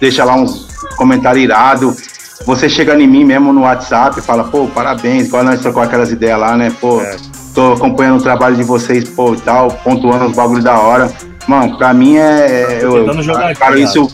[0.00, 2.10] deixa lá uns comentários irados
[2.46, 6.10] você chega em mim mesmo no WhatsApp e fala, pô, parabéns, igual nós trocou aquelas
[6.10, 6.74] ideias lá, né?
[6.80, 7.16] Pô, é.
[7.54, 11.10] Tô acompanhando o trabalho de vocês, pô, e tal, pontuando os bagulhos da hora.
[11.46, 12.78] Mano, pra mim é.
[12.78, 14.08] é eu, eu cara, isso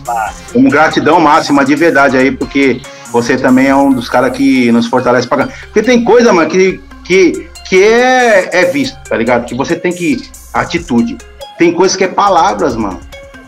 [0.53, 4.87] como gratidão máxima de verdade aí, porque você também é um dos caras que nos
[4.87, 9.45] fortalece pra Porque tem coisa, mano, que, que, que é, é visto, tá ligado?
[9.45, 10.31] Que você tem que.
[10.53, 11.19] Atitude.
[11.59, 13.01] Tem coisas que é palavras, mano.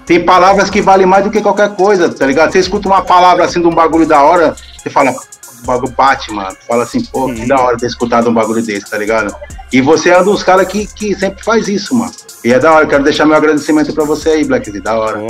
[0.05, 2.51] Tem palavras que valem mais do que qualquer coisa, tá ligado?
[2.51, 6.33] Você escuta uma palavra assim de um bagulho da hora, você fala, o bagulho bate,
[6.33, 6.57] mano.
[6.67, 9.35] Fala assim, pô, que da hora ter escutado um bagulho desse, tá ligado?
[9.73, 12.13] E você é um dos caras que, que sempre faz isso, mano.
[12.45, 15.25] E é da hora, quero deixar meu agradecimento pra você aí, Black, da hora.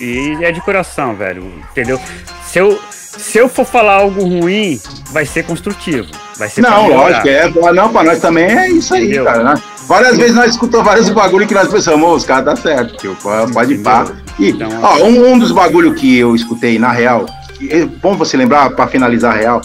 [0.00, 1.98] E é de coração, velho, entendeu?
[2.46, 6.08] Se eu, se eu for falar algo ruim, vai ser construtivo.
[6.36, 7.48] Vai ser não, lógico, é.
[7.72, 9.24] Não, pra nós também é isso aí, Entendeu?
[9.24, 9.62] cara, né?
[9.86, 13.16] Várias vezes nós escutamos vários bagulho que nós pensamos, os caras tá certo, tio,
[13.54, 14.06] pode ir pá.
[14.38, 17.24] E, então, ó, um, um dos bagulho que eu escutei, na real,
[17.70, 19.62] é bom você lembrar, pra finalizar a real,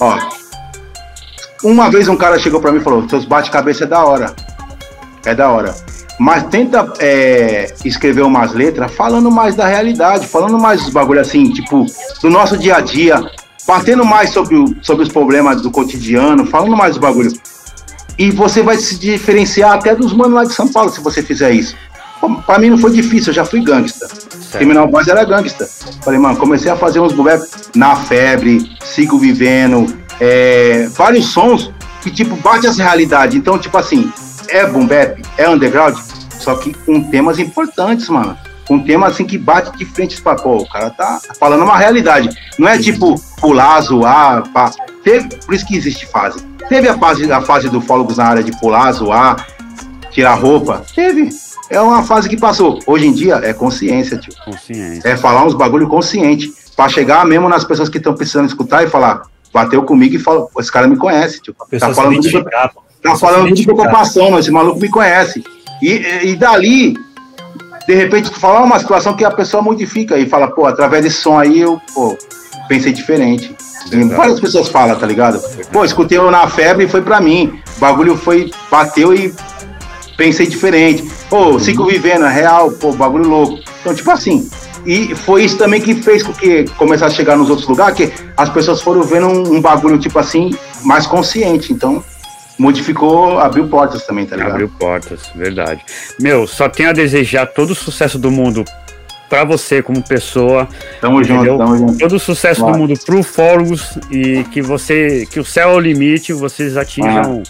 [0.00, 0.18] ó,
[1.62, 4.34] uma vez um cara chegou pra mim e falou, seus bate-cabeça é da hora,
[5.24, 5.74] é da hora,
[6.18, 11.50] mas tenta é, escrever umas letras falando mais da realidade, falando mais dos bagulho assim,
[11.50, 11.86] tipo,
[12.22, 13.22] do nosso dia a dia,
[13.66, 17.32] batendo mais sobre, o, sobre os problemas do cotidiano, falando mais do bagulho.
[18.18, 21.52] E você vai se diferenciar até dos manos lá de São Paulo se você fizer
[21.52, 21.74] isso.
[22.44, 24.06] Pra mim não foi difícil, eu já fui gangsta.
[24.06, 24.58] Certo.
[24.58, 25.66] Criminal Boys era gangsta.
[26.02, 27.24] Falei, mano, comecei a fazer uns boom
[27.74, 29.86] na febre, sigo vivendo,
[30.20, 33.36] é, vários sons que, tipo, bate as realidades.
[33.36, 34.12] Então, tipo assim,
[34.48, 35.96] é boom bap, é underground,
[36.38, 38.36] só que com temas importantes, mano.
[38.66, 42.30] Com temas assim que bate de frente para pô, o cara tá falando uma realidade.
[42.56, 44.70] Não é tipo pular, zoar, pá.
[45.02, 46.40] Teve, por isso que existe fase.
[46.68, 49.44] Teve a fase, a fase do fólogos na área de pular, zoar,
[50.10, 50.84] tirar roupa.
[50.94, 51.30] Teve.
[51.68, 52.78] É uma fase que passou.
[52.86, 54.32] Hoje em dia é consciência, tio.
[54.44, 55.08] Consciência.
[55.08, 56.52] É falar uns bagulho consciente.
[56.76, 60.46] Pra chegar mesmo nas pessoas que estão precisando escutar e falar, bateu comigo e fala,
[60.58, 61.54] esse cara me conhece, tio.
[61.78, 62.44] Tá falando, de,
[63.02, 65.42] tá falando de preocupação, mas esse maluco me conhece.
[65.82, 66.94] E, e dali,
[67.86, 71.16] de repente, tu fala uma situação que a pessoa modifica e fala, pô, através desse
[71.16, 72.16] som aí eu, pô,
[72.68, 73.54] pensei diferente.
[73.90, 74.16] Exato.
[74.16, 75.40] Várias pessoas falam, tá ligado?
[75.72, 77.60] Pô, escutei eu na febre e foi pra mim.
[77.76, 79.34] O bagulho foi, bateu e
[80.16, 81.10] pensei diferente.
[81.28, 83.58] Pô, sigo vivendo, é real, pô, bagulho louco.
[83.80, 84.48] Então, tipo assim,
[84.86, 88.12] e foi isso também que fez com que começasse a chegar nos outros lugares, que
[88.36, 90.50] as pessoas foram vendo um, um bagulho, tipo assim,
[90.82, 91.72] mais consciente.
[91.72, 92.02] Então,
[92.58, 94.52] modificou, abriu portas também, tá ligado?
[94.52, 95.82] Abriu portas, verdade.
[96.20, 98.64] Meu, só tenho a desejar todo o sucesso do mundo
[99.30, 100.68] para você como pessoa.
[101.00, 101.44] Tamo entendeu?
[101.44, 101.98] junto, tamo junto.
[101.98, 102.72] Todo o sucesso Vai.
[102.72, 107.42] do mundo pro Fórgos e que você, que o céu é o limite, vocês atinjam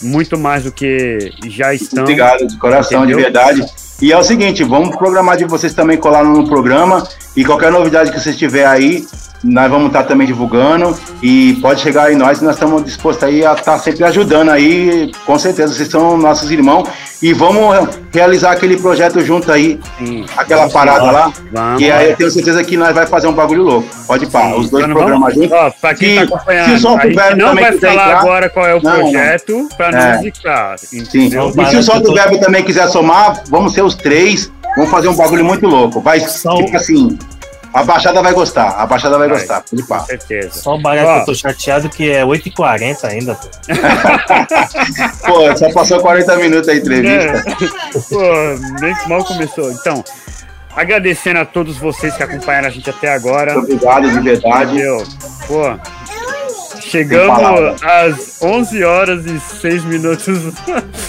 [0.00, 2.04] muito mais do que já estão.
[2.04, 3.18] Obrigado, de coração, entendeu?
[3.18, 3.83] de verdade.
[4.04, 7.08] E é o seguinte, vamos programar de vocês também colar no programa.
[7.34, 9.08] E qualquer novidade que vocês tiver aí,
[9.42, 10.94] nós vamos estar também divulgando.
[11.22, 15.38] E pode chegar aí nós, nós estamos dispostos aí a estar sempre ajudando aí, com
[15.38, 16.86] certeza, vocês são nossos irmãos
[17.22, 20.24] e vamos realizar aquele projeto junto aí, Sim.
[20.36, 23.62] aquela parada lá, vamos, que aí eu tenho certeza que nós vai fazer um bagulho
[23.62, 25.52] louco, pode pá, os dois programas juntos.
[25.52, 28.48] Ó, pra quem se, tá acompanhando, se o Som Verbo não vai falar entrar, agora
[28.48, 30.18] qual é o não, projeto para não é.
[30.18, 30.78] indicar.
[30.78, 31.02] Sim.
[31.02, 35.08] E se o Som do Verbo também quiser somar, vamos ser os três, vamos fazer
[35.08, 37.18] um bagulho muito louco, vai, tipo assim...
[37.74, 39.98] A Baixada vai gostar, a Baixada vai, vai gostar, de pá.
[39.98, 40.60] Com certeza.
[40.60, 43.48] Só o barato que eu tô chateado que é 8h40 ainda, pô.
[45.26, 47.42] pô, só passou 40 minutos a entrevista.
[47.42, 48.00] É.
[48.08, 49.72] Pô, nem mal começou.
[49.72, 50.04] Então,
[50.76, 53.54] agradecendo a todos vocês que acompanharam a gente até agora.
[53.54, 54.74] Muito obrigado, de verdade.
[54.74, 55.04] Entendeu?
[55.48, 55.76] Pô,
[56.94, 60.38] Chegamos às 11 horas e 6 minutos.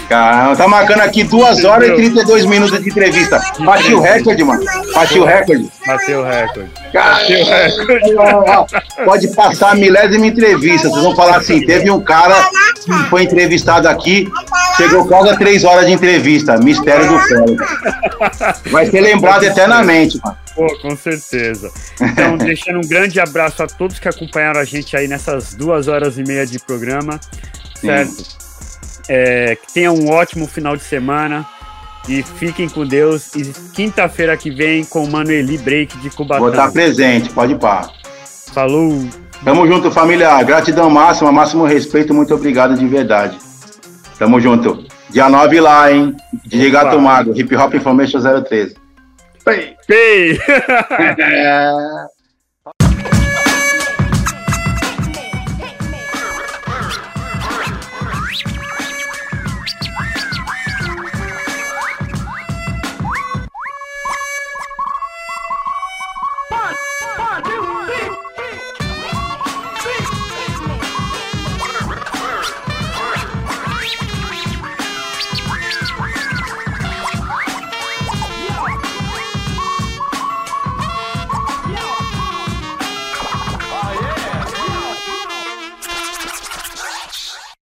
[0.09, 2.07] Caramba, tá marcando aqui 2 horas Entendeu?
[2.07, 3.39] e 32 minutos de entrevista.
[3.59, 4.63] Bati o recorde, mano.
[4.95, 5.71] Bati o recorde.
[5.85, 6.71] Bateu o recorde.
[6.91, 8.83] Bateu o recorde.
[9.05, 10.89] Pode passar a milésima entrevista.
[10.89, 12.33] Vocês vão falar assim: teve um cara
[12.83, 14.27] que foi entrevistado aqui,
[14.77, 16.57] chegou quase a 3 horas de entrevista.
[16.57, 17.45] Mistério do céu.
[18.71, 20.44] Vai ser lembrado eternamente, mano.
[20.55, 21.71] Pô, com certeza.
[21.99, 26.17] Então, deixando um grande abraço a todos que acompanharam a gente aí nessas duas horas
[26.17, 27.19] e meia de programa,
[27.75, 28.23] certo?
[29.07, 31.45] É, que tenham um ótimo final de semana
[32.07, 33.35] e fiquem com Deus.
[33.35, 36.45] E quinta-feira que vem com o Manueli Break de Cubatão.
[36.45, 37.89] Vou estar presente, pode ir pá.
[38.53, 39.07] Falou.
[39.43, 40.41] Tamo junto, família.
[40.43, 42.13] Gratidão máxima, máximo respeito.
[42.13, 43.37] Muito obrigado de verdade.
[44.17, 44.85] Tamo junto.
[45.09, 46.15] Dia 9 lá, hein?
[46.45, 48.84] DJ Gato Mago, Hip Hop Information 013.
[49.45, 52.07] 背，哈哈哈哈